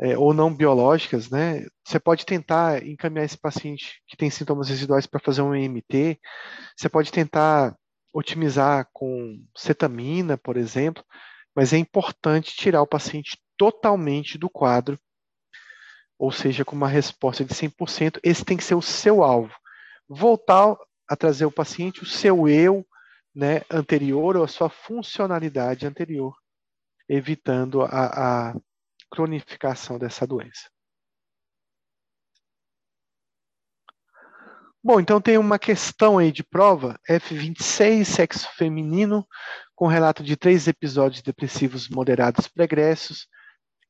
é, 0.00 0.16
ou 0.16 0.32
não 0.32 0.54
biológicas, 0.54 1.28
né? 1.30 1.66
Você 1.84 1.98
pode 1.98 2.24
tentar 2.24 2.86
encaminhar 2.86 3.24
esse 3.24 3.36
paciente 3.36 4.00
que 4.06 4.16
tem 4.16 4.30
sintomas 4.30 4.68
residuais 4.68 5.04
para 5.04 5.18
fazer 5.18 5.42
um 5.42 5.52
EMT, 5.52 6.16
você 6.76 6.88
pode 6.88 7.10
tentar 7.10 7.76
otimizar 8.12 8.88
com 8.92 9.44
cetamina, 9.56 10.38
por 10.38 10.56
exemplo, 10.56 11.04
mas 11.56 11.72
é 11.72 11.78
importante 11.78 12.54
tirar 12.56 12.82
o 12.82 12.86
paciente 12.86 13.36
totalmente 13.60 14.38
do 14.38 14.48
quadro, 14.48 14.98
ou 16.18 16.32
seja, 16.32 16.64
com 16.64 16.74
uma 16.74 16.88
resposta 16.88 17.44
de 17.44 17.52
100%. 17.52 18.18
Esse 18.22 18.42
tem 18.42 18.56
que 18.56 18.64
ser 18.64 18.74
o 18.74 18.80
seu 18.80 19.22
alvo. 19.22 19.54
Voltar 20.08 20.74
a 21.06 21.14
trazer 21.14 21.44
o 21.44 21.52
paciente 21.52 22.02
o 22.02 22.06
seu 22.06 22.48
eu 22.48 22.86
né, 23.34 23.60
anterior 23.70 24.34
ou 24.34 24.44
a 24.44 24.48
sua 24.48 24.70
funcionalidade 24.70 25.86
anterior, 25.86 26.34
evitando 27.06 27.82
a, 27.82 28.48
a 28.48 28.54
cronificação 29.10 29.98
dessa 29.98 30.26
doença. 30.26 30.70
Bom, 34.82 34.98
então 34.98 35.20
tem 35.20 35.36
uma 35.36 35.58
questão 35.58 36.16
aí 36.16 36.32
de 36.32 36.42
prova, 36.42 36.98
F26, 37.06 38.06
sexo 38.06 38.48
feminino, 38.56 39.28
com 39.74 39.86
relato 39.86 40.22
de 40.22 40.34
três 40.34 40.66
episódios 40.66 41.20
depressivos 41.20 41.90
moderados 41.90 42.48
pregressos, 42.48 43.28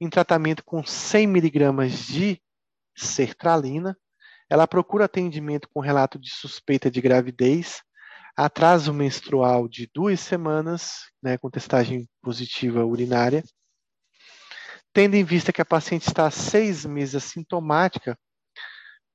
em 0.00 0.08
tratamento 0.08 0.64
com 0.64 0.84
100 0.84 1.26
miligramas 1.26 2.06
de 2.06 2.40
sertralina. 2.96 3.96
Ela 4.48 4.66
procura 4.66 5.04
atendimento 5.04 5.68
com 5.72 5.80
relato 5.80 6.18
de 6.18 6.30
suspeita 6.30 6.90
de 6.90 7.00
gravidez, 7.00 7.82
atraso 8.36 8.92
menstrual 8.92 9.68
de 9.68 9.88
duas 9.94 10.20
semanas, 10.20 11.10
né, 11.22 11.36
com 11.36 11.50
testagem 11.50 12.08
positiva 12.22 12.84
urinária, 12.84 13.44
Tendo 14.92 15.14
em 15.14 15.22
vista 15.22 15.52
que 15.52 15.62
a 15.62 15.64
paciente 15.64 16.08
está 16.08 16.26
há 16.26 16.30
seis 16.30 16.84
meses 16.84 17.14
assintomática, 17.14 18.18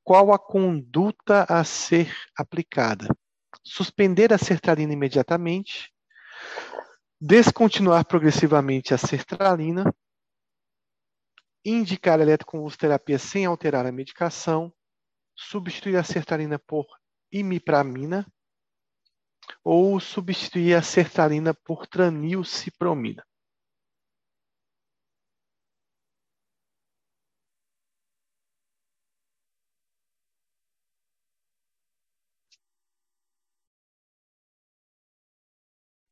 qual 0.03 0.31
a 0.31 0.39
conduta 0.39 1.45
a 1.49 1.63
ser 1.65 2.15
aplicada? 2.37 3.07
Suspender 3.61 4.31
a 4.31 4.37
sertralina 4.37 4.93
imediatamente, 4.93 5.91
descontinuar 7.19 8.05
progressivamente 8.05 8.93
a 8.93 8.97
sertralina, 8.97 9.93
indicar 11.65 12.19
a 12.19 12.21
eletroconvulsoterapia 12.21 13.17
sem 13.17 13.45
alterar 13.45 13.85
a 13.85 13.91
medicação, 13.91 14.71
substituir 15.35 15.97
a 15.97 16.03
sertralina 16.03 16.59
por 16.59 16.85
imipramina 17.31 18.25
ou 19.63 19.99
substituir 19.99 20.75
a 20.75 20.81
sertralina 20.81 21.53
por 21.53 21.87
tranilcipromina. 21.87 23.25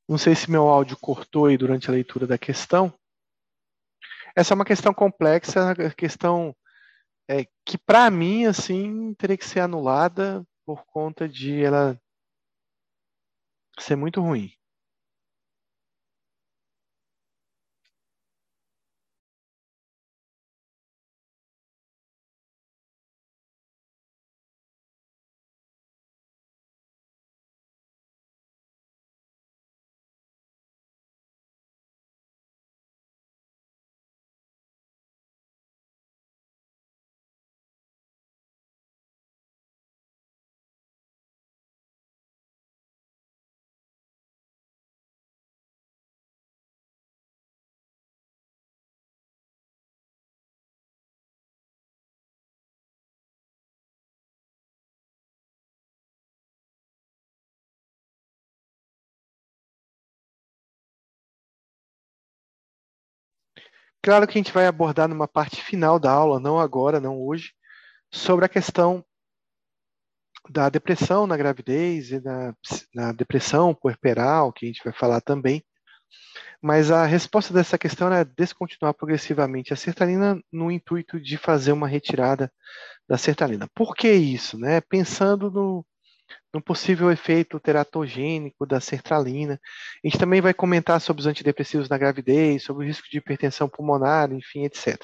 Não 0.07 0.17
sei 0.17 0.35
se 0.35 0.51
meu 0.51 0.67
áudio 0.67 0.97
cortou 0.99 1.45
aí 1.45 1.57
durante 1.57 1.89
a 1.89 1.93
leitura 1.93 2.27
da 2.27 2.37
questão. 2.37 2.93
Essa 4.35 4.53
é 4.53 4.55
uma 4.55 4.65
questão 4.65 4.93
complexa, 4.93 5.73
é 5.77 5.89
questão 5.91 6.55
é, 7.29 7.45
que, 7.65 7.77
para 7.77 8.09
mim, 8.09 8.45
assim, 8.45 9.13
teria 9.15 9.37
que 9.37 9.45
ser 9.45 9.59
anulada 9.59 10.45
por 10.65 10.83
conta 10.85 11.27
de 11.27 11.63
ela 11.63 11.99
ser 13.79 13.95
muito 13.95 14.21
ruim. 14.21 14.51
Claro 64.03 64.27
que 64.27 64.37
a 64.37 64.41
gente 64.41 64.51
vai 64.51 64.67
abordar 64.67 65.07
numa 65.07 65.29
parte 65.29 65.63
final 65.63 65.97
da 65.97 66.11
aula, 66.11 66.37
não 66.37 66.59
agora, 66.59 66.99
não 66.99 67.21
hoje, 67.21 67.53
sobre 68.11 68.43
a 68.43 68.49
questão 68.49 69.03
da 70.49 70.67
depressão 70.67 71.25
na 71.25 71.37
gravidez 71.37 72.11
e 72.11 72.19
na, 72.19 72.53
na 72.93 73.13
depressão 73.13 73.73
puerperal, 73.73 74.51
que 74.51 74.65
a 74.65 74.67
gente 74.67 74.83
vai 74.83 74.91
falar 74.91 75.21
também. 75.21 75.63
Mas 76.61 76.91
a 76.91 77.05
resposta 77.05 77.53
dessa 77.53 77.77
questão 77.77 78.11
é 78.11 78.25
descontinuar 78.25 78.93
progressivamente 78.93 79.71
a 79.71 79.77
sertralina 79.77 80.37
no 80.51 80.69
intuito 80.69 81.17
de 81.17 81.37
fazer 81.37 81.71
uma 81.71 81.87
retirada 81.87 82.51
da 83.07 83.17
sertralina. 83.17 83.69
Por 83.73 83.95
que 83.95 84.11
isso? 84.11 84.57
Né? 84.59 84.81
Pensando 84.81 85.49
no, 85.49 85.85
no 86.53 86.61
possível 86.61 87.11
efeito 87.11 87.59
teratogênico 87.59 88.65
da 88.65 88.79
sertralina. 88.79 89.59
A 90.03 90.07
gente 90.07 90.19
também 90.19 90.41
vai 90.41 90.53
comentar 90.53 91.01
sobre 91.01 91.21
os 91.21 91.27
antidepressivos 91.27 91.89
na 91.89 91.97
gravidez, 91.97 92.63
sobre 92.63 92.85
o 92.85 92.87
risco 92.87 93.07
de 93.09 93.17
hipertensão 93.17 93.67
pulmonar, 93.67 94.31
enfim, 94.31 94.65
etc. 94.65 95.01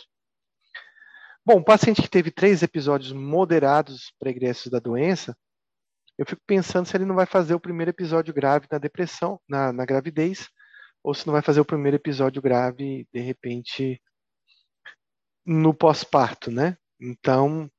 Bom, 1.46 1.56
o 1.60 1.64
paciente 1.64 2.02
que 2.02 2.10
teve 2.10 2.30
três 2.30 2.62
episódios 2.62 3.12
moderados 3.12 4.14
pregressos 4.20 4.72
da 4.72 4.80
doença, 4.80 5.36
eu 6.18 6.26
fico 6.26 6.42
pensando 6.46 6.86
se 6.86 6.96
ele 6.96 7.06
não 7.06 7.16
vai 7.16 7.26
fazer 7.26 7.56
o 7.56 7.60
primeiro 7.60 7.90
episódio 7.90 8.34
grave 8.34 8.68
na 8.72 8.78
depressão, 8.78 9.40
na, 9.48 9.74
na 9.74 9.86
gravidez, 9.86 10.48
ou 11.04 11.14
se 11.14 11.26
não 11.26 11.32
vai 11.32 11.42
fazer 11.42 11.62
o 11.62 11.66
primeiro 11.66 11.96
episódio 11.96 12.42
grave, 12.42 13.08
de 13.12 13.20
repente, 13.22 14.02
no 15.46 15.74
pós-parto, 15.74 16.52
né? 16.52 16.78
Então, 17.02 17.72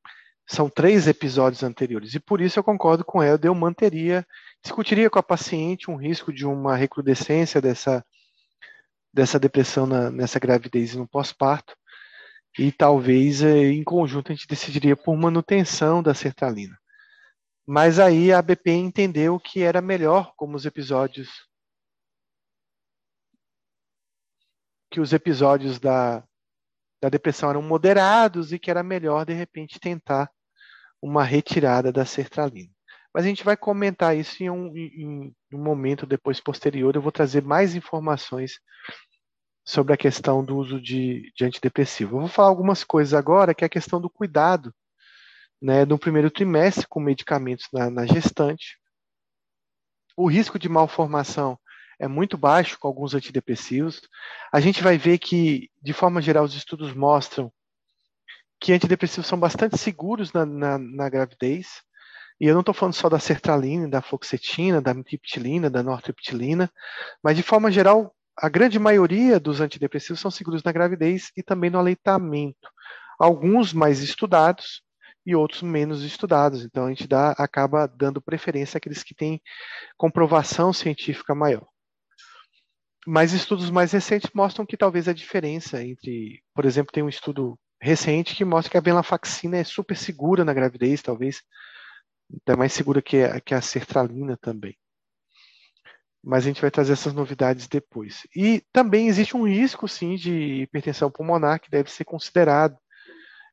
são 0.50 0.68
três 0.68 1.06
episódios 1.06 1.62
anteriores. 1.62 2.12
E 2.12 2.18
por 2.18 2.40
isso 2.40 2.58
eu 2.58 2.64
concordo 2.64 3.04
com 3.04 3.22
ela, 3.22 3.38
eu 3.40 3.54
manteria, 3.54 4.26
discutiria 4.60 5.08
com 5.08 5.18
a 5.18 5.22
paciente 5.22 5.88
um 5.88 5.94
risco 5.94 6.32
de 6.32 6.44
uma 6.44 6.74
recrudescência 6.74 7.60
dessa, 7.60 8.04
dessa 9.14 9.38
depressão 9.38 9.86
na, 9.86 10.10
nessa 10.10 10.40
gravidez 10.40 10.92
e 10.92 10.98
no 10.98 11.06
pós-parto. 11.06 11.76
E 12.58 12.72
talvez 12.72 13.42
eh, 13.42 13.68
em 13.68 13.84
conjunto 13.84 14.32
a 14.32 14.34
gente 14.34 14.48
decidiria 14.48 14.96
por 14.96 15.16
manutenção 15.16 16.02
da 16.02 16.14
sertralina. 16.14 16.76
Mas 17.64 18.00
aí 18.00 18.32
a 18.32 18.42
BP 18.42 18.72
entendeu 18.72 19.38
que 19.38 19.62
era 19.62 19.80
melhor 19.80 20.32
como 20.36 20.56
os 20.56 20.66
episódios 20.66 21.28
que 24.90 25.00
os 25.00 25.12
episódios 25.12 25.78
da, 25.78 26.24
da 27.00 27.08
depressão 27.08 27.50
eram 27.50 27.62
moderados 27.62 28.52
e 28.52 28.58
que 28.58 28.68
era 28.68 28.82
melhor 28.82 29.24
de 29.24 29.32
repente 29.32 29.78
tentar 29.78 30.28
uma 31.02 31.24
retirada 31.24 31.92
da 31.92 32.04
sertralina. 32.04 32.70
Mas 33.12 33.24
a 33.24 33.28
gente 33.28 33.44
vai 33.44 33.56
comentar 33.56 34.16
isso 34.16 34.42
em 34.42 34.50
um, 34.50 34.76
em 34.76 35.34
um 35.52 35.62
momento 35.62 36.06
depois 36.06 36.40
posterior. 36.40 36.94
Eu 36.94 37.02
vou 37.02 37.10
trazer 37.10 37.42
mais 37.42 37.74
informações 37.74 38.60
sobre 39.64 39.92
a 39.92 39.96
questão 39.96 40.44
do 40.44 40.56
uso 40.56 40.80
de, 40.80 41.32
de 41.36 41.44
antidepressivo. 41.44 42.16
Eu 42.16 42.20
vou 42.20 42.28
falar 42.28 42.48
algumas 42.48 42.84
coisas 42.84 43.14
agora, 43.14 43.54
que 43.54 43.64
é 43.64 43.66
a 43.66 43.70
questão 43.70 44.00
do 44.00 44.08
cuidado 44.08 44.72
né, 45.60 45.84
no 45.84 45.98
primeiro 45.98 46.30
trimestre 46.30 46.86
com 46.88 47.00
medicamentos 47.00 47.66
na, 47.72 47.90
na 47.90 48.06
gestante. 48.06 48.78
O 50.16 50.28
risco 50.28 50.58
de 50.58 50.68
malformação 50.68 51.58
é 51.98 52.08
muito 52.08 52.38
baixo 52.38 52.78
com 52.78 52.88
alguns 52.88 53.14
antidepressivos. 53.14 54.00
A 54.52 54.60
gente 54.60 54.82
vai 54.82 54.96
ver 54.96 55.18
que, 55.18 55.70
de 55.82 55.92
forma 55.92 56.22
geral, 56.22 56.44
os 56.44 56.54
estudos 56.54 56.94
mostram 56.94 57.52
que 58.60 58.72
antidepressivos 58.72 59.26
são 59.26 59.38
bastante 59.38 59.78
seguros 59.78 60.32
na, 60.32 60.44
na, 60.44 60.78
na 60.78 61.08
gravidez. 61.08 61.82
E 62.38 62.46
eu 62.46 62.54
não 62.54 62.60
estou 62.60 62.74
falando 62.74 62.94
só 62.94 63.08
da 63.08 63.18
sertralina, 63.18 63.88
da 63.88 64.02
fluoxetina, 64.02 64.80
da 64.80 64.94
mitriptilina, 64.94 65.70
da 65.70 65.82
nortriptilina, 65.82 66.70
mas 67.22 67.36
de 67.36 67.42
forma 67.42 67.70
geral, 67.70 68.14
a 68.36 68.48
grande 68.48 68.78
maioria 68.78 69.38
dos 69.38 69.60
antidepressivos 69.60 70.20
são 70.20 70.30
seguros 70.30 70.62
na 70.62 70.72
gravidez 70.72 71.30
e 71.36 71.42
também 71.42 71.70
no 71.70 71.78
aleitamento. 71.78 72.68
Alguns 73.18 73.72
mais 73.72 74.00
estudados 74.00 74.82
e 75.26 75.34
outros 75.34 75.62
menos 75.62 76.02
estudados. 76.02 76.64
Então 76.64 76.86
a 76.86 76.88
gente 76.88 77.06
dá, 77.06 77.32
acaba 77.32 77.86
dando 77.86 78.22
preferência 78.22 78.78
àqueles 78.78 79.02
que 79.02 79.14
têm 79.14 79.40
comprovação 79.96 80.72
científica 80.72 81.34
maior. 81.34 81.66
Mas 83.06 83.32
estudos 83.32 83.70
mais 83.70 83.92
recentes 83.92 84.30
mostram 84.34 84.64
que 84.64 84.76
talvez 84.76 85.08
a 85.08 85.12
diferença 85.12 85.82
entre, 85.82 86.42
por 86.54 86.64
exemplo, 86.64 86.92
tem 86.92 87.02
um 87.02 87.08
estudo 87.08 87.58
recente 87.80 88.34
que 88.36 88.44
mostra 88.44 88.70
que 88.70 88.76
a 88.76 88.80
venlafaxina 88.80 89.56
é 89.56 89.64
super 89.64 89.96
segura 89.96 90.44
na 90.44 90.52
gravidez, 90.52 91.00
talvez 91.00 91.42
até 92.42 92.54
mais 92.56 92.72
segura 92.72 93.00
que 93.00 93.22
a, 93.22 93.40
que 93.40 93.54
a 93.54 93.60
sertralina 93.60 94.36
também. 94.36 94.76
Mas 96.22 96.44
a 96.44 96.48
gente 96.48 96.60
vai 96.60 96.70
trazer 96.70 96.92
essas 96.92 97.14
novidades 97.14 97.66
depois. 97.66 98.26
E 98.36 98.62
também 98.72 99.08
existe 99.08 99.36
um 99.36 99.48
risco, 99.48 99.88
sim, 99.88 100.16
de 100.16 100.62
hipertensão 100.62 101.10
pulmonar 101.10 101.60
que 101.60 101.70
deve 101.70 101.90
ser 101.90 102.04
considerado 102.04 102.76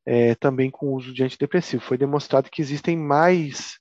é, 0.05 0.35
também 0.35 0.69
com 0.69 0.87
o 0.87 0.95
uso 0.95 1.13
de 1.13 1.23
antidepressivo. 1.23 1.83
Foi 1.83 1.97
demonstrado 1.97 2.49
que 2.49 2.61
existem 2.61 2.97
mais 2.97 3.79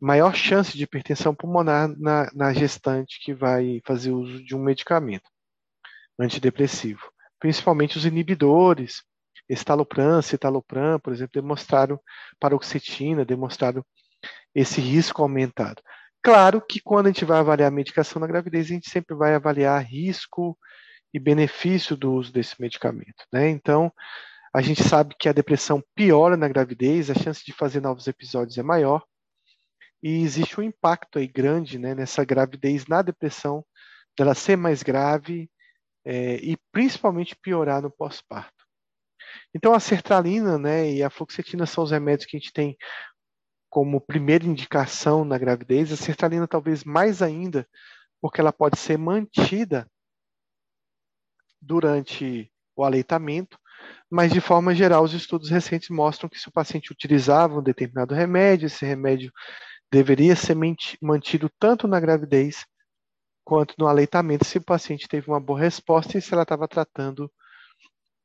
maior 0.00 0.34
chance 0.34 0.76
de 0.76 0.84
hipertensão 0.84 1.34
pulmonar 1.34 1.88
na, 1.98 2.30
na 2.34 2.52
gestante 2.52 3.18
que 3.20 3.34
vai 3.34 3.80
fazer 3.84 4.12
uso 4.12 4.44
de 4.44 4.54
um 4.54 4.62
medicamento 4.62 5.28
antidepressivo. 6.18 7.10
Principalmente 7.40 7.96
os 7.96 8.04
inibidores, 8.04 9.02
estalopram, 9.48 10.22
citalopram, 10.22 10.98
por 10.98 11.12
exemplo, 11.12 11.40
demonstraram 11.40 12.00
paroxetina, 12.40 13.24
demonstraram 13.24 13.84
esse 14.54 14.80
risco 14.80 15.22
aumentado. 15.22 15.82
Claro 16.22 16.60
que 16.60 16.80
quando 16.80 17.06
a 17.06 17.10
gente 17.10 17.24
vai 17.24 17.38
avaliar 17.38 17.68
a 17.68 17.74
medicação 17.74 18.20
na 18.20 18.26
gravidez, 18.26 18.66
a 18.66 18.68
gente 18.74 18.88
sempre 18.88 19.14
vai 19.14 19.34
avaliar 19.34 19.82
risco 19.84 20.56
e 21.12 21.18
benefício 21.18 21.96
do 21.96 22.12
uso 22.12 22.32
desse 22.32 22.60
medicamento. 22.60 23.24
Né? 23.32 23.50
Então, 23.50 23.92
a 24.54 24.62
gente 24.62 24.82
sabe 24.82 25.14
que 25.18 25.28
a 25.28 25.32
depressão 25.32 25.82
piora 25.94 26.36
na 26.36 26.48
gravidez, 26.48 27.10
a 27.10 27.14
chance 27.14 27.44
de 27.44 27.52
fazer 27.52 27.80
novos 27.80 28.06
episódios 28.06 28.56
é 28.56 28.62
maior, 28.62 29.04
e 30.02 30.22
existe 30.22 30.60
um 30.60 30.62
impacto 30.62 31.18
aí 31.18 31.26
grande 31.26 31.78
né, 31.78 31.94
nessa 31.94 32.24
gravidez 32.24 32.86
na 32.86 33.02
depressão, 33.02 33.64
dela 34.16 34.34
ser 34.34 34.56
mais 34.56 34.82
grave 34.82 35.50
é, 36.04 36.36
e 36.36 36.56
principalmente 36.70 37.34
piorar 37.34 37.82
no 37.82 37.90
pós-parto. 37.90 38.53
Então 39.54 39.74
a 39.74 39.80
sertralina 39.80 40.58
né, 40.58 40.90
e 40.90 41.02
a 41.02 41.10
fluoxetina 41.10 41.66
são 41.66 41.84
os 41.84 41.90
remédios 41.90 42.26
que 42.26 42.36
a 42.36 42.40
gente 42.40 42.52
tem 42.52 42.76
como 43.68 44.00
primeira 44.00 44.44
indicação 44.44 45.24
na 45.24 45.36
gravidez, 45.36 45.90
a 45.90 45.96
sertralina 45.96 46.46
talvez 46.46 46.84
mais 46.84 47.20
ainda, 47.20 47.68
porque 48.20 48.40
ela 48.40 48.52
pode 48.52 48.78
ser 48.78 48.96
mantida 48.96 49.90
durante 51.60 52.52
o 52.76 52.84
aleitamento, 52.84 53.58
mas 54.10 54.32
de 54.32 54.40
forma 54.40 54.74
geral 54.74 55.02
os 55.02 55.12
estudos 55.12 55.50
recentes 55.50 55.88
mostram 55.88 56.28
que 56.28 56.38
se 56.38 56.48
o 56.48 56.52
paciente 56.52 56.92
utilizava 56.92 57.58
um 57.58 57.62
determinado 57.62 58.14
remédio, 58.14 58.66
esse 58.66 58.84
remédio 58.84 59.32
deveria 59.90 60.36
ser 60.36 60.56
mantido 61.02 61.50
tanto 61.58 61.88
na 61.88 61.98
gravidez 61.98 62.64
quanto 63.44 63.74
no 63.78 63.86
aleitamento 63.86 64.44
se 64.44 64.58
o 64.58 64.64
paciente 64.64 65.06
teve 65.06 65.28
uma 65.28 65.40
boa 65.40 65.60
resposta 65.60 66.16
e 66.16 66.22
se 66.22 66.32
ela 66.32 66.42
estava 66.42 66.66
tratando 66.66 67.30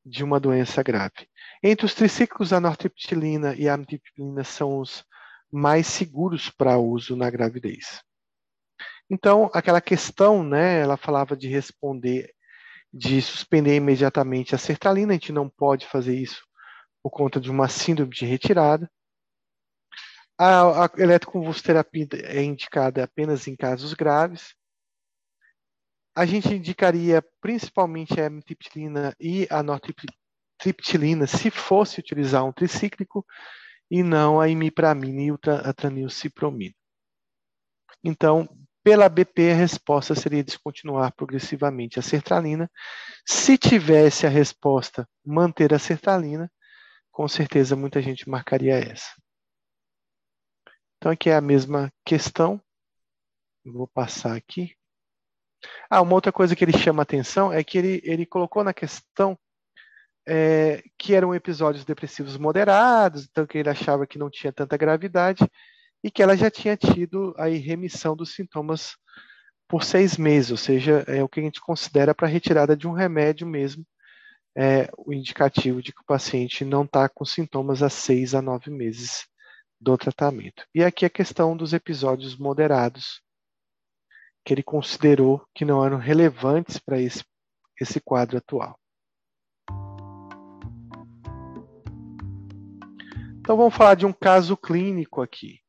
de 0.05 0.23
uma 0.23 0.39
doença 0.39 0.81
grave. 0.81 1.27
Entre 1.63 1.85
os 1.85 1.93
tricíclicos, 1.93 2.53
a 2.53 2.59
nortriptilina 2.59 3.55
e 3.55 3.67
a 3.67 3.73
amitriptilina 3.73 4.43
são 4.43 4.79
os 4.79 5.03
mais 5.51 5.87
seguros 5.87 6.49
para 6.49 6.77
uso 6.77 7.15
na 7.15 7.29
gravidez. 7.29 8.01
Então, 9.09 9.49
aquela 9.53 9.81
questão, 9.81 10.43
né, 10.43 10.79
ela 10.79 10.95
falava 10.95 11.35
de 11.35 11.47
responder, 11.47 12.31
de 12.93 13.21
suspender 13.21 13.75
imediatamente 13.75 14.53
a 14.53 14.57
sertralina, 14.57 15.11
a 15.11 15.15
gente 15.15 15.31
não 15.31 15.49
pode 15.49 15.87
fazer 15.87 16.15
isso 16.15 16.43
por 17.01 17.09
conta 17.09 17.39
de 17.39 17.49
uma 17.49 17.67
síndrome 17.67 18.11
de 18.11 18.25
retirada. 18.25 18.89
A, 20.37 20.85
a 20.85 20.89
eletroconvulsoterapia 20.97 22.07
é 22.23 22.41
indicada 22.41 23.03
apenas 23.03 23.47
em 23.47 23.55
casos 23.55 23.93
graves. 23.93 24.53
A 26.19 26.25
gente 26.25 26.53
indicaria 26.53 27.25
principalmente 27.39 28.19
a 28.19 28.27
amitriptilina 28.27 29.15
e 29.17 29.47
a 29.49 29.63
nortriptilina 29.63 31.25
se 31.25 31.49
fosse 31.49 32.01
utilizar 32.01 32.43
um 32.43 32.51
tricíclico 32.51 33.25
e 33.89 34.03
não 34.03 34.37
a 34.37 34.49
imipramina 34.49 35.21
e 35.21 35.49
a 35.65 35.71
tranilcipromina. 35.71 36.75
Então, 38.03 38.49
pela 38.83 39.07
BP, 39.07 39.51
a 39.51 39.55
resposta 39.55 40.13
seria 40.13 40.43
descontinuar 40.43 41.13
progressivamente 41.15 41.99
a 41.99 42.01
sertralina. 42.01 42.69
Se 43.25 43.57
tivesse 43.57 44.27
a 44.27 44.29
resposta 44.29 45.07
manter 45.25 45.73
a 45.73 45.79
sertralina, 45.79 46.51
com 47.13 47.29
certeza 47.29 47.77
muita 47.77 48.01
gente 48.01 48.27
marcaria 48.27 48.75
essa. 48.75 49.15
Então, 50.97 51.13
aqui 51.13 51.29
é 51.29 51.35
a 51.37 51.39
mesma 51.39 51.89
questão. 52.03 52.61
Vou 53.63 53.87
passar 53.87 54.35
aqui. 54.35 54.77
Ah, 55.89 56.01
uma 56.01 56.13
outra 56.13 56.31
coisa 56.31 56.55
que 56.55 56.63
ele 56.63 56.77
chama 56.77 57.03
atenção 57.03 57.51
é 57.51 57.63
que 57.63 57.77
ele, 57.77 58.01
ele 58.03 58.25
colocou 58.25 58.63
na 58.63 58.73
questão 58.73 59.37
é, 60.27 60.83
que 60.97 61.13
eram 61.15 61.33
episódios 61.33 61.83
depressivos 61.83 62.37
moderados, 62.37 63.27
então 63.29 63.47
que 63.47 63.57
ele 63.57 63.69
achava 63.69 64.05
que 64.05 64.19
não 64.19 64.29
tinha 64.29 64.53
tanta 64.53 64.77
gravidade 64.77 65.47
e 66.03 66.11
que 66.11 66.21
ela 66.21 66.37
já 66.37 66.49
tinha 66.51 66.77
tido 66.77 67.33
aí 67.37 67.57
remissão 67.57 68.15
dos 68.15 68.33
sintomas 68.33 68.95
por 69.67 69.83
seis 69.83 70.17
meses, 70.17 70.51
ou 70.51 70.57
seja, 70.57 71.03
é 71.07 71.23
o 71.23 71.29
que 71.29 71.39
a 71.39 71.43
gente 71.43 71.61
considera 71.61 72.15
para 72.15 72.27
retirada 72.27 72.75
de 72.75 72.87
um 72.87 72.91
remédio 72.91 73.45
mesmo, 73.45 73.85
é 74.55 74.89
o 74.97 75.13
indicativo 75.13 75.81
de 75.81 75.93
que 75.93 76.01
o 76.01 76.05
paciente 76.05 76.65
não 76.65 76.83
está 76.83 77.07
com 77.07 77.23
sintomas 77.23 77.83
há 77.83 77.89
seis 77.89 78.33
a 78.33 78.41
nove 78.41 78.71
meses 78.71 79.27
do 79.79 79.97
tratamento. 79.97 80.65
E 80.73 80.83
aqui 80.83 81.05
a 81.05 81.09
questão 81.09 81.55
dos 81.55 81.71
episódios 81.71 82.35
moderados, 82.35 83.21
que 84.49 84.53
ele 84.55 84.63
considerou 84.63 85.45
que 85.53 85.63
não 85.63 85.85
eram 85.85 85.99
relevantes 85.99 86.79
para 86.79 86.99
esse, 86.99 87.23
esse 87.79 88.01
quadro 88.01 88.39
atual. 88.39 88.79
Então 93.37 93.55
vamos 93.55 93.75
falar 93.75 93.93
de 93.93 94.07
um 94.07 94.11
caso 94.11 94.57
clínico 94.57 95.21
aqui. 95.21 95.59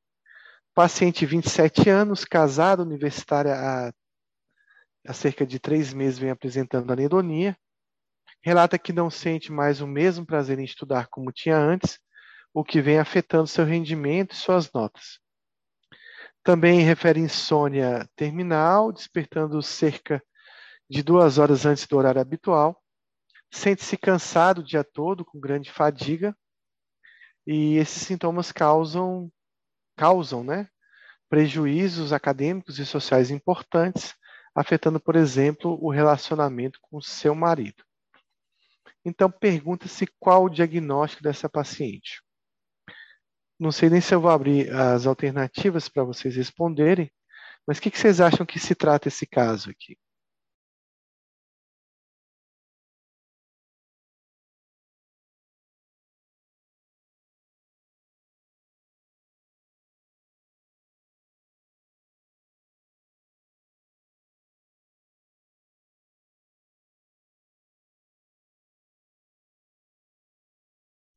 Paciente 0.74 1.26
27 1.26 1.90
anos, 1.90 2.24
casado, 2.24 2.82
universitária 2.82 3.52
há, 3.52 3.92
há 5.06 5.12
cerca 5.12 5.44
de 5.44 5.58
três 5.58 5.92
meses, 5.92 6.18
vem 6.18 6.30
apresentando 6.30 6.90
anedonia. 6.90 7.54
Relata 8.42 8.78
que 8.78 8.94
não 8.94 9.10
sente 9.10 9.52
mais 9.52 9.82
o 9.82 9.86
mesmo 9.86 10.24
prazer 10.24 10.58
em 10.58 10.64
estudar 10.64 11.06
como 11.08 11.30
tinha 11.30 11.58
antes 11.58 12.00
o 12.54 12.64
que 12.64 12.80
vem 12.80 12.98
afetando 12.98 13.46
seu 13.46 13.66
rendimento 13.66 14.32
e 14.32 14.36
suas 14.36 14.72
notas. 14.72 15.19
Também 16.42 16.80
refere 16.80 17.20
insônia 17.20 18.08
terminal, 18.16 18.92
despertando 18.92 19.62
cerca 19.62 20.22
de 20.88 21.02
duas 21.02 21.38
horas 21.38 21.66
antes 21.66 21.86
do 21.86 21.96
horário 21.96 22.20
habitual. 22.20 22.82
Sente-se 23.52 23.96
cansado 23.96 24.60
o 24.60 24.64
dia 24.64 24.82
todo, 24.82 25.24
com 25.24 25.38
grande 25.38 25.70
fadiga. 25.70 26.34
E 27.46 27.76
esses 27.76 28.02
sintomas 28.02 28.52
causam, 28.52 29.30
causam 29.96 30.42
né, 30.42 30.68
prejuízos 31.28 32.12
acadêmicos 32.12 32.78
e 32.78 32.86
sociais 32.86 33.30
importantes, 33.30 34.14
afetando, 34.54 34.98
por 34.98 35.16
exemplo, 35.16 35.78
o 35.80 35.90
relacionamento 35.90 36.78
com 36.82 37.00
seu 37.00 37.34
marido. 37.34 37.84
Então, 39.04 39.30
pergunta-se 39.30 40.06
qual 40.18 40.44
o 40.44 40.50
diagnóstico 40.50 41.22
dessa 41.22 41.48
paciente. 41.48 42.22
Não 43.60 43.70
sei 43.70 43.90
nem 43.90 44.00
se 44.00 44.14
eu 44.14 44.22
vou 44.22 44.30
abrir 44.30 44.72
as 44.72 45.06
alternativas 45.06 45.86
para 45.86 46.02
vocês 46.02 46.34
responderem, 46.34 47.12
mas 47.66 47.76
o 47.76 47.82
que, 47.82 47.90
que 47.90 47.98
vocês 47.98 48.18
acham 48.18 48.46
que 48.46 48.58
se 48.58 48.74
trata 48.74 49.08
esse 49.08 49.26
caso 49.26 49.68
aqui? 49.68 49.98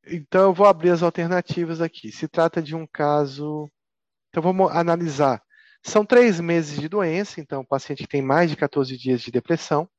Então, 0.06 0.44
eu 0.44 0.54
vou 0.54 0.68
abrir 0.68 0.90
as 0.90 1.02
alternativas 1.02 1.82
aqui. 1.82 2.12
Se 2.12 2.28
trata 2.28 2.62
de 2.62 2.76
um 2.76 2.86
caso. 2.86 3.72
Então, 4.30 4.44
vamos 4.44 4.72
analisar. 4.72 5.42
São 5.82 6.06
três 6.06 6.40
meses 6.40 6.80
de 6.80 6.90
doença, 6.90 7.42
então, 7.42 7.62
o 7.62 7.68
paciente 7.68 8.08
tem 8.08 8.22
mais 8.22 8.50
de 8.50 8.56
14 8.58 8.98
dias 8.98 9.22
de 9.22 9.32
depressão, 9.32 9.90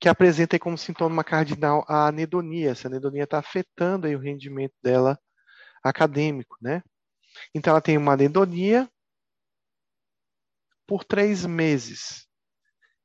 que 0.00 0.08
apresenta 0.08 0.58
como 0.58 0.76
sintoma 0.76 1.24
cardinal 1.24 1.84
a 1.88 2.08
anedonia. 2.08 2.70
Essa 2.70 2.88
anedonia 2.88 3.24
está 3.24 3.38
afetando 3.38 4.06
aí 4.06 4.16
o 4.16 4.20
rendimento 4.20 4.74
dela 4.82 5.18
acadêmico, 5.82 6.56
né? 6.60 6.82
Então, 7.54 7.72
ela 7.72 7.80
tem 7.80 7.96
uma 7.96 8.12
anedonia 8.14 8.88
por 10.86 11.04
três 11.04 11.46
meses 11.46 12.28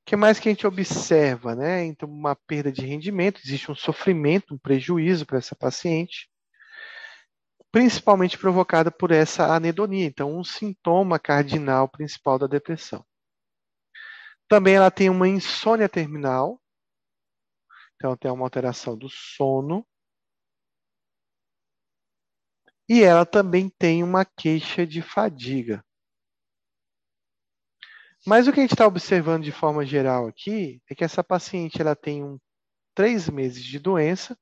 que 0.10 0.16
mais 0.16 0.40
que 0.40 0.50
a 0.50 0.52
gente 0.52 0.66
observa, 0.66 1.56
né? 1.56 1.86
Então, 1.86 2.10
uma 2.10 2.36
perda 2.36 2.72
de 2.72 2.84
rendimento, 2.84 3.40
existe 3.46 3.72
um 3.72 3.76
sofrimento, 3.76 4.56
um 4.56 4.58
prejuízo 4.58 5.24
para 5.24 5.38
essa 5.38 5.56
paciente, 5.56 6.28
principalmente 7.72 8.36
provocada 8.36 8.90
por 8.90 9.12
essa 9.12 9.54
anedonia, 9.54 10.06
então 10.08 10.36
um 10.36 10.44
sintoma 10.44 11.20
cardinal 11.20 11.88
principal 11.88 12.40
da 12.40 12.48
depressão. 12.48 13.06
Também 14.48 14.74
ela 14.74 14.90
tem 14.90 15.12
uma 15.12 15.28
insônia 15.28 15.88
terminal, 15.88 16.60
Então, 17.96 18.18
tem 18.18 18.32
uma 18.32 18.46
alteração 18.46 18.98
do 18.98 19.08
sono. 19.10 19.86
E 22.90 23.04
ela 23.04 23.26
também 23.26 23.70
tem 23.70 24.04
uma 24.04 24.26
queixa 24.26 24.88
de 24.88 25.02
fadiga. 25.04 25.84
Mas 28.30 28.48
o 28.48 28.54
que 28.54 28.60
a 28.60 28.62
gente 28.62 28.76
está 28.76 28.86
observando 28.86 29.44
de 29.44 29.52
forma 29.52 29.84
geral 29.84 30.28
aqui 30.28 30.80
é 30.88 30.94
que 30.94 31.04
essa 31.04 31.24
paciente 31.24 31.82
ela 31.82 31.96
tem 31.96 32.24
um, 32.24 32.38
três 32.94 33.28
meses 33.28 33.64
de 33.64 33.80
doença, 33.80 34.38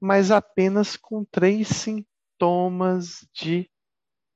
mas 0.00 0.32
apenas 0.32 0.96
com 0.96 1.24
três 1.24 1.68
sintomas 1.68 3.24
de 3.32 3.70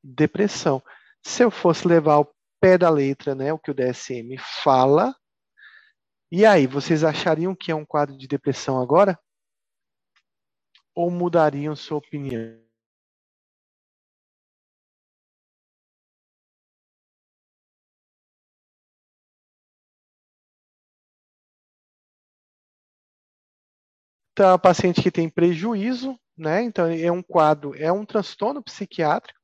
depressão. 0.05 0.81
Se 1.21 1.43
eu 1.43 1.51
fosse 1.51 1.89
levar 1.89 2.15
ao 2.15 2.33
pé 2.61 2.79
da 2.79 2.89
letra 2.89 3.35
né, 3.35 3.53
o 3.53 3.59
que 3.59 3.73
o 3.73 3.75
DSM 3.75 4.39
fala, 4.63 5.13
e 6.31 6.47
aí, 6.47 6.69
vocês 6.69 7.03
achariam 7.03 7.57
que 7.57 7.73
é 7.73 7.75
um 7.75 7.85
quadro 7.85 8.17
de 8.17 8.29
depressão 8.29 8.81
agora? 8.81 9.19
Ou 10.95 11.11
mudariam 11.11 11.75
sua 11.75 11.99
opinião? 11.99 12.66
Então, 24.37 24.51
é 24.51 24.53
a 24.53 24.59
paciente 24.59 25.01
que 25.01 25.11
tem 25.11 25.31
prejuízo, 25.31 26.15
né? 26.37 26.63
Então, 26.63 26.87
é 26.89 27.11
um 27.11 27.23
quadro, 27.23 27.75
é 27.75 27.91
um 27.91 28.05
transtorno 28.05 28.63
psiquiátrico, 28.63 29.41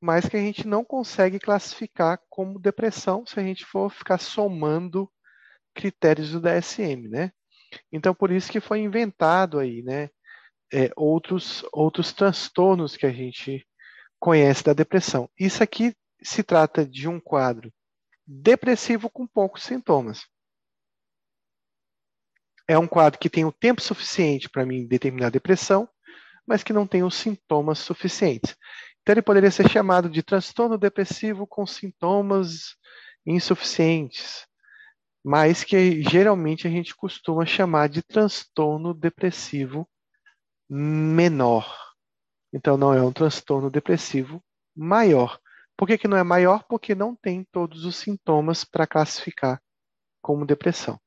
mas 0.00 0.28
que 0.28 0.36
a 0.36 0.40
gente 0.40 0.64
não 0.64 0.84
consegue 0.84 1.40
classificar 1.40 2.20
como 2.30 2.60
depressão 2.60 3.26
se 3.26 3.40
a 3.40 3.42
gente 3.42 3.64
for 3.64 3.90
ficar 3.90 4.18
somando 4.18 5.10
critérios 5.74 6.30
do 6.30 6.40
DSM, 6.40 7.08
né? 7.08 7.32
Então, 7.90 8.14
por 8.14 8.30
isso 8.30 8.52
que 8.52 8.60
foi 8.60 8.78
inventado 8.78 9.58
aí, 9.58 9.82
né? 9.82 10.08
É, 10.72 10.92
outros, 10.94 11.64
outros 11.72 12.12
transtornos 12.12 12.96
que 12.96 13.06
a 13.06 13.12
gente 13.12 13.66
conhece 14.20 14.62
da 14.62 14.72
depressão. 14.72 15.28
Isso 15.36 15.64
aqui 15.64 15.96
se 16.22 16.44
trata 16.44 16.86
de 16.86 17.08
um 17.08 17.18
quadro 17.18 17.72
depressivo 18.24 19.10
com 19.10 19.26
poucos 19.26 19.64
sintomas. 19.64 20.28
É 22.70 22.78
um 22.78 22.86
quadro 22.86 23.18
que 23.18 23.28
tem 23.28 23.44
o 23.44 23.50
tempo 23.50 23.82
suficiente 23.82 24.48
para 24.48 24.64
mim 24.64 24.86
determinar 24.86 25.26
a 25.26 25.30
depressão, 25.30 25.88
mas 26.46 26.62
que 26.62 26.72
não 26.72 26.86
tem 26.86 27.02
os 27.02 27.16
sintomas 27.16 27.80
suficientes. 27.80 28.56
Então, 29.02 29.12
ele 29.12 29.22
poderia 29.22 29.50
ser 29.50 29.68
chamado 29.68 30.08
de 30.08 30.22
transtorno 30.22 30.78
depressivo 30.78 31.48
com 31.48 31.66
sintomas 31.66 32.76
insuficientes, 33.26 34.46
mas 35.24 35.64
que 35.64 36.00
geralmente 36.00 36.68
a 36.68 36.70
gente 36.70 36.94
costuma 36.94 37.44
chamar 37.44 37.88
de 37.88 38.02
transtorno 38.02 38.94
depressivo 38.94 39.84
menor. 40.68 41.76
Então, 42.52 42.76
não 42.76 42.94
é 42.94 43.02
um 43.02 43.12
transtorno 43.12 43.68
depressivo 43.68 44.40
maior. 44.76 45.40
Por 45.76 45.88
que, 45.88 45.98
que 45.98 46.06
não 46.06 46.16
é 46.16 46.22
maior? 46.22 46.62
Porque 46.68 46.94
não 46.94 47.16
tem 47.16 47.44
todos 47.50 47.84
os 47.84 47.96
sintomas 47.96 48.62
para 48.62 48.86
classificar 48.86 49.60
como 50.22 50.46
depressão. 50.46 51.00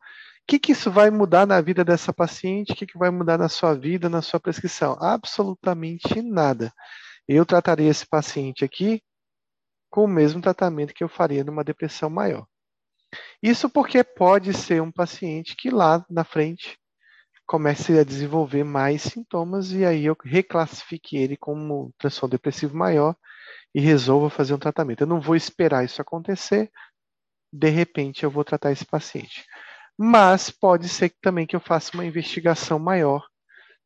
O 0.43 0.45
que, 0.45 0.59
que 0.59 0.71
isso 0.73 0.91
vai 0.91 1.09
mudar 1.09 1.47
na 1.47 1.61
vida 1.61 1.85
dessa 1.85 2.13
paciente? 2.13 2.73
O 2.73 2.75
que, 2.75 2.85
que 2.85 2.97
vai 2.97 3.09
mudar 3.09 3.37
na 3.37 3.47
sua 3.47 3.73
vida, 3.73 4.09
na 4.09 4.21
sua 4.21 4.39
prescrição? 4.39 4.97
Absolutamente 4.99 6.21
nada. 6.21 6.71
Eu 7.27 7.45
trataria 7.45 7.89
esse 7.89 8.05
paciente 8.05 8.65
aqui 8.65 9.01
com 9.89 10.03
o 10.03 10.07
mesmo 10.07 10.41
tratamento 10.41 10.93
que 10.93 11.03
eu 11.03 11.07
faria 11.07 11.43
numa 11.43 11.63
depressão 11.63 12.09
maior. 12.09 12.45
Isso 13.41 13.69
porque 13.69 14.03
pode 14.03 14.53
ser 14.53 14.81
um 14.81 14.91
paciente 14.91 15.55
que 15.55 15.69
lá 15.69 16.05
na 16.09 16.23
frente 16.23 16.77
comece 17.45 17.97
a 17.97 18.03
desenvolver 18.03 18.63
mais 18.63 19.03
sintomas 19.03 19.71
e 19.71 19.85
aí 19.85 20.05
eu 20.05 20.17
reclassifique 20.23 21.15
ele 21.15 21.37
como 21.37 21.93
transtorno 21.97 22.31
depressivo 22.31 22.75
maior 22.75 23.15
e 23.73 23.79
resolva 23.79 24.29
fazer 24.29 24.53
um 24.53 24.59
tratamento. 24.59 25.01
Eu 25.01 25.07
não 25.07 25.21
vou 25.21 25.35
esperar 25.35 25.85
isso 25.85 26.01
acontecer, 26.01 26.71
de 27.51 27.69
repente 27.69 28.23
eu 28.23 28.31
vou 28.31 28.43
tratar 28.43 28.71
esse 28.71 28.85
paciente. 28.85 29.45
Mas 29.97 30.49
pode 30.49 30.89
ser 30.89 31.13
também 31.21 31.45
que 31.45 31.55
eu 31.55 31.59
faça 31.59 31.91
uma 31.93 32.05
investigação 32.05 32.79
maior 32.79 33.27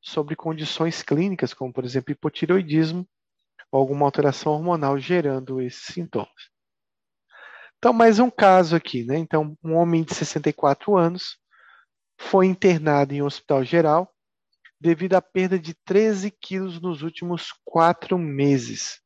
sobre 0.01 0.35
condições 0.35 1.03
clínicas, 1.03 1.53
como 1.53 1.73
por 1.73 1.83
exemplo 1.83 2.11
hipotireoidismo 2.11 3.07
ou 3.71 3.79
alguma 3.79 4.05
alteração 4.05 4.53
hormonal 4.53 4.97
gerando 4.97 5.61
esses 5.61 5.93
sintomas. 5.93 6.49
Então, 7.77 7.93
mais 7.93 8.17
um 8.19 8.29
caso 8.29 8.75
aqui, 8.75 9.03
né? 9.03 9.17
Então, 9.17 9.55
um 9.63 9.75
homem 9.75 10.03
de 10.03 10.15
64 10.15 10.97
anos 10.97 11.37
foi 12.19 12.47
internado 12.47 13.13
em 13.13 13.21
um 13.21 13.25
hospital 13.25 13.63
geral 13.63 14.11
devido 14.79 15.15
à 15.15 15.21
perda 15.21 15.59
de 15.59 15.73
13 15.85 16.31
quilos 16.31 16.79
nos 16.81 17.01
últimos 17.01 17.53
quatro 17.63 18.17
meses. 18.17 19.01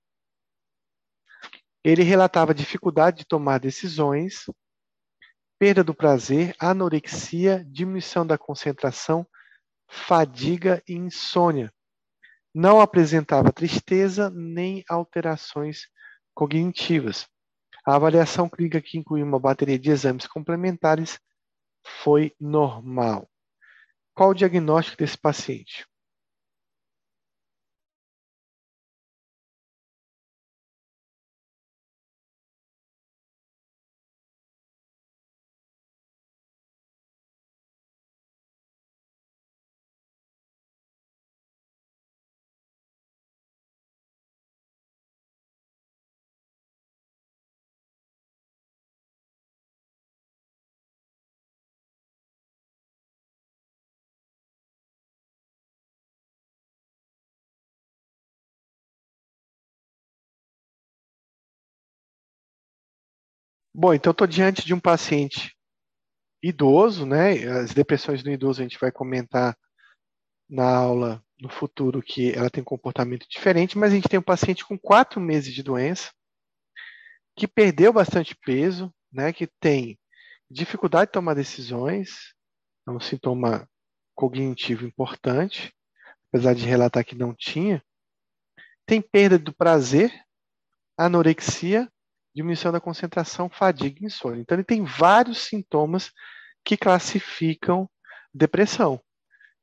Ele 1.84 2.04
relatava 2.04 2.54
dificuldade 2.54 3.20
de 3.20 3.26
tomar 3.26 3.60
decisões, 3.60 4.46
perda 5.62 5.84
do 5.84 5.94
prazer, 5.94 6.56
anorexia, 6.58 7.64
diminuição 7.70 8.26
da 8.26 8.36
concentração, 8.36 9.24
fadiga 9.88 10.82
e 10.88 10.94
insônia. 10.96 11.72
Não 12.52 12.82
apresentava 12.82 13.54
tristeza 13.54 14.32
nem 14.32 14.84
alterações 14.90 15.82
cognitivas. 16.34 17.28
A 17.86 17.96
avaliação 17.96 18.50
clínica, 18.50 18.82
que 18.82 18.98
inclui 18.98 19.22
uma 19.22 19.40
bateria 19.40 19.78
de 19.78 19.92
exames 19.92 20.26
complementares, 20.26 21.20
foi 21.86 22.34
normal. 22.40 23.30
Qual 24.16 24.32
o 24.32 24.34
diagnóstico 24.34 24.98
desse 24.98 25.16
paciente? 25.16 25.86
Bom, 63.82 63.96
então 63.96 64.12
estou 64.12 64.28
diante 64.28 64.64
de 64.64 64.76
um 64.76 64.80
paciente 64.80 65.58
idoso, 66.40 67.04
né? 67.04 67.32
As 67.48 67.74
depressões 67.74 68.22
do 68.22 68.30
idoso 68.30 68.62
a 68.62 68.64
gente 68.64 68.78
vai 68.80 68.92
comentar 68.92 69.58
na 70.48 70.72
aula 70.72 71.26
no 71.40 71.50
futuro 71.50 72.00
que 72.00 72.32
ela 72.32 72.48
tem 72.48 72.62
um 72.62 72.64
comportamento 72.64 73.26
diferente, 73.28 73.80
mas 73.80 73.92
a 73.92 73.96
gente 73.96 74.08
tem 74.08 74.20
um 74.20 74.24
paciente 74.24 74.64
com 74.64 74.78
quatro 74.78 75.20
meses 75.20 75.52
de 75.52 75.64
doença, 75.64 76.12
que 77.36 77.48
perdeu 77.48 77.92
bastante 77.92 78.36
peso, 78.36 78.94
né? 79.12 79.34
Que 79.34 79.48
tem 79.60 80.00
dificuldade 80.48 81.08
de 81.08 81.14
tomar 81.14 81.34
decisões, 81.34 82.36
é 82.88 82.92
um 82.92 83.00
sintoma 83.00 83.68
cognitivo 84.14 84.86
importante, 84.86 85.74
apesar 86.32 86.54
de 86.54 86.68
relatar 86.68 87.04
que 87.04 87.16
não 87.16 87.34
tinha. 87.34 87.84
Tem 88.86 89.02
perda 89.02 89.40
do 89.40 89.52
prazer, 89.52 90.14
anorexia 90.96 91.92
diminuição 92.34 92.72
da 92.72 92.80
concentração, 92.80 93.50
fadiga 93.50 94.00
e 94.02 94.06
insônia. 94.06 94.42
Então, 94.42 94.56
ele 94.56 94.64
tem 94.64 94.84
vários 94.84 95.40
sintomas 95.40 96.12
que 96.64 96.78
classificam 96.78 97.90
depressão, 98.34 99.02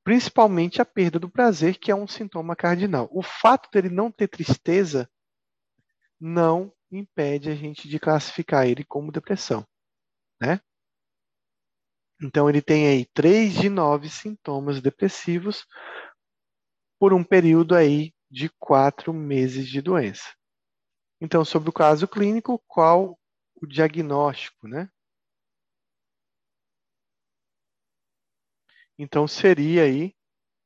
principalmente 0.05 0.81
a 0.81 0.85
perda 0.85 1.19
do 1.19 1.31
prazer, 1.31 1.79
que 1.79 1.91
é 1.91 1.95
um 1.95 2.07
sintoma 2.07 2.55
cardinal. 2.55 3.09
O 3.11 3.23
fato 3.23 3.69
dele 3.73 3.89
não 3.89 4.11
ter 4.11 4.29
tristeza 4.29 5.09
não 6.21 6.73
impede 6.91 7.51
a 7.51 7.55
gente 7.55 7.89
de 7.89 7.99
classificar 7.99 8.67
ele 8.67 8.85
como 8.85 9.13
depressão, 9.13 9.67
né? 10.41 10.61
Então, 12.21 12.49
ele 12.49 12.61
tem 12.61 12.89
aí 12.89 13.07
três 13.15 13.55
de 13.55 13.69
nove 13.69 14.11
sintomas 14.11 14.81
depressivos 14.81 15.65
por 16.99 17.15
um 17.15 17.23
período 17.23 17.77
aí 17.77 18.13
de 18.29 18.51
quatro 18.59 19.15
meses 19.15 19.69
de 19.69 19.81
doença. 19.81 20.38
Então, 21.21 21.45
sobre 21.45 21.69
o 21.69 21.73
caso 21.73 22.07
clínico, 22.07 22.63
qual 22.67 23.19
o 23.61 23.67
diagnóstico, 23.67 24.69
né? 24.69 24.89
Então, 28.97 29.27
seria 29.27 29.85
aí, 29.85 30.15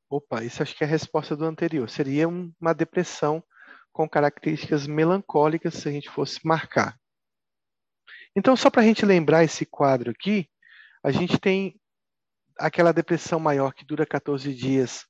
opa, 0.09 0.43
isso 0.43 0.61
acho 0.61 0.75
que 0.75 0.83
é 0.83 0.87
a 0.87 0.89
resposta 0.89 1.35
do 1.35 1.45
anterior, 1.45 1.89
seria 1.89 2.27
uma 2.27 2.73
depressão 2.73 3.43
com 3.91 4.09
características 4.09 4.87
melancólicas, 4.87 5.75
se 5.75 5.87
a 5.87 5.91
gente 5.91 6.09
fosse 6.09 6.39
marcar. 6.45 6.99
Então, 8.35 8.55
só 8.55 8.69
para 8.69 8.81
a 8.81 8.85
gente 8.85 9.05
lembrar 9.05 9.43
esse 9.43 9.65
quadro 9.65 10.09
aqui, 10.09 10.49
a 11.03 11.11
gente 11.11 11.39
tem 11.39 11.79
aquela 12.57 12.91
depressão 12.91 13.39
maior 13.39 13.73
que 13.73 13.85
dura 13.85 14.05
14 14.05 14.53
dias 14.53 15.05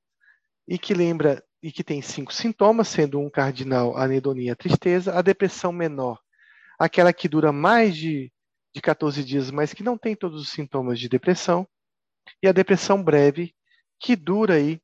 e 0.67 0.77
que 0.77 0.93
lembra 0.93 1.43
e 1.63 1.71
que 1.71 1.81
tem 1.81 2.01
cinco 2.01 2.33
sintomas, 2.33 2.89
sendo 2.89 3.17
um 3.21 3.29
cardinal 3.29 3.95
anedonia, 3.97 4.53
tristeza, 4.53 5.17
a 5.17 5.21
depressão 5.21 5.71
menor, 5.71 6.19
aquela 6.77 7.13
que 7.13 7.29
dura 7.29 7.53
mais 7.53 7.95
de, 7.95 8.29
de 8.75 8.81
14 8.81 9.23
dias, 9.23 9.49
mas 9.49 9.73
que 9.73 9.81
não 9.81 9.97
tem 9.97 10.13
todos 10.13 10.41
os 10.41 10.49
sintomas 10.49 10.99
de 10.99 11.07
depressão, 11.07 11.65
e 12.41 12.49
a 12.49 12.51
depressão 12.51 13.01
breve, 13.01 13.55
que 13.97 14.13
dura 14.13 14.55
aí 14.55 14.81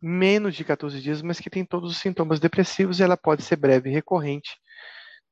menos 0.00 0.56
de 0.56 0.64
14 0.64 0.98
dias, 0.98 1.20
mas 1.20 1.38
que 1.38 1.50
tem 1.50 1.64
todos 1.64 1.92
os 1.92 1.98
sintomas 1.98 2.40
depressivos, 2.40 2.98
e 2.98 3.02
ela 3.02 3.16
pode 3.16 3.42
ser 3.42 3.56
breve 3.56 3.90
e 3.90 3.92
recorrente, 3.92 4.56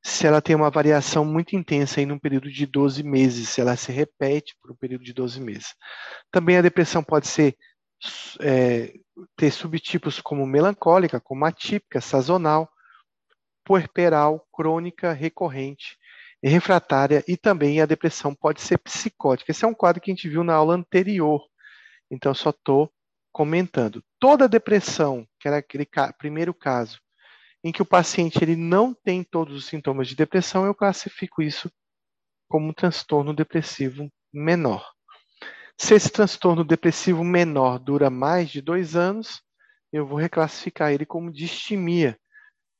se 0.05 0.27
ela 0.27 0.43
tem 0.43 0.55
uma 0.55 0.71
variação 0.71 1.25
muito 1.25 1.57
intensa 1.57 2.03
em 2.03 2.13
um 2.13 2.19
período 2.19 2.51
de 2.51 2.67
12 2.67 3.03
meses, 3.03 3.49
se 3.49 3.63
ela 3.63 3.77
se 3.77 3.91
repete 3.91 4.55
por 4.61 4.73
um 4.73 4.77
período 4.77 5.05
de 5.05 5.15
12 5.15 5.41
meses. 5.41 5.75
Também 6.31 6.59
a 6.59 6.63
depressão 6.63 7.03
pode 7.03 7.29
ser 7.29 7.57
é, 8.41 8.95
ter 9.37 9.51
subtipos 9.51 10.21
como 10.21 10.47
melancólica, 10.47 11.21
como 11.21 11.45
atípica, 11.45 12.01
sazonal, 12.01 12.71
puerperal, 13.65 14.47
crônica, 14.53 15.13
recorrente, 15.13 15.97
refratária 16.43 17.23
e 17.29 17.37
também 17.37 17.81
a 17.81 17.87
depressão 17.87 18.35
pode 18.35 18.61
ser 18.61 18.79
psicótica. 18.79 19.51
Esse 19.51 19.65
é 19.65 19.69
um 19.69 19.75
quadro 19.75 20.01
que 20.01 20.11
a 20.11 20.15
gente 20.15 20.29
viu 20.29 20.43
na 20.43 20.55
aula 20.55 20.75
anterior, 20.75 21.47
então 22.11 22.35
só 22.35 22.51
estou 22.51 22.93
comentando. 23.33 24.03
Toda 24.19 24.49
depressão, 24.49 25.27
que 25.39 25.47
era 25.47 25.59
aquele 25.59 25.87
ca 25.87 26.13
primeiro 26.13 26.53
caso, 26.53 27.01
em 27.63 27.71
que 27.71 27.83
o 27.83 27.87
paciente 27.87 28.43
ele 28.43 28.57
não 28.57 28.95
tem 28.95 29.23
todos 29.23 29.55
os 29.55 29.67
sintomas 29.67 30.09
de 30.09 30.17
depressão, 30.17 30.65
eu 30.65 30.75
classifico 30.75 31.43
isso 31.43 31.71
como 32.49 32.69
um 32.69 32.73
transtorno 32.73 33.35
depressivo 33.35 34.11
menor. 34.33 34.91
Se 35.83 35.95
esse 35.95 36.11
transtorno 36.11 36.63
depressivo 36.63 37.25
menor 37.25 37.79
dura 37.79 38.11
mais 38.11 38.51
de 38.51 38.61
dois 38.61 38.95
anos, 38.95 39.43
eu 39.91 40.07
vou 40.07 40.19
reclassificar 40.19 40.93
ele 40.93 41.07
como 41.07 41.33
distimia. 41.33 42.19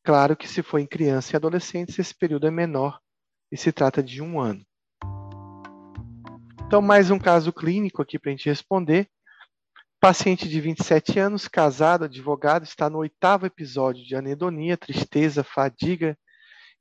Claro 0.05 0.37
que 0.37 0.47
se 0.47 0.63
for 0.63 0.79
em 0.79 0.87
criança 0.87 1.33
e 1.33 1.37
adolescente, 1.37 1.99
esse 1.99 2.15
período 2.15 2.47
é 2.47 2.51
menor 2.51 3.01
e 3.51 3.57
se 3.57 3.73
trata 3.73 4.03
de 4.03 4.21
um 4.21 4.39
ano. 4.39 4.63
Então, 6.67 6.83
mais 6.83 7.11
um 7.11 7.19
caso 7.19 7.55
clínico 7.55 8.03
aqui 8.03 8.19
para 8.19 8.33
a 8.33 8.37
gente 8.37 8.51
responder. 8.51 9.09
Paciente 9.99 10.47
de 10.47 10.61
27 10.61 11.19
anos, 11.19 11.49
casado, 11.49 12.05
advogado, 12.05 12.65
está 12.65 12.91
no 12.91 12.99
oitavo 12.99 13.47
episódio 13.47 14.05
de 14.05 14.15
anedonia, 14.15 14.77
tristeza, 14.77 15.43
fadiga, 15.43 16.19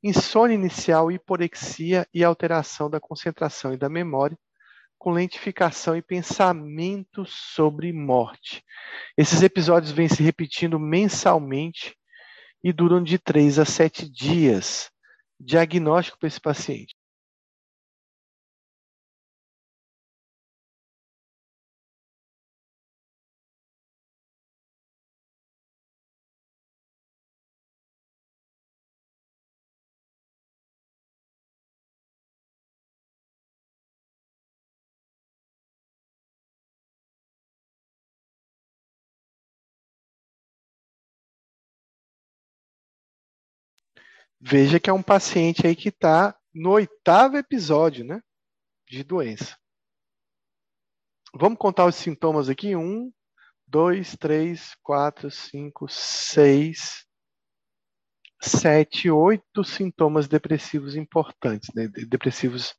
insônia 0.02 0.54
inicial, 0.54 1.10
hiporexia 1.10 2.06
e 2.12 2.22
alteração 2.22 2.90
da 2.90 3.00
concentração 3.00 3.72
e 3.72 3.78
da 3.78 3.88
memória 3.88 4.36
com 5.00 5.12
lentificação 5.12 5.96
e 5.96 6.02
pensamento 6.02 7.24
sobre 7.24 7.90
morte. 7.90 8.62
Esses 9.16 9.42
episódios 9.42 9.90
vêm 9.90 10.10
se 10.10 10.22
repetindo 10.22 10.78
mensalmente 10.78 11.96
e 12.62 12.70
duram 12.70 13.02
de 13.02 13.18
três 13.18 13.58
a 13.58 13.64
sete 13.64 14.06
dias. 14.06 14.90
Diagnóstico 15.40 16.18
para 16.18 16.28
esse 16.28 16.38
paciente. 16.38 16.94
Veja 44.40 44.80
que 44.80 44.88
é 44.88 44.92
um 44.92 45.02
paciente 45.02 45.66
aí 45.66 45.76
que 45.76 45.90
está 45.90 46.34
no 46.54 46.70
oitavo 46.70 47.36
episódio, 47.36 48.04
né? 48.04 48.22
De 48.88 49.04
doença. 49.04 49.56
Vamos 51.34 51.58
contar 51.58 51.84
os 51.84 51.94
sintomas 51.94 52.48
aqui? 52.48 52.74
Um, 52.74 53.12
dois, 53.68 54.16
três, 54.16 54.74
quatro, 54.82 55.30
cinco, 55.30 55.86
seis, 55.88 57.04
sete, 58.40 59.10
oito 59.10 59.62
sintomas 59.62 60.26
depressivos 60.26 60.96
importantes, 60.96 61.68
né? 61.74 61.86
Depressivos, 62.08 62.74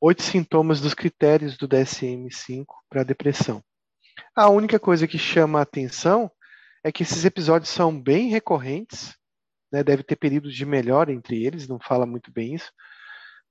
oito 0.00 0.22
sintomas 0.22 0.80
dos 0.80 0.94
critérios 0.94 1.56
do 1.56 1.68
DSM-5 1.68 2.66
para 2.90 3.04
depressão. 3.04 3.62
A 4.34 4.48
única 4.50 4.80
coisa 4.80 5.06
que 5.06 5.18
chama 5.18 5.60
a 5.60 5.62
atenção 5.62 6.30
é 6.82 6.90
que 6.90 7.04
esses 7.04 7.24
episódios 7.24 7.70
são 7.70 7.98
bem 8.00 8.28
recorrentes 8.28 9.17
né, 9.72 9.82
deve 9.82 10.02
ter 10.02 10.16
períodos 10.16 10.54
de 10.54 10.64
melhora 10.64 11.12
entre 11.12 11.44
eles, 11.44 11.68
não 11.68 11.78
fala 11.78 12.06
muito 12.06 12.30
bem 12.32 12.54
isso, 12.54 12.72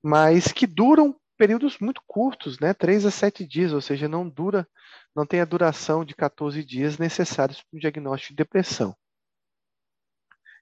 mas 0.02 0.52
que 0.52 0.66
duram 0.66 1.16
períodos 1.36 1.78
muito 1.78 2.02
curtos, 2.06 2.58
né, 2.58 2.74
3 2.74 3.06
a 3.06 3.10
7 3.10 3.46
dias, 3.46 3.72
ou 3.72 3.80
seja, 3.80 4.08
não 4.08 4.28
dura, 4.28 4.68
não 5.14 5.24
tem 5.24 5.40
a 5.40 5.44
duração 5.44 6.04
de 6.04 6.14
14 6.14 6.64
dias 6.64 6.98
necessários 6.98 7.62
para 7.62 7.76
o 7.76 7.80
diagnóstico 7.80 8.32
de 8.32 8.36
depressão. 8.36 8.94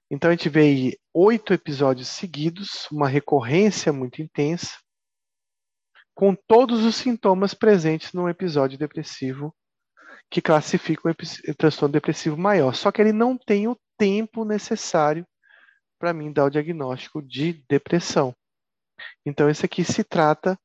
Então 0.09 0.29
a 0.29 0.33
gente 0.33 0.47
vê 0.47 0.61
aí 0.61 0.97
oito 1.13 1.53
episódios 1.53 2.07
seguidos, 2.07 2.87
uma 2.91 3.07
recorrência 3.07 3.91
muito 3.91 4.21
intensa, 4.21 4.77
com 6.15 6.33
todos 6.33 6.85
os 6.85 6.95
sintomas 6.95 7.53
presentes 7.53 8.13
num 8.13 8.29
episódio 8.29 8.77
depressivo 8.77 9.53
que 10.29 10.41
classifica 10.41 11.09
um 11.09 11.53
transtorno 11.53 11.93
depressivo 11.93 12.37
maior. 12.37 12.73
Só 12.73 12.91
que 12.91 13.01
ele 13.01 13.13
não 13.13 13.37
tem 13.37 13.67
o 13.67 13.77
tempo 13.97 14.45
necessário 14.45 15.27
para 15.97 16.13
mim 16.13 16.31
dar 16.31 16.45
o 16.45 16.49
diagnóstico 16.49 17.21
de 17.21 17.53
depressão. 17.69 18.33
Então, 19.25 19.49
esse 19.49 19.65
aqui 19.65 19.83
se 19.83 20.03
trata 20.03 20.57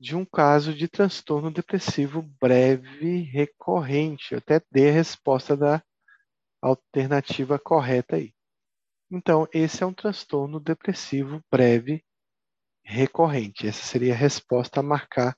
de 0.00 0.16
um 0.16 0.24
caso 0.24 0.74
de 0.74 0.88
transtorno 0.88 1.50
depressivo 1.50 2.22
breve 2.40 3.22
recorrente. 3.22 4.32
Eu 4.32 4.38
até 4.38 4.60
dei 4.70 4.88
a 4.88 4.92
resposta 4.92 5.56
da 5.56 5.82
alternativa 6.60 7.58
correta 7.58 8.16
aí. 8.16 8.32
Então, 9.10 9.46
esse 9.52 9.82
é 9.82 9.86
um 9.86 9.92
transtorno 9.92 10.58
depressivo 10.58 11.40
breve 11.50 12.04
recorrente. 12.84 13.66
Essa 13.66 13.84
seria 13.84 14.14
a 14.14 14.16
resposta 14.16 14.80
a 14.80 14.82
marcar 14.82 15.36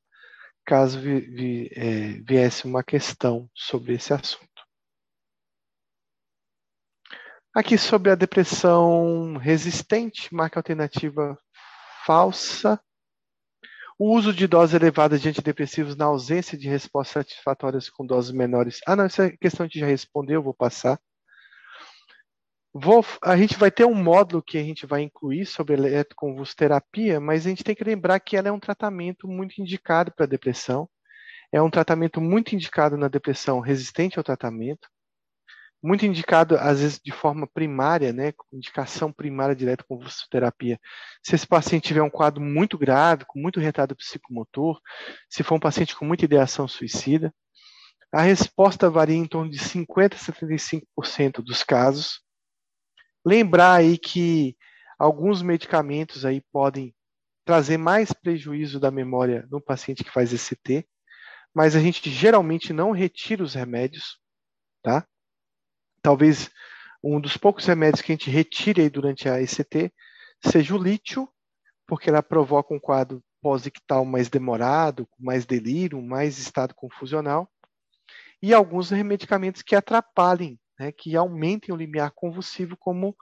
caso 0.65 0.99
vi, 0.99 1.21
vi, 1.21 1.71
é, 1.75 2.21
viesse 2.23 2.65
uma 2.65 2.83
questão 2.83 3.51
sobre 3.55 3.95
esse 3.95 4.15
assunto. 4.15 4.54
Aqui 7.55 7.79
sobre 7.79 8.11
a 8.11 8.17
depressão 8.17 9.37
resistente, 9.37 10.35
marca 10.35 10.59
alternativa 10.59 11.39
falsa. 12.05 12.81
O 13.97 14.13
uso 14.13 14.33
de 14.33 14.49
doses 14.49 14.75
elevadas 14.75 15.23
de 15.23 15.29
antidepressivos 15.29 15.95
na 15.95 16.07
ausência 16.07 16.59
de 16.59 16.69
respostas 16.69 17.13
satisfatórias 17.13 17.89
com 17.89 18.05
doses 18.05 18.33
menores. 18.33 18.81
Ah, 18.85 18.97
não, 18.97 19.05
essa 19.05 19.31
questão 19.31 19.63
a 19.63 19.67
gente 19.69 19.79
já 19.79 19.87
respondeu, 19.87 20.43
vou 20.43 20.53
passar. 20.53 20.99
Vou, 22.73 23.07
a 23.23 23.37
gente 23.37 23.57
vai 23.57 23.71
ter 23.71 23.85
um 23.85 23.95
módulo 23.95 24.43
que 24.43 24.59
a 24.59 24.63
gente 24.65 24.85
vai 24.85 25.03
incluir 25.03 25.47
sobre 25.47 25.75
eletroconvulsoterapia, 25.75 27.21
mas 27.21 27.47
a 27.47 27.51
gente 27.51 27.63
tem 27.63 27.77
que 27.77 27.85
lembrar 27.85 28.19
que 28.19 28.37
ela 28.37 28.49
é 28.49 28.53
um 28.53 28.59
tratamento 28.59 29.29
muito 29.29 29.63
indicado 29.63 30.13
para 30.13 30.27
depressão. 30.27 30.91
É 31.53 31.63
um 31.63 31.71
tratamento 31.71 32.21
muito 32.21 32.53
indicado 32.53 32.97
na 32.97 33.07
depressão 33.07 33.61
resistente 33.61 34.19
ao 34.19 34.25
tratamento 34.25 34.89
muito 35.85 36.07
indicado, 36.07 36.57
às 36.57 36.81
vezes, 36.81 36.99
de 36.99 37.13
forma 37.13 37.47
primária, 37.47 38.11
né, 38.11 38.33
indicação 38.51 39.13
primária 39.13 39.55
direta 39.55 39.85
com 39.87 40.01
terapia. 40.31 40.81
Se 41.23 41.35
esse 41.35 41.47
paciente 41.47 41.89
tiver 41.89 42.01
um 42.01 42.09
quadro 42.09 42.43
muito 42.43 42.79
grave, 42.79 43.27
com 43.27 43.39
muito 43.39 43.61
retardo 43.61 43.95
psicomotor, 43.95 44.81
se 45.29 45.43
for 45.43 45.57
um 45.57 45.61
paciente 45.61 45.95
com 45.95 46.07
muita 46.07 46.25
ideação 46.25 46.67
suicida, 46.67 47.35
a 48.11 48.23
resposta 48.23 48.89
varia 48.89 49.17
em 49.17 49.27
torno 49.27 49.51
de 49.51 49.59
50% 49.59 50.15
a 50.15 50.17
75% 50.17 51.43
dos 51.43 51.63
casos. 51.63 52.23
Lembrar 53.23 53.75
aí 53.75 53.99
que 53.99 54.57
alguns 54.99 55.43
medicamentos 55.43 56.25
aí 56.25 56.41
podem 56.51 56.95
trazer 57.45 57.77
mais 57.77 58.11
prejuízo 58.11 58.81
da 58.81 58.91
memória 58.91 59.47
no 59.51 59.61
paciente 59.61 60.03
que 60.03 60.11
faz 60.11 60.33
ECT, 60.33 60.89
mas 61.55 61.77
a 61.77 61.81
gente 61.81 62.09
geralmente 62.09 62.73
não 62.73 62.91
retira 62.91 63.43
os 63.43 63.53
remédios, 63.53 64.19
tá? 64.83 65.07
Talvez 66.05 66.51
um 67.03 67.19
dos 67.19 67.37
poucos 67.39 67.65
remédios 67.65 68.03
que 68.03 68.13
a 68.13 68.15
gente 68.15 68.31
retire 68.31 68.91
durante 68.91 69.27
a 69.27 69.41
ECT 69.41 69.91
seja 70.47 70.75
o 70.75 70.83
lítio, 70.83 71.27
porque 71.87 72.11
ela 72.11 72.23
provoca 72.23 72.75
um 72.75 72.79
quadro 72.79 73.23
pós-ictal 73.41 74.05
mais 74.05 74.29
demorado, 74.29 75.09
mais 75.19 75.47
delírio, 75.47 76.01
mais 76.03 76.39
estado 76.39 76.75
confusional, 76.75 77.51
e 78.43 78.53
alguns 78.53 78.91
medicamentos 78.91 79.63
que 79.63 79.75
atrapalhem, 79.75 80.59
né, 80.79 80.93
que 80.93 81.17
aumentem 81.17 81.75
o 81.75 81.77
limiar 81.77 82.13
convulsivo, 82.15 82.77
como 82.77 83.17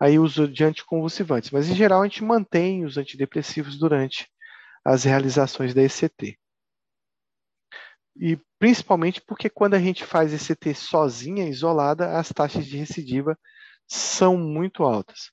aí 0.00 0.18
uso 0.18 0.48
de 0.48 0.64
anticonvulsivantes. 0.64 1.52
Mas, 1.52 1.68
em 1.68 1.74
geral, 1.74 2.02
a 2.02 2.04
gente 2.04 2.24
mantém 2.24 2.84
os 2.84 2.96
antidepressivos 2.96 3.78
durante 3.78 4.28
as 4.84 5.04
realizações 5.04 5.72
da 5.72 5.82
ECT. 5.82 6.36
E 8.16 8.38
principalmente 8.58 9.20
porque 9.20 9.50
quando 9.50 9.74
a 9.74 9.78
gente 9.78 10.04
faz 10.04 10.32
ECT 10.32 10.74
sozinha, 10.74 11.48
isolada, 11.48 12.18
as 12.18 12.28
taxas 12.28 12.66
de 12.66 12.76
recidiva 12.76 13.38
são 13.86 14.36
muito 14.36 14.84
altas. 14.84 15.30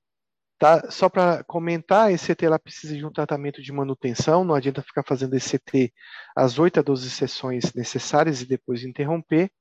Tá? 0.57 0.91
Só 0.91 1.09
para 1.09 1.43
comentar, 1.43 2.07
a 2.07 2.11
ECT 2.11 2.45
ela 2.45 2.59
precisa 2.59 2.95
de 2.95 3.05
um 3.05 3.11
tratamento 3.11 3.61
de 3.61 3.71
manutenção, 3.71 4.43
não 4.43 4.53
adianta 4.53 4.83
ficar 4.83 5.03
fazendo 5.03 5.35
ECT 5.35 5.91
as 6.35 6.59
8 6.59 6.79
a 6.79 6.83
12 6.83 7.09
sessões 7.09 7.73
necessárias 7.73 8.41
e 8.41 8.45
depois 8.45 8.83
interromper. 8.83 9.51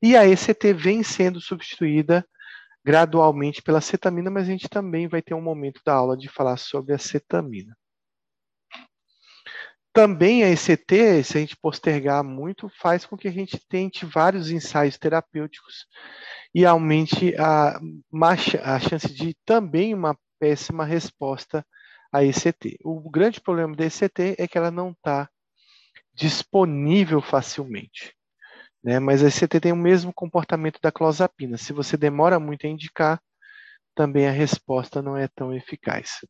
E 0.00 0.16
a 0.16 0.26
ECT 0.26 0.72
vem 0.72 1.02
sendo 1.02 1.40
substituída 1.40 2.26
gradualmente 2.84 3.62
pela 3.62 3.80
cetamina, 3.80 4.30
mas 4.30 4.44
a 4.44 4.50
gente 4.50 4.68
também 4.68 5.06
vai 5.06 5.22
ter 5.22 5.34
um 5.34 5.42
momento 5.42 5.80
da 5.84 5.94
aula 5.94 6.16
de 6.16 6.28
falar 6.28 6.56
sobre 6.56 6.94
a 6.94 6.98
cetamina. 6.98 7.76
Também 9.92 10.42
a 10.42 10.48
ECT, 10.48 11.22
se 11.22 11.36
a 11.36 11.40
gente 11.40 11.56
postergar 11.56 12.24
muito, 12.24 12.70
faz 12.80 13.04
com 13.04 13.16
que 13.16 13.28
a 13.28 13.32
gente 13.32 13.60
tente 13.68 14.06
vários 14.06 14.50
ensaios 14.50 14.96
terapêuticos 14.96 15.86
e 16.54 16.64
aumente 16.64 17.34
a, 17.36 17.78
a 18.64 18.80
chance 18.80 19.12
de 19.12 19.36
também 19.44 19.92
uma 19.92 20.16
péssima 20.38 20.84
resposta 20.84 21.64
à 22.10 22.24
ECT. 22.24 22.78
O 22.82 23.10
grande 23.10 23.40
problema 23.40 23.76
da 23.76 23.84
ECT 23.84 24.36
é 24.38 24.48
que 24.48 24.56
ela 24.56 24.70
não 24.70 24.92
está 24.92 25.28
disponível 26.14 27.20
facilmente. 27.20 28.14
Né? 28.82 28.98
Mas 28.98 29.22
a 29.22 29.28
ECT 29.28 29.60
tem 29.60 29.72
o 29.72 29.76
mesmo 29.76 30.12
comportamento 30.12 30.80
da 30.82 30.90
clozapina. 30.90 31.58
Se 31.58 31.72
você 31.72 31.96
demora 31.98 32.40
muito 32.40 32.66
a 32.66 32.70
indicar, 32.70 33.20
também 33.94 34.26
a 34.26 34.32
resposta 34.32 35.02
não 35.02 35.16
é 35.16 35.28
tão 35.28 35.54
eficaz. 35.54 36.20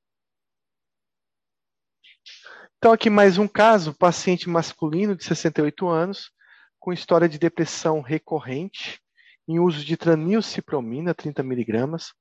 Então, 2.82 2.92
aqui 2.92 3.08
mais 3.08 3.38
um 3.38 3.46
caso: 3.46 3.94
paciente 3.94 4.50
masculino 4.50 5.14
de 5.14 5.22
68 5.22 5.86
anos, 5.86 6.32
com 6.80 6.92
história 6.92 7.28
de 7.28 7.38
depressão 7.38 8.00
recorrente, 8.00 9.00
em 9.46 9.60
uso 9.60 9.84
de 9.84 9.96
tranilcipromina, 9.96 11.14
30 11.14 11.44
miligramas, 11.44 12.12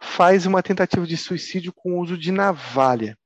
faz 0.00 0.46
uma 0.46 0.62
tentativa 0.62 1.04
de 1.04 1.16
suicídio 1.16 1.72
com 1.74 1.98
uso 1.98 2.16
de 2.16 2.30
navalha, 2.30 3.18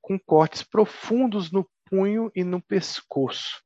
com 0.00 0.18
cortes 0.18 0.62
profundos 0.62 1.52
no 1.52 1.68
punho 1.84 2.32
e 2.34 2.42
no 2.42 2.62
pescoço. 2.62 3.60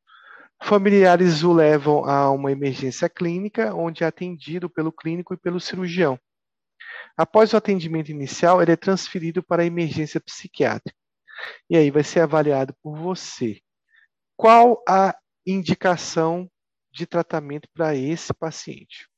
Familiares 0.60 1.44
o 1.44 1.52
levam 1.52 2.04
a 2.04 2.32
uma 2.32 2.50
emergência 2.50 3.08
clínica, 3.08 3.72
onde 3.76 4.02
é 4.02 4.08
atendido 4.08 4.68
pelo 4.68 4.90
clínico 4.90 5.32
e 5.32 5.36
pelo 5.36 5.60
cirurgião. 5.60 6.18
Após 7.16 7.52
o 7.52 7.56
atendimento 7.56 8.10
inicial, 8.10 8.60
ele 8.60 8.72
é 8.72 8.76
transferido 8.76 9.40
para 9.40 9.62
a 9.62 9.66
emergência 9.66 10.20
psiquiátrica 10.20 10.99
e 11.68 11.76
aí 11.76 11.90
vai 11.90 12.04
ser 12.04 12.20
avaliado 12.20 12.74
por 12.82 12.96
você. 12.96 13.60
Qual 14.36 14.82
a 14.88 15.16
indicação 15.46 16.50
de 16.92 17.06
tratamento 17.06 17.68
para 17.74 17.94
esse 17.94 18.32
paciente? 18.34 19.08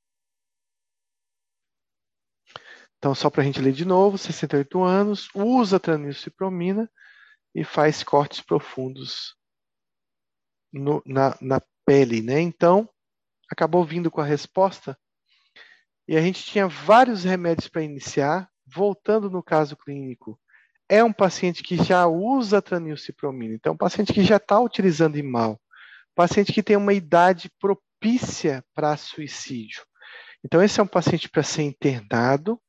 Então, 2.98 3.14
só 3.14 3.28
para 3.28 3.42
a 3.42 3.44
gente 3.44 3.60
ler 3.60 3.72
de 3.72 3.84
novo, 3.84 4.16
68 4.16 4.82
anos, 4.82 5.28
usa 5.34 5.80
tranilcipromina 5.80 6.90
e 7.54 7.64
faz 7.64 8.02
cortes 8.02 8.40
profundos 8.40 9.36
no, 10.72 11.02
na, 11.04 11.36
na 11.40 11.60
pele, 11.84 12.22
né? 12.22 12.40
Então, 12.40 12.88
acabou 13.50 13.84
vindo 13.84 14.10
com 14.10 14.20
a 14.20 14.24
resposta 14.24 14.96
e 16.06 16.16
a 16.16 16.20
gente 16.20 16.44
tinha 16.44 16.68
vários 16.68 17.24
remédios 17.24 17.68
para 17.68 17.82
iniciar. 17.82 18.50
Voltando 18.64 19.28
no 19.28 19.42
caso 19.42 19.76
clínico, 19.76 20.40
é 20.93 21.02
um 21.02 21.10
paciente 21.12 21.62
que 21.62 21.82
já 21.82 22.06
usa 22.06 22.60
tranilcipromina, 22.60 23.55
então, 23.55 23.73
um 23.73 23.78
paciente 23.78 24.12
que 24.12 24.23
já 24.23 24.36
está 24.36 24.60
utilizando 24.60 25.16
em 25.16 25.23
mal, 25.23 25.59
paciente 26.14 26.52
que 26.52 26.62
tem 26.62 26.77
uma 26.77 26.93
idade 26.93 27.51
propícia 27.59 28.62
para 28.74 28.94
suicídio. 28.98 29.82
Então, 30.44 30.62
esse 30.62 30.78
é 30.78 30.82
um 30.82 30.86
paciente 30.86 31.31
para 31.31 31.43
ser 31.43 31.62
internado, 31.62 32.60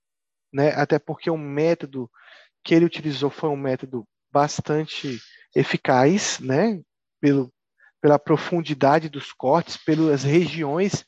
né? 0.54 0.70
até 0.70 0.98
porque 0.98 1.30
o 1.30 1.38
método 1.38 2.10
que 2.64 2.74
ele 2.74 2.86
utilizou 2.86 3.30
foi 3.30 3.50
um 3.50 3.58
método 3.58 4.08
bastante 4.32 5.20
eficaz, 5.54 6.40
né? 6.40 6.82
Pelo, 7.20 7.54
pela 8.02 8.18
profundidade 8.18 9.10
dos 9.10 9.34
cortes, 9.34 9.76
pelas 9.76 10.24
regiões 10.24 11.04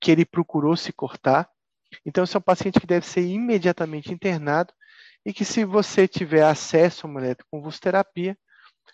que 0.00 0.10
ele 0.10 0.24
procurou 0.24 0.78
se 0.78 0.94
cortar. 0.94 1.46
Então, 2.06 2.24
esse 2.24 2.34
é 2.34 2.38
um 2.38 2.42
paciente 2.42 2.80
que 2.80 2.86
deve 2.86 3.04
ser 3.04 3.20
imediatamente 3.20 4.10
internado 4.10 4.72
e 5.24 5.32
que 5.32 5.44
se 5.44 5.64
você 5.64 6.06
tiver 6.06 6.42
acesso 6.42 7.06
a 7.06 7.10
uma 7.10 7.20
eletroconvulsoterapia, 7.20 8.36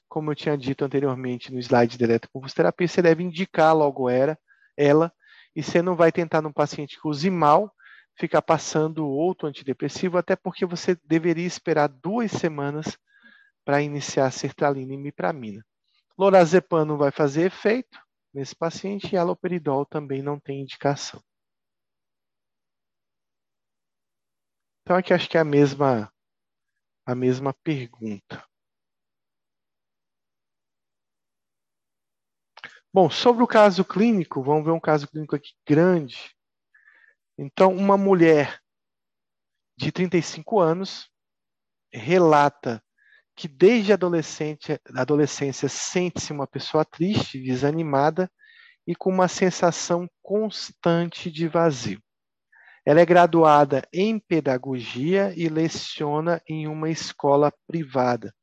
como 0.09 0.31
eu 0.31 0.35
tinha 0.37 0.57
dito 0.57 0.85
anteriormente 0.85 1.53
no 1.53 1.59
slide 1.59 1.97
de 1.99 2.05
eletroconvulsoterapia, 2.05 2.89
você 2.89 3.03
deve 3.03 3.23
indicar 3.23 3.77
logo 3.77 4.09
era, 4.09 4.39
ela, 4.77 5.13
e 5.55 5.63
você 5.63 5.83
não 5.83 5.97
vai 5.97 6.13
tentar 6.13 6.41
num 6.41 6.53
paciente 6.53 7.01
que 7.01 7.09
use 7.09 7.29
mal, 7.31 7.75
ficar 8.17 8.43
passando 8.43 9.09
outro 9.09 9.49
antidepressivo, 9.49 10.19
até 10.19 10.37
porque 10.37 10.65
você 10.65 10.97
deveria 11.05 11.47
esperar 11.47 11.89
duas 11.89 12.31
semanas 12.31 12.97
para 13.65 13.83
iniciar 13.83 14.27
a 14.27 14.31
sertralina 14.31 14.95
e 14.95 14.97
mipramina. 14.97 15.65
Lorazepam 16.17 16.85
não 16.85 16.99
vai 16.99 17.11
fazer 17.11 17.47
efeito 17.47 17.99
nesse 18.33 18.55
paciente 18.55 19.15
e 19.15 19.17
aloperidol 19.17 19.87
também 19.87 20.23
não 20.23 20.39
tem 20.39 20.61
indicação. 20.61 21.23
Então 24.83 24.97
aqui 24.97 25.15
acho 25.15 25.29
que 25.29 25.37
é 25.39 25.41
a 25.41 25.45
mesma 25.45 26.13
a 27.11 27.15
mesma 27.15 27.53
pergunta. 27.53 28.45
Bom, 32.93 33.11
sobre 33.11 33.43
o 33.43 33.47
caso 33.47 33.85
clínico, 33.85 34.43
vamos 34.43 34.65
ver 34.65 34.71
um 34.71 34.81
caso 34.81 35.09
clínico 35.09 35.35
aqui 35.35 35.53
grande. 35.67 36.35
Então, 37.37 37.75
uma 37.75 37.97
mulher 37.97 38.61
de 39.77 39.91
35 39.91 40.61
anos 40.61 41.11
relata 41.93 42.83
que 43.35 43.49
desde 43.49 43.93
a 43.93 43.95
adolescência 43.95 45.69
sente-se 45.69 46.33
uma 46.33 46.47
pessoa 46.47 46.85
triste, 46.85 47.43
desanimada 47.43 48.31
e 48.87 48.95
com 48.95 49.11
uma 49.11 49.29
sensação 49.29 50.09
constante 50.23 51.31
de 51.31 51.49
vazio. 51.49 52.03
Ela 52.91 53.03
é 53.03 53.07
graduada 53.07 53.87
em 53.93 54.19
pedagogia 54.19 55.33
e 55.37 55.49
leciona 55.49 56.43
em 56.45 56.67
uma 56.67 56.91
escola 56.91 57.55
privada. 57.65 58.35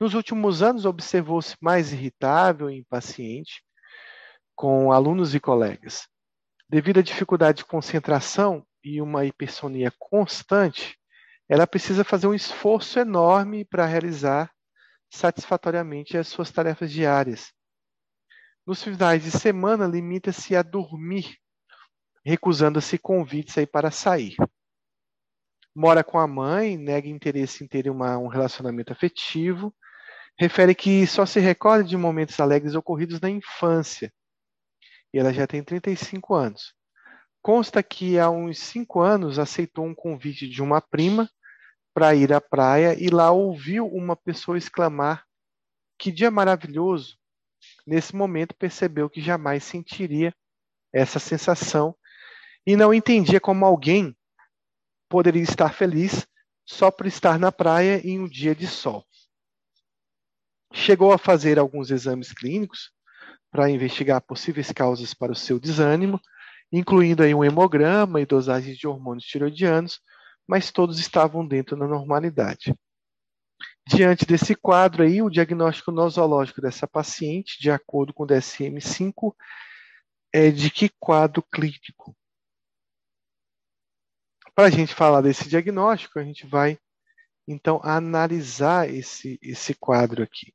Nos 0.00 0.12
últimos 0.12 0.60
anos, 0.60 0.84
observou-se 0.84 1.54
mais 1.60 1.92
irritável 1.92 2.68
e 2.68 2.78
impaciente 2.78 3.62
com 4.56 4.90
alunos 4.90 5.36
e 5.36 5.38
colegas. 5.38 6.08
Devido 6.68 6.98
à 6.98 7.02
dificuldade 7.04 7.58
de 7.58 7.64
concentração 7.64 8.66
e 8.82 9.00
uma 9.00 9.24
hipersonia 9.24 9.92
constante, 10.00 10.98
ela 11.48 11.64
precisa 11.64 12.02
fazer 12.02 12.26
um 12.26 12.34
esforço 12.34 12.98
enorme 12.98 13.64
para 13.64 13.86
realizar 13.86 14.50
satisfatoriamente 15.08 16.18
as 16.18 16.26
suas 16.26 16.50
tarefas 16.50 16.90
diárias. 16.90 17.52
Nos 18.66 18.82
finais 18.82 19.22
de 19.22 19.30
semana, 19.30 19.86
limita-se 19.86 20.56
a 20.56 20.62
dormir 20.62 21.38
recusando-se 22.24 22.98
convites 22.98 23.56
aí 23.56 23.66
para 23.66 23.90
sair. 23.90 24.36
Mora 25.74 26.02
com 26.02 26.18
a 26.18 26.26
mãe, 26.26 26.76
nega 26.76 27.08
interesse 27.08 27.64
em 27.64 27.66
ter 27.66 27.88
uma, 27.88 28.18
um 28.18 28.26
relacionamento 28.26 28.92
afetivo, 28.92 29.74
refere 30.38 30.74
que 30.74 31.06
só 31.06 31.24
se 31.24 31.38
recorda 31.40 31.84
de 31.84 31.96
momentos 31.96 32.38
alegres 32.40 32.74
ocorridos 32.74 33.20
na 33.20 33.30
infância. 33.30 34.12
E 35.12 35.18
ela 35.18 35.32
já 35.32 35.46
tem 35.46 35.62
35 35.62 36.34
anos. 36.34 36.74
Consta 37.42 37.82
que 37.82 38.18
há 38.18 38.28
uns 38.28 38.58
5 38.58 39.00
anos 39.00 39.38
aceitou 39.38 39.86
um 39.86 39.94
convite 39.94 40.48
de 40.48 40.62
uma 40.62 40.80
prima 40.80 41.30
para 41.94 42.14
ir 42.14 42.32
à 42.32 42.40
praia 42.40 42.94
e 42.98 43.08
lá 43.08 43.30
ouviu 43.30 43.86
uma 43.86 44.14
pessoa 44.14 44.58
exclamar: 44.58 45.24
Que 45.98 46.12
dia 46.12 46.30
maravilhoso! 46.30 47.18
Nesse 47.86 48.14
momento 48.14 48.54
percebeu 48.54 49.08
que 49.08 49.20
jamais 49.20 49.64
sentiria 49.64 50.34
essa 50.92 51.18
sensação 51.18 51.94
e 52.66 52.76
não 52.76 52.92
entendia 52.92 53.40
como 53.40 53.64
alguém 53.64 54.16
poderia 55.08 55.42
estar 55.42 55.72
feliz 55.72 56.26
só 56.64 56.90
por 56.90 57.06
estar 57.06 57.38
na 57.38 57.50
praia 57.50 58.00
em 58.06 58.20
um 58.20 58.28
dia 58.28 58.54
de 58.54 58.66
sol. 58.66 59.04
Chegou 60.72 61.12
a 61.12 61.18
fazer 61.18 61.58
alguns 61.58 61.90
exames 61.90 62.32
clínicos 62.32 62.92
para 63.50 63.68
investigar 63.68 64.20
possíveis 64.20 64.70
causas 64.70 65.12
para 65.12 65.32
o 65.32 65.36
seu 65.36 65.58
desânimo, 65.58 66.20
incluindo 66.70 67.24
aí 67.24 67.34
um 67.34 67.44
hemograma 67.44 68.20
e 68.20 68.26
dosagens 68.26 68.78
de 68.78 68.86
hormônios 68.86 69.24
tiroidianos, 69.24 70.00
mas 70.46 70.70
todos 70.70 71.00
estavam 71.00 71.46
dentro 71.46 71.76
da 71.76 71.88
normalidade. 71.88 72.72
Diante 73.86 74.24
desse 74.24 74.54
quadro 74.54 75.02
aí, 75.02 75.20
o 75.20 75.28
diagnóstico 75.28 75.90
nosológico 75.90 76.60
dessa 76.60 76.86
paciente, 76.86 77.60
de 77.60 77.70
acordo 77.70 78.14
com 78.14 78.22
o 78.22 78.26
DSM-5, 78.26 79.34
é 80.32 80.50
de 80.50 80.70
que 80.70 80.88
quadro 81.00 81.42
clínico? 81.42 82.16
Para 84.60 84.66
a 84.66 84.70
gente 84.70 84.94
falar 84.94 85.22
desse 85.22 85.48
diagnóstico, 85.48 86.18
a 86.18 86.22
gente 86.22 86.46
vai 86.46 86.78
então 87.48 87.80
analisar 87.82 88.90
esse, 88.90 89.38
esse 89.40 89.72
quadro 89.72 90.22
aqui. 90.22 90.52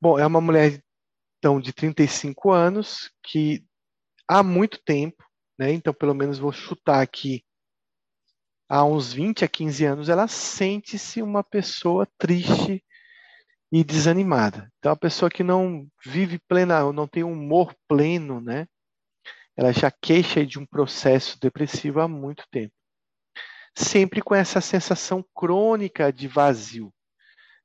Bom, 0.00 0.16
é 0.16 0.24
uma 0.24 0.40
mulher 0.40 0.80
então 1.36 1.60
de 1.60 1.72
35 1.72 2.52
anos, 2.52 3.10
que 3.20 3.66
há 4.28 4.44
muito 4.44 4.80
tempo, 4.84 5.24
né? 5.58 5.72
Então, 5.72 5.92
pelo 5.92 6.14
menos 6.14 6.38
vou 6.38 6.52
chutar 6.52 7.02
aqui, 7.02 7.44
há 8.68 8.84
uns 8.84 9.12
20 9.12 9.44
a 9.44 9.48
15 9.48 9.84
anos, 9.84 10.08
ela 10.08 10.28
sente-se 10.28 11.20
uma 11.20 11.42
pessoa 11.42 12.06
triste 12.16 12.80
e 13.72 13.82
desanimada. 13.82 14.72
Então, 14.78 14.92
a 14.92 14.96
pessoa 14.96 15.28
que 15.28 15.42
não 15.42 15.84
vive 16.06 16.38
plena, 16.46 16.92
não 16.92 17.08
tem 17.08 17.24
humor 17.24 17.74
pleno, 17.88 18.40
né? 18.40 18.68
Ela 19.58 19.72
já 19.72 19.90
queixa 19.90 20.46
de 20.46 20.56
um 20.56 20.64
processo 20.64 21.36
depressivo 21.40 22.00
há 22.00 22.06
muito 22.06 22.44
tempo. 22.48 22.72
Sempre 23.76 24.22
com 24.22 24.32
essa 24.32 24.60
sensação 24.60 25.24
crônica 25.34 26.12
de 26.12 26.28
vazio. 26.28 26.94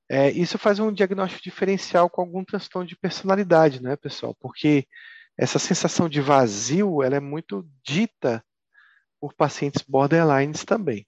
É, 0.10 0.32
isso 0.32 0.58
faz 0.58 0.80
um 0.80 0.92
diagnóstico 0.92 1.44
diferencial 1.44 2.10
com 2.10 2.22
algum 2.22 2.44
transtorno 2.44 2.88
de 2.88 2.98
personalidade, 2.98 3.82
né, 3.82 3.96
pessoal? 3.96 4.36
Porque 4.40 4.88
essa 5.38 5.60
sensação 5.60 6.10
de 6.10 6.20
vazio, 6.20 7.04
ela 7.04 7.16
é 7.16 7.20
muito 7.20 7.64
dita 7.86 8.44
por 9.22 9.36
pacientes 9.36 9.84
borderlines 9.88 10.66
também. 10.66 11.06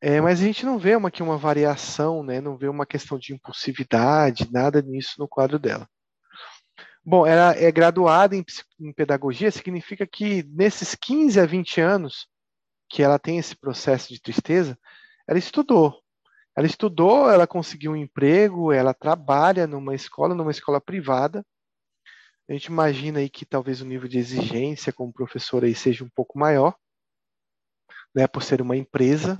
É, 0.00 0.22
mas 0.22 0.40
a 0.40 0.44
gente 0.44 0.64
não 0.64 0.78
vê 0.78 0.96
uma, 0.96 1.08
aqui 1.08 1.22
uma 1.22 1.36
variação, 1.36 2.22
né? 2.22 2.40
não 2.40 2.56
vê 2.56 2.66
uma 2.66 2.86
questão 2.86 3.18
de 3.18 3.34
impulsividade, 3.34 4.50
nada 4.50 4.80
nisso 4.80 5.16
no 5.18 5.28
quadro 5.28 5.58
dela. 5.58 5.86
Bom, 7.08 7.24
ela 7.24 7.54
é 7.56 7.70
graduada 7.70 8.34
em, 8.34 8.44
em 8.80 8.92
pedagogia, 8.92 9.48
significa 9.52 10.04
que 10.04 10.42
nesses 10.42 10.96
15 10.96 11.38
a 11.38 11.46
20 11.46 11.80
anos 11.80 12.26
que 12.88 13.00
ela 13.00 13.16
tem 13.16 13.38
esse 13.38 13.54
processo 13.54 14.12
de 14.12 14.20
tristeza, 14.20 14.76
ela 15.24 15.38
estudou. 15.38 16.02
Ela 16.56 16.66
estudou, 16.66 17.30
ela 17.30 17.46
conseguiu 17.46 17.92
um 17.92 17.96
emprego, 17.96 18.72
ela 18.72 18.92
trabalha 18.92 19.68
numa 19.68 19.94
escola, 19.94 20.34
numa 20.34 20.50
escola 20.50 20.80
privada. 20.80 21.46
A 22.48 22.52
gente 22.52 22.66
imagina 22.66 23.20
aí 23.20 23.30
que 23.30 23.46
talvez 23.46 23.80
o 23.80 23.86
nível 23.86 24.08
de 24.08 24.18
exigência 24.18 24.92
como 24.92 25.12
professora 25.12 25.66
aí 25.66 25.76
seja 25.76 26.02
um 26.02 26.10
pouco 26.10 26.36
maior, 26.36 26.74
né, 28.12 28.26
por 28.26 28.42
ser 28.42 28.60
uma 28.60 28.76
empresa. 28.76 29.38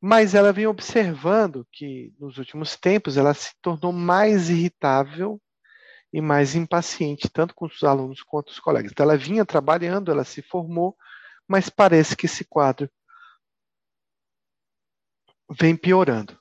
Mas 0.00 0.34
ela 0.34 0.52
vem 0.52 0.66
observando 0.66 1.64
que 1.70 2.12
nos 2.18 2.38
últimos 2.38 2.74
tempos 2.74 3.16
ela 3.16 3.34
se 3.34 3.52
tornou 3.62 3.92
mais 3.92 4.50
irritável 4.50 5.40
e 6.12 6.20
mais 6.20 6.54
impaciente, 6.54 7.28
tanto 7.28 7.54
com 7.54 7.66
os 7.66 7.82
alunos 7.82 8.22
quanto 8.22 8.48
os 8.48 8.58
colegas. 8.58 8.90
Então 8.90 9.04
ela 9.04 9.16
vinha 9.16 9.44
trabalhando, 9.44 10.10
ela 10.10 10.24
se 10.24 10.42
formou, 10.42 10.96
mas 11.46 11.68
parece 11.68 12.16
que 12.16 12.26
esse 12.26 12.44
quadro 12.44 12.90
vem 15.50 15.76
piorando. 15.76 16.38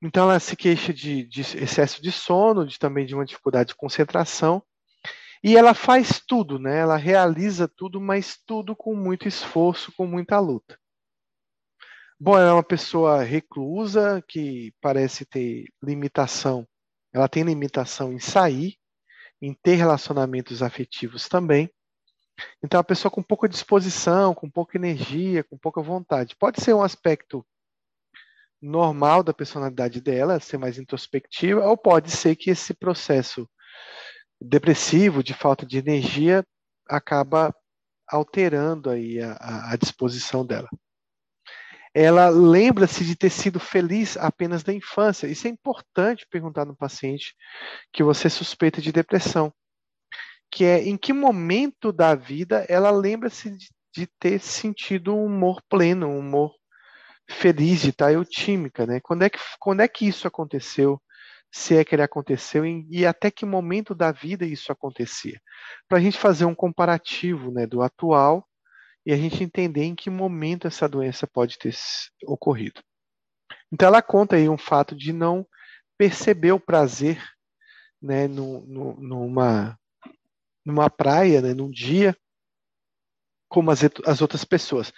Então 0.00 0.24
ela 0.30 0.38
se 0.38 0.56
queixa 0.56 0.92
de, 0.92 1.24
de, 1.24 1.40
excesso 1.40 2.00
de 2.00 2.12
sono, 2.12 2.66
de 2.66 2.78
também 2.78 3.04
de 3.04 3.14
uma 3.14 3.24
dificuldade 3.24 3.68
de 3.68 3.76
concentração, 3.76 4.62
e 5.42 5.56
ela 5.56 5.74
faz 5.74 6.20
tudo, 6.26 6.58
né? 6.58 6.78
Ela 6.78 6.96
realiza 6.96 7.68
tudo, 7.68 8.00
mas 8.00 8.38
tudo 8.44 8.74
com 8.74 8.94
muito 8.94 9.26
esforço, 9.26 9.92
com 9.96 10.06
muita 10.06 10.38
luta. 10.40 10.78
Bom, 12.20 12.36
ela 12.36 12.50
é 12.50 12.52
uma 12.52 12.64
pessoa 12.64 13.22
reclusa 13.22 14.22
que 14.26 14.72
parece 14.80 15.24
ter 15.24 15.66
limitação. 15.80 16.66
Ela 17.12 17.28
tem 17.28 17.44
limitação 17.44 18.12
em 18.12 18.18
sair, 18.18 18.76
em 19.40 19.54
ter 19.54 19.74
relacionamentos 19.74 20.62
afetivos 20.62 21.28
também. 21.28 21.70
Então, 22.62 22.78
uma 22.78 22.84
pessoa 22.84 23.10
com 23.10 23.22
pouca 23.22 23.48
disposição, 23.48 24.34
com 24.34 24.48
pouca 24.48 24.76
energia, 24.76 25.42
com 25.44 25.58
pouca 25.58 25.82
vontade. 25.82 26.36
Pode 26.36 26.60
ser 26.60 26.74
um 26.74 26.82
aspecto 26.82 27.44
normal 28.60 29.22
da 29.22 29.32
personalidade 29.32 30.00
dela, 30.00 30.40
ser 30.40 30.58
mais 30.58 30.78
introspectiva, 30.78 31.64
ou 31.64 31.76
pode 31.76 32.10
ser 32.10 32.36
que 32.36 32.50
esse 32.50 32.74
processo 32.74 33.48
depressivo, 34.40 35.22
de 35.22 35.34
falta 35.34 35.66
de 35.66 35.78
energia, 35.78 36.44
acaba 36.88 37.54
alterando 38.08 38.90
aí 38.90 39.20
a, 39.20 39.72
a 39.72 39.76
disposição 39.76 40.44
dela. 40.44 40.68
Ela 41.94 42.28
lembra-se 42.28 43.04
de 43.04 43.16
ter 43.16 43.30
sido 43.30 43.58
feliz 43.58 44.16
apenas 44.16 44.64
na 44.64 44.72
infância. 44.72 45.26
Isso 45.26 45.46
é 45.46 45.50
importante 45.50 46.26
perguntar 46.30 46.64
no 46.64 46.76
paciente 46.76 47.34
que 47.92 48.02
você 48.02 48.28
suspeita 48.28 48.80
de 48.80 48.92
depressão, 48.92 49.52
que 50.50 50.64
é 50.64 50.82
em 50.82 50.96
que 50.96 51.12
momento 51.12 51.92
da 51.92 52.14
vida 52.14 52.64
ela 52.68 52.90
lembra-se 52.90 53.50
de, 53.50 53.68
de 53.94 54.06
ter 54.18 54.40
sentido 54.40 55.14
um 55.14 55.24
humor 55.24 55.60
pleno, 55.68 56.08
um 56.08 56.18
humor 56.18 56.52
feliz 57.30 57.82
de 57.82 57.90
estar 57.90 58.12
eutímica, 58.12 58.86
né? 58.86 59.00
Quando 59.00 59.22
é 59.22 59.30
que, 59.30 59.38
quando 59.58 59.80
é 59.80 59.88
que 59.88 60.06
isso 60.06 60.26
aconteceu? 60.26 61.00
Se 61.50 61.76
é 61.76 61.84
que 61.84 61.94
ele 61.94 62.02
aconteceu 62.02 62.64
e, 62.64 62.86
e 62.90 63.06
até 63.06 63.30
que 63.30 63.46
momento 63.46 63.94
da 63.94 64.12
vida 64.12 64.44
isso 64.44 64.72
acontecia? 64.72 65.40
Para 65.88 65.98
a 65.98 66.00
gente 66.00 66.18
fazer 66.18 66.44
um 66.44 66.54
comparativo 66.54 67.50
né, 67.50 67.66
do 67.66 67.82
atual 67.82 68.47
e 69.08 69.12
a 69.14 69.16
gente 69.16 69.42
entender 69.42 69.84
em 69.84 69.94
que 69.94 70.10
momento 70.10 70.66
essa 70.66 70.86
doença 70.86 71.26
pode 71.26 71.58
ter 71.58 71.74
ocorrido. 72.26 72.82
Então 73.72 73.88
ela 73.88 74.02
conta 74.02 74.36
aí 74.36 74.50
um 74.50 74.58
fato 74.58 74.94
de 74.94 75.14
não 75.14 75.48
perceber 75.96 76.52
o 76.52 76.60
prazer 76.60 77.18
né, 78.02 78.28
no, 78.28 78.66
no, 78.66 79.00
numa, 79.00 79.80
numa 80.62 80.90
praia, 80.90 81.40
né, 81.40 81.54
num 81.54 81.70
dia, 81.70 82.14
como 83.48 83.70
as, 83.70 83.80
as 84.04 84.20
outras 84.20 84.44
pessoas 84.44 84.92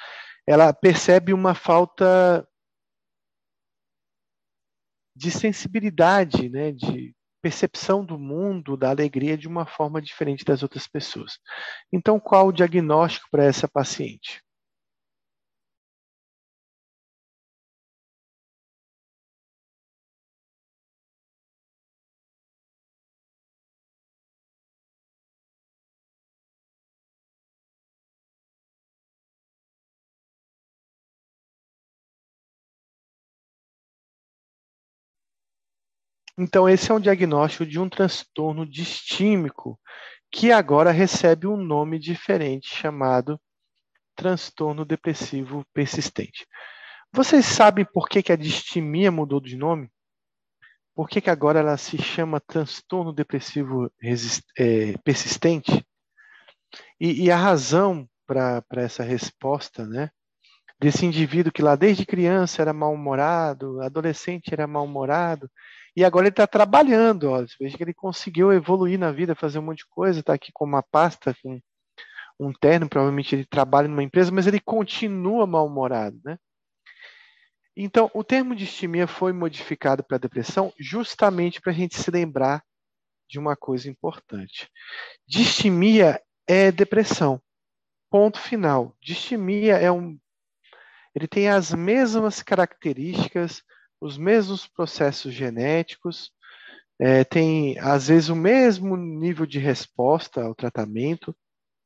ela 0.45 0.73
percebe 0.73 1.33
uma 1.33 1.55
falta 1.55 2.45
de 5.15 5.31
sensibilidade, 5.31 6.49
né, 6.49 6.73
de 6.73 7.15
percepção 7.41 8.05
do 8.05 8.19
mundo, 8.19 8.77
da 8.77 8.91
alegria 8.91 9.37
de 9.37 9.49
uma 9.49 9.67
forma 9.67 10.01
diferente 10.01 10.45
das 10.45 10.63
outras 10.63 10.87
pessoas. 10.87 11.39
Então, 11.93 12.21
qual 12.21 12.49
o 12.49 12.53
diagnóstico 12.53 13.29
para 13.31 13.45
essa 13.45 13.69
paciente? 13.69 14.43
Então, 36.41 36.67
esse 36.67 36.91
é 36.91 36.95
um 36.95 37.01
diagnóstico 37.01 37.67
de 37.67 37.79
um 37.79 37.87
transtorno 37.87 38.65
distímico 38.65 39.79
que 40.33 40.51
agora 40.51 40.91
recebe 40.91 41.47
um 41.47 41.55
nome 41.55 41.99
diferente 41.99 42.75
chamado 42.75 43.39
transtorno 44.17 44.87
depressivo 44.87 45.67
persistente. 45.75 46.47
Vocês 47.13 47.45
sabem 47.45 47.85
por 47.85 48.09
que, 48.09 48.23
que 48.23 48.33
a 48.33 48.37
distimia 48.37 49.13
mudou 49.13 49.39
de 49.39 49.55
nome? 49.55 49.91
Por 50.95 51.11
que, 51.11 51.21
que 51.21 51.29
agora 51.29 51.59
ela 51.59 51.77
se 51.77 51.99
chama 51.99 52.41
transtorno 52.41 53.13
depressivo 53.13 53.93
é, 54.59 54.97
persistente? 55.05 55.85
E, 56.99 57.25
e, 57.25 57.31
a 57.31 57.37
razão 57.37 58.09
para 58.27 58.65
essa 58.77 59.03
resposta, 59.03 59.87
né? 59.87 60.11
Desse 60.81 61.05
indivíduo 61.05 61.53
que 61.53 61.61
lá 61.61 61.77
desde 61.77 62.07
criança 62.07 62.63
era 62.63 62.73
mal-humorado, 62.73 63.83
adolescente 63.83 64.55
era 64.55 64.67
mal-humorado, 64.67 65.51
e 65.97 66.05
agora 66.05 66.27
ele 66.27 66.33
está 66.33 66.47
trabalhando, 66.47 67.31
ó. 67.31 67.45
Veja 67.61 67.77
que 67.77 67.83
ele 67.83 67.95
conseguiu 67.95 68.53
evoluir 68.53 68.99
na 68.99 69.13
vida, 69.13 69.35
fazer 69.35 69.59
um 69.59 69.63
monte 69.63 69.79
de 69.79 69.87
coisa, 69.87 70.21
está 70.21 70.35
aqui 70.35 70.51
com 70.53 70.65
uma 70.65 70.83
pasta, 70.83 71.35
com 71.43 71.61
um 72.39 72.53
terno, 72.53 72.89
provavelmente 72.89 73.35
ele 73.35 73.45
trabalha 73.45 73.89
numa 73.89 74.03
empresa, 74.03 74.31
mas 74.33 74.47
ele 74.47 74.61
continua 74.61 75.47
mal-humorado, 75.47 76.19
né? 76.25 76.39
Então, 77.77 78.11
o 78.15 78.25
termo 78.25 78.55
distimia 78.55 79.07
foi 79.07 79.33
modificado 79.33 80.03
para 80.03 80.19
depressão 80.19 80.73
justamente 80.79 81.61
para 81.61 81.73
a 81.73 81.75
gente 81.75 81.97
se 81.97 82.11
lembrar 82.11 82.63
de 83.29 83.39
uma 83.39 83.57
coisa 83.57 83.89
importante. 83.89 84.69
Distimia 85.27 86.21
é 86.47 86.73
depressão. 86.73 87.41
Ponto 88.11 88.41
final. 88.41 88.97
Distimia 89.01 89.77
é 89.77 89.91
um. 89.91 90.19
Ele 91.15 91.29
tem 91.29 91.49
as 91.49 91.73
mesmas 91.73 92.43
características 92.43 93.63
os 94.01 94.17
mesmos 94.17 94.67
processos 94.67 95.35
genéticos, 95.35 96.33
é, 96.99 97.25
tem 97.25 97.79
às 97.79 98.09
vezes 98.09 98.29
o 98.29 98.37
mesmo 98.37 98.97
nível 98.97 99.47
de 99.47 99.59
resposta 99.59 100.43
ao 100.43 100.55
tratamento, 100.55 101.37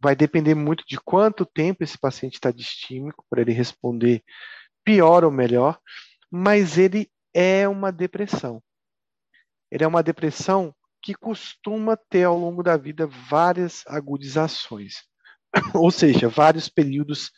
vai 0.00 0.14
depender 0.14 0.54
muito 0.54 0.84
de 0.86 0.98
quanto 0.98 1.46
tempo 1.46 1.82
esse 1.82 1.98
paciente 1.98 2.34
está 2.34 2.50
distímico 2.50 3.24
para 3.28 3.40
ele 3.40 3.52
responder 3.52 4.22
pior 4.84 5.24
ou 5.24 5.30
melhor, 5.30 5.78
mas 6.30 6.76
ele 6.78 7.10
é 7.32 7.66
uma 7.66 7.90
depressão. 7.90 8.62
Ele 9.70 9.82
é 9.82 9.86
uma 9.86 10.02
depressão 10.02 10.74
que 11.02 11.14
costuma 11.14 11.96
ter 11.96 12.24
ao 12.24 12.38
longo 12.38 12.62
da 12.62 12.76
vida 12.76 13.06
várias 13.06 13.82
agudizações, 13.86 15.02
ou 15.74 15.90
seja, 15.90 16.28
vários 16.28 16.68
períodos 16.68 17.30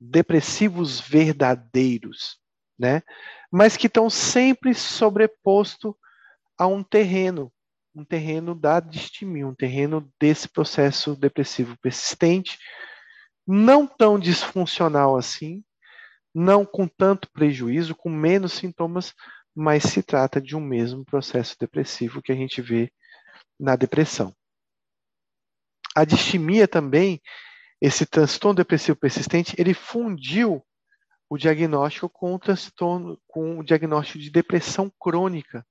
depressivos 0.00 1.00
verdadeiros 1.00 2.38
né? 2.78 3.02
Mas 3.50 3.76
que 3.76 3.86
estão 3.86 4.10
sempre 4.10 4.74
sobreposto 4.74 5.96
a 6.58 6.66
um 6.66 6.82
terreno, 6.82 7.52
um 7.94 8.04
terreno 8.04 8.54
da 8.54 8.80
distimia, 8.80 9.46
um 9.46 9.54
terreno 9.54 10.10
desse 10.20 10.48
processo 10.48 11.16
depressivo 11.16 11.76
persistente, 11.80 12.58
não 13.46 13.86
tão 13.86 14.18
disfuncional 14.18 15.16
assim, 15.16 15.64
não 16.34 16.66
com 16.66 16.86
tanto 16.86 17.30
prejuízo, 17.32 17.94
com 17.94 18.10
menos 18.10 18.52
sintomas, 18.52 19.14
mas 19.54 19.84
se 19.84 20.02
trata 20.02 20.40
de 20.40 20.54
um 20.54 20.60
mesmo 20.60 21.04
processo 21.04 21.56
depressivo 21.58 22.22
que 22.22 22.30
a 22.30 22.34
gente 22.34 22.60
vê 22.60 22.92
na 23.58 23.74
depressão. 23.74 24.34
A 25.96 26.04
distimia 26.04 26.68
também, 26.68 27.20
esse 27.80 28.06
transtorno 28.06 28.56
depressivo 28.56 28.96
persistente, 28.96 29.56
ele 29.58 29.74
fundiu 29.74 30.64
o 31.28 31.36
diagnóstico 31.36 32.08
com 32.08 32.38
transtorno, 32.38 33.20
com 33.26 33.58
o 33.58 33.64
diagnóstico 33.64 34.18
de 34.18 34.30
depressão 34.30 34.90
crônica. 34.98 35.66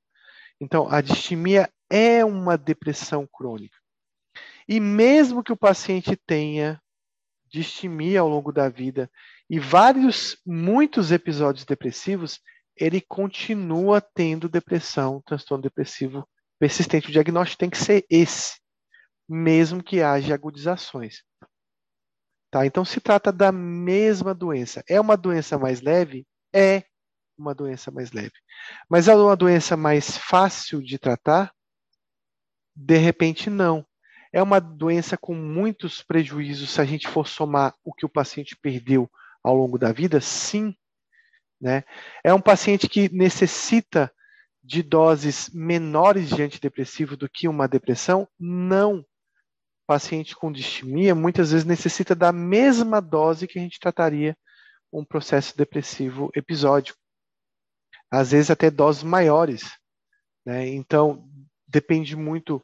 Então, 0.60 0.88
a 0.90 1.02
distimia 1.02 1.70
é 1.90 2.24
uma 2.24 2.58
depressão 2.58 3.28
crônica. 3.28 3.78
E 4.68 4.80
mesmo 4.80 5.44
que 5.44 5.52
o 5.52 5.58
paciente 5.58 6.16
tenha 6.16 6.82
distimia 7.50 8.20
ao 8.20 8.28
longo 8.28 8.52
da 8.52 8.68
vida 8.68 9.10
e 9.50 9.60
vários, 9.60 10.38
muitos 10.46 11.12
episódios 11.12 11.64
depressivos, 11.64 12.42
ele 12.76 13.00
continua 13.02 14.02
tendo 14.02 14.50
depressão, 14.50 15.22
transtorno 15.26 15.64
depressivo 15.64 16.28
persistente. 16.60 17.08
O 17.08 17.12
diagnóstico 17.12 17.60
tem 17.60 17.70
que 17.70 17.78
ser 17.78 18.06
esse, 18.10 18.60
mesmo 19.28 19.82
que 19.82 20.02
haja 20.02 20.34
agudizações. 20.34 21.24
Tá? 22.50 22.66
Então, 22.66 22.86
se 22.86 23.02
trata 23.02 23.32
da 23.32 23.52
mesma 23.52 24.34
doença. 24.34 24.84
É 24.88 25.00
uma 25.00 25.18
doença 25.18 25.58
mais 25.58 25.82
leve? 25.82 26.26
É 26.54 26.84
uma 27.38 27.54
doença 27.54 27.92
mais 27.92 28.12
leve. 28.12 28.34
Mas 28.90 29.08
é 29.08 29.16
uma 29.16 29.36
doença 29.36 29.76
mais 29.76 30.18
fácil 30.18 30.82
de 30.82 30.98
tratar? 30.98 31.54
De 32.76 32.98
repente, 32.98 33.50
não. 33.50 33.86
É 34.32 34.42
uma 34.42 34.60
doença 34.60 35.18
com 35.18 35.34
muitos 35.34 36.02
prejuízos 36.02 36.72
se 36.72 36.82
a 36.82 36.86
gente 36.86 37.08
for 37.08 37.28
somar 37.28 37.74
o 37.84 37.94
que 37.94 38.06
o 38.06 38.10
paciente 38.10 38.56
perdeu 38.56 39.10
ao 39.44 39.56
longo 39.56 39.78
da 39.78 39.92
vida? 39.92 40.22
Sim. 40.22 40.76
Né? 41.60 41.84
É 42.24 42.34
um 42.34 42.42
paciente 42.42 42.88
que 42.88 43.10
necessita 43.14 44.12
de 44.64 44.84
doses 44.84 45.50
menores 45.54 46.30
de 46.30 46.42
antidepressivo 46.42 47.16
do 47.16 47.30
que 47.30 47.48
uma 47.48 47.68
depressão? 47.68 48.28
Não 48.40 49.04
paciente 49.88 50.36
com 50.36 50.52
distimia 50.52 51.16
muitas 51.16 51.52
vezes 51.52 51.66
necessita 51.66 52.14
da 52.14 52.32
mesma 52.32 53.02
dose 53.02 53.48
que 53.48 53.58
a 53.58 53.62
gente 53.62 53.80
trataria 53.80 54.38
um 54.92 55.04
processo 55.04 55.58
depressivo 55.58 56.30
episódico. 56.36 57.00
Às 58.12 58.32
vezes 58.32 58.52
até 58.52 58.70
doses 58.70 59.04
maiores. 59.04 59.72
Né? 60.46 60.68
Então, 60.68 61.28
depende 61.68 62.16
muito 62.16 62.62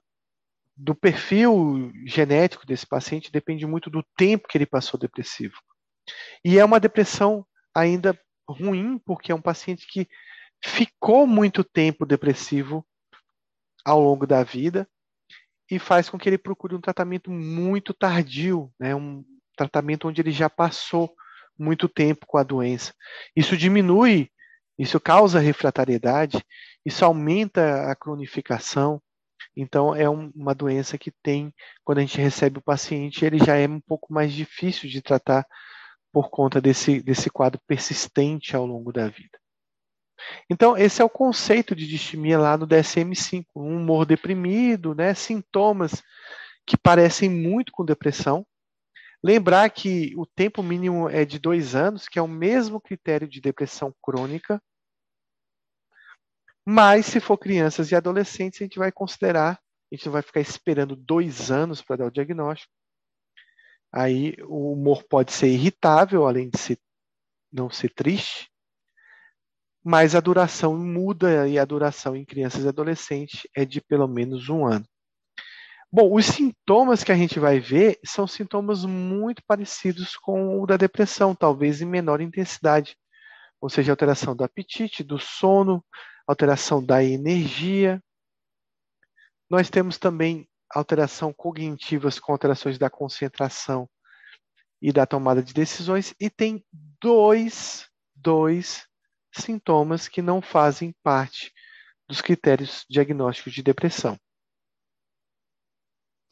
do 0.76 0.94
perfil 0.94 1.92
genético 2.06 2.66
desse 2.66 2.86
paciente, 2.86 3.32
depende 3.32 3.66
muito 3.66 3.90
do 3.90 4.04
tempo 4.18 4.48
que 4.48 4.58
ele 4.58 4.66
passou 4.66 5.00
depressivo. 5.00 5.56
E 6.44 6.58
é 6.58 6.66
uma 6.66 6.80
depressão 6.80 7.46
ainda 7.74 8.20
ruim, 8.50 8.98
porque 9.00 9.32
é 9.32 9.36
um 9.36 9.42
paciente 9.42 9.88
que 9.88 10.08
ficou 10.64 11.28
muito 11.28 11.64
tempo 11.64 12.06
depressivo 12.06 12.86
ao 13.86 14.00
longo 14.02 14.26
da 14.26 14.44
vida 14.44 14.88
e 15.70 15.80
faz 15.80 16.10
com 16.10 16.18
que 16.18 16.28
ele 16.28 16.38
procure 16.38 16.76
um 16.76 16.82
tratamento 16.82 17.32
muito 17.32 17.94
tardio, 17.94 18.72
né? 18.80 18.94
um 18.96 19.24
tratamento 19.56 20.08
onde 20.08 20.22
ele 20.22 20.32
já 20.32 20.50
passou 20.50 21.14
muito 21.58 21.88
tempo 21.88 22.26
com 22.26 22.38
a 22.38 22.44
doença. 22.44 22.94
Isso 23.36 23.56
diminui, 23.56 24.30
isso 24.78 25.00
causa 25.00 25.40
refratariedade, 25.40 26.44
isso 26.86 27.06
aumenta 27.06 27.90
a 27.90 27.96
cronificação. 27.96 29.02
Então, 29.56 29.96
é 29.96 30.10
um, 30.10 30.32
uma 30.36 30.56
doença 30.56 30.98
que 30.98 31.12
tem, 31.22 31.54
quando 31.84 32.00
a 32.00 32.02
gente 32.02 32.20
recebe 32.20 32.58
o 32.58 32.64
paciente, 32.64 33.24
ele 33.24 33.38
já 33.38 33.56
é 33.56 33.68
um 33.68 33.80
pouco 33.80 34.12
mais 34.12 34.34
difícil 34.34 34.90
de 34.90 35.02
tratar 35.02 35.46
por 36.12 36.30
conta 36.30 36.60
desse, 36.60 37.02
desse 37.02 37.30
quadro 37.30 37.60
persistente 37.68 38.56
ao 38.56 38.66
longo 38.66 38.92
da 38.92 39.08
vida. 39.08 39.43
Então, 40.50 40.78
esse 40.78 41.02
é 41.02 41.06
o 41.06 41.10
conceito 41.10 41.76
de 41.76 41.88
distimia 41.88 42.38
lá 42.40 42.58
no 42.58 42.68
DSM-5, 42.68 43.46
um 43.56 43.78
humor 43.78 44.06
deprimido, 44.06 44.94
né, 44.94 45.14
sintomas 45.14 46.04
que 46.66 46.78
parecem 46.78 47.30
muito 47.30 47.72
com 47.72 47.86
depressão. 47.86 48.46
Lembrar 49.24 49.70
que 49.70 50.14
o 50.18 50.26
tempo 50.26 50.62
mínimo 50.62 51.10
é 51.10 51.24
de 51.24 51.40
dois 51.40 51.76
anos, 51.76 52.08
que 52.08 52.20
é 52.20 52.22
o 52.22 52.28
mesmo 52.28 52.80
critério 52.80 53.28
de 53.28 53.40
depressão 53.40 53.94
crônica. 54.02 54.62
Mas, 56.66 57.06
se 57.06 57.20
for 57.20 57.38
crianças 57.38 57.92
e 57.92 57.96
adolescentes, 57.96 58.62
a 58.62 58.66
gente 58.66 58.80
vai 58.80 58.92
considerar, 58.92 59.60
a 59.92 59.96
gente 59.96 60.06
não 60.06 60.14
vai 60.14 60.22
ficar 60.22 60.42
esperando 60.42 60.96
dois 60.96 61.52
anos 61.52 61.82
para 61.82 61.98
dar 61.98 62.06
o 62.08 62.12
diagnóstico. 62.12 62.72
Aí 63.92 64.36
o 64.44 64.74
humor 64.74 65.04
pode 65.04 65.32
ser 65.32 65.48
irritável, 65.48 66.26
além 66.26 66.50
de 66.50 66.58
ser, 66.58 66.80
não 67.52 67.70
ser 67.70 67.90
triste 67.94 68.53
mas 69.84 70.16
a 70.16 70.22
duração 70.22 70.78
muda 70.78 71.48
e 71.48 71.60
a 71.60 71.66
duração 71.66 72.16
em 72.16 72.24
crianças 72.24 72.64
e 72.64 72.68
adolescentes 72.68 73.42
é 73.54 73.66
de 73.66 73.82
pelo 73.82 74.08
menos 74.08 74.48
um 74.48 74.66
ano. 74.66 74.86
Bom, 75.92 76.12
os 76.16 76.26
sintomas 76.26 77.04
que 77.04 77.12
a 77.12 77.16
gente 77.16 77.40
vai 77.40 77.60
ver 77.60 78.00
são 78.04 78.26
sintomas 78.26 78.86
muito 78.86 79.44
parecidos 79.46 80.16
com 80.16 80.60
o 80.60 80.66
da 80.66 80.78
depressão, 80.78 81.36
talvez 81.36 81.82
em 81.82 81.86
menor 81.86 82.22
intensidade, 82.22 82.96
ou 83.62 83.70
seja, 83.70 83.92
alteração 83.92 84.36
do 84.36 84.44
apetite, 84.44 85.04
do 85.04 85.20
sono, 85.20 85.86
alteração 86.26 86.84
da 86.84 87.04
energia. 87.04 88.02
Nós 89.50 89.70
temos 89.70 90.00
também 90.00 90.48
alteração 90.74 91.32
cognitivas 91.32 92.20
com 92.20 92.32
alterações 92.32 92.80
da 92.80 92.90
concentração 92.90 93.88
e 94.82 94.92
da 94.92 95.06
tomada 95.06 95.44
de 95.44 95.54
decisões, 95.54 96.16
e 96.20 96.30
tem 96.30 96.66
dois, 97.00 97.88
dois 98.16 98.88
sintomas 99.42 100.08
que 100.08 100.22
não 100.22 100.42
fazem 100.42 100.94
parte 101.04 101.52
dos 102.08 102.22
critérios 102.22 102.86
diagnósticos 102.90 103.54
de 103.54 103.64
depressão. 103.64 104.18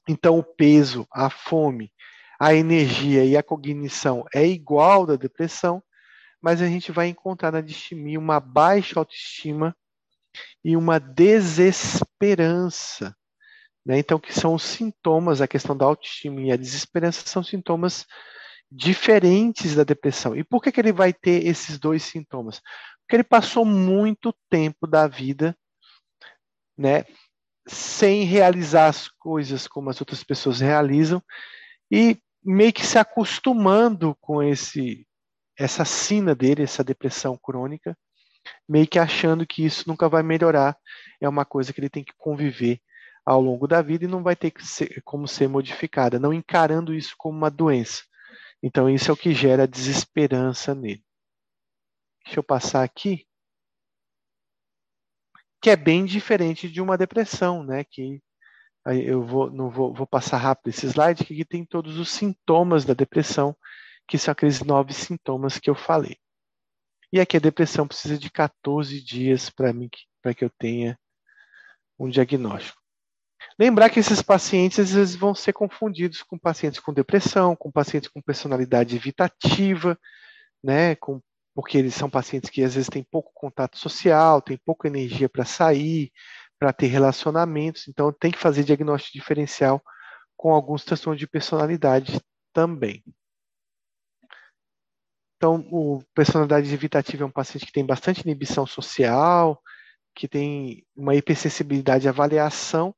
Então, 0.08 0.38
o 0.38 0.44
peso, 0.44 1.08
a 1.12 1.30
fome, 1.30 1.92
a 2.40 2.54
energia 2.54 3.24
e 3.24 3.38
a 3.38 3.44
cognição 3.44 4.26
é 4.34 4.46
igual 4.46 5.06
da 5.06 5.16
depressão, 5.16 5.82
mas 6.42 6.62
a 6.62 6.68
gente 6.68 6.92
vai 6.92 7.08
encontrar 7.08 7.52
na 7.52 7.62
distimia 7.62 8.20
uma 8.20 8.40
baixa 8.40 9.00
autoestima 9.00 9.76
e 10.64 10.76
uma 10.76 11.00
desesperança. 11.00 13.16
Né? 13.86 14.00
Então, 14.00 14.20
que 14.20 14.34
são 14.34 14.56
os 14.56 14.64
sintomas, 14.64 15.42
a 15.42 15.48
questão 15.48 15.78
da 15.78 15.86
autoestima 15.86 16.42
e 16.42 16.52
a 16.52 16.58
desesperança 16.58 17.28
são 17.28 17.44
sintomas 17.44 18.08
diferentes 18.72 19.76
da 19.76 19.84
depressão. 19.84 20.36
E 20.36 20.44
por 20.44 20.62
que, 20.62 20.72
que 20.72 20.80
ele 20.80 20.94
vai 20.94 21.12
ter 21.12 21.46
esses 21.46 21.78
dois 21.78 22.04
sintomas? 22.04 22.62
Porque 23.02 23.18
ele 23.18 23.24
passou 23.24 23.66
muito 23.66 24.34
tempo 24.50 24.88
da 24.88 25.08
vida, 25.08 25.56
né, 26.78 27.04
sem 27.68 28.24
realizar 28.24 28.88
as 28.88 29.08
coisas 29.08 29.68
como 29.68 29.90
as 29.90 30.00
outras 30.00 30.24
pessoas 30.24 30.60
realizam 30.60 31.22
e 31.92 32.18
meio 32.44 32.74
que 32.74 32.86
se 32.86 32.98
acostumando 32.98 34.16
com 34.20 34.42
esse 34.42 35.06
essa 35.58 35.86
sina 35.86 36.34
dele, 36.34 36.64
essa 36.64 36.84
depressão 36.84 37.38
crônica, 37.38 37.96
meio 38.68 38.88
que 38.88 38.98
achando 38.98 39.46
que 39.46 39.64
isso 39.64 39.84
nunca 39.88 40.10
vai 40.10 40.24
melhorar, 40.24 40.76
é 41.20 41.30
uma 41.30 41.46
coisa 41.46 41.72
que 41.72 41.80
ele 41.80 41.90
tem 41.90 42.04
que 42.04 42.14
conviver 42.18 42.82
ao 43.24 43.40
longo 43.40 43.68
da 43.68 43.80
vida 43.82 44.06
e 44.06 44.08
não 44.08 44.24
vai 44.24 44.36
ter 44.36 44.52
ser, 44.60 45.02
como 45.04 45.28
ser 45.28 45.48
modificada, 45.48 46.18
não 46.18 46.34
encarando 46.34 46.96
isso 46.96 47.14
como 47.16 47.38
uma 47.38 47.52
doença. 47.52 48.02
Então, 48.64 48.90
isso 48.90 49.10
é 49.10 49.14
o 49.14 49.18
que 49.18 49.34
gera 49.34 49.68
desesperança 49.68 50.76
nele. 50.76 51.04
Deixa 52.24 52.40
eu 52.40 52.44
passar 52.44 52.84
aqui. 52.84 53.26
Que 55.62 55.70
é 55.70 55.76
bem 55.76 56.06
diferente 56.06 56.70
de 56.70 56.82
uma 56.82 56.98
depressão, 56.98 57.64
né? 57.64 57.84
Que 57.84 58.22
eu 58.86 59.24
vou, 59.24 59.52
não 59.52 59.70
vou, 59.70 59.94
vou 59.94 60.08
passar 60.08 60.38
rápido 60.38 60.70
esse 60.70 60.88
slide, 60.88 61.24
que 61.24 61.34
aqui 61.34 61.46
tem 61.46 61.66
todos 61.66 61.98
os 61.98 62.10
sintomas 62.10 62.84
da 62.84 62.94
depressão, 62.94 63.56
que 64.08 64.18
são 64.18 64.32
aqueles 64.32 64.62
nove 64.62 64.94
sintomas 64.94 65.60
que 65.60 65.70
eu 65.70 65.76
falei. 65.76 66.18
E 67.14 67.20
aqui 67.20 67.38
a 67.38 67.42
depressão 67.42 67.88
precisa 67.88 68.18
de 68.18 68.32
14 68.32 69.02
dias 69.04 69.50
para 69.50 70.34
que 70.34 70.44
eu 70.44 70.50
tenha 70.50 70.98
um 72.00 72.10
diagnóstico. 72.10 72.81
Lembrar 73.60 73.90
que 73.90 74.00
esses 74.00 74.22
pacientes 74.22 74.80
às 74.80 74.92
vezes 74.92 75.16
vão 75.16 75.36
ser 75.36 75.54
confundidos 75.54 76.24
com 76.24 76.38
pacientes 76.38 76.80
com 76.80 76.94
depressão, 76.94 77.56
com 77.56 77.72
pacientes 77.72 78.10
com 78.10 78.22
personalidade 78.22 78.96
evitativa, 78.96 79.98
né, 80.64 80.96
com, 80.96 81.22
porque 81.54 81.78
eles 81.78 81.94
são 81.94 82.10
pacientes 82.10 82.50
que 82.50 82.64
às 82.64 82.76
vezes 82.76 82.90
têm 82.90 83.04
pouco 83.04 83.32
contato 83.34 83.78
social, 83.78 84.42
têm 84.42 84.58
pouca 84.58 84.88
energia 84.88 85.28
para 85.28 85.46
sair, 85.46 86.12
para 86.60 86.72
ter 86.72 86.88
relacionamentos, 86.88 87.88
então 87.88 88.12
tem 88.12 88.32
que 88.32 88.38
fazer 88.38 88.64
diagnóstico 88.64 89.18
diferencial 89.18 89.82
com 90.38 90.54
alguns 90.54 90.84
transtornos 90.84 91.20
de 91.20 91.28
personalidade 91.28 92.20
também. 92.54 93.04
Então, 95.38 95.68
o 95.72 96.04
personalidade 96.14 96.72
evitativa 96.72 97.24
é 97.24 97.26
um 97.26 97.32
paciente 97.32 97.66
que 97.66 97.72
tem 97.72 97.84
bastante 97.84 98.22
inibição 98.22 98.66
social, 98.68 99.60
que 100.14 100.28
tem 100.28 100.86
uma 100.96 101.16
hipersensibilidade 101.16 102.08
à 102.08 102.12
avaliação 102.12 102.96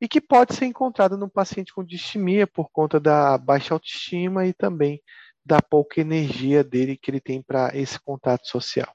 e 0.00 0.08
que 0.08 0.20
pode 0.20 0.54
ser 0.54 0.66
encontrada 0.66 1.16
no 1.16 1.28
paciente 1.28 1.72
com 1.72 1.84
distimia 1.84 2.46
por 2.46 2.70
conta 2.70 3.00
da 3.00 3.38
baixa 3.38 3.74
autoestima 3.74 4.46
e 4.46 4.52
também 4.52 5.02
da 5.44 5.62
pouca 5.62 6.00
energia 6.00 6.62
dele 6.62 6.96
que 6.96 7.10
ele 7.10 7.20
tem 7.20 7.40
para 7.40 7.70
esse 7.74 7.98
contato 7.98 8.46
social. 8.46 8.92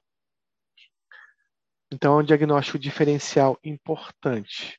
Então, 1.92 2.18
é 2.18 2.22
um 2.22 2.24
diagnóstico 2.24 2.78
diferencial 2.78 3.58
importante. 3.64 4.78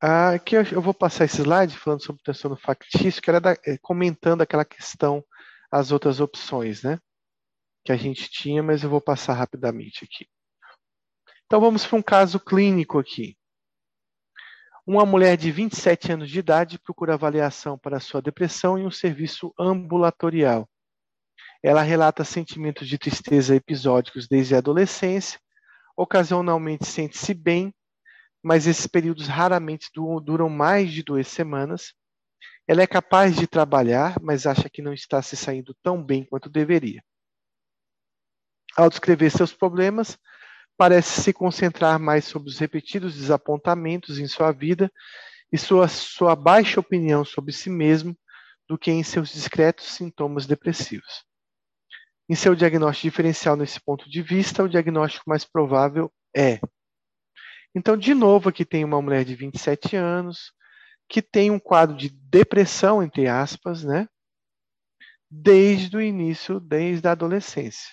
Ah, 0.00 0.34
aqui 0.34 0.54
eu 0.54 0.82
vou 0.82 0.92
passar 0.92 1.24
esse 1.24 1.40
slide 1.40 1.78
falando 1.78 2.04
sobre 2.04 2.20
o 2.20 2.24
transtorno 2.24 2.56
factício, 2.56 3.22
que 3.22 3.30
era 3.30 3.40
da, 3.40 3.52
é, 3.64 3.78
comentando 3.78 4.42
aquela 4.42 4.64
questão, 4.64 5.24
as 5.70 5.90
outras 5.92 6.20
opções, 6.20 6.82
né? 6.82 7.00
Que 7.84 7.90
a 7.90 7.96
gente 7.96 8.28
tinha, 8.28 8.62
mas 8.62 8.84
eu 8.84 8.90
vou 8.90 9.00
passar 9.00 9.34
rapidamente 9.34 10.04
aqui. 10.04 10.28
Então 11.46 11.60
vamos 11.60 11.86
para 11.86 11.96
um 11.96 12.02
caso 12.02 12.38
clínico 12.38 12.98
aqui. 12.98 13.36
Uma 14.86 15.06
mulher 15.06 15.38
de 15.38 15.50
27 15.50 16.12
anos 16.12 16.30
de 16.30 16.38
idade 16.38 16.78
procura 16.78 17.14
avaliação 17.14 17.78
para 17.78 17.98
sua 17.98 18.20
depressão 18.20 18.78
em 18.78 18.86
um 18.86 18.90
serviço 18.90 19.50
ambulatorial. 19.58 20.68
Ela 21.62 21.80
relata 21.80 22.22
sentimentos 22.22 22.86
de 22.86 22.98
tristeza 22.98 23.56
episódicos 23.56 24.28
desde 24.28 24.54
a 24.54 24.58
adolescência, 24.58 25.40
ocasionalmente 25.96 26.84
sente-se 26.84 27.32
bem, 27.32 27.74
mas 28.42 28.66
esses 28.66 28.86
períodos 28.86 29.26
raramente 29.26 29.88
duram 30.22 30.50
mais 30.50 30.92
de 30.92 31.02
duas 31.02 31.28
semanas. 31.28 31.94
Ela 32.68 32.82
é 32.82 32.86
capaz 32.86 33.34
de 33.34 33.46
trabalhar, 33.46 34.20
mas 34.20 34.46
acha 34.46 34.68
que 34.68 34.82
não 34.82 34.92
está 34.92 35.22
se 35.22 35.34
saindo 35.34 35.74
tão 35.82 36.04
bem 36.04 36.26
quanto 36.26 36.50
deveria. 36.50 37.02
Ao 38.76 38.90
descrever 38.90 39.30
seus 39.30 39.54
problemas, 39.54 40.18
parece 40.76 41.22
se 41.22 41.32
concentrar 41.32 41.98
mais 41.98 42.24
sobre 42.24 42.48
os 42.48 42.58
repetidos 42.58 43.14
desapontamentos 43.14 44.18
em 44.18 44.26
sua 44.26 44.52
vida 44.52 44.90
e 45.52 45.58
sua, 45.58 45.88
sua 45.88 46.34
baixa 46.34 46.80
opinião 46.80 47.24
sobre 47.24 47.52
si 47.52 47.70
mesmo 47.70 48.16
do 48.68 48.78
que 48.78 48.90
em 48.90 49.02
seus 49.02 49.32
discretos 49.32 49.86
sintomas 49.86 50.46
depressivos. 50.46 51.24
Em 52.28 52.34
seu 52.34 52.54
diagnóstico 52.54 53.08
diferencial 53.08 53.54
nesse 53.56 53.78
ponto 53.80 54.08
de 54.08 54.22
vista, 54.22 54.62
o 54.64 54.68
diagnóstico 54.68 55.28
mais 55.28 55.44
provável 55.44 56.10
é. 56.34 56.58
Então, 57.74 57.96
de 57.96 58.14
novo, 58.14 58.48
aqui 58.48 58.64
tem 58.64 58.84
uma 58.84 59.02
mulher 59.02 59.24
de 59.24 59.34
27 59.34 59.96
anos 59.96 60.52
que 61.08 61.20
tem 61.20 61.50
um 61.50 61.58
quadro 61.58 61.96
de 61.96 62.08
depressão, 62.08 63.02
entre 63.02 63.28
aspas, 63.28 63.84
né? 63.84 64.08
Desde 65.30 65.96
o 65.96 66.00
início, 66.00 66.58
desde 66.58 67.06
a 67.06 67.12
adolescência. 67.12 67.90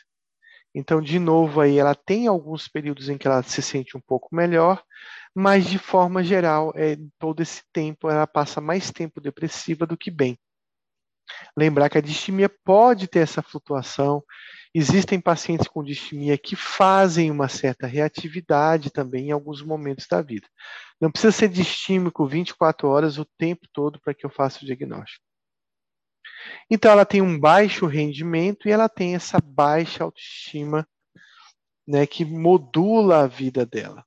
Então, 0.74 1.02
de 1.02 1.20
novo, 1.20 1.60
aí 1.60 1.78
ela 1.78 1.94
tem 1.94 2.28
alguns 2.28 2.68
períodos 2.68 3.10
em 3.10 3.18
que 3.18 3.28
ela 3.28 3.44
se 3.44 3.62
sente 3.62 3.98
um 3.98 4.02
pouco 4.02 4.34
melhor, 4.34 4.82
mas 5.36 5.66
de 5.66 5.78
forma 5.78 6.24
geral, 6.24 6.72
é, 6.76 6.98
todo 7.20 7.42
esse 7.42 7.64
tempo 7.74 8.10
ela 8.10 8.26
passa 8.26 8.62
mais 8.62 8.92
tempo 8.92 9.20
depressiva 9.20 9.86
do 9.86 9.98
que 9.98 10.10
bem. 10.10 10.38
Lembrar 11.56 11.90
que 11.90 11.98
a 11.98 12.02
distimia 12.02 12.50
pode 12.64 13.08
ter 13.08 13.20
essa 13.20 13.42
flutuação. 13.42 14.24
Existem 14.74 15.20
pacientes 15.20 15.68
com 15.68 15.84
distimia 15.84 16.38
que 16.38 16.56
fazem 16.56 17.30
uma 17.30 17.50
certa 17.50 17.88
reatividade 17.88 18.90
também 18.90 19.28
em 19.28 19.32
alguns 19.32 19.62
momentos 19.62 20.08
da 20.10 20.22
vida. 20.22 20.48
Não 21.00 21.12
precisa 21.12 21.32
ser 21.32 21.50
distímico 21.50 22.26
24 22.26 22.88
horas 22.88 23.18
o 23.18 23.26
tempo 23.38 23.68
todo 23.74 24.00
para 24.02 24.14
que 24.14 24.26
eu 24.26 24.30
faça 24.30 24.60
o 24.62 24.66
diagnóstico. 24.66 25.31
Então, 26.70 26.92
ela 26.92 27.06
tem 27.06 27.22
um 27.22 27.40
baixo 27.40 27.86
rendimento 27.86 28.68
e 28.68 28.72
ela 28.72 28.90
tem 28.90 29.16
essa 29.16 29.40
baixa 29.40 30.04
autoestima 30.04 30.88
né, 31.88 32.06
que 32.06 32.24
modula 32.24 33.24
a 33.24 33.28
vida 33.28 33.66
dela. 33.66 34.06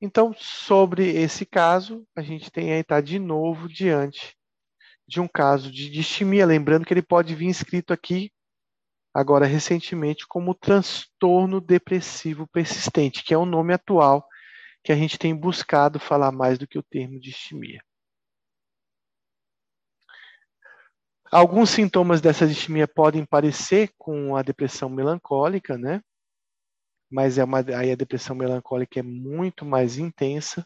Então, 0.00 0.32
sobre 0.36 1.08
esse 1.08 1.44
caso, 1.44 2.06
a 2.16 2.22
gente 2.22 2.50
tem 2.50 2.72
aí 2.72 2.84
tá 2.84 3.00
de 3.00 3.18
novo 3.18 3.68
diante 3.68 4.36
de 5.06 5.20
um 5.20 5.26
caso 5.26 5.72
de 5.72 5.90
distimia, 5.90 6.44
lembrando 6.44 6.84
que 6.84 6.92
ele 6.92 7.02
pode 7.02 7.34
vir 7.34 7.48
escrito 7.48 7.92
aqui 7.92 8.30
agora 9.12 9.46
recentemente 9.46 10.26
como 10.28 10.54
transtorno 10.54 11.60
depressivo 11.60 12.46
persistente, 12.46 13.24
que 13.24 13.34
é 13.34 13.38
o 13.38 13.46
nome 13.46 13.72
atual 13.72 14.24
que 14.84 14.92
a 14.92 14.96
gente 14.96 15.18
tem 15.18 15.34
buscado 15.34 15.98
falar 15.98 16.30
mais 16.30 16.58
do 16.58 16.68
que 16.68 16.78
o 16.78 16.82
termo 16.82 17.18
distimia. 17.18 17.82
Alguns 21.30 21.70
sintomas 21.70 22.22
dessa 22.22 22.46
distimia 22.46 22.88
podem 22.88 23.24
parecer 23.24 23.90
com 23.98 24.34
a 24.34 24.42
depressão 24.42 24.88
melancólica, 24.88 25.76
né? 25.76 26.00
Mas 27.10 27.36
é 27.36 27.44
uma, 27.44 27.58
aí 27.60 27.92
a 27.92 27.96
depressão 27.96 28.34
melancólica 28.34 29.00
é 29.00 29.02
muito 29.02 29.64
mais 29.64 29.98
intensa. 29.98 30.64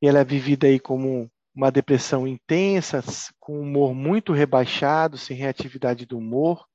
E 0.00 0.08
ela 0.08 0.18
é 0.18 0.24
vivida 0.24 0.66
aí 0.66 0.80
como 0.80 1.30
uma 1.54 1.70
depressão 1.70 2.26
intensa, 2.26 3.00
com 3.38 3.60
humor 3.60 3.94
muito 3.94 4.32
rebaixado, 4.32 5.16
sem 5.16 5.36
reatividade 5.36 6.04
do 6.04 6.18
humor, 6.18 6.66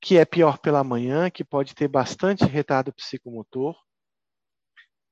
que 0.00 0.16
é 0.16 0.24
pior 0.24 0.58
pela 0.58 0.84
manhã, 0.84 1.28
que 1.28 1.42
pode 1.42 1.74
ter 1.74 1.88
bastante 1.88 2.44
retardo 2.44 2.92
psicomotor, 2.92 3.76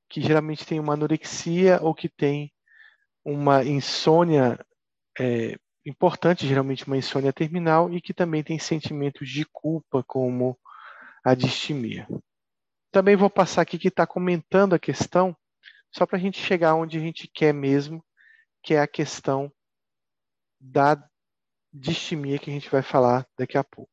que 0.09 0.21
geralmente 0.21 0.65
tem 0.65 0.79
uma 0.79 0.93
anorexia 0.93 1.79
ou 1.81 1.93
que 1.93 2.07
tem 2.07 2.53
uma 3.25 3.63
insônia 3.63 4.57
é, 5.19 5.57
importante, 5.85 6.47
geralmente 6.47 6.85
uma 6.87 6.97
insônia 6.97 7.33
terminal, 7.33 7.93
e 7.93 8.01
que 8.01 8.13
também 8.13 8.43
tem 8.43 8.57
sentimentos 8.57 9.29
de 9.29 9.45
culpa, 9.45 10.03
como 10.03 10.57
a 11.23 11.33
distimia. 11.33 12.07
Também 12.91 13.15
vou 13.15 13.29
passar 13.29 13.61
aqui 13.61 13.77
que 13.77 13.87
está 13.87 14.05
comentando 14.05 14.73
a 14.73 14.79
questão, 14.79 15.35
só 15.91 16.05
para 16.05 16.17
a 16.17 16.21
gente 16.21 16.39
chegar 16.39 16.75
onde 16.75 16.97
a 16.97 17.01
gente 17.01 17.27
quer 17.27 17.53
mesmo, 17.53 18.03
que 18.61 18.73
é 18.73 18.79
a 18.79 18.87
questão 18.87 19.51
da 20.59 20.97
distimia 21.71 22.39
que 22.39 22.49
a 22.49 22.53
gente 22.53 22.69
vai 22.69 22.81
falar 22.81 23.27
daqui 23.37 23.57
a 23.57 23.63
pouco. 23.63 23.91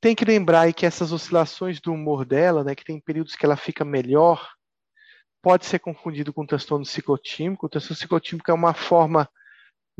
Tem 0.00 0.14
que 0.14 0.24
lembrar 0.24 0.62
aí 0.62 0.72
que 0.72 0.86
essas 0.86 1.12
oscilações 1.12 1.80
do 1.80 1.92
humor 1.92 2.24
dela, 2.24 2.64
né, 2.64 2.74
que 2.74 2.84
tem 2.84 2.98
períodos 2.98 3.36
que 3.36 3.44
ela 3.44 3.56
fica 3.56 3.84
melhor, 3.84 4.50
pode 5.42 5.66
ser 5.66 5.78
confundido 5.78 6.32
com 6.32 6.46
transtorno 6.46 6.86
ciclotímico. 6.86 7.66
O 7.66 7.68
transtorno 7.68 7.96
ciclotímico 7.96 8.50
é 8.50 8.54
uma 8.54 8.72
forma 8.72 9.28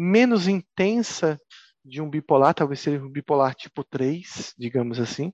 menos 0.00 0.48
intensa 0.48 1.38
de 1.84 2.00
um 2.00 2.08
bipolar, 2.08 2.54
talvez 2.54 2.80
seja 2.80 3.04
um 3.04 3.10
bipolar 3.10 3.54
tipo 3.54 3.84
3, 3.84 4.54
digamos 4.58 4.98
assim. 4.98 5.32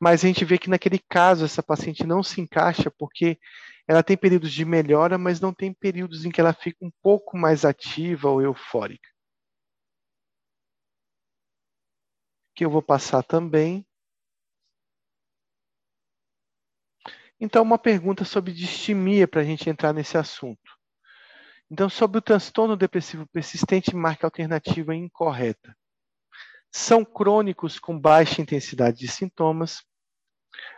Mas 0.00 0.24
a 0.24 0.28
gente 0.28 0.44
vê 0.44 0.58
que 0.58 0.70
naquele 0.70 0.98
caso 0.98 1.44
essa 1.44 1.62
paciente 1.62 2.06
não 2.06 2.22
se 2.22 2.40
encaixa 2.40 2.90
porque 2.90 3.38
ela 3.86 4.02
tem 4.02 4.16
períodos 4.16 4.52
de 4.52 4.64
melhora, 4.64 5.18
mas 5.18 5.40
não 5.40 5.52
tem 5.52 5.72
períodos 5.72 6.24
em 6.24 6.30
que 6.30 6.40
ela 6.40 6.54
fica 6.54 6.78
um 6.84 6.90
pouco 7.02 7.36
mais 7.36 7.64
ativa 7.64 8.30
ou 8.30 8.40
eufórica. 8.40 9.08
Que 12.54 12.64
eu 12.64 12.70
vou 12.70 12.82
passar 12.82 13.22
também. 13.22 13.86
Então, 17.40 17.62
uma 17.62 17.78
pergunta 17.78 18.24
sobre 18.24 18.52
distimia 18.52 19.28
para 19.28 19.42
a 19.42 19.44
gente 19.44 19.68
entrar 19.70 19.92
nesse 19.92 20.16
assunto. 20.18 20.77
Então, 21.70 21.88
sobre 21.88 22.18
o 22.18 22.22
transtorno 22.22 22.76
depressivo 22.76 23.26
persistente, 23.26 23.94
marca 23.94 24.26
alternativa 24.26 24.94
incorreta. 24.94 25.76
São 26.70 27.04
crônicos 27.04 27.78
com 27.78 27.98
baixa 27.98 28.40
intensidade 28.40 28.98
de 28.98 29.08
sintomas, 29.08 29.82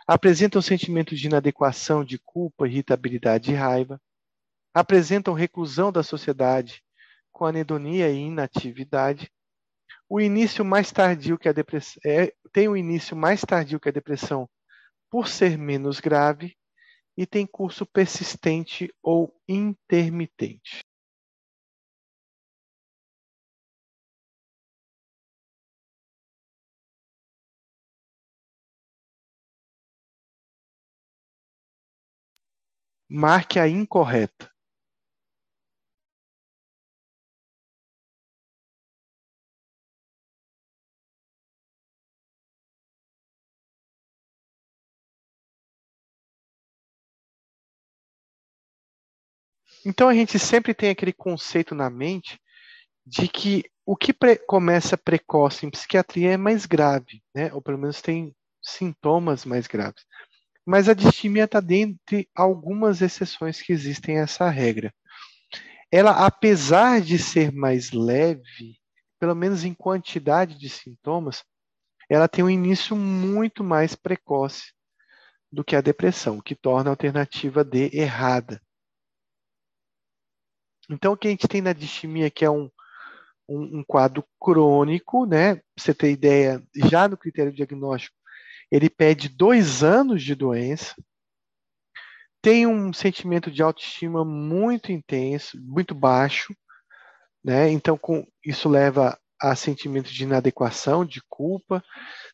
apresentam 0.05 0.61
sentimentos 0.61 1.19
de 1.19 1.27
inadequação, 1.27 2.03
de 2.03 2.17
culpa, 2.19 2.67
irritabilidade 2.67 3.51
e 3.51 3.55
raiva, 3.55 4.01
apresentam 4.73 5.33
reclusão 5.33 5.91
da 5.91 6.03
sociedade 6.03 6.83
com 7.31 7.45
anedonia 7.45 8.09
e 8.09 8.17
inatividade. 8.17 9.31
O 10.09 10.19
início 10.19 10.63
mais 10.63 10.91
tardio 10.91 11.37
que 11.37 11.47
a 11.47 11.53
depressão 11.53 12.01
é, 12.05 12.33
tem 12.51 12.67
o 12.67 12.71
um 12.71 12.77
início 12.77 13.15
mais 13.15 13.41
tardio 13.41 13.79
que 13.79 13.89
a 13.89 13.93
depressão 13.93 14.49
por 15.09 15.27
ser 15.27 15.57
menos 15.57 15.99
grave 15.99 16.55
e 17.17 17.25
tem 17.25 17.45
curso 17.47 17.85
persistente 17.85 18.93
ou 19.01 19.33
intermitente. 19.47 20.81
Marque 33.09 33.59
a 33.59 33.67
incorreta. 33.67 34.50
Então 49.85 50.07
a 50.07 50.13
gente 50.13 50.37
sempre 50.37 50.73
tem 50.73 50.89
aquele 50.89 51.13
conceito 51.13 51.73
na 51.73 51.89
mente 51.89 52.39
de 53.05 53.27
que 53.27 53.63
o 53.85 53.95
que 53.95 54.13
pre 54.13 54.37
começa 54.37 54.97
precoce 54.97 55.65
em 55.65 55.69
psiquiatria 55.69 56.33
é 56.33 56.37
mais 56.37 56.65
grave, 56.65 57.21
né? 57.33 57.51
ou 57.53 57.61
pelo 57.61 57.77
menos 57.77 58.01
tem 58.01 58.35
sintomas 58.61 59.43
mais 59.43 59.65
graves. 59.67 60.05
Mas 60.65 60.87
a 60.87 60.93
distimia 60.93 61.45
está 61.45 61.59
dentre 61.59 62.29
algumas 62.35 63.01
exceções 63.01 63.61
que 63.61 63.73
existem 63.73 64.19
a 64.19 64.23
essa 64.23 64.47
regra. 64.49 64.93
Ela, 65.91 66.25
apesar 66.25 67.01
de 67.01 67.17
ser 67.17 67.51
mais 67.51 67.91
leve, 67.91 68.77
pelo 69.19 69.35
menos 69.35 69.65
em 69.65 69.73
quantidade 69.73 70.57
de 70.57 70.69
sintomas, 70.69 71.43
ela 72.09 72.27
tem 72.27 72.43
um 72.43 72.49
início 72.49 72.95
muito 72.95 73.63
mais 73.63 73.95
precoce 73.95 74.73
do 75.51 75.63
que 75.63 75.75
a 75.75 75.81
depressão, 75.81 76.37
o 76.37 76.41
que 76.41 76.55
torna 76.55 76.89
a 76.89 76.93
alternativa 76.93 77.63
D 77.63 77.89
errada. 77.91 78.61
Então, 80.91 81.13
o 81.13 81.17
que 81.17 81.27
a 81.27 81.31
gente 81.31 81.47
tem 81.47 81.61
na 81.61 81.73
distimia, 81.73 82.29
que 82.29 82.45
é 82.45 82.49
um, 82.49 82.69
um, 83.47 83.79
um 83.79 83.83
quadro 83.83 84.23
crônico, 84.39 85.25
né? 85.25 85.55
Pra 85.55 85.63
você 85.77 85.93
ter 85.93 86.11
ideia, 86.11 86.61
já 86.89 87.07
no 87.07 87.17
critério 87.17 87.51
diagnóstico, 87.51 88.15
ele 88.71 88.89
pede 88.89 89.29
dois 89.29 89.83
anos 89.83 90.23
de 90.23 90.35
doença, 90.35 90.95
tem 92.41 92.65
um 92.65 92.91
sentimento 92.91 93.51
de 93.51 93.61
autoestima 93.61 94.25
muito 94.25 94.91
intenso, 94.91 95.61
muito 95.61 95.93
baixo, 95.93 96.55
né? 97.43 97.69
Então, 97.69 97.97
com, 97.97 98.25
isso 98.43 98.67
leva 98.67 99.17
a 99.39 99.55
sentimento 99.55 100.11
de 100.11 100.23
inadequação, 100.23 101.03
de 101.03 101.21
culpa. 101.27 101.83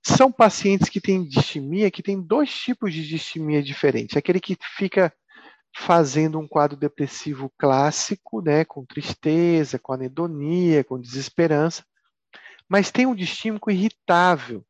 São 0.05 0.31
pacientes 0.31 0.89
que 0.89 0.99
têm 0.99 1.27
distimia, 1.27 1.89
que 1.89 2.03
têm 2.03 2.21
dois 2.21 2.53
tipos 2.53 2.93
de 2.93 3.07
distimia 3.07 3.63
diferentes. 3.63 4.17
Aquele 4.17 4.39
que 4.39 4.57
fica 4.77 5.13
fazendo 5.75 6.39
um 6.39 6.47
quadro 6.47 6.75
depressivo 6.75 7.51
clássico, 7.57 8.41
né, 8.41 8.65
com 8.65 8.85
tristeza, 8.85 9.77
com 9.77 9.93
anedonia, 9.93 10.83
com 10.83 10.99
desesperança, 10.99 11.83
mas 12.67 12.91
tem 12.91 13.05
um 13.05 13.15
distímico 13.15 13.71
irritável, 13.71 14.65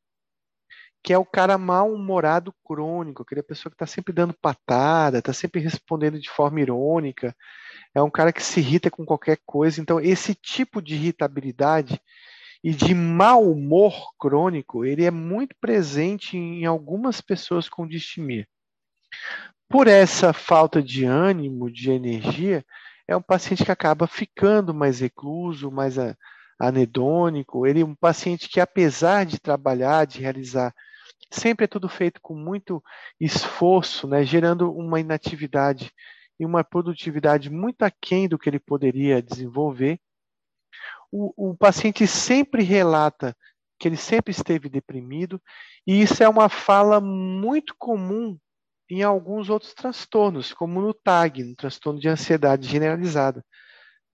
que 1.03 1.13
é 1.13 1.17
o 1.17 1.25
cara 1.25 1.57
mal-humorado 1.57 2.53
crônico, 2.63 3.23
aquela 3.23 3.41
pessoa 3.41 3.71
que 3.71 3.75
está 3.75 3.87
sempre 3.87 4.13
dando 4.13 4.33
patada, 4.33 5.19
está 5.19 5.31
sempre 5.31 5.61
respondendo 5.61 6.19
de 6.19 6.29
forma 6.29 6.59
irônica, 6.59 7.35
é 7.95 8.01
um 8.01 8.11
cara 8.11 8.33
que 8.33 8.43
se 8.43 8.59
irrita 8.59 8.91
com 8.91 9.05
qualquer 9.05 9.39
coisa. 9.45 9.79
Então, 9.81 9.99
esse 9.99 10.35
tipo 10.35 10.81
de 10.81 10.95
irritabilidade 10.95 11.99
e 12.63 12.73
de 12.73 12.93
mau 12.93 13.49
humor 13.49 13.93
crônico, 14.19 14.83
ele 14.83 15.05
é 15.05 15.11
muito 15.11 15.55
presente 15.59 16.37
em 16.37 16.65
algumas 16.65 17.21
pessoas 17.21 17.69
com 17.69 17.87
distimia. 17.87 18.47
Por 19.69 19.87
essa 19.87 20.31
falta 20.31 20.81
de 20.81 21.03
ânimo, 21.03 21.69
de 21.69 21.91
energia, 21.91 22.65
é 23.07 23.15
um 23.15 23.21
paciente 23.21 23.65
que 23.65 23.71
acaba 23.71 24.07
ficando 24.07 24.73
mais 24.73 25.01
recluso, 25.01 25.69
mais 25.69 25.95
anedônico. 26.57 27.67
Ele 27.67 27.81
é 27.81 27.85
um 27.85 27.95
paciente 27.95 28.47
que, 28.47 28.61
apesar 28.61 29.25
de 29.25 29.39
trabalhar, 29.39 30.05
de 30.05 30.21
realizar, 30.21 30.73
sempre 31.29 31.65
é 31.65 31.67
tudo 31.67 31.89
feito 31.89 32.21
com 32.21 32.33
muito 32.33 32.81
esforço, 33.19 34.07
né, 34.07 34.23
gerando 34.23 34.71
uma 34.73 34.99
inatividade 35.01 35.91
e 36.39 36.45
uma 36.45 36.63
produtividade 36.63 37.49
muito 37.49 37.83
aquém 37.83 38.27
do 38.27 38.37
que 38.37 38.49
ele 38.49 38.59
poderia 38.59 39.21
desenvolver. 39.21 39.99
O, 41.11 41.51
o 41.51 41.57
paciente 41.57 42.07
sempre 42.07 42.63
relata 42.63 43.35
que 43.79 43.87
ele 43.87 43.97
sempre 43.97 44.31
esteve 44.31 44.69
deprimido, 44.69 45.41
e 45.85 46.01
isso 46.01 46.23
é 46.23 46.29
uma 46.29 46.49
fala 46.49 46.99
muito 46.99 47.75
comum 47.77 48.37
em 48.89 49.03
alguns 49.03 49.49
outros 49.49 49.73
transtornos, 49.73 50.53
como 50.53 50.81
no 50.81 50.93
TAG, 50.93 51.43
no 51.43 51.55
transtorno 51.55 51.99
de 51.99 52.07
ansiedade 52.07 52.67
generalizada, 52.67 53.43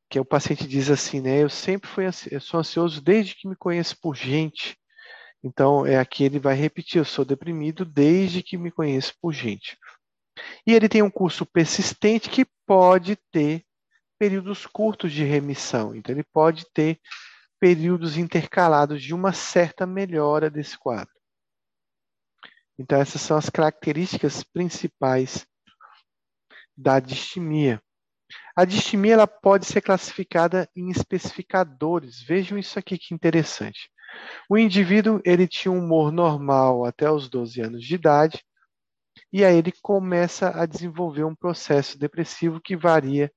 que 0.10 0.20
o 0.20 0.26
paciente 0.26 0.68
diz 0.68 0.90
assim, 0.90 1.22
né, 1.22 1.44
eu 1.44 1.50
sempre 1.50 1.90
fui 1.90 2.06
eu 2.32 2.42
sou 2.42 2.60
ansioso 2.60 3.02
desde 3.02 3.36
que 3.36 3.48
me 3.48 3.56
conheço 3.56 3.98
por 4.00 4.16
gente. 4.16 4.78
Então, 5.44 5.86
é 5.86 5.98
aqui 5.98 6.24
ele 6.24 6.40
vai 6.40 6.56
repetir, 6.56 7.00
eu 7.00 7.06
sou 7.06 7.26
deprimido 7.26 7.84
desde 7.84 8.42
que 8.42 8.58
me 8.58 8.72
conheço 8.72 9.14
por 9.22 9.34
gente. 9.34 9.78
E 10.66 10.74
ele 10.74 10.88
tem 10.88 11.02
um 11.02 11.12
curso 11.12 11.46
persistente 11.46 12.30
que 12.30 12.46
pode 12.66 13.18
ter 13.32 13.64
períodos 14.18 14.66
curtos 14.66 15.12
de 15.12 15.24
remissão. 15.24 15.94
Então, 15.94 16.16
ele 16.16 16.24
pode 16.24 16.66
ter 16.74 17.00
períodos 17.60 18.18
intercalados 18.18 19.02
de 19.02 19.14
uma 19.14 19.34
certa 19.34 19.86
melhora 19.86 20.50
desse 20.50 20.78
quadro. 20.78 21.13
Então, 22.78 23.00
essas 23.00 23.22
são 23.22 23.38
as 23.38 23.50
características 23.50 24.44
principais 24.44 25.46
da 26.76 27.00
distimia. 27.00 27.82
A 28.56 28.66
distimia 28.66 29.14
ela 29.14 29.28
pode 29.28 29.66
ser 29.66 29.82
classificada 29.82 30.70
em 30.76 30.90
especificadores. 30.90 32.22
Vejam 32.22 32.58
isso 32.58 32.80
aqui 32.80 32.98
que 32.98 33.14
interessante. 33.14 33.90
O 34.50 34.58
indivíduo 34.58 35.22
ele 35.26 35.48
tinha 35.48 35.72
um 35.72 35.80
humor 35.80 36.12
normal 36.12 36.86
até 36.86 37.10
os 37.10 37.30
12 37.30 37.62
anos 37.62 37.84
de 37.84 37.96
idade, 37.96 38.44
e 39.32 39.44
aí 39.44 39.58
ele 39.58 39.72
começa 39.82 40.50
a 40.50 40.66
desenvolver 40.66 41.24
um 41.24 41.36
processo 41.36 41.98
depressivo 41.98 42.62
que 42.62 42.76
varia 42.76 43.32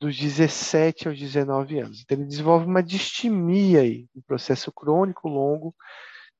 dos 0.00 0.16
17 0.16 1.08
aos 1.08 1.18
19 1.18 1.80
anos. 1.80 2.00
Então, 2.02 2.18
ele 2.18 2.26
desenvolve 2.26 2.66
uma 2.66 2.82
distimia 2.82 3.80
aí, 3.80 4.08
um 4.14 4.20
processo 4.22 4.72
crônico 4.72 5.28
longo 5.28 5.74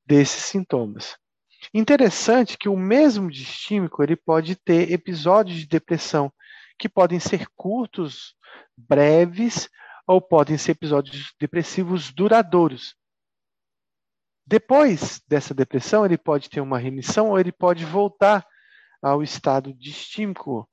desses 0.06 0.44
sintomas. 0.44 1.16
Interessante 1.72 2.56
que 2.56 2.68
o 2.68 2.76
mesmo 2.76 3.30
distímico 3.30 4.02
ele 4.02 4.16
pode 4.16 4.56
ter 4.56 4.90
episódios 4.92 5.58
de 5.58 5.66
depressão 5.66 6.32
que 6.78 6.88
podem 6.88 7.18
ser 7.18 7.46
curtos, 7.56 8.34
breves, 8.76 9.68
ou 10.06 10.20
podem 10.22 10.56
ser 10.56 10.72
episódios 10.72 11.34
depressivos 11.38 12.10
duradouros. 12.12 12.94
Depois 14.46 15.20
dessa 15.28 15.52
depressão, 15.52 16.06
ele 16.06 16.16
pode 16.16 16.48
ter 16.48 16.60
uma 16.62 16.78
remissão 16.78 17.30
ou 17.30 17.38
ele 17.38 17.52
pode 17.52 17.84
voltar 17.84 18.46
ao 19.02 19.22
estado 19.22 19.74
distímico 19.74 20.66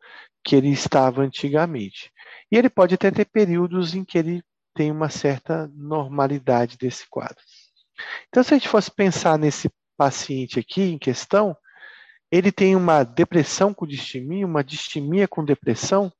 que 0.43 0.55
ele 0.55 0.69
estava 0.69 1.21
antigamente. 1.21 2.11
E 2.49 2.57
ele 2.57 2.69
pode 2.69 2.95
até 2.95 3.11
ter 3.11 3.25
períodos 3.25 3.93
em 3.93 4.05
que 4.05 4.17
ele 4.17 4.43
tem 4.73 4.91
uma 4.91 5.09
certa 5.09 5.67
normalidade 5.73 6.77
desse 6.77 7.05
quadro. 7.09 7.43
Então, 8.29 8.43
se 8.43 8.53
a 8.53 8.57
gente 8.57 8.69
fosse 8.69 8.91
pensar 8.91 9.37
nesse 9.37 9.69
paciente 9.97 10.59
aqui 10.59 10.81
em 10.81 10.97
questão, 10.97 11.55
ele 12.31 12.51
tem 12.51 12.76
uma 12.76 13.03
depressão 13.03 13.73
com 13.73 13.85
distimia, 13.85 14.45
uma 14.45 14.63
distimia 14.63 15.27
com 15.27 15.43
depressão, 15.43 16.11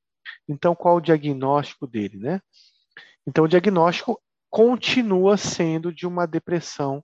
então 0.48 0.76
qual 0.76 0.98
o 0.98 1.02
diagnóstico 1.02 1.88
dele, 1.88 2.18
né? 2.18 2.42
Então 3.28 3.46
o 3.46 3.48
diagnóstico 3.48 4.22
continua 4.50 5.36
sendo 5.36 5.92
de 5.94 6.08
uma 6.08 6.26
depressão, 6.26 7.04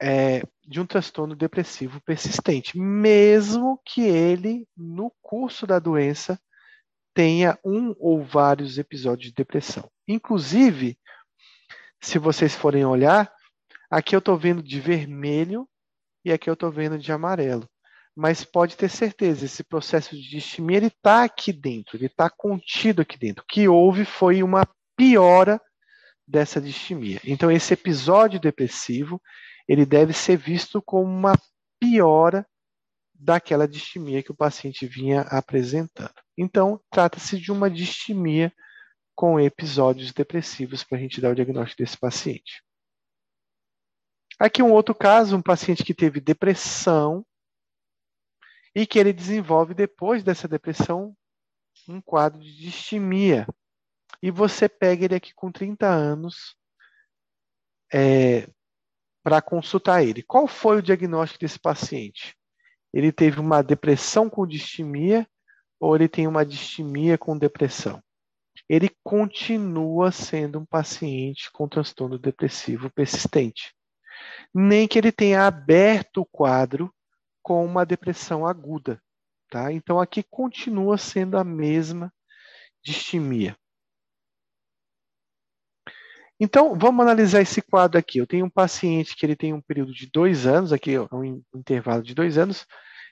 é, 0.00 0.42
de 0.66 0.80
um 0.80 0.86
transtorno 0.86 1.36
depressivo 1.36 2.00
persistente, 2.00 2.76
mesmo 2.78 3.80
que 3.84 4.02
ele, 4.02 4.66
no 4.76 5.12
curso 5.22 5.66
da 5.66 5.78
doença, 5.78 6.40
tenha 7.14 7.56
um 7.64 7.94
ou 7.98 8.22
vários 8.22 8.76
episódios 8.76 9.28
de 9.28 9.34
depressão. 9.34 9.88
Inclusive, 10.08 10.98
se 12.02 12.18
vocês 12.18 12.54
forem 12.54 12.84
olhar, 12.84 13.32
Aqui 13.94 14.16
eu 14.16 14.18
estou 14.18 14.36
vendo 14.36 14.60
de 14.60 14.80
vermelho 14.80 15.68
e 16.24 16.32
aqui 16.32 16.50
eu 16.50 16.54
estou 16.54 16.68
vendo 16.68 16.98
de 16.98 17.12
amarelo. 17.12 17.64
Mas 18.12 18.44
pode 18.44 18.76
ter 18.76 18.88
certeza, 18.88 19.44
esse 19.44 19.62
processo 19.62 20.16
de 20.16 20.28
distimia 20.28 20.78
ele 20.78 20.86
está 20.88 21.22
aqui 21.22 21.52
dentro, 21.52 21.96
ele 21.96 22.06
está 22.06 22.28
contido 22.28 23.02
aqui 23.02 23.16
dentro. 23.16 23.44
O 23.44 23.46
que 23.46 23.68
houve 23.68 24.04
foi 24.04 24.42
uma 24.42 24.66
piora 24.96 25.60
dessa 26.26 26.60
distimia. 26.60 27.20
Então 27.24 27.52
esse 27.52 27.72
episódio 27.72 28.40
depressivo 28.40 29.22
ele 29.68 29.86
deve 29.86 30.12
ser 30.12 30.38
visto 30.38 30.82
como 30.82 31.04
uma 31.08 31.38
piora 31.78 32.44
daquela 33.14 33.68
distimia 33.68 34.24
que 34.24 34.32
o 34.32 34.36
paciente 34.36 34.88
vinha 34.88 35.20
apresentando. 35.20 36.20
Então 36.36 36.80
trata-se 36.90 37.38
de 37.38 37.52
uma 37.52 37.70
distimia 37.70 38.52
com 39.14 39.38
episódios 39.38 40.12
depressivos 40.12 40.82
para 40.82 40.98
a 40.98 41.00
gente 41.00 41.20
dar 41.20 41.30
o 41.30 41.34
diagnóstico 41.36 41.80
desse 41.80 41.96
paciente. 41.96 42.60
Aqui 44.38 44.62
um 44.62 44.72
outro 44.72 44.94
caso, 44.94 45.36
um 45.36 45.42
paciente 45.42 45.84
que 45.84 45.94
teve 45.94 46.20
depressão 46.20 47.24
e 48.74 48.86
que 48.86 48.98
ele 48.98 49.12
desenvolve 49.12 49.74
depois 49.74 50.24
dessa 50.24 50.48
depressão 50.48 51.16
um 51.88 52.00
quadro 52.00 52.40
de 52.40 52.56
distimia. 52.56 53.46
E 54.20 54.30
você 54.30 54.68
pega 54.68 55.04
ele 55.04 55.14
aqui 55.14 55.32
com 55.34 55.52
30 55.52 55.86
anos 55.86 56.56
é, 57.92 58.48
para 59.22 59.40
consultar 59.40 60.02
ele. 60.02 60.22
Qual 60.22 60.48
foi 60.48 60.78
o 60.78 60.82
diagnóstico 60.82 61.40
desse 61.40 61.58
paciente? 61.58 62.36
Ele 62.92 63.12
teve 63.12 63.38
uma 63.38 63.62
depressão 63.62 64.28
com 64.28 64.46
distimia 64.46 65.28
ou 65.78 65.94
ele 65.94 66.08
tem 66.08 66.26
uma 66.26 66.44
distimia 66.44 67.16
com 67.16 67.38
depressão? 67.38 68.02
Ele 68.68 68.90
continua 69.04 70.10
sendo 70.10 70.58
um 70.58 70.64
paciente 70.64 71.52
com 71.52 71.68
transtorno 71.68 72.18
depressivo 72.18 72.90
persistente 72.90 73.74
nem 74.54 74.86
que 74.86 74.98
ele 74.98 75.12
tenha 75.12 75.46
aberto 75.46 76.22
o 76.22 76.26
quadro 76.26 76.92
com 77.42 77.64
uma 77.64 77.84
depressão 77.84 78.46
aguda. 78.46 79.02
Tá? 79.50 79.72
Então, 79.72 80.00
aqui 80.00 80.22
continua 80.22 80.98
sendo 80.98 81.36
a 81.36 81.44
mesma 81.44 82.12
distimia. 82.82 83.56
Então, 86.38 86.76
vamos 86.76 87.02
analisar 87.02 87.40
esse 87.40 87.62
quadro 87.62 87.98
aqui. 87.98 88.18
Eu 88.18 88.26
tenho 88.26 88.46
um 88.46 88.50
paciente 88.50 89.16
que 89.16 89.24
ele 89.24 89.36
tem 89.36 89.52
um 89.52 89.60
período 89.60 89.92
de 89.92 90.10
dois 90.10 90.46
anos, 90.46 90.72
aqui 90.72 90.94
é 90.94 91.00
um 91.14 91.42
intervalo 91.54 92.02
de 92.02 92.14
dois 92.14 92.36
anos, 92.36 92.66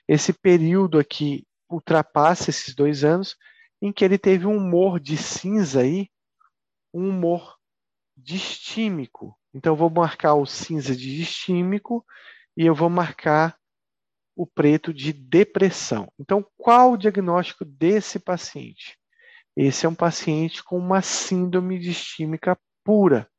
esse 0.07 0.33
período 0.33 0.99
aqui 0.99 1.47
ultrapassa 1.69 2.49
esses 2.49 2.75
dois 2.75 3.03
anos, 3.03 3.35
em 3.81 3.91
que 3.91 4.03
ele 4.03 4.17
teve 4.17 4.45
um 4.45 4.57
humor 4.57 4.99
de 4.99 5.17
cinza 5.17 5.81
aí, 5.81 6.09
um 6.93 7.09
humor 7.09 7.57
distímico. 8.15 9.37
Então, 9.53 9.73
eu 9.73 9.77
vou 9.77 9.89
marcar 9.89 10.33
o 10.35 10.45
cinza 10.45 10.95
de 10.95 11.17
distímico 11.17 12.05
e 12.57 12.65
eu 12.65 12.73
vou 12.73 12.89
marcar 12.89 13.57
o 14.35 14.47
preto 14.47 14.93
de 14.93 15.13
depressão. 15.13 16.11
Então, 16.19 16.45
qual 16.57 16.93
o 16.93 16.97
diagnóstico 16.97 17.63
desse 17.63 18.19
paciente? 18.19 18.97
Esse 19.55 19.85
é 19.85 19.89
um 19.89 19.95
paciente 19.95 20.63
com 20.63 20.77
uma 20.77 21.01
síndrome 21.01 21.79
distímica 21.79 22.57
pura. 22.83 23.29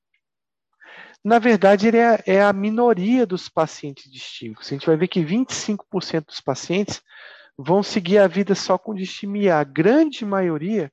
Na 1.24 1.38
verdade, 1.38 1.88
ele 1.88 1.96
é, 1.96 2.22
é 2.26 2.42
a 2.42 2.52
minoria 2.52 3.26
dos 3.26 3.48
pacientes 3.48 4.10
distímicos. 4.10 4.66
A 4.66 4.74
gente 4.74 4.86
vai 4.86 4.96
ver 4.96 5.08
que 5.08 5.24
25% 5.24 6.26
dos 6.26 6.40
pacientes 6.40 7.02
vão 7.56 7.82
seguir 7.82 8.18
a 8.18 8.28
vida 8.28 8.54
só 8.54 8.76
com 8.76 8.94
distimia. 8.94 9.56
A 9.56 9.64
grande 9.64 10.24
maioria 10.24 10.92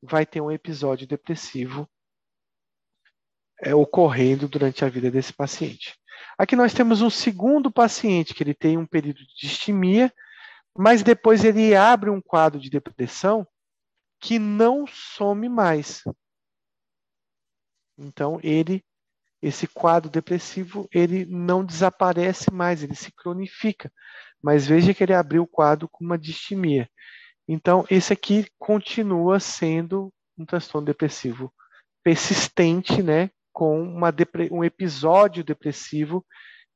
vai 0.00 0.24
ter 0.24 0.40
um 0.40 0.50
episódio 0.50 1.06
depressivo 1.06 1.88
é, 3.62 3.74
ocorrendo 3.74 4.48
durante 4.48 4.84
a 4.84 4.88
vida 4.88 5.10
desse 5.10 5.32
paciente. 5.32 5.96
Aqui 6.36 6.54
nós 6.54 6.72
temos 6.72 7.02
um 7.02 7.10
segundo 7.10 7.70
paciente 7.70 8.34
que 8.34 8.42
ele 8.42 8.54
tem 8.54 8.76
um 8.76 8.86
período 8.86 9.18
de 9.18 9.34
distimia, 9.40 10.12
mas 10.76 11.02
depois 11.02 11.44
ele 11.44 11.74
abre 11.74 12.10
um 12.10 12.20
quadro 12.20 12.60
de 12.60 12.70
depressão 12.70 13.46
que 14.20 14.38
não 14.38 14.86
some 14.86 15.48
mais. 15.48 16.02
Então 17.96 18.38
ele 18.42 18.84
esse 19.40 19.68
quadro 19.68 20.10
depressivo 20.10 20.88
ele 20.92 21.24
não 21.24 21.64
desaparece 21.64 22.52
mais, 22.52 22.82
ele 22.82 22.94
se 22.94 23.12
cronifica. 23.12 23.92
Mas 24.42 24.66
veja 24.66 24.92
que 24.92 25.02
ele 25.02 25.14
abriu 25.14 25.42
o 25.42 25.48
quadro 25.48 25.88
com 25.88 26.04
uma 26.04 26.18
distimia. 26.18 26.88
Então, 27.46 27.84
esse 27.88 28.12
aqui 28.12 28.46
continua 28.58 29.40
sendo 29.40 30.12
um 30.36 30.44
transtorno 30.44 30.86
depressivo 30.86 31.52
persistente, 32.02 33.02
né, 33.02 33.30
com 33.58 33.82
uma 33.82 34.14
um 34.52 34.62
episódio 34.62 35.42
depressivo 35.42 36.24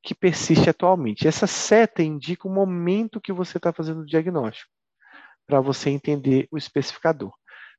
que 0.03 0.13
persiste 0.13 0.69
atualmente. 0.69 1.25
Essa 1.25 1.47
seta 1.47 2.03
indica 2.03 2.45
o 2.45 2.51
momento 2.51 3.21
que 3.21 3.31
você 3.31 3.55
está 3.55 3.71
fazendo 3.71 4.01
o 4.01 4.05
diagnóstico, 4.05 4.69
para 5.47 5.61
você 5.61 5.89
entender 5.89 6.45
o 6.51 6.57
especificador. 6.57 7.33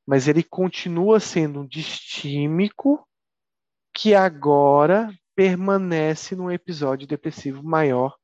Mas 0.07 0.27
ele 0.27 0.41
continua 0.41 1.19
sendo 1.19 1.59
um 1.59 1.67
distímico 1.67 3.07
que 3.93 4.15
agora 4.15 5.13
permanece 5.35 6.35
num 6.35 6.49
episódio 6.49 7.05
depressivo 7.05 7.61
maior 7.61 8.17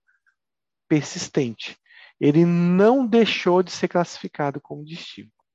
persistente. 0.89 1.77
Ele 2.19 2.43
não 2.43 3.05
deixou 3.05 3.61
de 3.61 3.69
ser 3.69 3.87
classificado 3.87 4.59
como 4.59 4.83
distímico. 4.83 5.45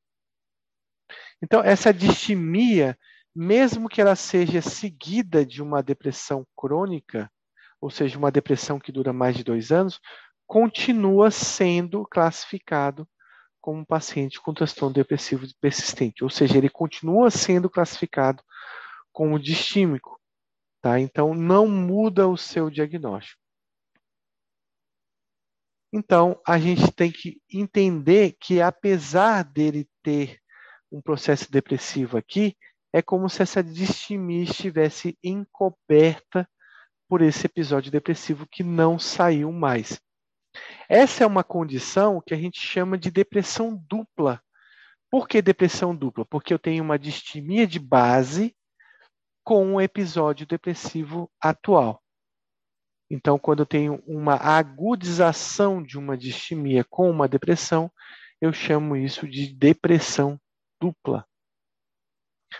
Então, 1.43 1.65
essa 1.65 1.93
distimia 1.93 2.97
mesmo 3.37 3.87
que 3.87 4.01
ela 4.01 4.17
seja 4.17 4.63
seguida 4.63 5.45
de 5.45 5.63
uma 5.63 5.83
depressão 5.83 6.47
crônica, 6.57 7.31
ou 7.79 7.91
seja, 7.91 8.17
uma 8.17 8.31
depressão 8.31 8.81
que 8.81 8.91
dura 8.91 9.13
mais 9.13 9.37
de 9.37 9.45
dois 9.45 9.71
anos, 9.71 10.01
continua 10.47 11.31
sendo 11.31 12.07
classificado 12.07 13.07
como 13.61 13.81
um 13.81 13.85
paciente 13.85 14.41
com 14.41 14.55
transtorno 14.55 14.95
depressivo 14.95 15.47
persistente, 15.61 16.25
ou 16.25 16.31
seja, 16.31 16.57
ele 16.57 16.71
continua 16.71 17.31
sendo 17.31 17.69
classificado 17.69 18.43
como 19.13 19.39
distímico, 19.39 20.19
tá? 20.81 20.99
Então 20.99 21.35
não 21.35 21.69
muda 21.69 22.27
o 22.27 22.39
seu 22.39 22.71
diagnóstico. 22.71 23.39
Então 25.93 26.41
a 26.47 26.59
gente 26.59 26.91
tem 26.91 27.13
que 27.13 27.39
entender 27.53 28.35
que 28.41 28.63
apesar 28.63 29.43
dele 29.45 29.87
ter 30.03 30.41
um 30.91 31.03
processo 31.03 31.51
depressivo 31.51 32.17
aqui, 32.17 32.57
é 32.93 33.03
como 33.03 33.29
se 33.29 33.43
essa 33.43 33.63
distimia 33.63 34.45
estivesse 34.45 35.19
encoberta 35.23 36.49
por 37.09 37.23
esse 37.23 37.47
episódio 37.47 37.91
depressivo 37.91 38.47
que 38.51 38.63
não 38.63 38.99
saiu 38.99 39.53
mais. 39.53 40.01
Essa 40.89 41.25
é 41.25 41.27
uma 41.27 41.45
condição 41.45 42.23
que 42.25 42.35
a 42.35 42.37
gente 42.37 42.61
chama 42.61 42.97
de 42.97 43.11
depressão 43.11 43.77
dupla. 43.89 44.41
Por 45.11 45.29
que 45.29 45.41
depressão 45.43 45.95
dupla? 45.95 46.25
Porque 46.25 46.53
eu 46.53 46.59
tenho 46.59 46.83
uma 46.83 46.99
distimia 46.99 47.67
de 47.67 47.79
base 47.79 48.55
com 49.45 49.65
um 49.65 49.81
episódio 49.81 50.47
depressivo 50.47 51.31
atual. 51.41 52.03
Então, 53.09 53.39
quando 53.39 53.61
eu 53.61 53.67
tenho 53.67 54.03
uma 54.07 54.35
agudização 54.35 55.81
de 55.81 55.97
uma 55.97 56.17
distimia 56.17 56.85
com 56.85 57.09
uma 57.09 57.29
depressão, 57.29 57.91
eu 58.41 58.53
chamo 58.53 58.97
isso 58.97 59.29
de 59.29 59.55
depressão 59.55 60.41
dupla. 60.81 61.25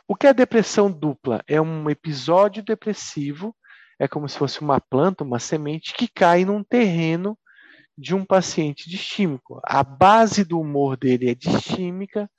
O 0.09 0.15
que 0.15 0.27
é 0.27 0.35
depressão 0.35 0.91
dupla? 0.91 1.43
É 1.47 1.61
um 1.61 1.89
episódio 1.91 2.63
depressivo, 2.63 3.55
é 3.99 4.07
como 4.07 4.29
se 4.29 4.39
fosse 4.39 4.61
uma 4.61 4.81
planta, 4.81 5.25
uma 5.25 5.39
semente 5.39 5.95
que 5.95 6.09
cai 6.09 6.45
num 6.45 6.63
terreno 6.63 7.39
de 7.97 8.15
um 8.15 8.25
paciente 8.25 8.89
distímico. 8.91 9.61
A 9.65 9.83
base 9.83 10.45
do 10.45 10.61
humor 10.61 10.97
dele 10.97 11.31
é 11.31 11.35
distímica, 11.35 12.31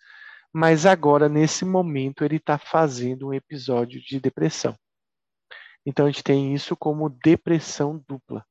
mas 0.53 0.85
agora, 0.85 1.27
nesse 1.27 1.65
momento, 1.65 2.23
ele 2.23 2.37
está 2.37 2.57
fazendo 2.57 3.27
um 3.27 3.33
episódio 3.33 4.01
de 4.01 4.19
depressão. 4.19 4.75
Então, 5.85 6.05
a 6.05 6.11
gente 6.11 6.23
tem 6.23 6.53
isso 6.53 6.75
como 6.75 7.09
depressão 7.09 8.03
dupla. 8.07 8.45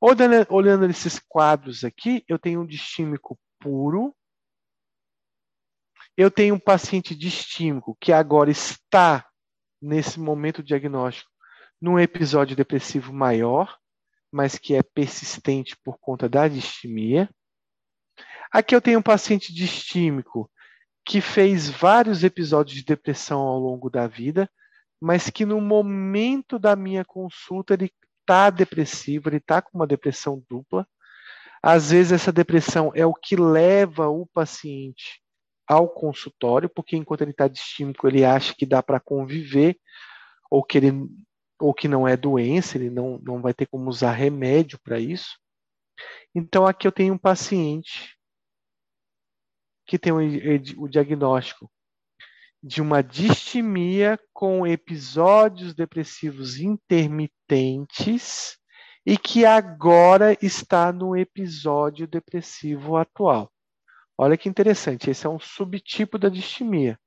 Olhando, 0.00 0.46
olhando 0.48 0.86
esses 0.86 1.18
quadros 1.18 1.84
aqui, 1.84 2.24
eu 2.26 2.38
tenho 2.38 2.62
um 2.62 2.66
distímico 2.66 3.38
puro, 3.60 4.14
eu 6.16 6.30
tenho 6.30 6.54
um 6.54 6.58
paciente 6.58 7.14
distímico 7.14 7.96
que 8.00 8.12
agora 8.12 8.50
está, 8.50 9.26
nesse 9.80 10.20
momento 10.20 10.62
diagnóstico, 10.62 11.30
num 11.80 11.98
episódio 11.98 12.54
depressivo 12.54 13.12
maior, 13.12 13.78
mas 14.30 14.58
que 14.58 14.74
é 14.74 14.82
persistente 14.82 15.76
por 15.82 15.98
conta 15.98 16.28
da 16.28 16.46
distimia. 16.46 17.28
Aqui 18.52 18.74
eu 18.74 18.80
tenho 18.80 18.98
um 18.98 19.02
paciente 19.02 19.52
distímico 19.52 20.50
que 21.04 21.20
fez 21.20 21.68
vários 21.70 22.22
episódios 22.22 22.76
de 22.76 22.84
depressão 22.84 23.40
ao 23.40 23.58
longo 23.58 23.88
da 23.88 24.06
vida, 24.06 24.50
mas 25.00 25.30
que 25.30 25.46
no 25.46 25.60
momento 25.60 26.58
da 26.58 26.76
minha 26.76 27.04
consulta 27.04 27.74
ele 27.74 27.90
está 28.20 28.50
depressivo, 28.50 29.28
ele 29.28 29.38
está 29.38 29.62
com 29.62 29.78
uma 29.78 29.86
depressão 29.86 30.44
dupla. 30.48 30.86
Às 31.62 31.90
vezes 31.90 32.12
essa 32.12 32.30
depressão 32.30 32.92
é 32.94 33.06
o 33.06 33.14
que 33.14 33.36
leva 33.36 34.08
o 34.08 34.26
paciente 34.26 35.22
ao 35.70 35.88
consultório, 35.88 36.68
porque 36.68 36.96
enquanto 36.96 37.20
ele 37.20 37.30
está 37.30 37.46
distímico, 37.46 38.08
ele 38.08 38.24
acha 38.24 38.52
que 38.56 38.66
dá 38.66 38.82
para 38.82 38.98
conviver, 38.98 39.78
ou 40.50 40.64
que, 40.64 40.76
ele, 40.76 40.92
ou 41.60 41.72
que 41.72 41.86
não 41.86 42.08
é 42.08 42.16
doença, 42.16 42.76
ele 42.76 42.90
não, 42.90 43.20
não 43.22 43.40
vai 43.40 43.54
ter 43.54 43.66
como 43.66 43.88
usar 43.88 44.10
remédio 44.10 44.80
para 44.82 44.98
isso. 44.98 45.38
Então, 46.34 46.66
aqui 46.66 46.88
eu 46.88 46.92
tenho 46.92 47.14
um 47.14 47.18
paciente 47.18 48.16
que 49.86 49.96
tem 49.96 50.12
o, 50.12 50.18
o 50.82 50.88
diagnóstico 50.88 51.70
de 52.60 52.82
uma 52.82 53.00
distimia 53.00 54.18
com 54.32 54.66
episódios 54.66 55.72
depressivos 55.72 56.58
intermitentes 56.58 58.58
e 59.06 59.16
que 59.16 59.44
agora 59.44 60.36
está 60.42 60.92
no 60.92 61.16
episódio 61.16 62.08
depressivo 62.08 62.96
atual. 62.96 63.52
Olha 64.22 64.36
que 64.36 64.50
interessante, 64.50 65.08
esse 65.08 65.26
é 65.26 65.30
um 65.30 65.40
subtipo 65.40 66.18
da 66.18 66.28
distimia. 66.28 67.00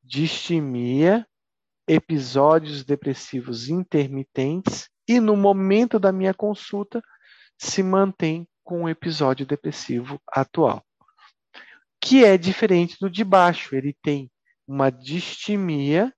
Distimia, 0.00 1.26
episódios 1.84 2.84
depressivos 2.84 3.68
intermitentes 3.68 4.88
e 5.08 5.18
no 5.18 5.36
momento 5.36 5.98
da 5.98 6.12
minha 6.12 6.32
consulta 6.32 7.02
se 7.58 7.82
mantém 7.82 8.46
com 8.62 8.84
o 8.84 8.88
episódio 8.88 9.44
depressivo 9.44 10.22
atual. 10.28 10.86
Que 12.00 12.24
é 12.24 12.38
diferente 12.38 12.96
do 13.00 13.10
de 13.10 13.24
baixo, 13.24 13.74
ele 13.74 13.92
tem 14.00 14.30
uma 14.64 14.90
distimia 14.90 16.14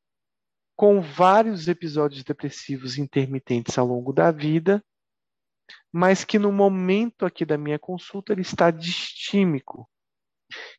com 0.77 1.01
vários 1.01 1.67
episódios 1.67 2.23
depressivos 2.23 2.99
intermitentes 2.99 3.79
ao 3.79 3.87
longo 3.87 4.13
da 4.13 4.31
vida, 4.31 4.85
mas 5.91 6.25
que 6.25 6.39
no 6.39 6.53
momento 6.53 7.25
aqui 7.25 7.47
da 7.47 7.57
minha 7.57 7.79
consulta 7.79 8.35
ele 8.35 8.43
está 8.43 8.71
distímico, 8.71 9.89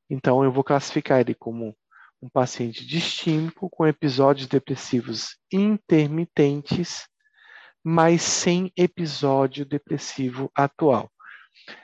então, 0.09 0.43
eu 0.43 0.51
vou 0.51 0.63
classificar 0.63 1.19
ele 1.19 1.33
como 1.33 1.75
um 2.21 2.29
paciente 2.29 2.85
distímico 2.85 3.69
com 3.69 3.85
episódios 3.85 4.47
depressivos 4.47 5.37
intermitentes, 5.51 7.07
mas 7.83 8.21
sem 8.21 8.71
episódio 8.75 9.65
depressivo 9.65 10.51
atual. 10.55 11.11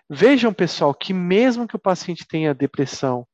Vejam, 0.10 0.54
pessoal, 0.54 0.94
que 0.94 1.14
mesmo 1.14 1.68
que 1.68 1.76
o 1.76 1.80
paciente 1.80 2.26
tenha 2.28 2.54
depressão 2.54 3.28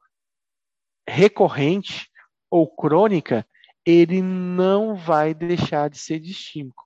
recorrente 1.07 2.09
ou 2.51 2.67
crônica, 2.67 3.45
ele 3.85 4.21
não 4.21 4.95
vai 4.95 5.33
deixar 5.33 5.89
de 5.89 5.97
ser 5.97 6.19
distímico. 6.19 6.83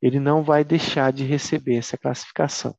Ele 0.00 0.18
não 0.18 0.42
vai 0.42 0.64
deixar 0.64 1.12
de 1.12 1.24
receber 1.24 1.76
essa 1.76 1.96
classificação. 1.96 2.76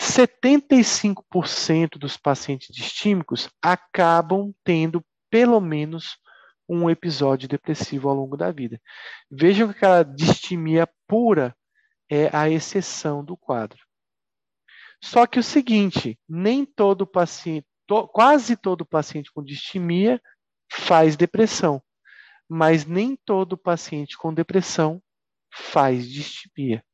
75% 0.00 1.98
dos 1.98 2.16
pacientes 2.16 2.74
distímicos 2.74 3.48
acabam 3.62 4.54
tendo 4.64 5.04
pelo 5.30 5.60
menos 5.60 6.16
um 6.68 6.88
episódio 6.90 7.48
depressivo 7.48 8.08
ao 8.08 8.14
longo 8.14 8.36
da 8.36 8.50
vida. 8.50 8.80
Vejam 9.30 9.68
que 9.68 9.76
aquela 9.76 10.02
distimia 10.02 10.88
pura 11.06 11.56
é 12.10 12.34
a 12.36 12.48
exceção 12.48 13.24
do 13.24 13.36
quadro. 13.36 13.78
Só 15.02 15.26
que 15.26 15.38
o 15.38 15.42
seguinte, 15.42 16.18
nem 16.28 16.66
todo 16.66 17.06
paciente, 17.06 17.66
to, 17.86 18.08
quase 18.08 18.56
todo 18.56 18.84
paciente 18.84 19.30
com 19.32 19.42
distimia 19.42 20.20
faz 20.70 21.16
depressão, 21.16 21.82
mas 22.48 22.84
nem 22.84 23.16
todo 23.16 23.56
paciente 23.56 24.16
com 24.18 24.34
depressão 24.34 25.00
faz 25.50 26.08
distimia. 26.08 26.84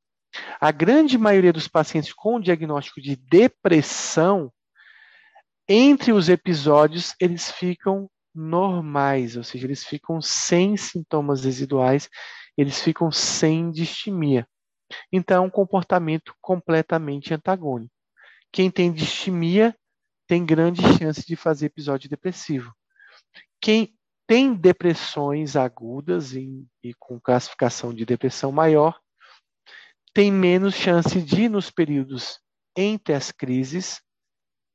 A 0.60 0.70
grande 0.72 1.16
maioria 1.16 1.52
dos 1.52 1.68
pacientes 1.68 2.12
com 2.12 2.40
diagnóstico 2.40 3.00
de 3.00 3.16
depressão, 3.16 4.52
entre 5.68 6.12
os 6.12 6.28
episódios, 6.28 7.14
eles 7.20 7.50
ficam 7.50 8.10
normais, 8.34 9.36
ou 9.36 9.44
seja, 9.44 9.66
eles 9.66 9.84
ficam 9.84 10.20
sem 10.20 10.76
sintomas 10.76 11.44
residuais, 11.44 12.08
eles 12.56 12.80
ficam 12.82 13.10
sem 13.10 13.70
distimia. 13.70 14.46
Então, 15.12 15.44
é 15.44 15.46
um 15.46 15.50
comportamento 15.50 16.34
completamente 16.40 17.32
antagônico. 17.32 17.92
Quem 18.52 18.70
tem 18.70 18.92
distimia 18.92 19.74
tem 20.26 20.44
grande 20.44 20.80
chance 20.98 21.26
de 21.26 21.36
fazer 21.36 21.66
episódio 21.66 22.08
depressivo. 22.08 22.72
Quem 23.60 23.94
tem 24.26 24.54
depressões 24.54 25.56
agudas 25.56 26.32
e, 26.32 26.66
e 26.82 26.94
com 26.94 27.20
classificação 27.20 27.92
de 27.92 28.04
depressão 28.04 28.50
maior 28.50 28.98
tem 30.14 30.30
menos 30.30 30.74
chance 30.74 31.20
de, 31.20 31.48
nos 31.48 31.72
períodos 31.72 32.38
entre 32.76 33.12
as 33.12 33.32
crises, 33.32 34.00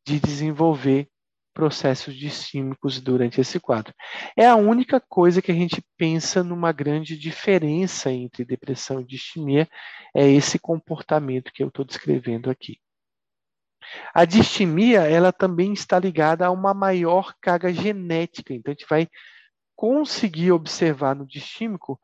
de 0.05 0.19
desenvolver 0.19 1.09
processos 1.53 2.15
distímicos 2.15 3.01
durante 3.01 3.39
esse 3.39 3.59
quadro. 3.59 3.93
É 4.37 4.45
a 4.45 4.55
única 4.55 4.99
coisa 4.99 5.41
que 5.41 5.51
a 5.51 5.55
gente 5.55 5.81
pensa 5.97 6.43
numa 6.43 6.71
grande 6.71 7.17
diferença 7.17 8.11
entre 8.11 8.45
depressão 8.45 8.99
e 8.99 9.05
distimia, 9.05 9.67
é 10.13 10.29
esse 10.29 10.59
comportamento 10.59 11.51
que 11.53 11.63
eu 11.63 11.69
estou 11.69 11.85
descrevendo 11.85 12.49
aqui. 12.49 12.77
A 14.13 14.25
distimia, 14.25 15.01
ela 15.01 15.31
também 15.31 15.73
está 15.73 15.97
ligada 15.97 16.45
a 16.45 16.51
uma 16.51 16.73
maior 16.73 17.33
carga 17.41 17.73
genética, 17.73 18.53
então 18.53 18.71
a 18.71 18.75
gente 18.75 18.87
vai 18.89 19.07
conseguir 19.75 20.51
observar 20.51 21.15
no 21.15 21.25
distímico 21.25 21.99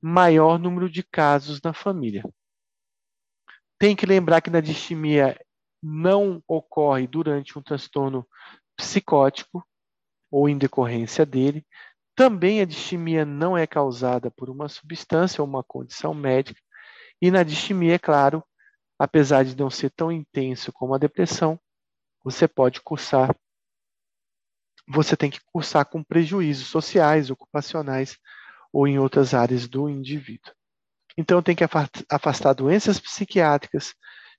maior 0.00 0.58
número 0.58 0.90
de 0.90 1.02
casos 1.02 1.60
na 1.62 1.72
família. 1.72 2.22
Tem 3.80 3.96
que 3.96 4.04
lembrar 4.04 4.42
que 4.42 4.50
na 4.50 4.60
distimia 4.60 5.40
não 5.82 6.42
ocorre 6.46 7.06
durante 7.06 7.58
um 7.58 7.62
transtorno 7.62 8.28
psicótico 8.76 9.66
ou 10.30 10.50
em 10.50 10.58
decorrência 10.58 11.24
dele. 11.24 11.66
Também 12.14 12.60
a 12.60 12.66
distimia 12.66 13.24
não 13.24 13.56
é 13.56 13.66
causada 13.66 14.30
por 14.30 14.50
uma 14.50 14.68
substância 14.68 15.40
ou 15.40 15.48
uma 15.48 15.64
condição 15.64 16.12
médica. 16.12 16.60
E 17.22 17.30
na 17.30 17.42
distimia, 17.42 17.94
é 17.94 17.98
claro, 17.98 18.44
apesar 18.98 19.46
de 19.46 19.56
não 19.56 19.70
ser 19.70 19.88
tão 19.92 20.12
intenso 20.12 20.70
como 20.74 20.94
a 20.94 20.98
depressão, 20.98 21.58
você 22.22 22.46
pode 22.46 22.82
cursar, 22.82 23.34
você 24.86 25.16
tem 25.16 25.30
que 25.30 25.40
cursar 25.46 25.86
com 25.86 26.04
prejuízos 26.04 26.66
sociais, 26.66 27.30
ocupacionais 27.30 28.18
ou 28.70 28.86
em 28.86 28.98
outras 28.98 29.32
áreas 29.32 29.66
do 29.66 29.88
indivíduo. 29.88 30.52
Então, 31.16 31.38
eu 31.38 31.42
tenho 31.42 31.56
que 31.56 31.64
afastar 32.10 32.52
doenças 32.54 32.98
psiquiátricas, 32.98 33.94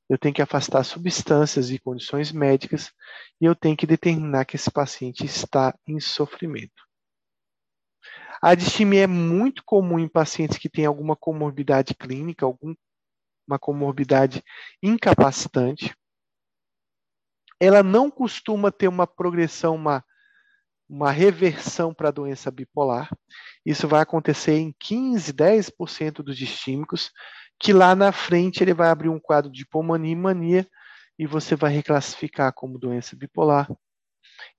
eu 0.09 0.17
tenho 0.17 0.35
que 0.35 0.41
afastar 0.41 0.83
substâncias 0.83 1.69
e 1.69 1.79
condições 1.79 2.31
médicas 2.31 2.91
e 3.39 3.45
eu 3.45 3.55
tenho 3.55 3.77
que 3.77 3.87
determinar 3.87 4.43
que 4.43 4.57
esse 4.57 4.69
paciente 4.69 5.25
está 5.25 5.73
em 5.87 5.99
sofrimento. 5.99 6.83
A 8.41 8.55
distimia 8.55 9.03
é 9.03 9.07
muito 9.07 9.63
comum 9.63 9.99
em 9.99 10.09
pacientes 10.09 10.57
que 10.57 10.67
têm 10.67 10.85
alguma 10.85 11.15
comorbidade 11.15 11.93
clínica, 11.93 12.45
alguma 12.45 12.75
comorbidade 13.59 14.43
incapacitante. 14.81 15.95
Ela 17.59 17.83
não 17.83 18.09
costuma 18.09 18.71
ter 18.71 18.87
uma 18.87 19.05
progressão, 19.05 19.75
uma, 19.75 20.03
uma 20.91 21.09
reversão 21.09 21.93
para 21.93 22.09
a 22.09 22.11
doença 22.11 22.51
bipolar. 22.51 23.09
Isso 23.65 23.87
vai 23.87 24.01
acontecer 24.01 24.57
em 24.57 24.75
15, 24.77 25.31
10% 25.31 26.21
dos 26.21 26.37
distímicos, 26.37 27.11
que 27.57 27.71
lá 27.71 27.95
na 27.95 28.11
frente 28.11 28.61
ele 28.61 28.73
vai 28.73 28.89
abrir 28.89 29.07
um 29.07 29.19
quadro 29.19 29.49
de 29.49 29.61
hipomania 29.61 30.11
e 30.11 30.15
mania 30.15 30.67
e 31.17 31.25
você 31.25 31.55
vai 31.55 31.71
reclassificar 31.71 32.51
como 32.53 32.77
doença 32.77 33.15
bipolar. 33.15 33.71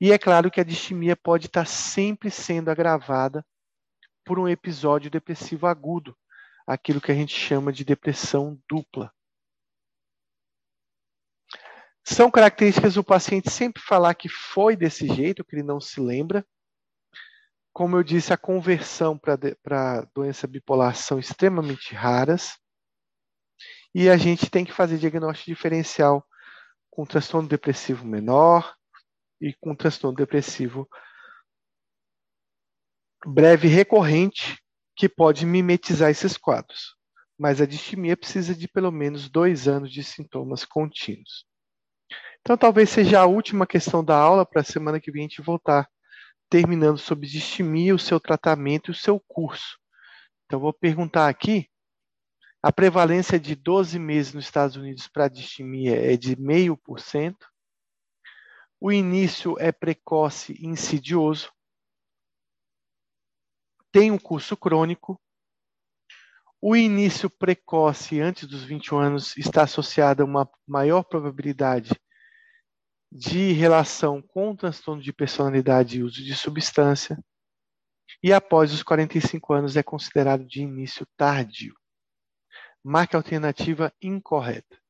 E 0.00 0.10
é 0.10 0.16
claro 0.16 0.50
que 0.50 0.58
a 0.58 0.64
distimia 0.64 1.14
pode 1.14 1.46
estar 1.46 1.66
sempre 1.66 2.30
sendo 2.30 2.70
agravada 2.70 3.44
por 4.24 4.38
um 4.38 4.48
episódio 4.48 5.10
depressivo 5.10 5.66
agudo, 5.66 6.16
aquilo 6.66 7.00
que 7.00 7.12
a 7.12 7.14
gente 7.14 7.38
chama 7.38 7.70
de 7.70 7.84
depressão 7.84 8.58
dupla. 8.66 9.12
São 12.04 12.30
características 12.30 12.94
do 12.94 13.04
paciente 13.04 13.50
sempre 13.50 13.82
falar 13.82 14.14
que 14.14 14.28
foi 14.28 14.76
desse 14.76 15.06
jeito, 15.06 15.44
que 15.44 15.54
ele 15.54 15.62
não 15.62 15.80
se 15.80 16.00
lembra. 16.00 16.44
Como 17.72 17.96
eu 17.96 18.02
disse, 18.02 18.32
a 18.32 18.36
conversão 18.36 19.16
para 19.16 20.08
doença 20.14 20.46
bipolar 20.46 20.94
são 20.94 21.18
extremamente 21.18 21.94
raras. 21.94 22.58
E 23.94 24.08
a 24.10 24.16
gente 24.16 24.50
tem 24.50 24.64
que 24.64 24.72
fazer 24.72 24.98
diagnóstico 24.98 25.50
diferencial 25.50 26.26
com 26.90 27.06
transtorno 27.06 27.48
depressivo 27.48 28.04
menor 28.04 28.74
e 29.40 29.54
com 29.54 29.74
transtorno 29.74 30.16
depressivo 30.16 30.88
breve 33.24 33.68
recorrente, 33.68 34.60
que 34.96 35.08
pode 35.08 35.46
mimetizar 35.46 36.10
esses 36.10 36.36
quadros. 36.36 36.96
Mas 37.38 37.60
a 37.60 37.66
distimia 37.66 38.16
precisa 38.16 38.54
de 38.54 38.68
pelo 38.68 38.90
menos 38.90 39.28
dois 39.28 39.66
anos 39.68 39.90
de 39.90 40.02
sintomas 40.04 40.64
contínuos. 40.64 41.46
Então, 42.40 42.56
talvez 42.56 42.90
seja 42.90 43.20
a 43.20 43.26
última 43.26 43.66
questão 43.66 44.04
da 44.04 44.16
aula 44.16 44.44
para 44.44 44.62
a 44.62 44.64
semana 44.64 45.00
que 45.00 45.12
vem 45.12 45.22
a 45.24 45.28
gente 45.28 45.42
voltar, 45.42 45.88
terminando 46.50 46.98
sobre 46.98 47.28
distimia, 47.28 47.94
o 47.94 47.98
seu 47.98 48.18
tratamento 48.18 48.90
e 48.90 48.92
o 48.92 48.96
seu 48.96 49.20
curso. 49.28 49.78
Então, 50.46 50.58
vou 50.58 50.72
perguntar 50.72 51.28
aqui 51.28 51.68
a 52.60 52.72
prevalência 52.72 53.38
de 53.38 53.54
12 53.54 53.98
meses 53.98 54.34
nos 54.34 54.44
Estados 54.44 54.76
Unidos 54.76 55.08
para 55.08 55.28
distimia 55.28 55.96
é 55.96 56.16
de 56.16 56.36
0,5%. 56.36 57.36
O 58.80 58.90
início 58.90 59.56
é 59.60 59.70
precoce 59.70 60.56
e 60.58 60.66
insidioso. 60.66 61.52
Tem 63.92 64.10
um 64.10 64.18
curso 64.18 64.56
crônico. 64.56 65.21
O 66.64 66.76
início 66.76 67.28
precoce 67.28 68.20
antes 68.20 68.46
dos 68.46 68.62
21 68.62 68.96
anos 68.96 69.36
está 69.36 69.64
associado 69.64 70.22
a 70.22 70.24
uma 70.24 70.48
maior 70.64 71.02
probabilidade 71.02 71.90
de 73.10 73.50
relação 73.50 74.22
com 74.22 74.54
transtorno 74.54 75.02
de 75.02 75.12
personalidade 75.12 75.98
e 75.98 76.04
uso 76.04 76.22
de 76.22 76.36
substância. 76.36 77.18
E 78.22 78.32
após 78.32 78.72
os 78.72 78.80
45 78.80 79.52
anos 79.52 79.76
é 79.76 79.82
considerado 79.82 80.46
de 80.46 80.62
início 80.62 81.04
tardio. 81.16 81.74
Marque 82.80 83.16
a 83.16 83.18
alternativa 83.18 83.92
incorreta. 84.00 84.81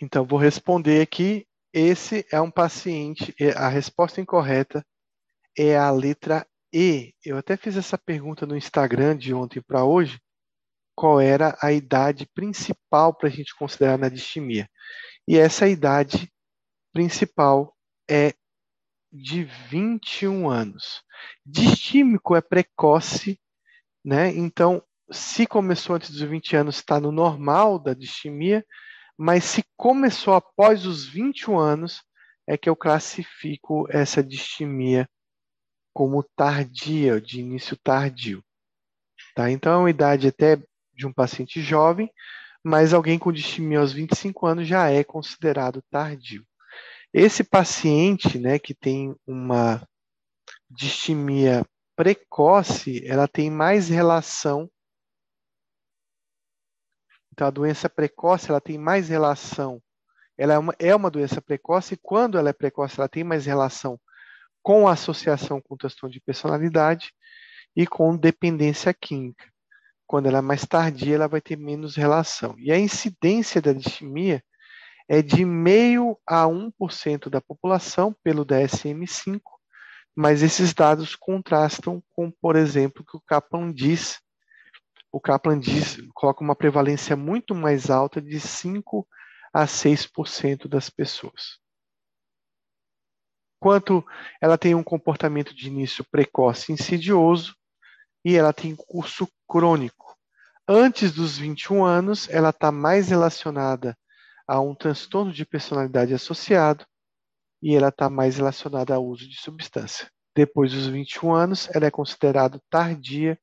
Então, 0.00 0.26
vou 0.26 0.38
responder 0.38 1.00
aqui. 1.00 1.46
Esse 1.72 2.26
é 2.30 2.40
um 2.40 2.50
paciente. 2.50 3.34
A 3.56 3.68
resposta 3.68 4.20
incorreta 4.20 4.84
é 5.56 5.76
a 5.76 5.90
letra 5.90 6.46
E. 6.72 7.14
Eu 7.24 7.38
até 7.38 7.56
fiz 7.56 7.76
essa 7.76 7.96
pergunta 7.96 8.46
no 8.46 8.56
Instagram 8.56 9.16
de 9.16 9.32
ontem 9.32 9.60
para 9.60 9.84
hoje. 9.84 10.20
Qual 10.94 11.20
era 11.20 11.56
a 11.60 11.72
idade 11.72 12.26
principal 12.34 13.14
para 13.14 13.28
a 13.28 13.32
gente 13.32 13.54
considerar 13.56 13.98
na 13.98 14.08
distimia? 14.08 14.68
E 15.28 15.36
essa 15.36 15.68
idade 15.68 16.32
principal 16.92 17.74
é 18.08 18.32
de 19.12 19.44
21 19.44 20.48
anos. 20.48 21.02
Distímico 21.44 22.36
é 22.36 22.40
precoce, 22.40 23.38
né? 24.04 24.28
Então, 24.28 24.82
se 25.10 25.46
começou 25.46 25.96
antes 25.96 26.10
dos 26.10 26.20
20 26.20 26.56
anos, 26.56 26.76
está 26.76 27.00
no 27.00 27.12
normal 27.12 27.78
da 27.78 27.94
distimia 27.94 28.64
mas 29.16 29.44
se 29.44 29.64
começou 29.76 30.34
após 30.34 30.86
os 30.86 31.06
21 31.06 31.58
anos, 31.58 32.02
é 32.46 32.56
que 32.56 32.68
eu 32.68 32.76
classifico 32.76 33.86
essa 33.90 34.22
distimia 34.22 35.08
como 35.92 36.22
tardia, 36.36 37.20
de 37.20 37.40
início 37.40 37.76
tardio. 37.76 38.44
Tá? 39.34 39.50
Então, 39.50 39.72
é 39.72 39.76
uma 39.76 39.90
idade 39.90 40.28
até 40.28 40.56
de 40.94 41.06
um 41.06 41.12
paciente 41.12 41.60
jovem, 41.60 42.10
mas 42.62 42.92
alguém 42.92 43.18
com 43.18 43.32
distimia 43.32 43.80
aos 43.80 43.92
25 43.92 44.46
anos 44.46 44.68
já 44.68 44.90
é 44.90 45.02
considerado 45.02 45.82
tardio. 45.90 46.44
Esse 47.12 47.42
paciente 47.42 48.38
né, 48.38 48.58
que 48.58 48.74
tem 48.74 49.14
uma 49.26 49.86
distimia 50.68 51.64
precoce, 51.96 53.02
ela 53.06 53.26
tem 53.26 53.50
mais 53.50 53.88
relação. 53.88 54.70
Então, 57.36 57.46
a 57.46 57.50
doença 57.50 57.86
precoce 57.86 58.48
ela 58.48 58.62
tem 58.62 58.78
mais 58.78 59.10
relação. 59.10 59.78
Ela 60.38 60.54
é 60.54 60.58
uma, 60.58 60.74
é 60.78 60.96
uma 60.96 61.10
doença 61.10 61.42
precoce, 61.42 61.92
e 61.92 61.98
quando 61.98 62.38
ela 62.38 62.48
é 62.48 62.52
precoce, 62.54 62.98
ela 62.98 63.10
tem 63.10 63.22
mais 63.22 63.44
relação 63.44 64.00
com 64.62 64.88
a 64.88 64.92
associação 64.92 65.60
com 65.60 65.76
transtorno 65.76 66.14
de 66.14 66.20
personalidade 66.20 67.12
e 67.76 67.86
com 67.86 68.16
dependência 68.16 68.94
química. 68.94 69.44
Quando 70.06 70.28
ela 70.28 70.38
é 70.38 70.40
mais 70.40 70.64
tardia, 70.64 71.16
ela 71.16 71.28
vai 71.28 71.42
ter 71.42 71.58
menos 71.58 71.94
relação. 71.94 72.54
E 72.58 72.72
a 72.72 72.78
incidência 72.78 73.60
da 73.60 73.74
distimia 73.74 74.42
é 75.06 75.20
de 75.20 75.44
meio 75.44 76.18
a 76.26 76.44
1% 76.44 77.28
da 77.28 77.42
população 77.42 78.16
pelo 78.24 78.46
DSM-5, 78.46 79.42
mas 80.14 80.42
esses 80.42 80.72
dados 80.72 81.14
contrastam 81.14 82.02
com, 82.12 82.30
por 82.30 82.56
exemplo, 82.56 83.02
o 83.02 83.04
que 83.04 83.18
o 83.18 83.22
Kaplan 83.26 83.70
diz. 83.70 84.20
O 85.16 85.20
Kaplan 85.20 85.58
diz, 85.58 85.96
coloca 86.12 86.44
uma 86.44 86.54
prevalência 86.54 87.16
muito 87.16 87.54
mais 87.54 87.88
alta 87.88 88.20
de 88.20 88.38
5 88.38 89.08
a 89.50 89.64
6% 89.64 90.68
das 90.68 90.90
pessoas. 90.90 91.58
Quanto 93.58 94.04
ela 94.42 94.58
tem 94.58 94.74
um 94.74 94.82
comportamento 94.84 95.54
de 95.54 95.68
início 95.68 96.04
precoce 96.10 96.70
insidioso 96.70 97.56
e 98.22 98.36
ela 98.36 98.52
tem 98.52 98.76
curso 98.76 99.26
crônico. 99.48 100.18
Antes 100.68 101.12
dos 101.12 101.38
21 101.38 101.82
anos, 101.82 102.28
ela 102.28 102.50
está 102.50 102.70
mais 102.70 103.08
relacionada 103.08 103.96
a 104.46 104.60
um 104.60 104.74
transtorno 104.74 105.32
de 105.32 105.46
personalidade 105.46 106.12
associado 106.12 106.84
e 107.62 107.74
ela 107.74 107.88
está 107.88 108.10
mais 108.10 108.36
relacionada 108.36 108.94
ao 108.94 109.06
uso 109.06 109.26
de 109.26 109.40
substância. 109.40 110.10
Depois 110.34 110.72
dos 110.72 110.86
21 110.88 111.32
anos, 111.32 111.70
ela 111.74 111.86
é 111.86 111.90
considerada 111.90 112.60
tardia 112.68 113.40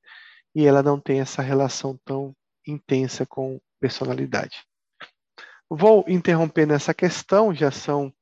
e 0.56 0.66
ela 0.66 0.84
não 0.84 1.00
tem 1.00 1.20
essa 1.20 1.42
relação 1.42 2.00
tão 2.06 2.36
intensa 2.68 3.26
com 3.26 3.60
personalidade. 3.80 4.64
Vou 5.70 6.06
interromper 6.08 6.66
nessa 6.66 6.94
questão, 6.94 7.54
já 7.54 7.72
são 7.72 8.14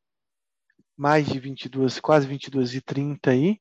mais 0.97 1.27
de 1.27 1.39
22, 1.39 1.99
quase 1.99 2.27
22 2.27 2.75
e 2.75 2.81
30 2.81 3.31
aí. 3.31 3.59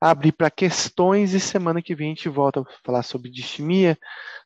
Abrir 0.00 0.32
para 0.32 0.50
questões 0.50 1.32
e 1.32 1.40
semana 1.40 1.82
que 1.82 1.94
vem 1.94 2.12
a 2.12 2.14
gente 2.14 2.28
volta 2.28 2.60
a 2.60 2.64
falar 2.84 3.02
sobre 3.02 3.30
distimia, 3.30 3.98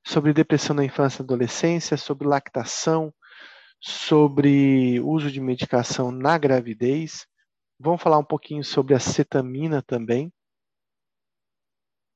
sobre 0.07 0.33
depressão 0.33 0.75
na 0.75 0.85
infância 0.85 1.21
e 1.21 1.25
adolescência, 1.25 1.97
sobre 1.97 2.27
lactação, 2.27 3.13
sobre 3.81 5.01
uso 5.01 5.31
de 5.31 5.41
medicação 5.41 6.11
na 6.11 6.39
gravidez. 6.39 7.27
Vamos 7.79 8.01
falar 8.01 8.19
um 8.19 8.25
pouquinho 8.25 8.63
sobre 8.63 8.95
a 8.95 9.01
cetamina 9.01 9.83
também. 9.83 10.33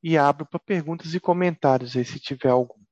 E 0.02 0.16
abro 0.16 0.46
para 0.46 0.58
perguntas 0.58 1.14
e 1.14 1.20
comentários 1.20 1.96
aí, 1.96 2.04
se 2.04 2.18
tiver 2.18 2.48
algum. 2.48 2.85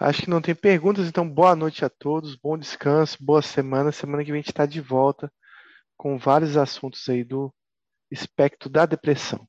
Acho 0.00 0.22
que 0.22 0.30
não 0.30 0.40
tem 0.40 0.54
perguntas, 0.54 1.06
então 1.06 1.28
boa 1.28 1.54
noite 1.54 1.84
a 1.84 1.90
todos, 1.90 2.34
bom 2.34 2.56
descanso, 2.56 3.18
boa 3.20 3.42
semana. 3.42 3.92
Semana 3.92 4.24
que 4.24 4.30
vem 4.32 4.38
a 4.38 4.42
gente 4.42 4.50
está 4.50 4.64
de 4.64 4.80
volta 4.80 5.30
com 5.94 6.16
vários 6.16 6.56
assuntos 6.56 7.06
aí 7.06 7.22
do 7.22 7.52
espectro 8.10 8.70
da 8.70 8.86
depressão. 8.86 9.46